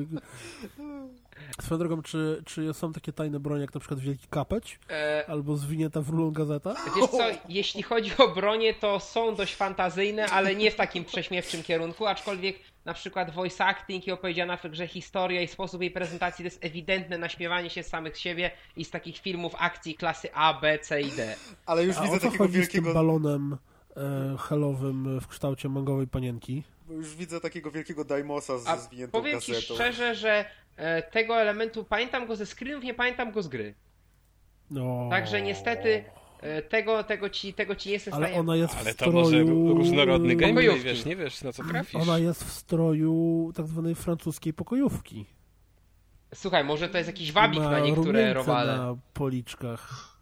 [1.61, 4.79] Swoją drogą, czy, czy są takie tajne bronie, jak na przykład Wielki Kapeć?
[4.91, 6.75] E, Albo zwinięta w rulą gazeta?
[6.97, 11.63] Wiesz co, jeśli chodzi o bronie, to są dość fantazyjne, ale nie w takim prześmiewczym
[11.63, 16.43] kierunku, aczkolwiek na przykład voice acting i opowiedziana w grze historia i sposób jej prezentacji
[16.43, 20.55] to jest ewidentne naśmiewanie się z samych siebie i z takich filmów akcji klasy A,
[20.61, 21.37] B, C i D.
[21.67, 22.85] Ale już A o widzę co takiego wielkiego...
[22.85, 23.57] tym balonem
[23.97, 26.63] e, helowym w kształcie mangowej panienki?
[26.89, 29.75] Bo Już widzę takiego wielkiego Daimosa z A zwiniętą powiem ci gazetą.
[29.75, 30.45] szczerze, że
[31.11, 33.75] tego elementu pamiętam go ze screenów, nie pamiętam go z gry.
[34.71, 35.07] No.
[35.11, 36.05] Także niestety
[36.41, 39.11] e, tego, tego, ci, tego ci nie jestem w Ale ona jest Ale w to
[39.11, 39.75] może stroju...
[39.75, 41.95] różnorodny gameplay, wiesz, nie wiesz na co trafisz.
[41.95, 45.27] Ona jest w stroju tak zwanej francuskiej pokojówki.
[46.35, 48.77] Słuchaj, może to jest jakiś wabik Ma na niektóre robale.
[48.77, 50.17] na policzkach.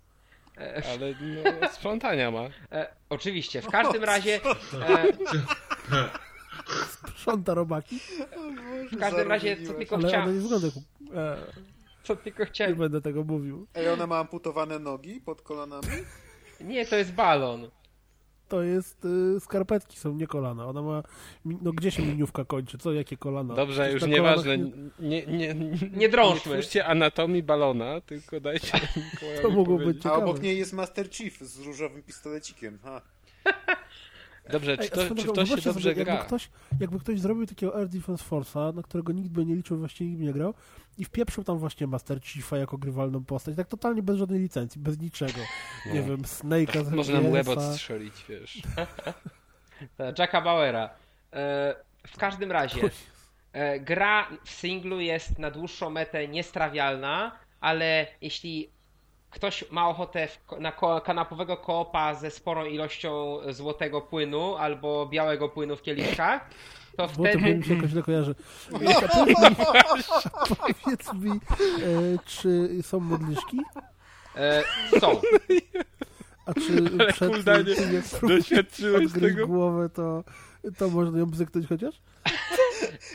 [0.58, 1.14] E, Ale
[1.60, 2.42] no, sprzątania ma.
[2.72, 4.40] e, oczywiście, w każdym razie...
[4.88, 5.06] E,
[7.08, 8.00] Sprząta robaki,
[8.92, 10.34] w każdym razie, co tylko ale chciałem...
[10.34, 10.74] nie wygląda jak...
[11.16, 11.36] E,
[12.02, 12.74] Co tylko nie chciałem...
[12.74, 13.66] będę tego mówił.
[13.74, 15.88] Ej, ona ma amputowane nogi pod kolanami?
[16.60, 17.70] Nie, to jest balon.
[18.48, 19.04] To jest...
[19.36, 20.66] Y, skarpetki są, nie kolana.
[20.66, 21.02] Ona ma...
[21.44, 22.78] No gdzie się miniówka kończy?
[22.78, 23.54] Co, jakie kolana?
[23.54, 24.58] Dobrze, Przecież już nieważne.
[24.58, 26.52] kolanach Nie, nie, nie, Nie drążmy.
[26.52, 28.80] Nie twórzcie anatomii balona, tylko dajcie
[29.42, 30.06] To mogło być powiedzieć.
[30.06, 30.24] A ciekawe.
[30.24, 32.78] obok niej jest Master Chief z różowym pistolecikiem.
[32.82, 33.02] Ha.
[34.50, 36.12] Dobrze, czy Ej, to, swoją czy to się dobrze sobie, gra?
[36.14, 36.50] Jakby ktoś,
[36.80, 40.22] jakby ktoś zrobił takiego Air Defense Force'a, na którego nikt by nie liczył, właściwie nikt
[40.22, 40.54] nie grał,
[40.98, 45.00] i wpieprzył tam właśnie Master Chiefa jako grywalną postać, tak totalnie bez żadnej licencji, bez
[45.00, 45.40] niczego.
[45.86, 46.06] Nie No.
[46.06, 48.62] wiem, Snake'a z Można mu łeb odstrzelić, wiesz.
[49.96, 50.90] Tak, Jacka Bauera.
[51.32, 51.74] E,
[52.06, 52.80] w każdym razie,
[53.52, 58.70] e, gra w singlu jest na dłuższą metę niestrawialna, ale jeśli
[59.34, 65.76] ktoś ma ochotę na ko, kanapowego koopa ze sporą ilością złotego płynu albo białego płynu
[65.76, 66.50] w kieliszkach,
[66.96, 67.54] to Bo to wtedy...
[67.54, 68.34] mi się jakoś źle kojarzy.
[68.70, 69.56] Powiedz mi,
[70.84, 71.38] powiedz mi e,
[72.26, 73.60] czy są modliszki?
[74.36, 74.62] E,
[75.00, 75.20] są.
[76.46, 77.46] A czy Ale przed
[77.92, 79.46] jak próbujesz Doświadczyłeś tego?
[79.46, 80.24] głowę, to,
[80.78, 81.94] to można ją bzyknąć chociaż?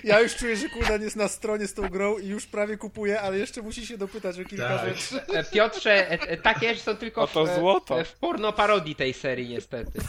[0.04, 3.22] Ja już czuję, że Kuldan jest na stronie z tą grą i już prawie kupuje,
[3.22, 4.88] ale jeszcze musi się dopytać o kilka Tak.
[4.98, 5.22] rzeczy.
[5.34, 8.04] E, Piotrze, e, e, takie są tylko w, Oto złoto.
[8.04, 10.00] w porno parodii tej serii niestety.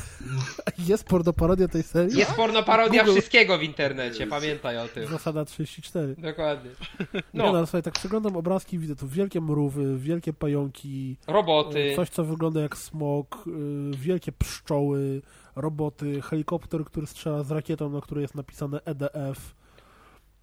[0.79, 2.19] Jest pornoparodia tej serii?
[2.19, 3.13] Jest porno parodia Google.
[3.13, 5.07] wszystkiego w internecie, pamiętaj o tym.
[5.07, 6.15] Zasada 34.
[6.19, 6.71] Dokładnie.
[7.01, 7.21] No.
[7.45, 11.93] Nie, no, No, słuchaj, tak przeglądam obrazki, widzę tu wielkie mrówy, wielkie pająki, roboty.
[11.97, 13.45] coś, co wygląda jak smok,
[13.91, 15.23] wielkie pszczoły,
[15.61, 19.55] roboty, helikopter, który strzela z rakietą, na której jest napisane EDF.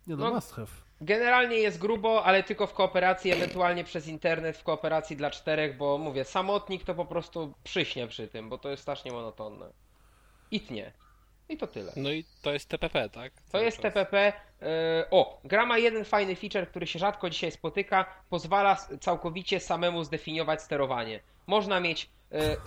[0.08, 0.36] Nie no, No.
[0.36, 0.68] must have.
[1.02, 5.98] Generalnie jest grubo, ale tylko w kooperacji, ewentualnie przez internet w kooperacji dla czterech, bo
[5.98, 9.70] mówię, samotnik to po prostu przyśnie przy tym, bo to jest strasznie monotonne.
[10.52, 10.94] I tnie.
[11.50, 11.92] I to tyle.
[11.96, 13.34] No i to jest TPP, tak?
[13.34, 13.84] To Cały jest czas.
[13.94, 14.34] TPP.
[14.62, 18.06] e, O, gra ma jeden fajny feature, który się rzadko dzisiaj spotyka.
[18.30, 21.20] Pozwala całkowicie samemu zdefiniować sterowanie.
[21.48, 22.58] Można mieć, e,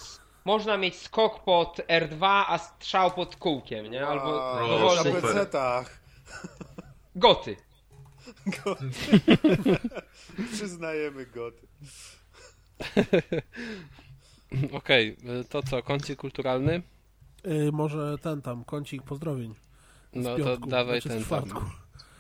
[0.51, 4.07] można mieć skok pod R2, a strzał pod kółkiem, nie?
[4.07, 4.97] Albo Wow, O, dowolny.
[4.97, 5.23] na super.
[5.35, 6.01] PC-tach.
[7.17, 7.57] Goty.
[10.53, 11.67] Przyznajemy goty.
[14.73, 15.17] Okej,
[15.49, 16.83] to co, kącik kulturalny?
[17.47, 19.55] Y, może ten tam, kącik pozdrowień.
[20.13, 21.49] Z No to piątku, dawaj znaczy z ten tam.
[21.49, 21.71] czwartku.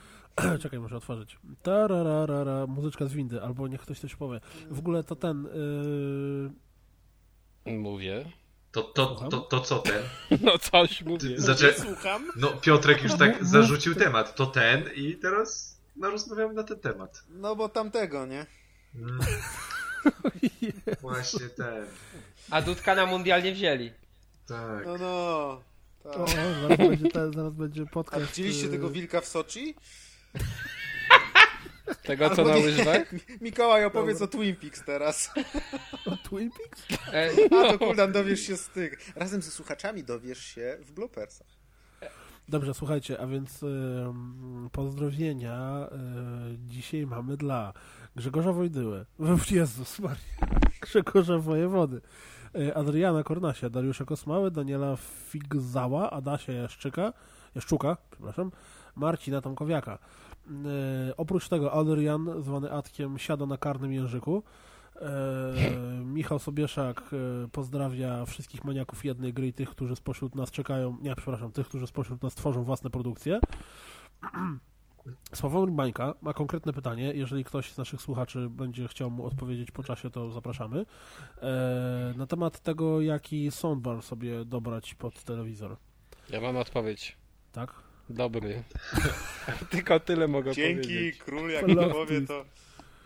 [0.62, 1.39] Czekaj, muszę otworzyć.
[1.62, 4.41] Tarararara, muzyczka z windy, albo niech ktoś coś powie.
[4.70, 5.44] W ogóle to ten...
[5.44, 6.69] Yy,
[7.78, 8.24] Mówię.
[8.73, 10.02] To, to, to, to co ten?
[10.44, 11.40] No coś mówię.
[11.40, 11.74] Zaczę...
[11.74, 12.32] Słucham.
[12.36, 14.34] No Piotrek już tak mów zarzucił temat.
[14.34, 17.24] To ten i teraz no, rozmawiamy na ten temat.
[17.31, 18.47] No bo tamtego, nie?
[18.94, 19.18] Mm.
[21.00, 21.86] Właśnie ten.
[22.50, 23.92] A Dudka na mundial nie wzięli.
[24.47, 24.86] Tak.
[24.86, 25.60] No no.
[26.02, 26.16] Tak.
[26.16, 28.26] o, zaraz będzie, ten, zaraz będzie A podcast.
[28.26, 29.74] widzieliście y, tego wilka w Soczi?
[32.02, 32.65] Tego co Albo na nie.
[32.65, 33.12] łyżwach?
[33.41, 35.31] Mikołaj, opowiedz o Twin Peaks teraz.
[36.12, 36.86] o Twin Peaks?
[37.15, 37.31] E,
[37.69, 39.12] A to Kuldan dowiesz się z tych.
[39.17, 41.47] Razem ze słuchaczami dowiesz się w bloopersach.
[42.49, 45.89] Dobrze, słuchajcie, a więc ym, pozdrowienia
[46.55, 47.73] y, dzisiaj mamy dla
[48.17, 49.07] Grzegorza Wojdyły,
[49.51, 52.01] Jezus Maria, Grzegorza Wojewody,
[52.57, 54.97] y, Adriana Kornasia, Dariusza Kosmały, Daniela
[55.28, 57.12] Figzała, Adasia Jaszczyka,
[57.55, 58.51] Jaszczuka, przepraszam,
[58.97, 59.99] Marcina Tomkowiaka.
[60.51, 64.43] Y, oprócz tego Adrian, zwany Atkiem, siada na karnym języku.
[64.97, 65.55] E,
[66.05, 67.03] Michał Sobieszak
[67.45, 71.69] e, pozdrawia wszystkich maniaków jednej gry i tych, którzy spośród nas czekają, nie, przepraszam, tych,
[71.69, 73.41] którzy spośród nas tworzą własne produkcje.
[75.35, 77.12] Sławomir Bańka ma konkretne pytanie.
[77.15, 80.87] Jeżeli ktoś z naszych słuchaczy będzie chciał mu odpowiedzieć po czasie, to zapraszamy.
[81.43, 85.77] E, na temat tego, jaki soundbar sobie dobrać pod telewizor.
[86.31, 87.17] Ja mam odpowiedź.
[87.53, 87.90] Tak?
[88.10, 88.62] Dobry.
[89.70, 91.18] Tylko tyle mogę Dzięki, powiedzieć.
[91.18, 92.44] król, jak Love to powie, to...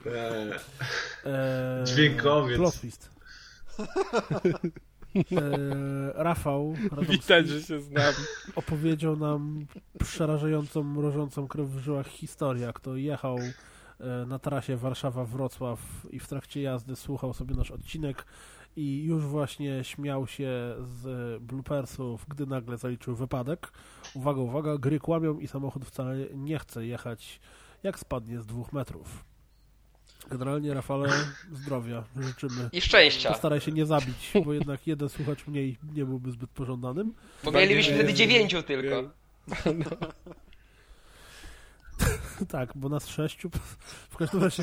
[0.06, 2.56] Eee, Dźwiękowiec.
[2.58, 3.10] Plot twist.
[5.14, 6.74] E, Rafał
[7.08, 8.14] Widać, że się znam.
[8.54, 9.66] opowiedział nam
[10.04, 15.76] przerażającą, mrożącą krew w żyłach historię, jak to jechał e, na trasie Warszawa-Wrocław
[16.10, 18.24] i w trakcie jazdy słuchał sobie nasz odcinek
[18.76, 23.72] i już właśnie śmiał się z bloopersów, gdy nagle zaliczył wypadek.
[24.14, 27.40] Uwaga, uwaga, gry kłamią i samochód wcale nie chce jechać
[27.82, 29.24] jak spadnie z dwóch metrów.
[30.30, 31.08] Generalnie Rafale
[31.52, 32.68] zdrowia życzymy.
[32.72, 33.28] I szczęścia.
[33.28, 37.14] Postaraj się nie zabić, bo jednak jeden słuchacz mniej nie byłby zbyt pożądanym.
[37.44, 39.10] Bo mielibyśmy wtedy dziewięciu tylko.
[42.48, 43.50] Tak, bo nas sześciu.
[44.10, 44.62] W każdym razie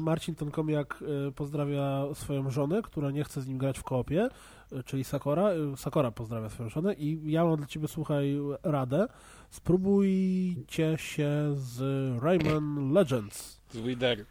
[0.00, 4.28] Marcin Tonkomiak e, pozdrawia swoją żonę, która nie chce z nim grać w koopie,
[4.72, 5.50] e, czyli Sakora.
[5.50, 9.06] E, Sakora pozdrawia swoją żonę i ja mam dla ciebie, słuchaj, radę.
[9.50, 11.78] Spróbujcie się z
[12.22, 13.60] Rayman Legends.
[13.70, 14.24] Z Wider.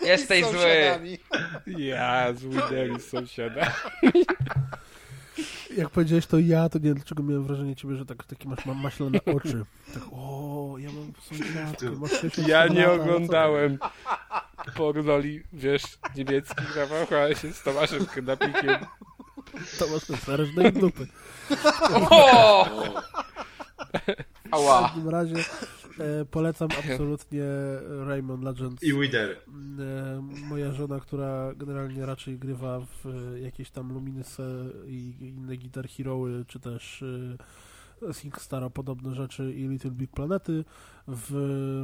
[0.00, 0.52] Jesteś zły.
[0.52, 1.18] Sąsiadami.
[1.66, 3.72] Ja z Wider z sąsiada.
[5.76, 8.66] Jak powiedziałeś to ja, to nie wiem dlaczego miałem wrażenie ciebie, że tak, takie masz
[8.66, 9.64] ma, maślane oczy.
[9.94, 13.78] Tak, o, ja mam sąsiadkę, masz 60 Ja nie co oglądałem
[14.76, 15.82] pornoli, wiesz,
[16.16, 18.76] niemieckich na VHS-ie z Tomaszem Knapikiem.
[19.78, 21.06] To masz ten serżnej dupy.
[22.10, 22.64] O!
[24.50, 24.82] W Ała.
[24.82, 25.34] każdym razie
[25.98, 27.44] e, polecam absolutnie
[28.06, 28.82] Rayman Legends.
[28.82, 29.30] I Wither.
[29.30, 34.36] E, moja żona, która generalnie raczej grywa w e, jakieś tam Luminous
[34.86, 37.02] i inne Guitar Hero'y, czy też
[38.02, 40.64] e, SingStara podobne rzeczy i Little Big Planety,
[41.08, 41.32] w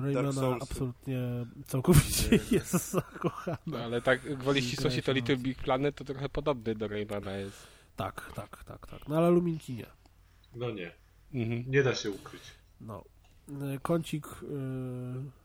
[0.05, 1.21] Raymana absolutnie
[1.67, 3.59] całkowicie jest zakochana.
[3.67, 5.37] No, ale tak gwoli ścisłości to Little.
[5.37, 7.67] Big Planet to trochę podobny do Raymana jest.
[7.97, 9.09] Tak, tak, tak, tak.
[9.09, 9.87] No ale Luminki nie.
[10.57, 10.93] No nie,
[11.35, 11.65] Mhm.
[11.71, 12.43] nie da się ukryć.
[12.81, 13.05] No.
[13.75, 15.41] E, Kącik e,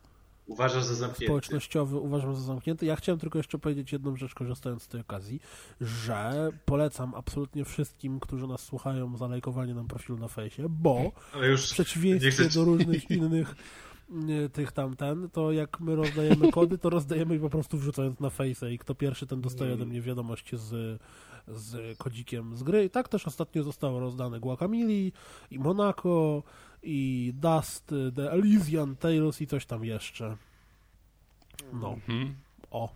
[0.46, 1.24] Uważasz za zamknięty.
[1.24, 2.86] społecznościowy uważam za zamknięty.
[2.86, 5.40] Ja chciałem tylko jeszcze powiedzieć jedną rzecz, korzystając z tej okazji,
[5.80, 11.12] że polecam absolutnie wszystkim, którzy nas słuchają, zalajkowanie nam profilu na fejsie, bo
[11.42, 13.54] już w przeciwieństwie do różnych innych
[14.52, 18.68] tych tamten, to jak my rozdajemy kody, to rozdajemy je po prostu wrzucając na fejsa
[18.68, 21.00] i kto pierwszy, ten dostaje ode mnie wiadomość z,
[21.48, 22.84] z kodzikiem z gry.
[22.84, 24.92] I tak też ostatnio zostało rozdane Guacamole
[25.50, 26.42] i Monaco
[26.86, 30.36] i Dust, The Elysian Tales i coś tam jeszcze.
[31.72, 32.34] No, Mhm.
[32.70, 32.88] o.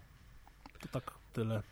[0.81, 1.63] To tak tyle.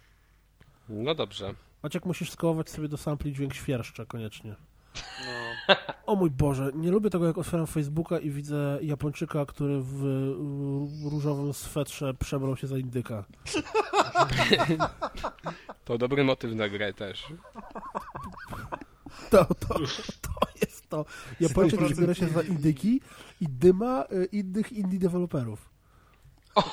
[0.88, 1.54] No dobrze.
[1.82, 4.54] Maciek, musisz skołować sobie do sampli dźwięk świerszcza koniecznie.
[5.26, 5.74] No.
[6.06, 11.54] O mój Boże, nie lubię tego, jak otwieram Facebooka i widzę Japończyka, który w różowym
[11.54, 13.24] swetrze przebrał się za indyka.
[15.84, 17.26] To dobry motyw na grę też.
[19.30, 19.74] To, to,
[20.22, 20.30] to
[20.60, 21.04] jest to.
[21.40, 23.00] Japończyk przebiera się za indyki
[23.40, 25.70] i dyma y, innych indie deweloperów.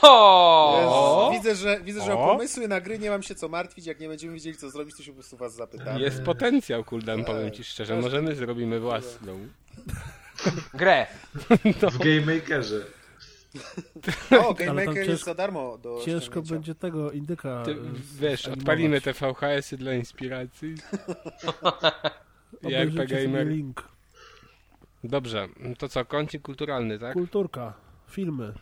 [0.01, 1.29] O!
[1.33, 3.85] Jest, widzę, że, widzę, że o pomysły na gry nie mam się co martwić.
[3.85, 5.99] Jak nie będziemy wiedzieli, co zrobić, to się po prostu was zapytamy.
[6.01, 7.65] Jest potencjał, Kuldan, powiem ci Tak.
[7.65, 8.01] szczerze.
[8.01, 9.39] Możemy zrobimy własną.
[10.73, 11.07] Grę.
[11.91, 12.85] W Game Makerze.
[14.31, 17.63] O, Game Ale Maker jest ciężko- za darmo do Ciężko będzie tego indyka.
[17.65, 17.75] Ty,
[18.19, 20.75] wiesz, odpalimy te VHS-y dla inspiracji.
[22.61, 23.47] I Obejrzyjcie RP sobie Gamer.
[23.47, 23.83] link.
[25.07, 27.13] Dobrze, to co, kącik kulturalny, tak?
[27.13, 27.73] Kulturka,
[28.07, 28.53] filmy,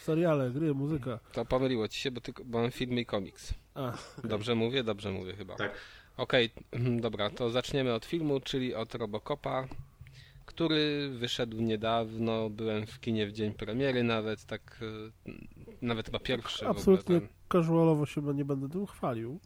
[0.00, 1.18] seriale, gry, muzyka.
[1.32, 3.54] To pomyliło ci się, bo, tylko, bo mam filmy i komiks.
[3.74, 3.92] A,
[4.24, 4.84] Dobrze mówię?
[4.84, 5.56] Dobrze mówię chyba.
[5.56, 5.72] Tak.
[6.16, 9.68] Okej, mhm, dobra, to zaczniemy od filmu, czyli od Robocopa,
[10.46, 12.50] który wyszedł niedawno.
[12.50, 14.80] Byłem w kinie w dzień premiery nawet, tak
[15.28, 15.32] e,
[15.82, 17.28] nawet chyba pierwszy w ogóle absolutnie ten.
[17.52, 19.40] casualowo się nie będę tym chwalił.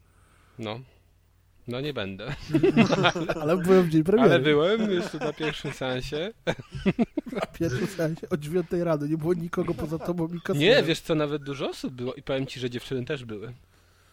[0.59, 0.81] No.
[1.69, 2.35] No nie będę.
[3.43, 4.31] Ale byłem w dzień premiery.
[4.31, 6.33] Ale byłem jeszcze na pierwszym seansie.
[7.33, 9.07] Na pierwszym sensie o dziewiątej rano.
[9.07, 10.59] Nie było nikogo poza tobą i.
[10.59, 13.53] Nie, wiesz co, nawet dużo osób było i powiem ci, że dziewczyny też były.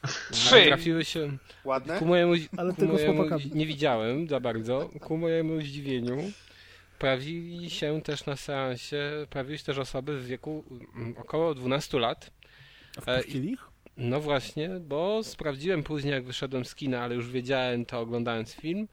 [0.01, 0.65] Ale Trzy.
[0.65, 1.99] trafiły się Ładne?
[1.99, 3.23] ku mojemu, Ale ku mojemu
[3.53, 4.89] nie widziałem za bardzo.
[5.01, 6.31] Ku mojemu zdziwieniu
[6.99, 10.63] pojawili się też na seansie, pojawiły się też osoby w wieku
[10.95, 12.31] mm, około 12 lat.
[12.97, 13.70] A wpuścili ich?
[13.97, 18.87] No właśnie, bo sprawdziłem później, jak wyszedłem z kina, ale już wiedziałem to oglądając film,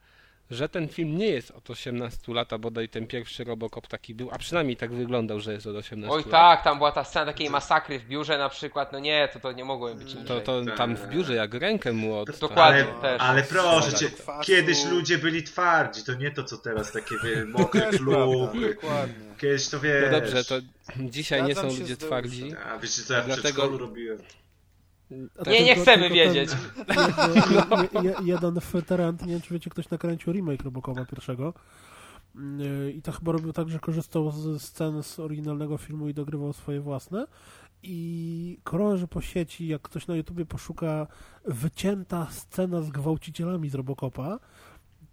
[0.50, 4.30] że ten film nie jest od 18 lat, a bodaj ten pierwszy Robocop taki był,
[4.32, 6.30] a przynajmniej tak wyglądał, że jest od 18 Oj lat.
[6.30, 8.92] tak, tam była ta scena takiej masakry w biurze na przykład.
[8.92, 10.42] No nie, to to nie mogło być To, niżej.
[10.42, 12.38] to tam w biurze jak rękę mu od...
[12.38, 12.84] Dokładnie.
[12.92, 13.22] Ale, też.
[13.22, 14.46] ale proszę cię, Kwasu.
[14.46, 19.14] kiedyś ludzie byli twardzi, to nie to co teraz, takie wie, mokre dokładnie.
[19.38, 20.04] Kiedyś to wiesz.
[20.12, 20.54] No dobrze, to
[20.96, 22.52] dzisiaj nie Zgadzam są się ludzie twardzi.
[22.72, 24.18] A wiecie co ja w Dlatego- przedszkolu robiłem?
[25.10, 26.50] A Nie, nie tylko- chcemy tylko wiedzieć.
[26.86, 26.96] Ten,
[27.52, 31.54] je, je, je, jeden weteran, nie wiem czy wiecie, ktoś nakręcił remake Robocopa pierwszego.
[32.34, 36.52] Yy, I to chyba robił tak, że korzystał z scen z oryginalnego filmu i dogrywał
[36.52, 37.26] swoje własne.
[37.82, 41.06] I krąży po sieci, jak ktoś na YouTubie poszuka
[41.44, 44.38] wycięta scena z gwałcicielami z Robocopa,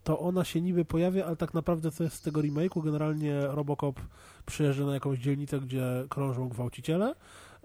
[0.03, 2.83] to ona się niby pojawia, ale tak naprawdę to jest z tego remake'u.
[2.83, 3.99] Generalnie Robocop
[4.45, 7.15] przyjeżdża na jakąś dzielnicę, gdzie krążą gwałciciele,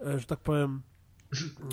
[0.05, 0.81] e, że tak powiem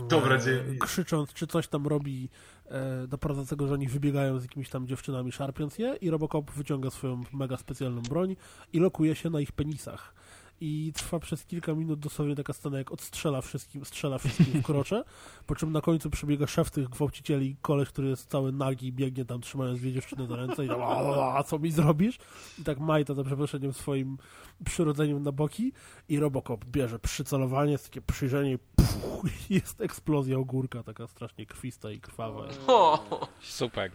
[0.09, 0.87] Dobra e, dzielnica.
[0.87, 2.29] krzycząc, czy coś tam robi
[2.67, 6.51] e, doprowadza do tego, że oni wybiegają z jakimiś tam dziewczynami, szarpiąc je i Robocop
[6.51, 8.37] wyciąga swoją mega specjalną broń
[8.73, 10.15] i lokuje się na ich penisach.
[10.61, 15.05] I trwa przez kilka minut dosłownie taka scena, jak odstrzela wszystkim, strzela wszystkim w krocze,
[15.47, 19.25] po czym na końcu przybiega szef tych gwałcicieli, koleś, który jest cały nagi i biegnie
[19.25, 22.19] tam trzymając dwie dziewczyny za ręce i tam, a, co mi zrobisz?
[22.59, 24.19] I tak majta za przeproszeniem swoim
[24.65, 25.73] przyrodzeniem na boki
[26.09, 31.91] i Robocop bierze przycelowanie, jest takie przyjrzenie i puch, jest eksplozja ogórka, taka strasznie krwista
[31.91, 32.49] i krwawa.
[32.67, 33.91] O, Super.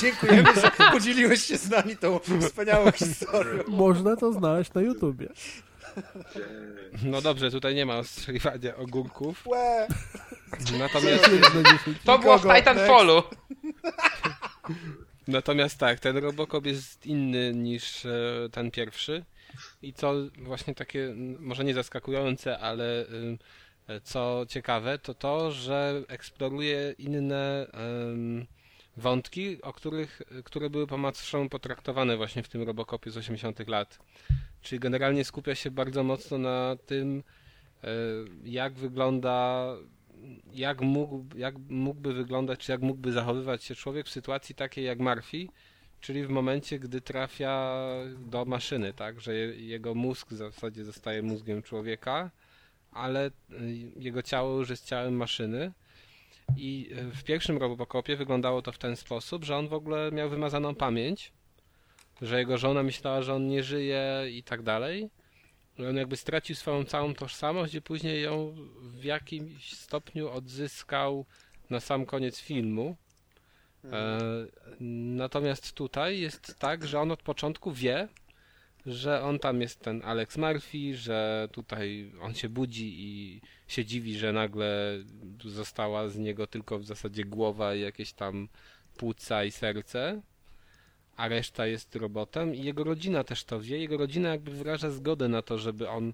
[0.00, 3.62] Dziękujemy, że podzieliłeś się z nami tą wspaniałą historią.
[3.68, 5.28] Można to znaleźć na YouTubie.
[7.02, 9.46] No dobrze, tutaj nie ma ostrzeliwania ogórków.
[9.46, 9.86] Łe.
[10.78, 11.30] Natomiast,
[12.04, 13.22] to było w Titanfallu.
[15.28, 18.10] natomiast tak, ten Robocop jest inny niż e,
[18.52, 19.24] ten pierwszy.
[19.82, 23.38] I co właśnie takie, może nie zaskakujące, ale ym,
[23.88, 28.46] e, co ciekawe, to to, że eksploruje inne em,
[28.98, 33.98] wątki, o których, które były po macoszemu potraktowane właśnie w tym Robocopie z 80 lat.
[34.62, 37.22] Czyli generalnie skupia się bardzo mocno na tym,
[37.84, 37.88] e,
[38.44, 39.66] jak wygląda,
[40.52, 44.98] jak, mógł, jak mógłby wyglądać, czy jak mógłby zachowywać się człowiek w sytuacji takiej jak
[44.98, 45.46] Murphy,
[46.00, 47.74] czyli w momencie, gdy trafia
[48.18, 52.30] do maszyny, tak, że je- jego mózg w zasadzie zostaje mózgiem człowieka,
[52.92, 53.32] ale y,
[53.96, 55.72] jego ciało już jest ciałem maszyny.
[56.56, 60.28] I y, w pierwszym Robocopie wyglądało to w ten sposób, że on w ogóle miał
[60.30, 61.32] wymazaną pamięć,
[62.22, 65.10] że jego żona myślała, że on nie żyje i tak dalej.
[65.88, 71.26] On jakby stracił swoją całą tożsamość i później ją w jakimś stopniu odzyskał
[71.70, 72.96] na sam koniec filmu.
[73.84, 74.18] E,
[75.16, 78.08] natomiast tutaj jest tak, że on od początku wie,
[78.88, 84.18] że on tam jest ten Alex Murphy, że tutaj on się budzi i się dziwi,
[84.18, 84.98] że nagle
[85.44, 88.48] została z niego tylko w zasadzie głowa i jakieś tam
[88.96, 90.22] płuca i serce,
[91.16, 93.78] a reszta jest robotem i jego rodzina też to wie.
[93.78, 96.12] Jego rodzina jakby wyraża zgodę na to, żeby on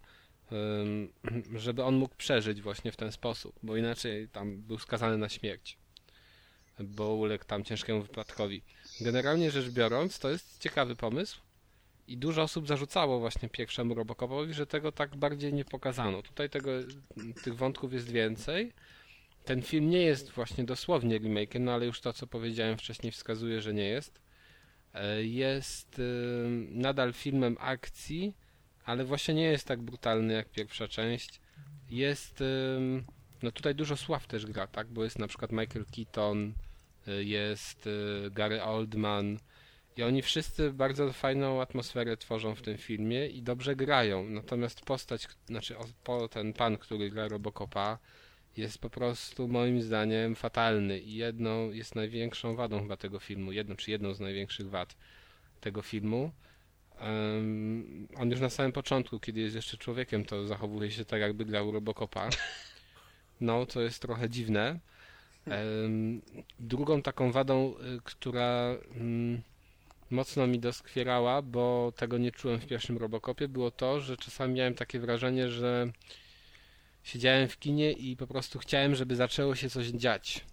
[1.56, 5.78] żeby on mógł przeżyć właśnie w ten sposób, bo inaczej tam był skazany na śmierć,
[6.78, 8.62] bo uległ tam ciężkiemu wypadkowi.
[9.00, 11.43] Generalnie rzecz biorąc, to jest ciekawy pomysł
[12.06, 16.22] i dużo osób zarzucało właśnie pierwszemu Robocopowi, że tego tak bardziej nie pokazano.
[16.22, 16.70] Tutaj tego,
[17.44, 18.72] tych wątków jest więcej.
[19.44, 23.60] Ten film nie jest właśnie dosłownie remake'iem, no ale już to, co powiedziałem wcześniej wskazuje,
[23.60, 24.20] że nie jest.
[24.94, 28.34] E, Jest ym, nadal filmem akcji,
[28.84, 31.40] ale właśnie nie jest tak brutalny jak pierwsza część.
[31.90, 33.04] Jest, ym,
[33.42, 36.52] no tutaj dużo sław też gra, tak, bo jest na przykład Michael Keaton,
[37.20, 37.88] jest
[38.30, 39.38] Gary Oldman
[39.96, 44.24] i oni wszyscy bardzo fajną atmosferę tworzą w tym filmie i dobrze grają.
[44.24, 45.76] Natomiast postać, znaczy
[46.30, 47.98] ten pan, który gra Robocopa,
[48.56, 53.76] jest po prostu moim zdaniem fatalny i jedną jest największą wadą chyba tego filmu, jedną
[53.76, 54.96] czy jedną z największych wad
[55.60, 56.30] tego filmu.
[56.98, 61.44] Em, on już na samym początku, kiedy jest jeszcze człowiekiem, to zachowuje się tak, jakby
[61.44, 62.28] grał Robocopa.
[63.40, 64.78] No, to jest trochę dziwne.
[65.46, 66.22] Em,
[66.58, 69.42] drugą taką wadą, y, która mm,
[70.10, 74.74] mocno mi doskwierała, bo tego nie czułem w pierwszym Robocopie, było to, że czasami miałem
[74.74, 75.92] takie wrażenie, że
[77.02, 80.44] siedziałem w kinie i po prostu chciałem, żeby zaczęło się coś dziać.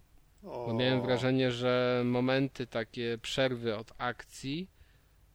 [0.44, 4.68] Bo miałem wrażenie, że momenty takie przerwy od akcji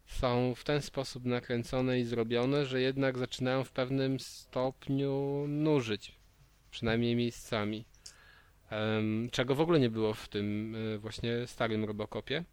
[0.06, 6.12] są w ten sposób nakręcone i zrobione, że jednak zaczynają w pewnym stopniu nużyć.
[6.70, 7.84] Przynajmniej miejscami.
[9.30, 12.44] Czego w ogóle nie było w tym y, właśnie starym Robocopie.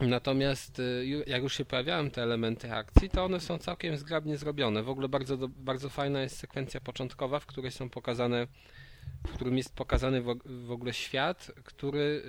[0.00, 4.82] Natomiast y, jak już się pojawiają te elementy akcji, to one są całkiem zgrabnie zrobione.
[4.82, 8.46] W ogóle bardzo, bardzo fajna jest sekwencja początkowa, w której są pokazane,
[9.26, 12.22] w którym jest pokazany w, og- w ogóle świat, który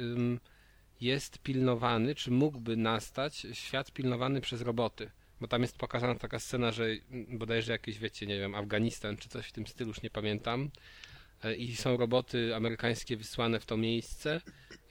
[1.01, 5.11] jest pilnowany, czy mógłby nastać świat pilnowany przez roboty.
[5.41, 9.30] Bo tam jest pokazana taka scena, że mm, bodajże jakieś, wiecie, nie wiem, Afganistan czy
[9.30, 10.69] coś w tym stylu, już nie pamiętam.
[11.44, 14.42] E, I są roboty amerykańskie wysłane w to miejsce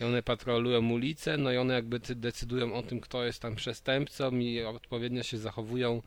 [0.01, 4.31] i one patrolują ulicę, no i one jakby decydują o tym, kto jest tam przestępcą
[4.31, 6.03] i odpowiednio się zachowują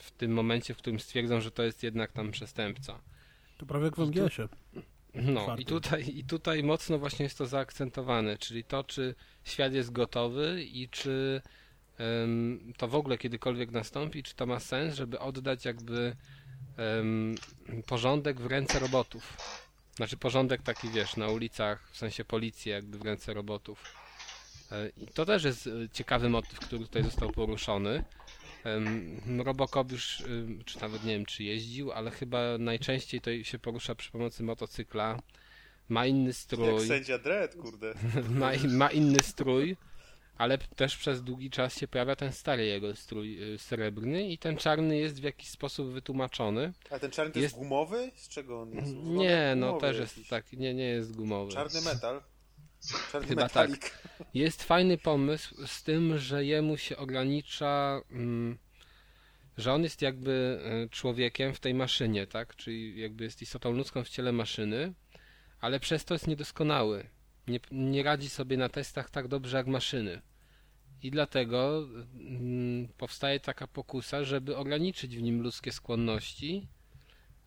[0.00, 3.00] w tym momencie, w którym stwierdzą, że to jest jednak tam przestępca.
[3.58, 4.48] To prawie jak w MGS-ie.
[5.14, 9.92] No i tutaj, i tutaj mocno właśnie jest to zaakcentowane, czyli to, czy świat jest
[9.92, 11.42] gotowy i czy
[12.76, 16.16] to w ogóle kiedykolwiek nastąpi, czy to ma sens, żeby oddać jakby
[16.76, 17.34] em,
[17.86, 19.36] porządek w ręce robotów.
[19.96, 23.84] Znaczy porządek taki, wiesz, na ulicach, w sensie policji jakby w ręce robotów.
[24.72, 28.04] E, I to też jest e, ciekawy motyw, który tutaj został poruszony.
[29.44, 30.22] Robocop już,
[30.64, 35.18] czy nawet nie wiem, czy jeździł, ale chyba najczęściej to się porusza przy pomocy motocykla.
[35.88, 37.94] Ma inny Jak strój, sędzia Dredd, kurde.
[38.40, 39.76] ma, ma inny strój,
[40.38, 44.56] ale też przez długi czas się pojawia ten stary jego strój y, srebrny i ten
[44.56, 46.72] czarny jest w jakiś sposób wytłumaczony.
[46.90, 48.10] A ten czarny to jest, Jest- gumowy?
[48.14, 48.92] Z czego on jest?
[48.96, 50.28] Nie, no Gumowy też jest jakiś.
[50.30, 51.52] tak, nie, nie jest gumowy.
[51.52, 52.22] Czarny metal.
[53.12, 53.98] Czarny Chyba metalik.
[54.34, 58.58] Jest fajny pomysł z tym, że jemu się ogranicza, mm,
[59.56, 62.56] że on jest jakby e, człowiekiem w tej maszynie, tak?
[62.56, 64.92] Czyli jakby jest istotą ludzką w ciele maszyny,
[65.60, 67.06] ale przez to jest niedoskonały.
[67.48, 70.22] Nie, nie radzi sobie na testach tak dobrze jak maszyny.
[71.02, 76.68] I dlatego mm, powstaje taka pokusa, żeby ograniczyć w nim ludzkie skłonności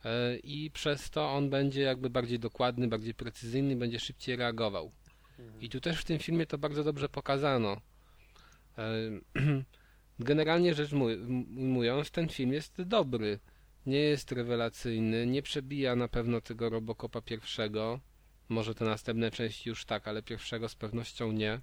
[0.06, 4.92] e, i przez to on będzie jakby bardziej dokładny, bardziej precyzyjny, będzie szybciej reagował.
[5.62, 7.82] I tu też w tym filmie to bardzo dobrze pokazano.
[8.78, 8.94] E,
[10.20, 13.40] Generalnie rzecz ujmując, ten film jest dobry.
[13.86, 18.00] Nie jest rewelacyjny, nie przebija na pewno tego Robocopa pierwszego.
[18.50, 21.60] Może te następne części już tak, ale pierwszego z pewnością nie.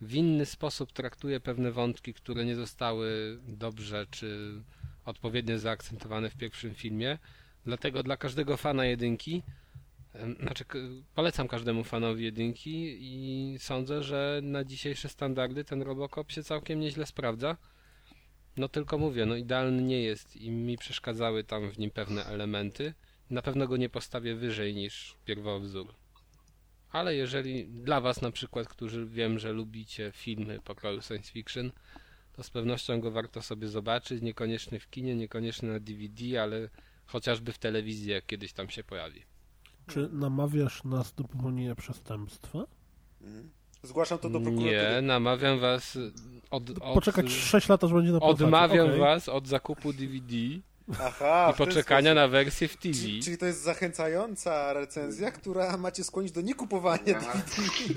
[0.00, 4.52] W inny sposób traktuje pewne wątki, które nie zostały dobrze czy
[5.04, 7.18] odpowiednio zaakcentowane w pierwszym filmie.
[7.64, 9.42] Dlatego dla każdego fana jedynki
[10.40, 10.64] Znaczy,
[11.14, 17.06] polecam każdemu fanowi jedynki i sądzę, że na dzisiejsze standardy ten Robocop się całkiem nieźle
[17.06, 17.56] sprawdza.
[18.56, 22.94] No tylko mówię, no idealny nie jest i mi przeszkadzały tam w nim pewne elementy.
[23.30, 25.94] Na pewno go nie postawię wyżej niż pierwowzór.
[26.92, 31.72] Ale jeżeli dla was na przykład, którzy wiem, że lubicie filmy pokroju science fiction,
[32.32, 36.68] to z pewnością go warto sobie zobaczyć, niekoniecznie w kinie, niekoniecznie na DVD, ale
[37.06, 39.22] chociażby w telewizji, jak kiedyś tam się pojawi.
[39.86, 42.64] Czy namawiasz nas do popełnienia przestępstwa?
[43.20, 43.50] Mhm.
[43.82, 44.72] Zgłaszam to do prokuratury.
[44.72, 45.98] Nie, namawiam was
[46.50, 49.00] od, od Poczekać 6 lat, aż będzie na odmawiam Okej.
[49.00, 50.36] was od zakupu DVD
[51.00, 52.14] Aha, i poczekania sposób.
[52.16, 52.94] na wersję w TV.
[52.94, 57.42] Czyli, czyli to jest zachęcająca recenzja, która macie skłonić do niekupowania DVD.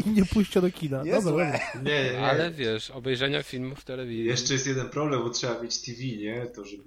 [0.06, 1.04] I nie pójście do kina.
[1.04, 1.22] Niezłe.
[1.32, 1.52] Dobra.
[1.84, 2.20] Nie, nie, nie.
[2.20, 4.26] Ale wiesz, obejrzenia filmów w telewizji.
[4.26, 6.46] Jeszcze jest jeden problem, bo trzeba mieć TV, nie?
[6.56, 6.84] To żeby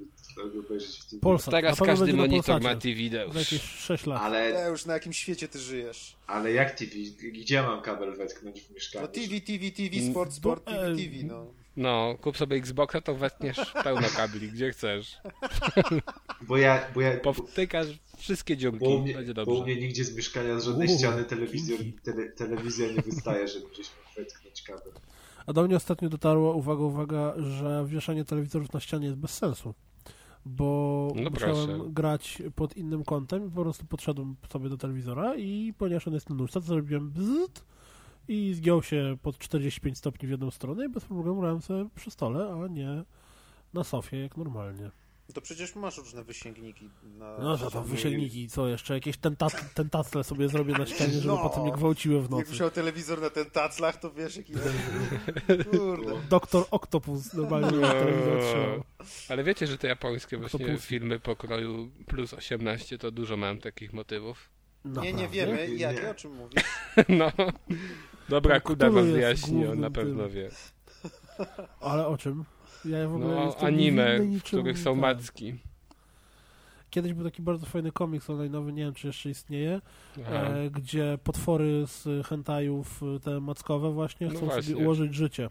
[0.66, 1.20] obejrzeć w TV.
[1.20, 1.54] Polsat.
[1.54, 2.74] Teraz każdy monitor ma.
[2.76, 3.34] TV Za już.
[3.34, 4.22] jakieś 6 lat.
[4.22, 6.16] Ale, Ja już na jakim świecie ty żyjesz?
[6.26, 6.92] ale jak TV?
[7.32, 9.06] Gdzie ja mam kabel wetknąć w mieszkaniu?
[9.06, 11.46] No TV, TV, TV, sport, sport, TV, TV, no.
[11.78, 15.18] No, kup sobie Xboxa, to wetniesz pełno kabli, gdzie chcesz.
[16.42, 19.62] Bo ja, bo ja, Powtykasz wszystkie dziurki, bo, mnie, będzie bo u dobrze.
[19.62, 21.92] mnie nigdzie z mieszkania z żadnej Uuu, ściany dzięki.
[21.92, 24.92] tele, telewizja nie wystaje, żeby gdzieś wetknąć kabel.
[25.46, 29.74] A do mnie ostatnio dotarło, uwaga, uwaga, że wieszanie telewizorów na ścianie jest bez sensu.
[30.46, 31.90] Bo No musiałem proszę.
[31.92, 36.30] grać pod innym kątem i po prostu podszedłem sobie do telewizora i ponieważ on jest
[36.30, 37.64] na nóżce, to zrobiłem bzzzt
[38.28, 42.10] i zgiął się pod 45 stopni w jedną stronę i bez problemu grałem sobie przy
[42.10, 43.04] stole, a nie
[43.74, 44.90] na sofie jak normalnie.
[45.34, 46.88] To przecież masz różne wysięgniki.
[47.18, 48.94] Na No to tam wysięgniki, co jeszcze?
[48.94, 51.36] Jakieś tentat tentacle sobie zrobię na ścianie, żeby No.
[51.48, 52.50] potem nie gwałciły w Jak nocy.
[52.50, 54.52] musiał telewizor na ten taclach, to wiesz jaki...
[55.70, 56.20] Kurde.
[56.30, 58.82] Doktor Octopus normalnie na telewizor trzymał.
[59.28, 60.86] Ale wiecie, że te japońskie właśnie Octopusy.
[60.86, 64.50] filmy pokroju plus 18 to dużo mam takich motywów.
[64.92, 65.28] Nie, nie Naprawdę?
[65.28, 65.74] wiemy, Nie.
[65.76, 66.64] jakie, o czym mówisz.
[67.18, 67.32] No.
[68.28, 70.32] Dobra, To Kuda wam wyjaśni, on na pewno tym?
[70.32, 70.50] wie.
[71.80, 72.44] Ale o czym?
[72.84, 75.00] Ja w ogóle No, jestem anime, w których są tak.
[75.00, 75.54] macki.
[76.90, 79.80] Kiedyś był taki bardzo fajny komiks online'owy, nie wiem czy jeszcze istnieje,
[80.26, 84.62] e, gdzie potwory z hentajów, e, te mackowe właśnie, No chcą właśnie.
[84.62, 85.50] sobie ułożyć życie.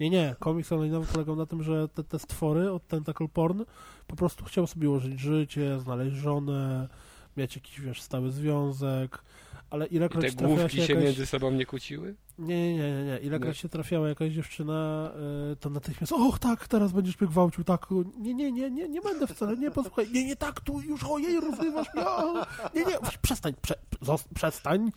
[0.00, 3.62] Nie, nie, komiks online'owy polegał na tym, że te, te stwory od Tentacle Porn
[4.06, 6.88] po prostu chciały sobie ułożyć życie, znaleźć żonę,
[7.36, 9.22] mieć jakiś, wiesz, stały związek,
[9.70, 11.04] ale I ilekroć te trafiała główki się się jakaś...
[11.06, 12.14] między sobą nie kłóciły?
[12.38, 13.18] Nie, nie, nie, nie.
[13.18, 15.10] Ilekroć się trafiała jakaś dziewczyna,
[15.52, 17.86] y, to natychmiast, och tak, teraz będziesz mnie gwałcił, tak,
[18.18, 21.40] nie, nie, nie, nie, nie będę wcale, nie, posłuchaj, nie, nie, tak, tu już, ojej,
[21.40, 24.92] rozrywasz mnie, o, nie, nie, przestań, prze, zos- przestań.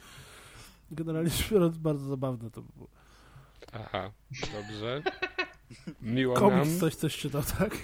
[0.91, 2.87] Generalnie biorąc, bardzo zabawne to było.
[3.73, 5.03] Aha, dobrze.
[6.01, 6.79] Miło Komiks nam.
[6.79, 7.77] coś, coś czytał, tak?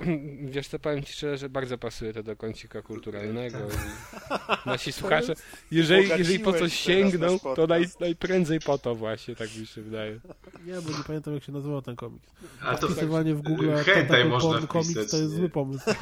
[0.54, 3.58] Wiesz co, powiem ci szczerze, że bardzo pasuje to do kącika kulturalnego.
[4.66, 5.34] I nasi słuchacze,
[5.70, 10.20] jeżeli, jeżeli po coś sięgną, to naj, najprędzej po to właśnie, tak mi się wydaje.
[10.66, 12.26] Nie, bo nie pamiętam, jak się nazywał ten komiks.
[12.60, 15.28] A to Wpisywanie w Google hentai można Porn komiks to jest nie?
[15.28, 15.90] zły pomysł.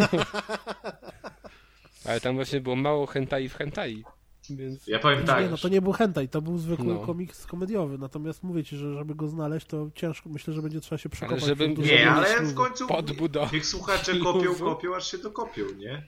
[2.05, 4.05] Ale tam właśnie było mało hentai w hentai.
[4.51, 6.99] Więc Ja powiem tak, nie, no to nie był hentai, to był zwykły No.
[7.07, 10.99] komiks komediowy, natomiast mówię ci, że żeby go znaleźć, to ciężko, myślę, że będzie trzeba
[10.99, 11.44] się przekopać.
[11.44, 13.51] żeby- w dużo nie, ale w końcu podbudowa.
[13.52, 16.02] niech słuchacze kopią, kopią, aż się dokopią, nie?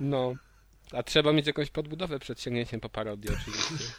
[0.00, 0.34] No.
[0.92, 3.74] A trzeba mieć jakąś podbudowę przed sięgnięciem po parodię oczywiście.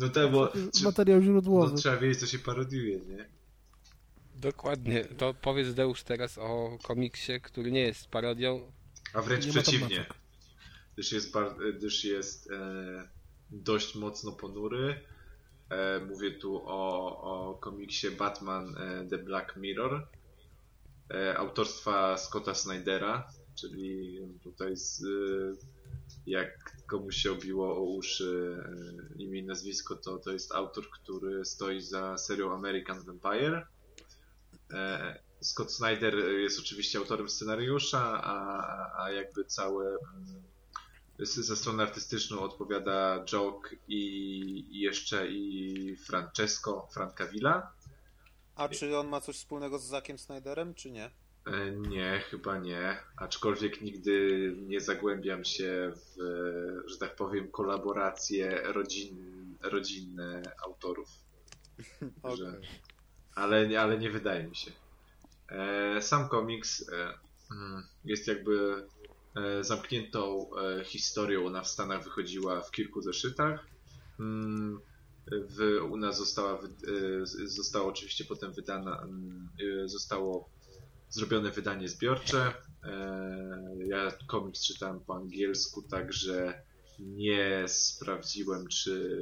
[0.00, 0.52] No to bo
[0.84, 1.76] Materiał no, źródłowy.
[1.76, 3.28] trzeba wiedzieć, co się parodiuje, nie?
[4.34, 5.04] Dokładnie.
[5.04, 8.72] To powiedz Deusz teraz o komiksie, który nie jest parodią.
[9.14, 10.06] A wręcz przeciwnie.
[11.00, 13.08] Gdyż jest, bar- gdyż jest e,
[13.50, 15.00] dość mocno ponury.
[15.70, 20.08] E, mówię tu o, o komiksie Batman e, The Black Mirror
[21.10, 25.06] e, autorstwa Scotta Snydera, czyli tutaj z, e,
[26.26, 28.56] jak komuś się obiło o uszy
[29.16, 33.66] e, imię i nazwisko, to, to jest autor, który stoi za serią American Vampire.
[34.72, 40.49] E, Scott Snyder jest oczywiście autorem scenariusza, a, a jakby całe mm,
[41.20, 47.72] za stronę artystyczną odpowiada Joke i, jeszcze i Francesco Francavilla.
[48.56, 51.10] A czy on ma coś wspólnego z Zakiem Snyderem, czy nie?
[51.46, 52.96] E, Nie, chyba nie.
[53.16, 56.16] Aczkolwiek nigdy nie zagłębiam się w,
[56.86, 59.16] że tak powiem, kolaboracje rodzin,
[59.62, 61.08] rodzinne autorów.
[62.22, 62.36] Okej.
[62.36, 62.60] Że,
[63.34, 64.70] ale, ale nie wydaje mi się.
[65.48, 67.14] E, Sam komiks e,
[67.50, 68.86] mm, jest jakby
[69.60, 70.50] zamkniętą
[70.80, 71.46] e, historią.
[71.46, 73.66] Ona w Stanach wychodziła w kilku zeszytach.
[74.20, 74.80] Mm,
[75.48, 79.48] W, u nas została, e, została oczywiście potem wydana, mm,
[79.84, 80.48] e, zostało
[81.08, 82.52] zrobione wydanie zbiorcze.
[82.84, 86.62] E, Ja komiks czytałem po angielsku, także
[86.98, 89.18] nie sprawdziłem, czy,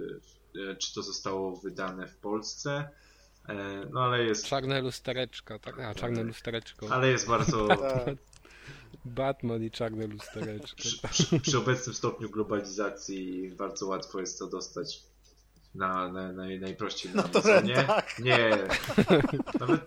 [0.71, 2.89] e, czy to zostało wydane w Polsce.
[3.49, 5.79] E, No ale jest, Czarne lustereczka, tak?
[5.81, 6.87] A, czarne lustereczko.
[6.91, 7.69] ale jest bardzo.
[9.09, 9.15] Tak.
[9.15, 10.77] Batman i czarne lustereczko.
[10.77, 15.03] Przy, przy, przy obecnym stopniu globalizacji bardzo łatwo jest to dostać
[15.75, 17.75] na, na, na najprościej na Na Amazonie.
[17.75, 18.19] torrentach.
[18.19, 18.51] Nie.
[19.61, 19.81] Nawet.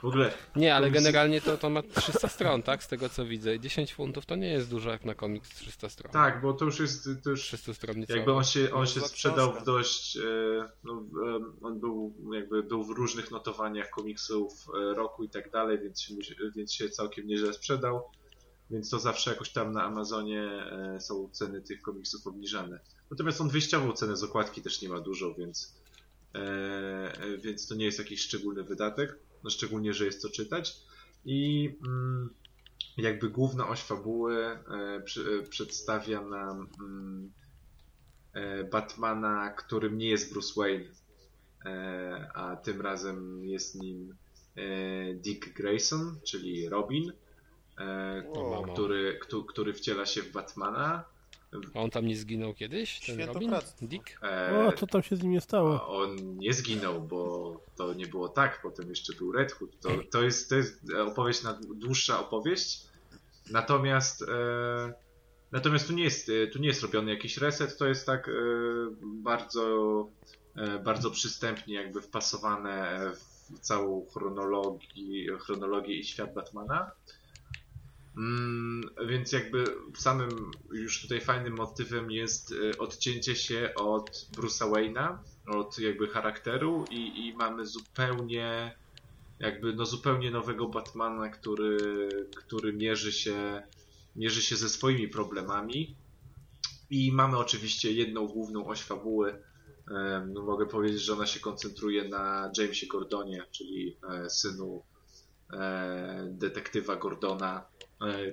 [0.00, 2.84] W ogóle Nie, ale generalnie to, to ma 300 stron, tak?
[2.84, 3.60] Z tego co widzę.
[3.60, 6.12] 10 funtów to nie jest dużo jak na komiks 300 stron.
[6.12, 7.08] tak, bo to już jest.
[7.24, 10.16] To już 300 stron Jakby on się, on się sprzedał w dość.
[10.16, 10.20] e,
[10.84, 15.78] No, em, on był jakby był w różnych notowaniach komiksów e, roku i tak dalej,
[15.78, 16.14] więc się,
[16.56, 18.02] więc się całkiem nieźle sprzedał.
[18.70, 22.80] Więc to zawsze jakoś tam na Amazonie e, są ceny tych komiksów obniżane.
[23.10, 25.74] Natomiast on wyjściową cenę z okładki też nie ma dużo, więc,
[26.34, 29.18] e, e, więc to nie jest jakiś szczególny wydatek.
[29.44, 30.76] No szczególnie, że jest co czytać.
[31.24, 32.34] I mm,
[32.96, 34.60] jakby główna oś fabuły e,
[35.04, 37.32] przy, e, przedstawia nam mm,
[38.32, 40.84] e, Batmana, którym nie jest Bruce Wayne,
[42.34, 44.16] a tym razem jest nim
[45.14, 47.12] Dick Grayson, czyli Robin,
[48.60, 48.72] mamo.
[48.72, 51.04] który, któ- który wciela się w Batmana.
[51.74, 53.00] A on tam nie zginął kiedyś?
[53.06, 53.50] Ten Robin?
[53.82, 54.18] Dick?
[54.22, 55.88] E, O, co tam się z nim nie stało?
[55.88, 58.62] on nie zginął, bo to nie było tak.
[58.62, 59.80] Potem jeszcze był Red Hood.
[59.80, 62.86] To, to, jest, to jest opowieść, na, dłuższa opowieść.
[63.50, 64.92] Natomiast e,
[65.52, 67.78] natomiast tu nie, jest, e, tu nie jest robiony jakiś reset.
[67.78, 68.32] To jest tak e,
[69.02, 70.08] bardzo
[70.56, 73.00] e, bardzo przystępnie jakby wpasowane
[73.54, 76.90] w całą chronologię, chronologię i świat Batmana.
[78.16, 79.64] Mm, więc jakby
[79.96, 86.84] samym już tutaj fajnym motywem jest e, odcięcie się od Bruce'a Wayne'a, od jakby charakteru
[86.90, 88.74] i, i mamy zupełnie
[89.38, 91.78] jakby no zupełnie nowego Batmana, który,
[92.36, 93.62] który mierzy się
[94.16, 95.96] mierzy się ze swoimi problemami
[96.90, 99.42] i mamy oczywiście jedną główną oś fabuły.
[100.26, 104.82] No mogę powiedzieć, że ona się koncentruje na Jamesie Gordonie, czyli e, synu
[105.52, 107.69] e, detektywa Gordona,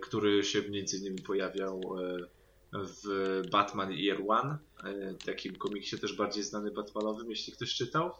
[0.02, 2.28] który się między innymi pojawiał e,
[2.74, 8.12] w Batman Year One, e, takim komiksie też bardziej znany Batmanowym, jeśli ktoś czytał.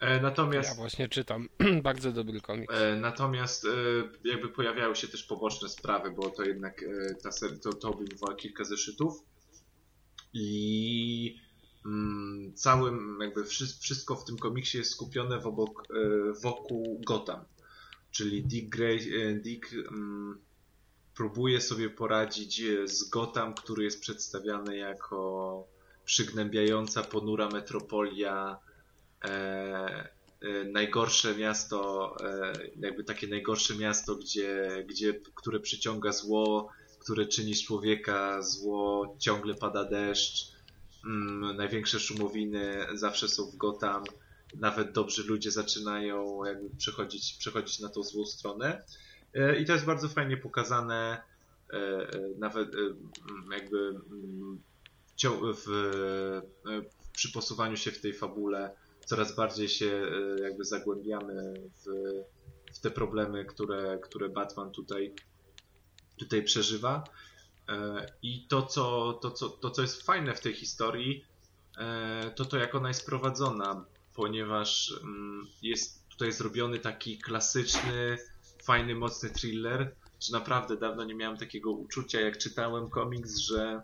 [0.00, 1.48] E, Ja Natomiast właśnie czytam.
[1.82, 2.74] Bardzo dobry komiks.
[2.74, 3.68] E, Natomiast e,
[4.24, 8.34] jakby pojawiały się też poboczne sprawy, bo to jednak e, ta ser- to, to obejmowała
[8.36, 9.14] kilka zeszytów
[10.32, 11.36] i
[11.86, 15.40] mm, całym jakby wszy- wszystko w tym komiksie jest skupione e,
[16.42, 17.44] wokół Gotham.
[18.10, 20.38] Czyli Dick, Gray, e, Dick mm,
[21.18, 25.64] próbuje sobie poradzić e, z Gotham, który jest przedstawiany jako
[26.04, 28.58] przygnębiająca, ponura metropolia,
[29.24, 37.26] e, e, najgorsze miasto, e, jakby takie najgorsze miasto, gdzie, gdzie, które przyciąga zło, które
[37.26, 40.52] czyni z człowieka zło, ciągle pada deszcz,
[41.04, 44.04] mm, największe szumowiny zawsze są w Gotham,
[44.54, 48.82] nawet dobrzy ludzie zaczynają jakby przechodzić, przechodzić na tą złą stronę.
[49.38, 51.22] E, I to jest bardzo fajnie pokazane
[51.72, 51.78] e,
[52.38, 54.00] nawet e, m, jakby
[55.54, 56.40] w,
[57.12, 58.70] przy posuwaniu się w tej fabule
[59.06, 60.02] coraz bardziej się
[60.42, 61.86] jakby zagłębiamy w,
[62.74, 65.14] w te problemy, które, które Batman tutaj,
[66.16, 67.04] tutaj przeżywa.
[68.22, 71.24] I to co, to, co, to, co jest fajne w tej historii,
[72.34, 73.84] to to, jak ona jest prowadzona,
[74.14, 78.18] ponieważ mm, jest tutaj zrobiony taki klasyczny,
[78.68, 83.82] fajny, mocny thriller, że naprawdę dawno nie miałem takiego uczucia, jak czytałem komiks, że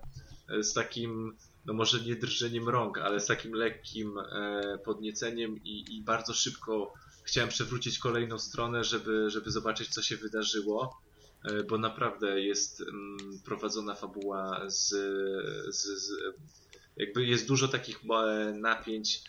[0.49, 5.95] e, z takim, no może nie drżeniem rąk, ale z takim lekkim e, podnieceniem i,
[5.95, 11.01] i bardzo szybko chciałem przewrócić kolejną stronę, żeby, żeby zobaczyć, co się wydarzyło,
[11.43, 14.89] e, bo naprawdę jest mm, prowadzona fabuła z,
[15.75, 16.11] z, z
[16.97, 17.99] jakby jest dużo takich
[18.53, 19.23] napięć,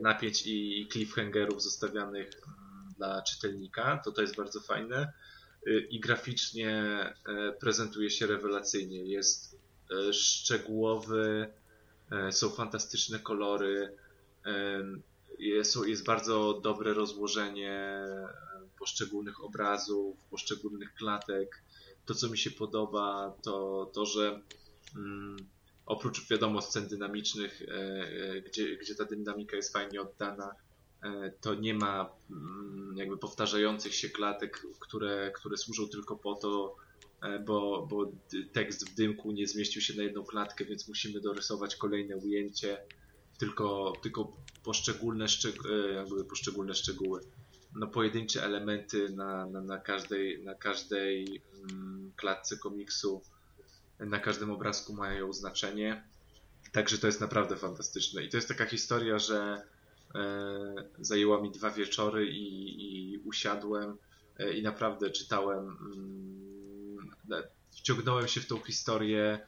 [0.00, 2.30] napięć i cliffhangerów zostawianych
[2.98, 5.12] dla czytelnika, to to jest bardzo fajne
[5.66, 6.70] Y, i graficznie
[7.28, 9.04] e, prezentuje się rewelacyjnie.
[9.04, 9.58] Jest
[9.90, 11.52] e, szczegółowy,
[12.10, 13.96] e, są fantastyczne kolory,
[15.38, 18.02] jest, jest bardzo dobre rozłożenie
[18.78, 21.62] poszczególnych obrazów, poszczególnych klatek.
[22.06, 24.40] To, co mi się podoba, to to, że
[24.96, 25.36] mm,
[25.86, 27.62] oprócz wiadomo scen dynamicznych,
[28.46, 30.54] gdzie, gdzie ta dynamika jest fajnie oddana,
[31.40, 36.76] to nie ma mm, jakby powtarzających się klatek, które, które służą tylko po to,
[37.22, 38.12] e, bo, bo
[38.52, 42.78] tekst w dymku nie zmieścił się na jedną klatkę, więc musimy dorysować kolejne ujęcie,
[43.38, 47.20] tylko, tylko poszczególne, szczeg- e, jakby poszczególne szczegóły.
[47.74, 53.22] No, pojedyncze elementy na, na, na każdej, na każdej mm, klatce komiksu,
[54.00, 56.08] na każdym obrazku mają znaczenie.
[56.72, 58.24] Także to jest naprawdę fantastyczne.
[58.24, 59.77] I to jest taka historia, że e,
[61.00, 63.96] zajęła mi dwa wieczory i, i usiadłem
[64.38, 65.58] e, i naprawdę czytałem,
[65.94, 69.40] mm, na- wciągnąłem się w tą historię,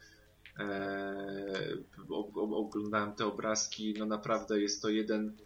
[0.58, 1.76] e,
[2.36, 5.36] oglądałem te obrazki, no naprawdę jest to jeden,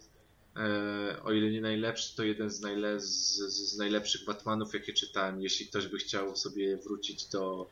[0.56, 3.36] e, o ile nie najlepszy, to jeden z, najle, z,
[3.72, 5.42] z najlepszych Batmanów, jakie czytałem.
[5.42, 7.70] Jeśli ktoś by chciał sobie wrócić do,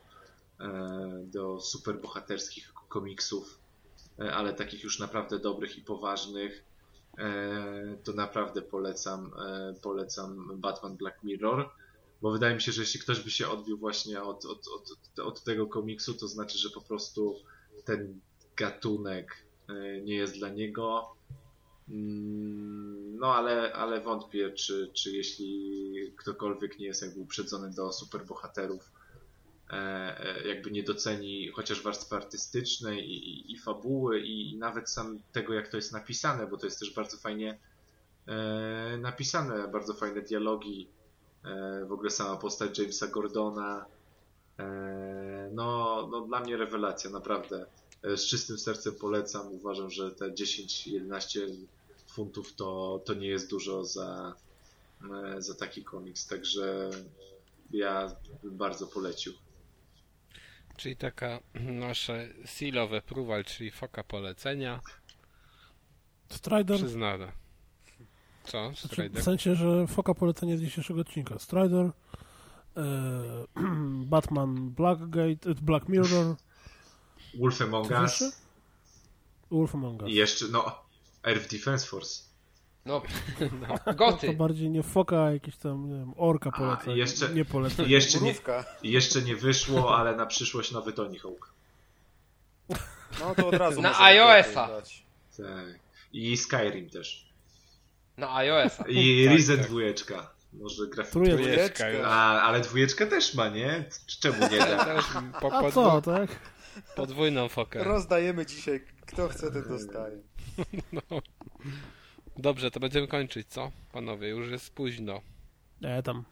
[0.59, 3.59] e, do superbohaterskich komiksów,
[4.19, 6.72] e, ale takich już naprawdę dobrych i poważnych, e,
[8.03, 11.69] to naprawdę polecam, e, polecam Batman Black Mirror,
[12.21, 15.43] bo wydaje mi się, że jeśli ktoś by się odbił właśnie od, od, od, od
[15.43, 17.35] tego komiksu, to znaczy, że po prostu
[17.85, 18.19] ten
[18.55, 21.15] gatunek e, nie jest dla niego.
[21.89, 28.81] Mm, No ale, ale wątpię, czy, czy jeśli ktokolwiek nie jest jakby uprzedzony do superbohaterów,
[28.81, 29.02] e, e,
[30.45, 35.67] jakby nie doceni chociaż warstwy artystycznej i, i, i fabuły i, nawet sam tego, jak
[35.67, 37.59] to jest napisane, bo to jest też bardzo fajnie
[38.27, 40.87] e, napisane, bardzo fajne dialogi,
[41.43, 43.85] e, w ogóle sama postać Jamesa Gordona,
[44.59, 47.65] e, no, no dla mnie rewelacja, naprawdę.
[48.03, 51.39] E, Z czystym sercem polecam, uważam, że te 10-11
[52.07, 54.35] funtów to, to nie jest dużo za,
[55.35, 56.89] e, za taki komiks, także
[57.71, 59.33] ja bym bardzo polecił.
[60.77, 64.79] Czyli taka nasze seal of approval, czyli foka polecenia
[66.29, 67.31] Strider, przyznana.
[68.43, 68.67] Co?
[68.67, 69.21] znaczy, Strider?
[69.21, 71.39] w sensie, że foka polecenia z dzisiejszego odcinka.
[71.39, 72.83] Strider, e,
[74.13, 76.35] Batman Blackgate, e, Black Mirror,
[77.39, 78.31] Wolf Among Us jeszcze?
[79.51, 80.09] Wolf Among Us.
[80.09, 80.83] i jeszcze, no,
[81.23, 82.32] Earth Defense Force.
[82.85, 83.01] No,
[83.85, 84.33] To goty.
[84.33, 86.91] bardziej nie foka, a jakiś tam, nie wiem, orka A, poleca.
[86.91, 87.45] i jeszcze- Nie
[87.87, 88.35] jeszcze nie,
[88.83, 91.53] jeszcze nie wyszło, ale na przyszłość nowy Tony Hawk.
[93.19, 94.67] No to od razu Na iOS-a.
[94.67, 95.03] dać.
[95.37, 95.79] Tak.
[96.13, 97.29] I Skyrim też.
[98.17, 98.73] Na iOS.
[98.87, 99.67] I Tak, Risen tak.
[99.67, 100.31] dwójeczka.
[100.53, 100.83] Może.
[101.11, 102.05] Trójeczka już.
[102.05, 103.85] A, ale dwójeczka też ma, nie?
[104.19, 104.85] Czemu nie da?
[104.85, 105.05] Też
[105.41, 106.29] po, A co, tak?
[106.95, 107.83] podwójną fokę.
[107.83, 110.17] Rozdajemy dzisiaj, kto chce, ten dostaje.
[110.91, 111.01] No.
[112.37, 113.71] Dobrze, to będziemy kończyć, co?
[113.91, 115.21] Panowie, już jest późno.
[115.81, 116.23] Nie, tam.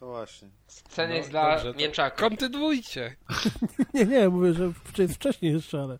[0.00, 0.48] No właśnie.
[0.66, 2.20] Sceny No, jest dla dobrze, to mięczaków.
[2.20, 3.16] Kontynuujcie.
[3.94, 5.98] Nie, nie, mówię, że jest wcześniej jeszcze, ale...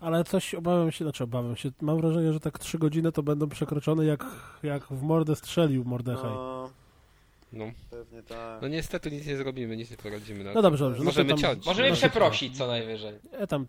[0.00, 3.48] Ale coś obawiam się, znaczy obawiam się, mam wrażenie, że tak trzy godziny to będą
[3.48, 4.24] przekroczone jak,
[4.62, 6.30] jak w mordę strzelił Mordechaj.
[6.30, 6.70] No,
[7.52, 7.64] No.
[7.90, 8.62] pewnie tak.
[8.62, 10.44] no niestety nic nie zrobimy, nic nie poradzimy.
[10.44, 11.04] No dobrze, dobrze.
[11.04, 11.66] Możemy to tam, ciąć.
[11.66, 13.18] Możemy no, przeprosić co najwyżej.
[13.32, 13.66] E, tam,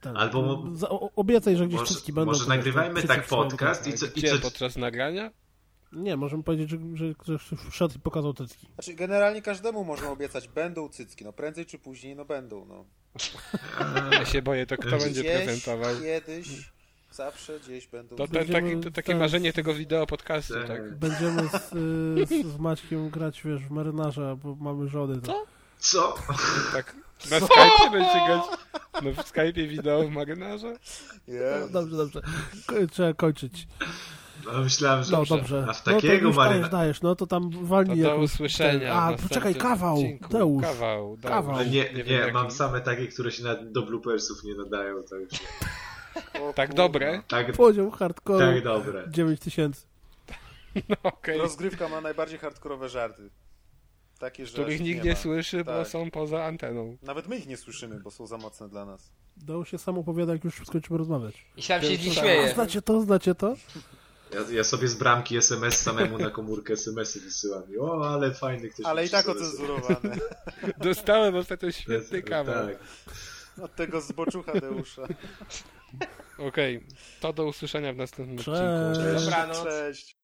[0.00, 2.32] ten, Albo- za, o- obiecaj, że gdzieś Może, wszystkie będą.
[2.32, 5.30] może nagrywajmy tak podcast i co, i co, podczas nagrania?
[5.92, 7.38] Nie, możemy powiedzieć, że, że, że
[7.70, 8.66] wszedł i pokazał cycki.
[8.74, 12.84] Znaczy, generalnie każdemu można obiecać, będą cycki, no prędzej czy później, no będą, no.
[14.12, 15.94] Ja się boję, to kto będzie prezentował?
[16.02, 16.72] kiedyś,
[17.18, 20.66] zawsze gdzieś będą To Będziemy taki, to takie marzenie tego wideo podcastu, Tak.
[20.66, 20.96] tak?
[20.98, 21.54] Będziemy z,
[22.32, 25.20] y, z, z Maćkiem grać, wiesz, w marynarza, bo mamy żony.
[25.20, 25.44] To,
[25.78, 26.14] Co?
[26.14, 26.14] Co?
[26.72, 26.96] Tak,
[27.30, 28.42] na Skype'ie będzie grać.
[29.02, 30.76] No w Skype'ie wideo w marynarze?
[31.28, 32.22] No, dobrze, dobrze.
[32.66, 33.66] Ko- Trzeba kończyć.
[34.46, 35.36] No, myślałem, że No dobrze.
[35.36, 35.66] dobrze.
[35.68, 36.68] A w No to takiego już dajesz, maryna...
[36.68, 38.94] dajesz, no to tam To walnij do usłyszenia.
[38.94, 40.28] A, poczekaj, kawał, odcinku.
[40.32, 40.62] Deusz.
[40.62, 41.16] Kawał.
[41.22, 41.64] Kawał.
[41.64, 42.32] Nie, wiem nie, jaki.
[42.32, 45.40] mam same takie, które się na, do bloopersów nie nadają, tak już.
[46.54, 47.22] Tak dobre?
[47.28, 49.04] Tak, Poziom hardcore tak dobre.
[49.08, 49.86] 9000.
[50.88, 51.38] No okej.
[51.38, 53.30] Rozgrywka ma najbardziej hardkorowe żarty.
[54.18, 55.16] Takie, że Których nikt nie ma.
[55.16, 55.88] słyszy, bo Tak.
[55.88, 56.96] są poza anteną.
[57.02, 59.10] Nawet my ich nie słyszymy, bo są za mocne dla nas.
[59.36, 61.44] Dało się sam opowiada, jak już skończymy rozmawiać.
[61.56, 62.54] I sam się nich A, śmieje.
[62.54, 63.54] Znacie to, znacie to?
[64.34, 67.62] Ja, ja sobie z bramki SMS samemu na komórkę SMS-y wysyłam.
[67.80, 70.16] O, ale fajny ktoś Ale i tak ocenzurowane.
[70.78, 72.66] Dostałem ostatnio świetny kawał.
[72.68, 72.78] Tak.
[73.62, 75.02] Od tego zboczucha Deusza.
[76.38, 76.86] Okej,
[77.20, 78.48] to do usłyszenia w następnym Cześć.
[78.48, 79.24] odcinku.
[79.24, 79.64] Dobranoc.
[79.64, 80.16] Cześć.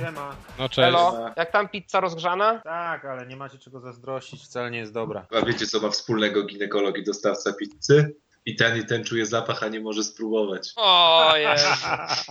[0.00, 0.36] Siema.
[0.58, 0.88] No cześć.
[0.88, 2.60] Elo, jak tam pizza rozgrzana?
[2.64, 5.26] Tak, ale nie macie czego zazdrościć, wcale nie jest dobra.
[5.42, 8.14] A wiecie, co ma wspólnego ginekolog i dostawca pizzy?
[8.46, 10.72] I ten, i ten czuje zapach, a nie może spróbować.
[10.76, 11.66] O Jezu.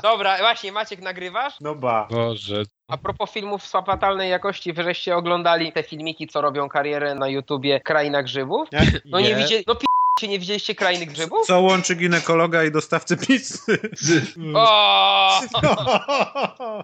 [0.04, 1.54] Dobra, właśnie, Maciek, nagrywasz?
[1.62, 2.08] No ba.
[2.12, 2.64] Boże.
[2.88, 7.28] A propos filmów z fatalnej jakości, wy żeście oglądali te filmiki, co robią karierę na
[7.28, 8.70] YouTubie Kraina Grzybów?
[9.06, 9.76] No nie widzieli, no
[10.20, 11.48] p***cie, nie widzieliście Krainy Grzybów?
[11.48, 13.80] Co łączy ginekologa i dostawcę pizzy?
[14.56, 15.42] O!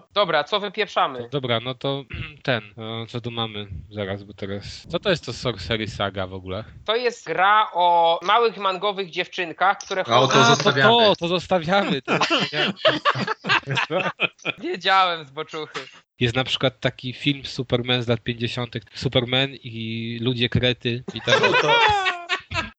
[0.14, 1.28] Dobra, co wypieprzamy?
[1.32, 2.04] Dobra, no to
[2.42, 4.86] ten, no, co tu mamy zaraz, bo teraz...
[4.88, 6.64] Co to jest to Sorcery Saga w ogóle?
[6.84, 10.40] To jest gra o małych mangowych dziewczynkach, które A, o to chodzą...
[10.40, 10.90] A, to zostawiamy.
[10.90, 12.02] to, to zostawiamy.
[12.02, 12.12] To
[12.52, 12.72] jest,
[14.58, 15.80] Wiedziałem z boczuchy.
[16.20, 18.76] jest na przykład taki film Superman z lat 50.
[18.94, 21.40] Superman i ludzie krety i tak.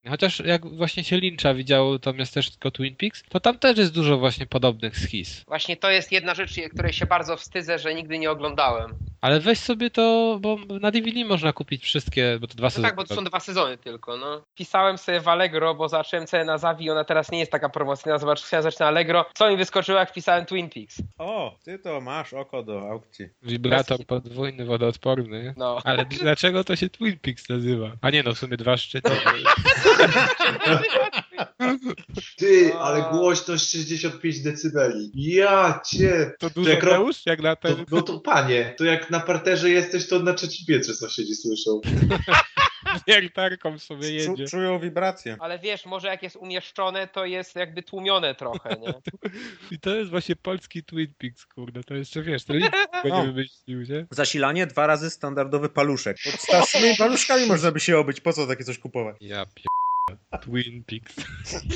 [0.10, 4.18] Chociaż jak właśnie się Lyncha widziało to miasteczko Twin Peaks, to tam też jest dużo
[4.18, 5.44] właśnie podobnych schiz.
[5.48, 8.94] Właśnie to jest jedna rzecz, której się bardzo wstydzę, że nigdy nie oglądałem.
[9.21, 12.87] Ale weź sobie to, bo na DVD można kupić wszystkie, bo to dwa No sezony.
[12.87, 14.41] tak, bo to są dwa sezony tylko, no.
[14.55, 18.17] Pisałem sobie w Allegro, bo zacząłem cenę na Zawi, ona teraz nie jest taka promocyjna,
[18.17, 19.25] zobacz, chciałem zacząć na Allegro.
[19.33, 20.97] Co mi wyskoczyło, jak wpisałem Twin Peaks?
[21.17, 23.25] O, ty to masz oko do aukcji.
[23.41, 25.53] Wibrator podwójny, wodoodporny.
[25.57, 25.79] No.
[25.83, 27.91] Ale dlaczego to się Twin Peaks nazywa?
[28.01, 29.11] A nie no, w sumie dwa szczyty.
[32.37, 35.11] ty, ale głośność 65 decybeli.
[35.15, 36.31] Ja cię!
[36.39, 36.83] To dużo jak?
[37.25, 37.85] Jak na To, ten...
[37.91, 41.82] no to panie, to jak na parterze jesteś, to na trzecim piętrze sąsiedzi słyszą.
[43.08, 44.45] wiertarką sobie jedzie.
[44.45, 45.38] Czu, czują wibracje.
[45.40, 48.94] Ale wiesz, może jak jest umieszczone, to jest jakby tłumione trochę, nie?
[49.72, 51.84] I to jest właśnie polski Twin Peaks, kurde.
[51.84, 54.06] To jeszcze wiesz, to nikt go nie wymyślił, nie?
[54.11, 56.18] Zasilanie dwa razy standardowy paluszek.
[56.32, 58.22] Pod starszymi paluszkami można by się obyć.
[58.22, 59.16] Po co takie coś kupować?
[59.22, 59.76] Ja pier...
[60.42, 61.16] Twin Peaks.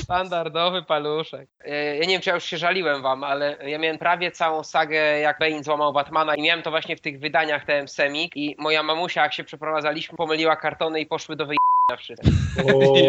[0.02, 1.48] Standardowy paluszek.
[1.64, 4.64] E, Ja nie wiem, czy ja już się żaliłem wam, ale ja miałem prawie całą
[4.64, 8.56] sagę, jak Bane złamał Batmana i miałem to właśnie w tych wydaniach TM Semik i
[8.58, 12.30] moja mamusia, jak się przeprowadzaliśmy, pomyliła kartony i poszły do wyjścia wszystkie.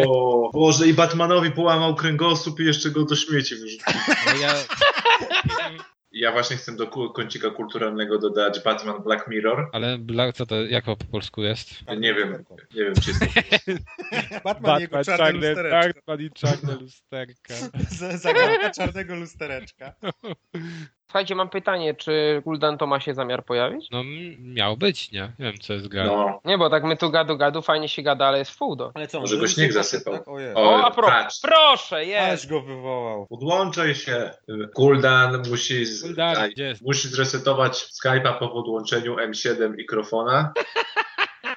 [0.08, 3.86] O, Boże, i Batmanowi połamał kręgosłup i jeszcze go do śmieci wyrzucił.
[4.26, 4.52] No ja...
[6.14, 9.68] Ja właśnie chcę do kącika kulturalnego dodać Batman Black Mirror.
[9.72, 11.70] Ale bla, co to, jak po polsku jest?
[11.98, 12.44] Nie wiem,
[12.74, 13.24] nie wiem czy jest
[14.44, 16.00] Batman, jego czarne lustereczko.
[16.00, 17.54] Batman i czarne lusterka.
[18.14, 19.94] Zagadka czarnego lustereczka.
[21.14, 23.90] Słuchajcie, mam pytanie, czy Guldan to ma się zamiar pojawić?
[23.90, 24.02] No
[24.38, 25.20] miał być, nie?
[25.38, 26.04] Nie wiem, co jest gra.
[26.04, 28.92] No, Nie, bo tak my tu gadu gadu, fajnie się gada, ale jest wpół do.
[28.94, 30.14] Ale co, Może go śnieg zasypał.
[30.26, 30.54] Ojej.
[30.54, 31.40] O, O, a pro, patrz.
[31.42, 32.48] proszę, jest!
[32.50, 33.26] Go wywołał.
[33.26, 34.30] podłączaj się.
[34.74, 36.12] Kuldan musi, z...
[36.52, 36.82] Gdzie jest?
[36.82, 37.72] musi zresetować
[38.04, 40.52] Skype'a po podłączeniu M7 mikrofona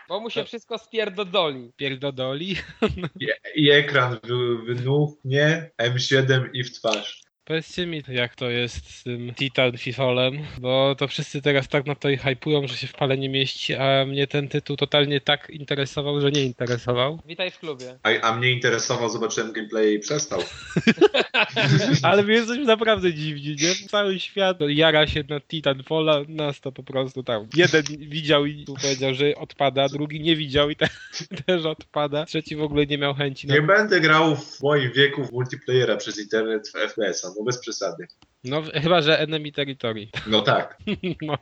[0.09, 1.71] Bo mu się wszystko spierdodoli.
[1.77, 2.55] Pierdodoli.
[3.21, 7.26] i, i ekran wy, wynuchnie M7 i w twarz.
[7.47, 11.95] Powiedzcie mi, jak to jest z tym Titan Fifolem, bo to wszyscy teraz tak na
[11.95, 15.49] to i hypują, że się w pale nie mieści, a mnie ten tytuł totalnie tak
[15.49, 17.19] interesował, że nie interesował.
[17.25, 17.99] Witaj w klubie.
[18.03, 20.39] A, a mnie interesował, zobaczyłem gameplay i przestał.
[22.03, 23.87] Ale my jesteśmy naprawdę dziwni, nie?
[23.89, 27.47] Cały świat jara się na Titanfalla, nas to po prostu tam.
[27.55, 30.87] Jeden widział i powiedział, że odpada, drugi nie widział i te,
[31.45, 35.23] też odpada, trzeci w ogóle nie miał chęci na Nie będę grał w moim wieku
[35.23, 37.36] w multiplayera przez internet w FPS-a.
[37.39, 38.07] No bez przesady.
[38.43, 40.07] No, chyba, że Enemy Territory.
[40.27, 40.77] No tak.
[41.21, 41.37] No.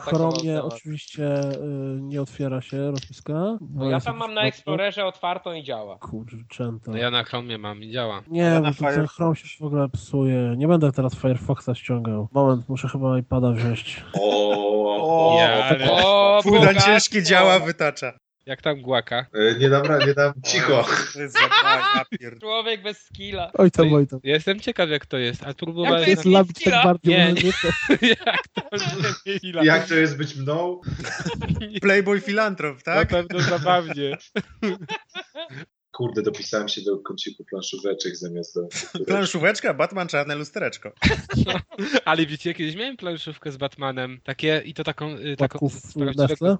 [0.00, 1.52] Chromie oczywiście y,
[2.00, 3.58] nie otwiera się rozpiska.
[3.74, 5.98] No ja tam mam na Explorerze otwartą i działa.
[5.98, 6.90] Kurczęto.
[6.90, 8.22] No ja na Chromie mam i działa.
[8.28, 9.06] Nie, na bo ten.
[9.06, 10.54] Chrome się w ogóle psuje.
[10.56, 12.28] Nie będę teraz Firefoxa ściągał.
[12.32, 14.04] Moment, muszę chyba iPada wziąć.
[14.20, 16.86] O, o, Ja, ale O, Fuldan bogactwo!
[16.90, 18.12] ciężkie działa wytacza.
[18.48, 19.26] Jak tam głaka?
[19.34, 20.86] E, Nie dam, ra- nie dam, cicho.
[22.40, 23.50] Człowiek bez skilla.
[23.54, 24.20] Oj tam, oj tam.
[24.22, 26.04] Ja Jestem ciekaw jak to jest, a Jak próbowałem...
[26.04, 26.44] to Jest chwila?
[26.44, 27.42] tak bardziej Nie, może
[28.02, 28.08] nie.
[28.18, 28.42] jak
[29.54, 30.80] to Jak to jest być mną?
[31.80, 33.12] Playboy filantrop, tak?
[33.12, 34.16] Na pewno zabawnie.
[35.92, 38.68] Kurde, dopisałem się do kąciku planszóweczek zamiast do...
[39.06, 40.92] Planszóweczka, Batman, czarne lustereczko.
[42.04, 45.16] Ale wiecie, kiedyś miałem planszówkę z Batmanem, takie i to taką...
[45.16, 45.82] y, taką Płatków?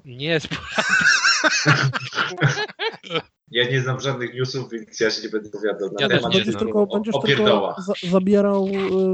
[0.05, 0.49] Nie, z
[3.51, 6.47] Ja nie znam żadnych newsów, więc ja się nie będę opowiadał na Ja temat Będziesz
[6.47, 6.59] znam.
[6.65, 8.71] tylko, będziesz o tylko za, zabierał y,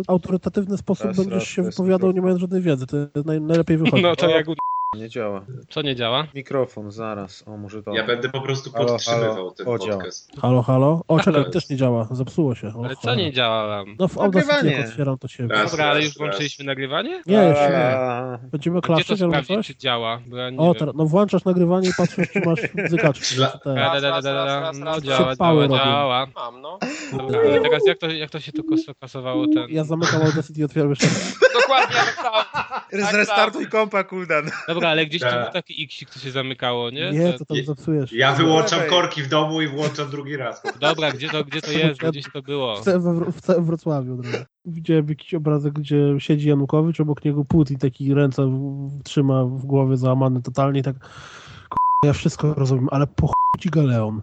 [0.09, 2.87] autorytatywny sposób, Raz, będziesz raz, się wypowiadał, nie mając żadnej wiedzy.
[2.87, 4.03] To jest naj, najlepiej wychodzi.
[4.03, 4.49] No to jak...
[4.49, 4.55] u-
[4.97, 5.45] Nie działa.
[5.71, 6.27] Co nie działa?
[6.35, 7.45] Mikrofon, zaraz.
[7.49, 7.95] O, może to.
[7.95, 9.51] Ja będę po prostu Halo, podtrzymywał halo.
[9.51, 9.97] ten O, działa.
[9.97, 10.31] podcast.
[10.41, 11.01] Halo, halo?
[11.09, 11.51] O, czekaj, Halo.
[11.53, 12.09] też nie działa.
[12.11, 12.69] Zepsuło się.
[12.69, 13.21] O, Ale co cholera.
[13.23, 13.85] nie działa?
[13.99, 14.77] No w Audacity Nagrywanie.
[14.77, 15.49] jak otwieram to się...
[15.49, 17.23] Raz, Dobra, ale raz, już włączyliśmy nagrywanie?
[17.27, 17.97] Nie, jeszcze nie.
[17.97, 19.67] A, Będziemy Gdzie to klaszczeć albo sprawdzić, coś?
[19.67, 20.21] czy działa?
[20.27, 20.75] Bo ja nie O, wiem.
[20.75, 23.35] teraz, no włączasz nagrywanie i patrzysz, czy masz bzykaczki.
[23.37, 23.75] Dla- czy te.
[23.75, 24.61] Da, da, da, da, da, Raz, da.
[24.61, 25.39] raz, No raz, działa, raz.
[25.39, 25.75] Działa, robię.
[25.77, 26.27] działa.
[26.35, 26.79] Mam, no.
[27.19, 29.67] Dobra, ale teraz jak to, jak to się tu kos- kasowało ten...
[29.69, 31.39] Ja zamykam Audacity i otwieram jeszcze raz.
[31.55, 32.65] Dokładnie tak samo.
[33.11, 34.51] Zrestartuj kompa, Kuldan.
[34.69, 35.43] Dobra, ale gdzieś tam Tak.
[35.45, 37.11] był taki X, to się zamykało, nie?
[37.11, 38.13] Nie, To- tam Je- zepsujesz.
[38.13, 38.91] Ja wyłączam Lewej.
[38.91, 40.63] korki w domu i włączam drugi raz.
[40.81, 42.01] Dobra, gdzie to, gdzie to jest?
[42.01, 42.77] Gdzieś to było.
[42.77, 44.23] W, w, w Wrocławiu.
[44.23, 44.39] razu.
[44.67, 49.97] Widziałem jakiś obrazek, gdzie siedzi Janukowicz, obok niego Putin taki ręce w, trzyma w głowie
[49.97, 54.21] załamany totalnie i tak "K***a, ja wszystko rozumiem, ale po ci Galeon.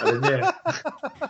[0.00, 0.42] Ale nie.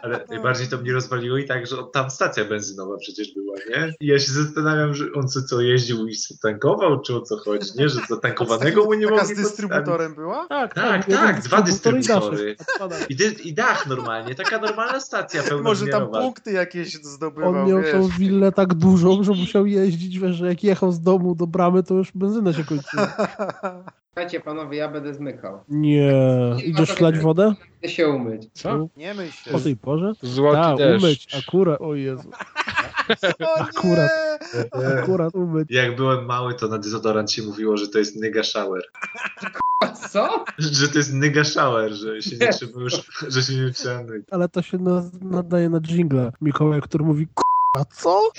[0.02, 3.94] Ale najbardziej to mnie rozwaliło i tak, że tam stacja benzynowa przecież była, nie?
[4.00, 7.70] I ja się zastanawiam, że on co, co jeździł i tankował, czy o co chodzi,
[7.78, 7.88] nie?
[7.88, 10.46] Że zatankowanego mu nie mogli z dystrybutorem była?
[10.48, 12.56] Tak, Tak, jeden tak, dwa dystrybutory.
[13.08, 17.80] I, dy, I dach normalnie, taka normalna stacja Może tam punkty jakieś zdobywał, On miał
[17.82, 17.92] wiesz.
[17.92, 21.82] tą willę tak dużą, że musiał jeździć, wiesz, że jak jechał z domu do bramy,
[21.82, 23.16] to już benzyna się kończyła.
[24.14, 25.60] Słuchajcie panowie, ja będę zmykał.
[25.68, 26.12] Nie.
[26.64, 27.54] Idziesz szlać wodę?
[27.78, 28.42] Chcę się umyć.
[28.52, 28.88] Co?
[28.96, 29.56] Nie myśl.
[29.56, 30.12] O tej porze?
[30.22, 31.02] Złoty Tak, deszcz.
[31.04, 32.30] umyć, akurat, o Jezu,
[33.60, 34.10] Akurat.
[35.02, 35.70] akurat umyć.
[35.70, 38.82] Jak byłem mały, to na dezodorant się mówiło, że to jest nigga shower.
[40.10, 40.44] Co?
[40.58, 42.92] Że to jest nigga shower, że się nie trzeba już,
[43.28, 44.26] że się nie trzeba myć.
[44.30, 47.28] Ale to się na, nadaje na jingle Mikołaj, który mówi
[47.78, 48.30] a co?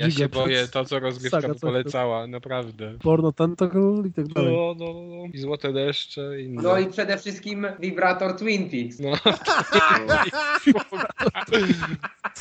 [0.00, 2.94] Ja się boję to, co rozgrywka Saga, polecała, naprawdę.
[3.02, 4.52] Porno tentacle i tak dalej.
[4.52, 5.24] No, no, no.
[5.32, 6.62] I złote deszcze i inne.
[6.62, 9.00] No i przede wszystkim wibrator Twin Peaks.
[9.00, 9.12] No.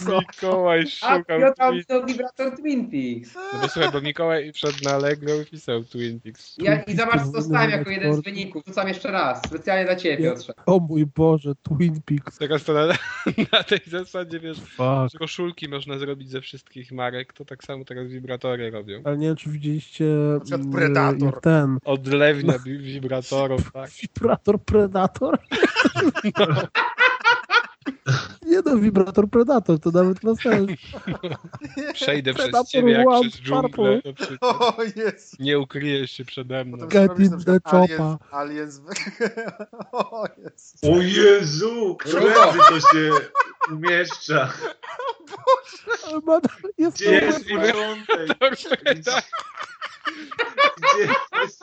[0.20, 1.84] Mikołaj A szukał ja tam Twin...
[1.86, 3.36] to wibrator Twin Peaks.
[3.54, 6.56] No bo słuchaj, bo Mikołaj wszedł na Allegro i pisał Twin Peaks.
[6.58, 8.64] Ja, I zobacz, co dostałem jako jeden z wyników.
[8.68, 9.42] Rzucam jeszcze raz.
[9.48, 10.54] Specjalnie dla ciebie, Ja- Piotrze.
[10.66, 12.38] O mój Boże, Twin Peaks.
[12.38, 12.86] Teraz to na,
[13.54, 15.12] na tej zasadzie, wiesz, Fuck.
[15.12, 19.02] że koszulki można zrobić ze wszystkich marek, to tak samo teraz wibratory robią.
[19.06, 20.06] Ale nie wiem, czy widzieliście
[20.52, 21.42] mm, Predator.
[21.42, 23.90] ten Odlewnia wi- wibratorów, tak.
[24.02, 25.40] wibrator Predator.
[28.50, 30.72] Nie no, wibrator Predator, to nawet ma sens.
[31.94, 34.02] Przejdę przez Predator ciebie jak przez dżunglę.
[34.42, 34.74] O.
[35.40, 36.88] Nie ukryjesz się przede mną.
[36.88, 38.18] Get in the chopper.
[38.32, 38.82] Aliens.
[39.92, 40.94] O Jezu.
[40.94, 43.12] O Jezu, którędy to się
[43.72, 44.54] umieszcza?
[46.24, 46.40] Ma-
[46.78, 48.38] Jest Gdzie jest to początek?
[49.06, 49.24] Tak.
[50.78, 51.00] Gdzie
[51.42, 51.60] jest,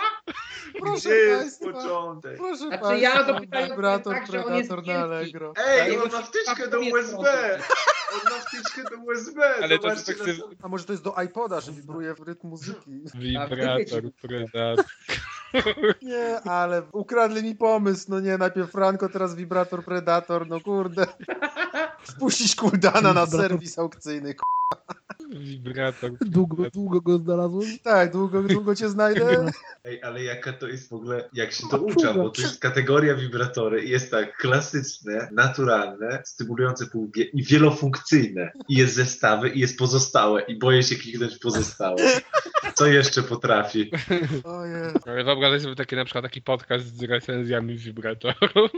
[0.81, 1.83] Proszę gdzie jest państwa.
[1.83, 2.37] początek?
[2.37, 4.95] Proszę Znaczy, państwa, ja Vibrator, tak, Predator na.
[4.95, 5.53] Allegro.
[5.57, 7.59] Ej, on ma wtyczkę do wiem, USB!
[8.13, 9.45] On ma wtyczkę do USB!
[9.63, 10.27] Ale to Zobaczcie tak
[10.63, 13.01] A może to jest do iPoda, że wibruje w rytm muzyki?
[13.15, 14.85] Wibrator, predator.
[16.03, 18.07] Nie, ale ukradli mi pomysł.
[18.09, 21.07] No nie, najpierw Franco, teraz wibrator Predator, no kurde.
[22.05, 24.35] Spuścić Kuldana na serwis aukcyjny.
[24.35, 24.43] k***.
[25.31, 26.11] Wibrator.
[26.21, 27.79] Długo, długo go znalazłem.
[27.83, 29.47] Tak, długo, długo cię znajdę.
[29.85, 33.15] Ej, ale jaka to jest w ogóle, jak się to ucza, bo to jest kategoria
[33.15, 38.53] wibratory i jest tak klasyczne, naturalne, stymulujące półbie i wielofunkcyjne.
[38.69, 41.97] I jest zestawy i jest pozostałe i boję się kliknąć pozostałe.
[42.75, 43.91] Co jeszcze potrafi?
[45.07, 48.71] Ale wyobraź sobie taki na przykład taki podcast z recenzjami wibratorów.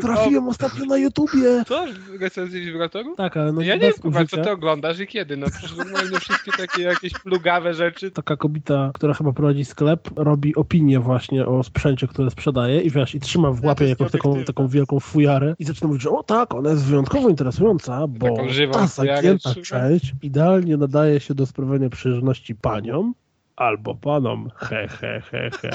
[0.00, 1.64] Trafiłem ostatnio na YouTubie.
[1.66, 1.86] Co?
[2.20, 3.16] Recenzje wibratorów?
[3.16, 5.36] Tak, ale no No ja nie wiem, kurwa, co ty oglądasz i kiedy?
[5.36, 8.10] No przecież normalnie wszystkie takie jakieś plugawe rzeczy.
[8.10, 13.14] Taka kobieta, która chyba prowadzi sklep, robi opinię właśnie o sprzęcie, które sprzedaje i wiesz,
[13.14, 16.22] i trzyma w to łapie jakąś taką, taką wielką fujarę i zaczyna mówić, że o
[16.22, 18.36] tak, ona jest wyjątkowo interesująca, bo
[18.72, 23.14] ta zagięta część idealnie nadaje się do sprawiania przyjemności paniom
[23.62, 24.50] albo panom.
[24.56, 25.70] He, he, he, he.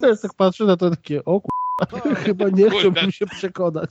[0.00, 3.90] Też tak patrzę na to takie, o k***a, chyba nie chciałbym się przekonać.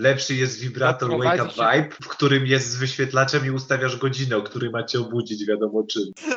[0.00, 4.42] Lepszy jest wibrator Wake Up Vibe, w którym jest z wyświetlaczem i ustawiasz godzinę, o
[4.42, 6.02] której macie obudzić, wiadomo czym.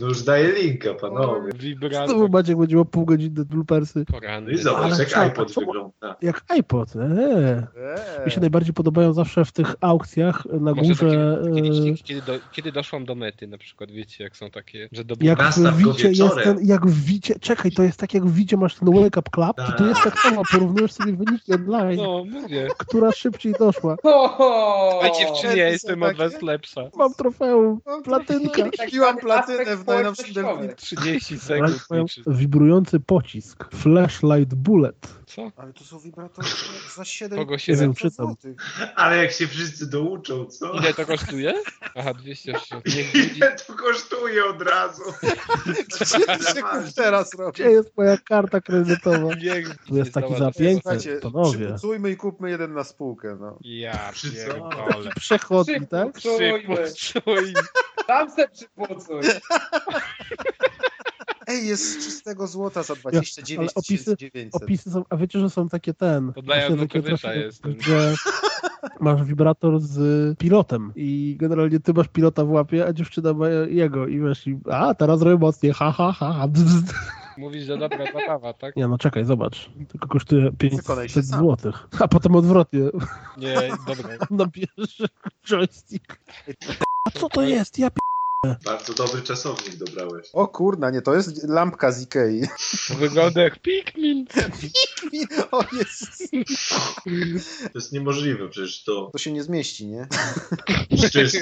[0.00, 1.50] No już daję linka, panowie.
[1.50, 3.98] Znowu Wibrator Maciek będzie miał pół godziny bloopersy.
[3.98, 4.52] No poranny.
[4.52, 6.16] i zobacz, Ale jak iPod co- wygląda.
[6.22, 8.24] Jak iPod, eee.
[8.26, 10.94] Mi się najbardziej podobają zawsze w tych aukcjach na Może górze.
[10.94, 14.88] takie, e, kiedy, kiedy, do, kiedy doszłam do mety, na przykład, wiecie, jak są takie,
[14.92, 18.26] że do Jak w Wicie jest ten, jak w Wicie, czekaj, to jest tak jak
[18.26, 21.52] w Wicie masz ten wake up club, to tu jest tak samo, porównujesz sobie wyniki
[21.52, 22.68] online, No, mówię.
[22.78, 23.96] która szybciej doszła.
[24.02, 26.80] Ho, Oj, dziewczynie, ja jestem od was lepsza.
[26.96, 28.62] Mam trofeum, platynka.
[28.84, 30.66] Kupiłam platynę w najnowszym społecznościowy.
[30.66, 30.74] Delfinie.
[30.74, 32.10] 30 Ale sekund.
[32.26, 35.08] Wibrujący pocisk, flashlight bullet.
[35.26, 35.52] Co?
[35.56, 36.48] Ale to są wibratory
[36.96, 38.26] za 7 Kogo się Nie wiem, wiem, czytam.
[38.26, 38.56] złotych.
[38.96, 40.72] Ale jak się wszyscy douczą, co?
[40.72, 41.54] Ile to kosztuje?
[41.94, 42.84] Aha, 260.
[42.96, 43.36] Niech widzi.
[43.36, 45.02] Ile to kosztuje od razu?
[46.00, 46.44] Gdzie ty
[46.86, 47.60] się teraz robisz?
[47.60, 49.34] Gdzie jest moja karta kredytowa?
[49.42, 50.56] Niech Tu jest taki za zobacz.
[50.56, 51.58] 500, Słuchajcie, panowie.
[51.66, 53.58] przypucujmy i kupmy jeden na spółkę, no.
[53.60, 55.10] Ja pierdolę.
[55.16, 56.12] Przechodni, tak?
[56.12, 56.92] Przypucujmy.
[56.94, 57.54] Przypucuj.
[58.06, 59.20] Tam se przypucuj.
[61.46, 64.62] Ej, jest z czystego złota za ale 29 opisy- 900.
[64.62, 66.32] Opisy są, a wiecie, że są takie ten.
[66.32, 67.62] To dla trochę, jest.
[67.62, 68.14] Gdzie
[69.00, 74.06] masz wibrator z pilotem i generalnie ty masz pilota w łapie, a dziewczyna ma jego
[74.06, 76.48] i wiesz, i, a teraz robię mocniej, ha, ha, ha, ha.
[76.48, 76.82] bzz.
[77.38, 78.76] Mówisz, że dobra zabawa, tak?
[78.76, 79.70] Nie no, czekaj, zobacz.
[79.88, 81.38] Tylko kosztuje Wykonaj się 500 sam.
[81.40, 81.88] złotych.
[82.00, 82.80] A potem odwrotnie.
[83.38, 84.16] Nie, dobra.
[84.30, 85.06] Nabierze
[85.44, 86.18] joystick.
[87.04, 87.78] A co to jest?
[87.78, 87.96] Ja p...
[88.64, 90.28] Bardzo dobry czasownik dobrałeś.
[90.32, 92.42] O kurna, nie, to jest lampka z Ikei.
[92.98, 94.26] Wygląda jak Pikmin.
[95.50, 96.18] O Jezus.
[97.62, 99.10] To jest niemożliwe, przecież to...
[99.12, 100.06] To się nie zmieści, nie?
[101.12, 101.36] To jest,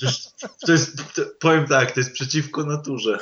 [0.00, 0.34] to jest,
[0.66, 3.18] to jest to, powiem tak, to jest przeciwko naturze.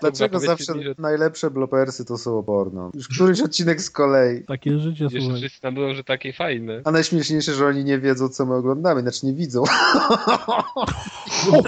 [0.00, 2.90] Dlaczego zawsze mi, że- najlepsze blopersy to są oporno?
[2.94, 4.44] Już któryś odcinek z kolei.
[4.44, 5.40] Takie życie, Jeszcze słuchaj.
[5.40, 6.82] wszyscy tam mówią, że takie fajne.
[6.84, 9.64] A najśmieszniejsze, że oni nie wiedzą, co my oglądamy, znaczy nie widzą.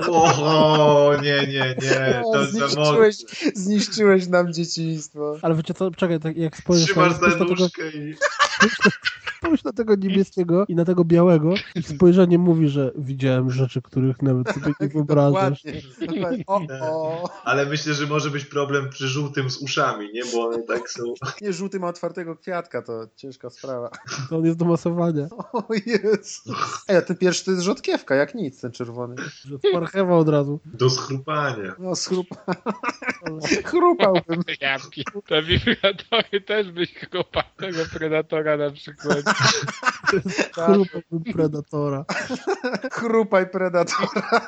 [0.09, 3.17] O, nie, nie, nie, to zniszczyłeś,
[3.55, 5.37] zniszczyłeś nam dzieciństwo.
[5.43, 8.15] Ale wiecie co, czekaj, tak jak spojrzysz Trzymasz za na tego, nóżkę i...
[9.39, 14.23] spojrzysz na tego niebieskiego i na tego białego i spojrzenie mówi, że widziałem rzeczy, których
[14.23, 15.63] nawet sobie nie wyobrażasz.
[15.63, 16.39] Dokładnie.
[16.39, 16.45] Dokładnie.
[16.47, 17.31] O, o.
[17.45, 20.23] Ale myślę, że może być problem przy żółtym z uszami, nie?
[20.33, 21.03] Bo one tak są...
[21.43, 23.91] Nie, żółty ma otwartego kwiatka, to ciężka sprawa.
[24.31, 25.29] To on jest do masowania.
[25.53, 26.43] O Jezus.
[26.89, 29.17] Ej, a ten pierwszy to jest rzodkiewka, jak nic, ten czerwony.
[29.63, 30.61] Z marchewa od razu.
[30.65, 31.75] Do schrupania.
[31.79, 32.37] No, schrupa...
[33.65, 34.43] chrupałbym.
[34.61, 34.79] Ja
[35.27, 39.19] Te wibratory też byś kopał tego Predatora na przykład.
[40.55, 42.05] Chrupałbym Predatora.
[42.93, 44.47] Chrupaj Predatora.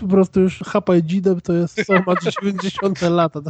[0.00, 3.40] Po prostu już chapaj dzidem to jest co ma 90 lata.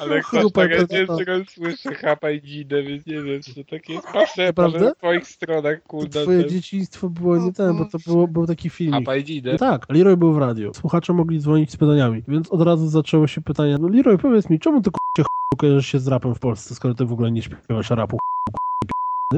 [0.00, 1.38] Ale Chrupaj kolega Predatora.
[1.38, 4.06] nie słyszę chapa i dzidę, więc nie wiem, czy to takie jest.
[4.12, 6.22] Patrzę może na twoich stronach, kurde.
[6.22, 8.94] Twoje ten- dzieciństwo było nie ten, bo to było, był taki filmik.
[9.00, 9.52] Chapa i dzidę.
[9.52, 10.74] No tak, Leroy był w radiu.
[10.74, 14.58] Słuchacze mogli dzwonić z pytaniami, więc od razu zaczęło się pytanie, no Leroy, powiedz mi,
[14.60, 17.42] czemu ty k***cie ch***u kojarzysz się z rapem w Polsce, skoro ty w ogóle nie
[17.42, 18.57] śpiewasz rapu p***ny?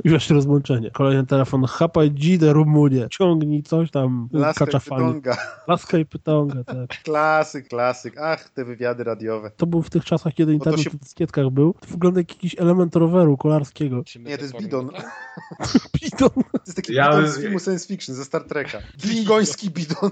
[0.04, 0.90] I wiesz, rozłączenie.
[0.90, 5.36] Kolejny telefon, chapaj dzidę Rumunie, ciągnij coś tam, Laska i pytonga.
[5.68, 6.88] Laska i pytonga, tak.
[7.04, 8.18] Klasyk, klasyk.
[8.18, 9.50] Ach, te wywiady radiowe.
[9.56, 11.74] To był w tych czasach, kiedy internet się- w dyskietkach był.
[11.80, 14.02] To wygląda jak jakiś element roweru kolarskiego.
[14.20, 14.90] Nie, to jest bidon.
[16.02, 16.30] Bidon.
[16.30, 18.78] To jest taki Ja bidon bym- z filmu science fiction, ze Star Treka.
[19.06, 20.10] Bingoński bidon.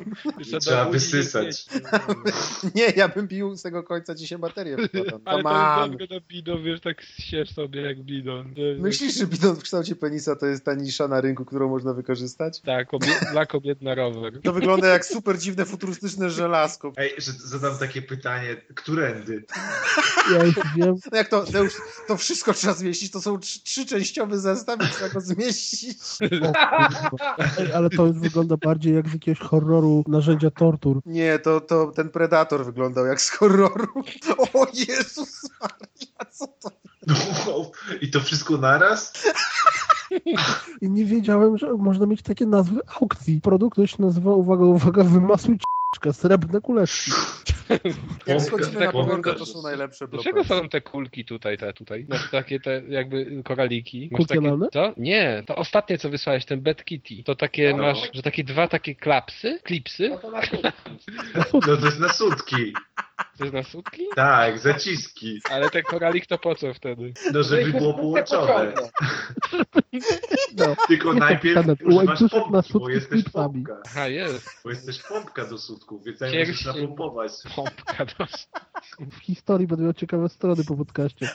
[0.60, 1.66] Trzeba wysysać.
[2.74, 4.76] nie ja bym pił z tego końca dzisiaj baterię.
[5.24, 5.48] Ale to
[6.10, 8.54] na bidon, wiesz, tak siesz sobie jak bidon.
[8.78, 12.60] Myślisz, że bidon w kształcie penisa to jest ta nisza na rynku, którą można wykorzystać?
[12.60, 14.40] Tak, kobiet, dla kobiet na rower.
[14.42, 16.92] To wygląda jak super dziwne, futurystyczne żelazko.
[16.96, 19.44] Ej, że zadam takie pytanie, którędy?
[20.32, 21.72] Ja już wiem, No jak to, Deusz,
[22.06, 25.98] to wszystko trzeba zmieścić, to są trzy, trzyczęściowy zestaw i trzeba go zmieścić.
[26.42, 26.52] o.
[27.58, 31.00] Ej, ale to już wygląda bardziej jak z jakiegoś horroru narzędzia tortur.
[31.06, 33.88] Nie, to, to ten Predator wyglądał jak z horroru.
[34.54, 36.70] O Jezus Maria, co to?
[37.06, 37.70] No,
[38.00, 39.26] I to wszystko naraz?
[40.80, 43.40] I nie wiedziałem, że można mieć takie nazwy aukcji.
[43.40, 45.58] Produkt, który się nazywa, uwaga, uwaga, wymasuj
[46.04, 47.10] c- srebrne kuleczki.
[48.26, 48.92] Jak schodzimy na
[49.34, 50.62] to są najlepsze Dlaczego blopersy.
[50.62, 52.06] są te kulki tutaj, te tutaj?
[52.08, 54.08] Masz takie te jakby koraliki.
[54.12, 54.92] Masz takie, co?
[54.96, 57.22] Nie, to ostatnie co wysłałeś, ten Bad Kitty.
[57.24, 57.82] To takie No.
[57.82, 60.08] masz, że takie dwa takie klapsy, klipsy.
[60.08, 60.40] No to na
[61.66, 62.72] No to jest na sutki.
[63.38, 64.02] To jest na sutki?
[64.16, 65.40] Tak, zaciski.
[65.50, 67.12] Ale ten koralik to po co wtedy?
[67.32, 68.74] No żeby było połączone.
[70.56, 70.76] No.
[70.88, 73.76] Tylko Nie najpierw tak, używasz łańcuszek na pompki, bo jesteś pompka.
[73.86, 74.48] Aha, jest.
[74.64, 77.32] Bo jesteś pompka do sutków, więc jak musisz napompować.
[77.56, 78.26] Pompka do...
[79.10, 81.30] W historii będę miał ciekawe strony po podcaście.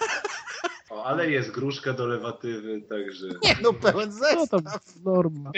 [0.94, 3.28] O, ale jest gruszka do lewatywy, także...
[3.44, 5.04] Nie no, pełen No tam zestaw.
[5.06, 5.52] norma.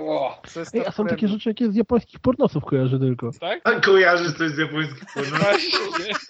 [0.00, 3.30] O, zestaw Ej, a są takie rzeczy, jakie z japońskich pornosów kojarzę tylko.
[3.40, 3.60] Tak?
[3.64, 5.38] A kojarzysz coś z japońskich porno?
[5.38, 5.78] Właśnie.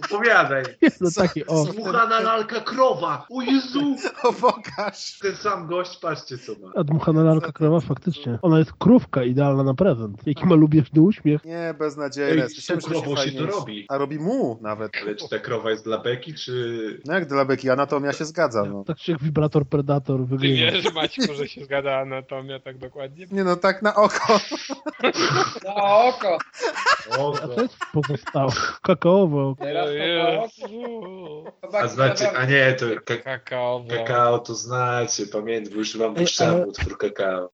[0.05, 0.65] Opowiadaj.
[1.01, 1.65] No takie, o.
[1.65, 3.27] Dmuchana lalka krowa!
[3.31, 3.97] O Jezu!
[4.23, 5.19] O, pokaż.
[5.19, 6.73] Ten sam gość, patrzcie co ma.
[6.75, 8.39] A dmuchana lalka krowa faktycznie.
[8.43, 10.27] Ona jest krówka idealna na prezent.
[10.27, 11.45] Jaki ma lubieczny uśmiech.
[11.45, 12.43] Nie, beznadziejne.
[12.45, 13.87] Ej, że krową się to robi.
[13.89, 14.93] A robi mu nawet.
[15.03, 17.01] Ale czy ta krowa jest dla beki, czy...
[17.05, 18.85] No jak dla Beki, anatomia się zgadza, no.
[18.85, 20.57] Tak jak wibrator predator wygląda.
[20.73, 23.27] wiesz, Maćku, że się zgadza anatomia tak dokładnie?
[23.31, 24.41] Nie no, tak na oko.
[25.65, 26.39] na oko.
[27.19, 28.53] O, A co jest pozostałe?
[28.83, 29.57] Kakaowo.
[29.59, 30.65] Teraz to
[31.63, 31.79] oko.
[31.79, 33.89] A znaczy, a nie, to ka Kakaowo.
[33.89, 37.51] kakao to znacie, pamiętam, już wam puszczałem utwór kakao.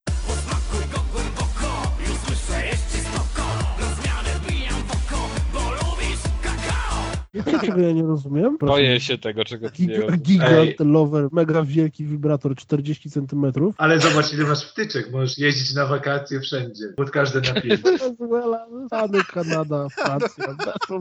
[7.34, 8.58] Wiecie, czego ja nie rozumiem?
[8.58, 8.72] Proszę.
[8.72, 10.76] Boję się tego, czego ty nie gigant Ej.
[10.80, 13.52] lover, mega wielki wibrator 40 cm.
[13.76, 17.76] Ale zobacz, ile masz wtyczek, możesz jeździć na wakacje wszędzie, pod każde napięcie.
[17.98, 20.44] Wenezuela, Stany, Kanada, Francja.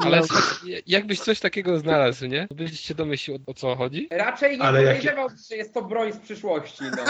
[0.01, 0.22] Ale
[0.88, 2.48] jakbyś coś takiego znalazł, nie?
[2.48, 4.08] To Byś się domyślił o, co chodzi?
[4.11, 7.03] Raczej nie Ale jakie- podejrzewał, że jest to broń z przyszłości, no.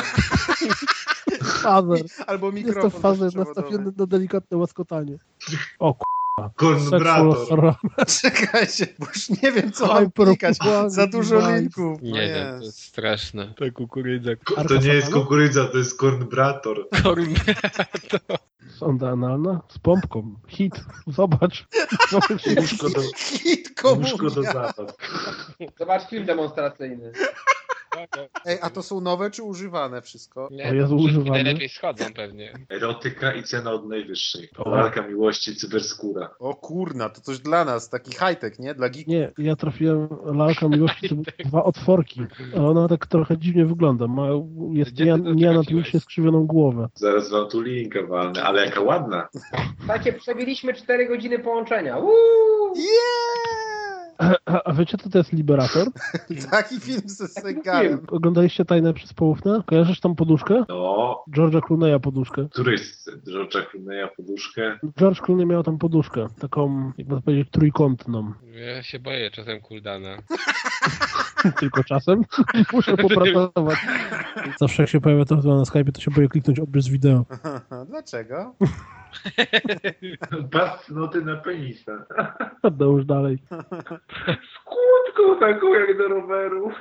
[1.43, 2.01] Fazer.
[2.27, 3.61] Albo Jest to fazer bezprzewodowy.
[3.61, 5.17] nastawiony na delikatne łaskotanie.
[5.79, 6.09] O k***a.
[6.55, 7.37] Kornbrator.
[7.37, 7.75] Seksual
[8.21, 10.57] Czekajcie, bo już nie wiem, co mam klikać.
[10.87, 12.01] Za dużo linków.
[12.01, 12.83] Nie No wiem, to jest.
[12.83, 13.53] straszne.
[13.57, 14.31] To kukurydza.
[14.67, 16.87] To nie jest kukurydza, to jest kornbrator.
[17.03, 17.35] Korn.
[18.77, 20.35] Sonda analna z pompką.
[20.47, 20.73] Hit.
[21.07, 21.67] Zobacz.
[22.11, 22.47] Zobacz.
[22.57, 24.75] Łóżko do, Hit łóżko do zabaw.
[25.79, 27.11] Zobacz film demonstracyjny.
[28.45, 30.47] Ej, a to są nowe czy używane wszystko?
[30.51, 31.43] Nie, O Jezu, wszystkie używamy.
[31.43, 32.53] najlepiej schodzą pewnie.
[32.69, 34.49] Erotyka i cena od najwyższej.
[34.57, 34.69] O.
[34.69, 36.29] Walka miłości, cyberskóra.
[36.39, 38.73] O kurna, to coś dla nas, taki high-tech, nie?
[38.75, 39.07] Dla geeków.
[39.13, 42.21] Nie, ja trafiłem lalka miłości, to były dwa otworki.
[42.55, 44.07] Ale ona tak trochę dziwnie wygląda.
[44.07, 44.27] Ma,
[44.71, 44.91] jest
[45.35, 46.89] nieanatomicznie skrzywioną głowę.
[46.95, 49.27] Zaraz wam tu linka walnę, ale jaka ładna.
[49.79, 51.97] Słuchajcie, przebiliśmy 4 godziny połączenia.
[51.97, 52.73] Uuu!
[52.75, 53.58] Yeah!
[54.19, 55.87] A, a wiecie, co to jest Liberator?
[56.51, 57.99] Taki film ze Segalem.
[58.07, 59.63] Oglądaliście Tajne przez połówne?
[59.65, 60.63] Kojarzysz tam poduszkę?
[60.69, 62.47] No, George'a Clooney'a poduszkę.
[62.51, 64.79] który jest George'a Clooney'a poduszkę?
[64.99, 68.33] George Clooney miał tam poduszkę, taką, jakby to powiedzieć, trójkątną.
[68.75, 70.17] Ja się boję czasem Kuldana.
[71.59, 72.21] Tylko czasem
[72.73, 73.77] muszę popracować.
[74.59, 77.25] Zawsze jak się pojawia to na Skype, to się boję kliknąć odbierz wideo.
[77.87, 78.55] Dlaczego?
[80.51, 82.05] Pas noty na penisa.
[82.79, 83.37] Już dalej.
[84.55, 86.71] Skłódką taką jak do roweru.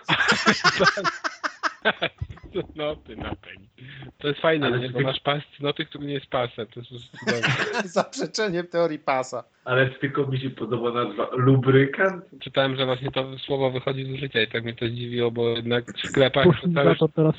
[2.77, 3.69] Noty na peni.
[4.19, 4.87] To jest fajne, Ale nie?
[4.87, 6.67] ty- bo masz pas noty, który nie jest pasem.
[6.67, 7.49] To jest cudowne.
[7.85, 9.45] Zaprzeczenie teorii pasa.
[9.69, 12.25] Ale tylko mi się podoba nazwa lubrykant.
[12.41, 15.85] Czytałem, że właśnie to słowo wychodzi z użycia i tak mnie to zdziwiło, bo jednak
[15.93, 16.63] w sklepach to cały...
[16.63, 17.35] Pusznizator teraz?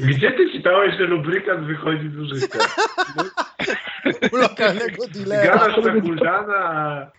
[0.10, 2.58] Gdzie ty czytałeś, że lubrykant wychodzi z użycia?
[4.32, 5.58] U lokalnego dealera.
[5.58, 7.10] Gadasz na Kuldana, a...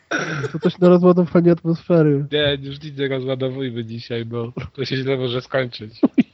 [0.51, 2.25] To coś na rozładowanie atmosfery.
[2.31, 6.01] Nie, już nic nie rozładowujmy dzisiaj, bo to się źle może skończyć.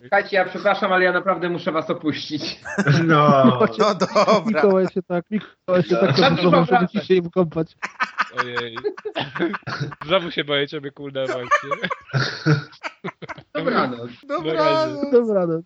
[0.00, 2.60] Słuchajcie, ja przepraszam, ale ja naprawdę muszę was opuścić.
[3.06, 3.44] No.
[3.78, 4.42] No dobra.
[4.46, 7.76] Mikołaj się tak, Mikołaj się tak zabudował, żeby dzisiaj wykąpać.
[8.40, 8.76] Ojej.
[10.06, 11.88] Znowu się boję ciebie Kulda właśnie.
[13.54, 14.10] Dobranoc.
[14.28, 15.10] Dobranoc.
[15.12, 15.64] Dobranoc.